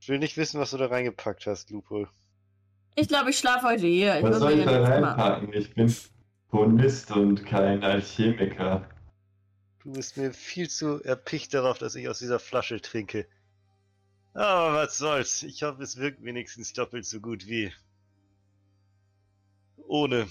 Ich 0.00 0.08
will 0.08 0.18
nicht 0.18 0.36
wissen, 0.36 0.60
was 0.60 0.70
du 0.70 0.76
da 0.76 0.86
reingepackt 0.86 1.46
hast, 1.46 1.70
Lupo. 1.70 2.06
Ich 2.96 3.08
glaube, 3.08 3.30
ich 3.30 3.38
schlafe 3.38 3.66
heute 3.66 3.86
hier. 3.86 4.18
Ich 4.18 4.22
Was 4.22 4.38
soll 4.38 4.58
ich 4.58 4.64
da 4.64 4.82
reinpacken? 4.82 5.52
Ich 5.52 5.74
bin 5.74 5.92
Chronist 6.50 7.10
und 7.12 7.44
kein 7.46 7.82
Alchemiker. 7.82 8.88
Du 9.82 9.92
bist 9.92 10.16
mir 10.16 10.32
viel 10.32 10.68
zu 10.68 11.02
erpicht 11.02 11.54
darauf, 11.54 11.78
dass 11.78 11.94
ich 11.94 12.08
aus 12.08 12.18
dieser 12.18 12.38
Flasche 12.38 12.80
trinke. 12.80 13.26
Aber 14.34 14.74
was 14.74 14.98
soll's. 14.98 15.42
Ich 15.42 15.62
hoffe, 15.62 15.82
es 15.82 15.96
wirkt 15.96 16.22
wenigstens 16.22 16.72
doppelt 16.72 17.06
so 17.06 17.20
gut 17.20 17.46
wie 17.46 17.72
ohne. 19.76 20.28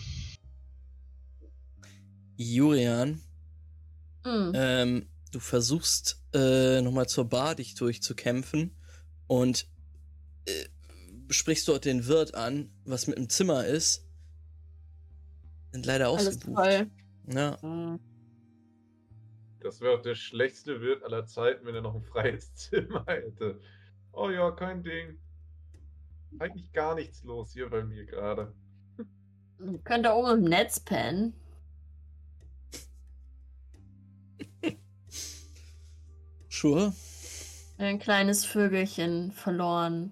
Jurian, 2.38 3.22
Mhm. 4.26 4.52
ähm, 4.54 5.10
du 5.32 5.40
versuchst 5.40 6.24
äh, 6.34 6.82
nochmal 6.82 7.08
zur 7.10 7.28
Bar 7.28 7.56
dich 7.56 7.76
durchzukämpfen 7.76 8.78
und 9.28 9.68
äh, 10.46 10.66
sprichst 11.30 11.68
dort 11.68 11.86
den 11.86 12.08
Wirt 12.08 12.36
an, 12.36 12.72
was 12.86 13.08
mit 13.08 13.18
dem 13.18 13.30
Zimmer 13.30 13.66
ist. 13.66 14.06
Sind 15.72 15.86
leider 15.86 16.08
Alles 16.08 16.28
ausgebucht. 16.28 16.56
voll. 16.56 16.92
Ja. 17.28 17.58
Mhm. 17.62 18.00
Das 19.70 19.82
wäre 19.82 20.00
auch 20.00 20.02
der 20.02 20.16
schlechteste 20.16 20.82
Wirt 20.82 21.04
aller 21.04 21.28
Zeiten, 21.28 21.64
wenn 21.68 21.76
er 21.76 21.82
noch 21.82 21.94
ein 21.94 22.02
freies 22.02 22.52
Zimmer 22.56 23.06
hätte. 23.06 23.62
Oh 24.12 24.32
ja, 24.32 24.50
kein 24.50 24.82
Ding. 24.82 25.20
Eigentlich 26.40 26.74
gar 26.74 26.96
nichts 26.96 27.24
los 27.24 27.54
hier 27.54 27.70
bei 27.70 27.84
mir 27.84 28.04
gerade. 28.08 28.52
Ihr 29.60 29.78
könnt 29.84 30.08
da 30.08 30.16
oben 30.16 30.40
im 30.40 30.50
Netz 30.50 30.80
pennen. 30.80 31.36
Sure. 36.50 36.92
Ein 37.78 38.00
kleines 38.00 38.46
Vögelchen 38.46 39.32
verloren. 39.34 40.12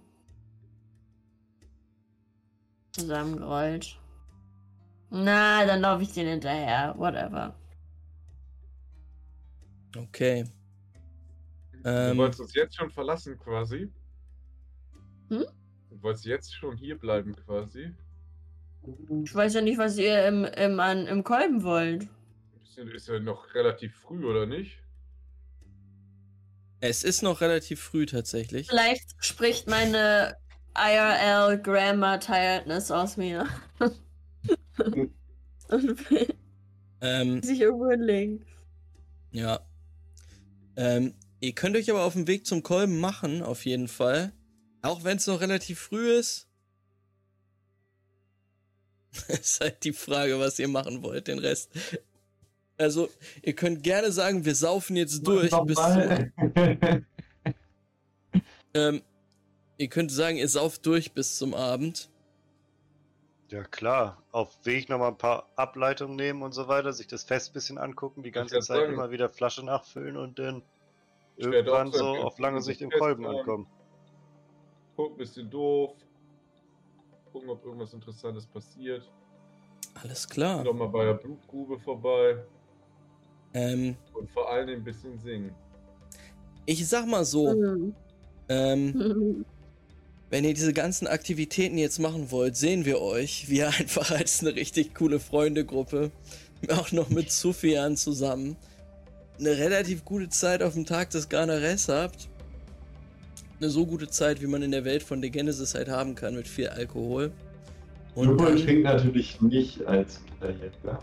Zusammengerollt. 2.92 3.98
Na, 5.10 5.66
dann 5.66 5.82
laufe 5.82 6.04
ich 6.04 6.14
den 6.14 6.28
hinterher. 6.28 6.94
Whatever. 6.96 7.56
Okay. 9.98 10.46
Du 11.84 11.90
Ähm, 11.90 12.18
wolltest 12.18 12.42
uns 12.42 12.54
jetzt 12.54 12.76
schon 12.76 12.90
verlassen 12.92 13.38
quasi? 13.38 13.92
Hm? 15.30 15.46
Du 15.90 16.02
wolltest 16.04 16.26
jetzt 16.26 16.54
schon 16.56 16.78
hier 16.78 16.98
bleiben 16.98 17.36
quasi? 17.36 17.94
Ich 19.24 19.34
weiß 19.36 19.54
ja 19.56 19.62
nicht, 19.62 19.78
was 19.78 19.98
ihr 19.98 20.28
im, 20.28 20.46
im, 20.46 20.80
an, 20.80 21.08
im 21.08 21.24
Kolben 21.24 21.64
wollt. 21.64 22.08
Ist 22.94 23.08
ja- 23.08 23.20
noch 23.20 23.54
relativ 23.56 23.96
früh, 23.96 24.26
oder 24.26 24.46
nicht? 24.46 24.80
es 26.80 27.04
ist 27.04 27.24
noch 27.24 27.42
relativ 27.42 27.82
früh 27.82 28.06
tatsächlich. 28.06 28.68
Vielleicht 28.68 29.16
spricht 29.18 29.68
meine 29.68 30.36
IRL 30.76 31.58
Grammar 31.60 32.20
Tiredness 32.20 32.92
aus 32.92 33.18
mir. 33.18 33.48
Und 35.70 35.98
Ähm, 37.02 37.42
sich 37.42 37.62
irgendwo 37.62 37.90
hinlegen. 37.90 38.46
ja. 39.32 39.60
Ähm, 40.78 41.14
ihr 41.42 41.54
könnt 41.54 41.76
euch 41.76 41.90
aber 41.90 42.04
auf 42.04 42.14
den 42.14 42.28
Weg 42.28 42.46
zum 42.46 42.64
Kolben 42.64 43.00
machen, 43.00 43.42
auf 43.42 43.66
jeden 43.66 43.90
Fall. 43.90 44.32
Auch 44.82 45.04
wenn 45.04 45.18
es 45.18 45.28
noch 45.28 45.42
relativ 45.42 45.80
früh 45.80 46.14
ist. 46.14 46.48
ist 49.28 49.60
halt 49.60 49.84
die 49.84 49.94
Frage, 49.94 50.40
was 50.40 50.58
ihr 50.60 50.70
machen 50.70 51.04
wollt, 51.04 51.28
den 51.28 51.40
Rest. 51.40 51.70
Also, 52.78 53.10
ihr 53.42 53.54
könnt 53.54 53.84
gerne 53.84 54.12
sagen, 54.12 54.46
wir 54.46 54.56
saufen 54.56 54.96
jetzt 54.96 55.26
durch 55.28 55.52
bis 55.66 55.76
zu, 55.76 56.32
ähm, 58.76 59.02
Ihr 59.80 59.90
könnt 59.90 60.12
sagen, 60.12 60.38
ihr 60.38 60.50
sauft 60.50 60.86
durch 60.88 61.12
bis 61.12 61.38
zum 61.38 61.54
Abend. 61.54 62.10
Ja 63.50 63.64
klar, 63.64 64.22
auf 64.32 64.66
Weg 64.66 64.90
nochmal 64.90 65.12
ein 65.12 65.18
paar 65.18 65.48
Ableitungen 65.56 66.18
nehmen 66.18 66.42
und 66.42 66.52
so 66.52 66.68
weiter, 66.68 66.92
sich 66.92 67.08
das 67.08 67.24
Fest 67.24 67.52
ein 67.52 67.54
bisschen 67.54 67.78
angucken, 67.78 68.22
die 68.22 68.32
ganze 68.32 68.56
Zeit 68.60 68.66
sagen. 68.66 68.94
immer 68.94 69.10
wieder 69.10 69.30
Flasche 69.30 69.64
nachfüllen 69.64 70.18
und 70.18 70.38
dann 70.38 70.62
Ich 71.38 71.46
irgendwann 71.46 71.92
so 71.92 71.98
sagen, 72.00 72.20
auf 72.24 72.40
lange 72.40 72.62
Sicht 72.62 72.82
im 72.82 72.92
Kolben 72.92 73.26
haben. 73.26 73.38
ankommen. 73.38 73.68
Gucken, 74.98 75.14
ein 75.16 75.18
bisschen 75.18 75.50
doof. 75.50 75.96
Gucken, 77.32 77.50
ob 77.50 77.64
irgendwas 77.64 77.94
Interessantes 77.94 78.46
passiert. 78.46 79.10
Alles 80.02 80.28
klar. 80.28 80.64
Noch 80.64 80.74
mal 80.74 80.88
bei 80.88 81.06
der 81.06 81.14
Blutgrube 81.14 81.80
vorbei. 81.80 82.44
Ähm, 83.54 83.96
Und 84.14 84.30
vor 84.32 84.50
allem 84.52 84.68
ein 84.70 84.84
bisschen 84.84 85.18
singen. 85.20 85.56
ich 86.66 86.86
sag 86.88 87.06
mal 87.08 87.24
so, 87.24 87.52
Hm. 87.52 87.96
ähm, 88.50 89.46
wenn 90.30 90.44
ihr 90.44 90.54
diese 90.54 90.74
ganzen 90.74 91.08
Aktivitäten 91.08 91.78
jetzt 91.78 92.00
machen 92.00 92.32
wollt, 92.32 92.56
sehen 92.56 92.86
wir 92.86 93.02
euch, 93.02 93.50
wie 93.50 93.64
einfach 93.80 94.12
als 94.12 94.42
eine 94.42 94.56
richtig 94.56 94.94
coole 94.94 95.20
Freundegruppe, 95.20 96.12
auch 96.70 96.92
noch 96.92 97.10
mit 97.10 97.32
Sufjan 97.32 97.96
zusammen, 97.96 98.58
eine 99.40 99.58
relativ 99.58 100.04
gute 100.04 100.30
Zeit 100.30 100.64
auf 100.64 100.74
dem 100.74 100.86
Tag 100.86 101.12
des 101.12 101.30
Garnares 101.30 101.90
habt. 101.90 102.28
Eine 103.60 103.70
so 103.70 103.86
gute 103.86 104.08
Zeit, 104.08 104.42
wie 104.42 104.48
man 104.48 104.62
in 104.62 104.72
der 104.72 104.86
Welt 104.86 105.04
von 105.04 105.22
The 105.22 105.30
Genesis 105.32 105.74
halt 105.74 105.90
haben 105.90 106.16
kann, 106.16 106.36
mit 106.36 106.48
viel 106.48 106.70
Alkohol. 106.70 107.32
Und 108.14 108.28
Lupol 108.28 108.48
dann, 108.48 108.58
trinkt 108.58 108.84
natürlich 108.84 109.42
nicht 109.42 109.86
als 109.86 110.20
Kinderjäger. 110.26 111.00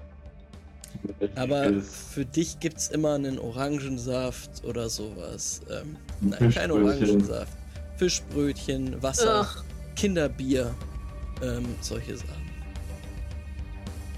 aber 1.37 1.81
für 1.83 2.25
dich 2.25 2.61
gibt's 2.61 2.89
immer 2.89 3.15
einen 3.15 3.39
Orangensaft 3.39 4.65
oder 4.65 4.89
sowas. 4.89 5.63
Ähm, 5.71 5.97
nein, 6.21 6.51
kein. 6.51 6.71
Orangensaft. 6.71 7.53
Fischbrötchen, 8.05 9.03
Wasser. 9.03 9.47
Ach, 9.47 9.65
Kinderbier, 9.97 10.75
ähm, 11.43 11.65
solche 11.81 12.19
Sachen. 12.19 12.51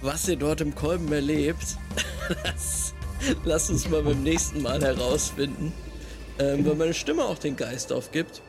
Was 0.00 0.26
ihr 0.26 0.34
dort 0.34 0.60
im 0.60 0.74
Kolben 0.74 1.12
erlebt, 1.12 1.76
das, 2.44 2.94
lasst 3.44 3.70
uns 3.70 3.88
mal 3.88 4.02
beim 4.02 4.24
nächsten 4.24 4.60
Mal 4.62 4.82
herausfinden. 4.82 5.72
Ähm, 6.40 6.66
weil 6.66 6.74
meine 6.74 6.94
Stimme 6.94 7.24
auch 7.24 7.38
den 7.38 7.54
Geist 7.54 7.92
aufgibt. 7.92 8.42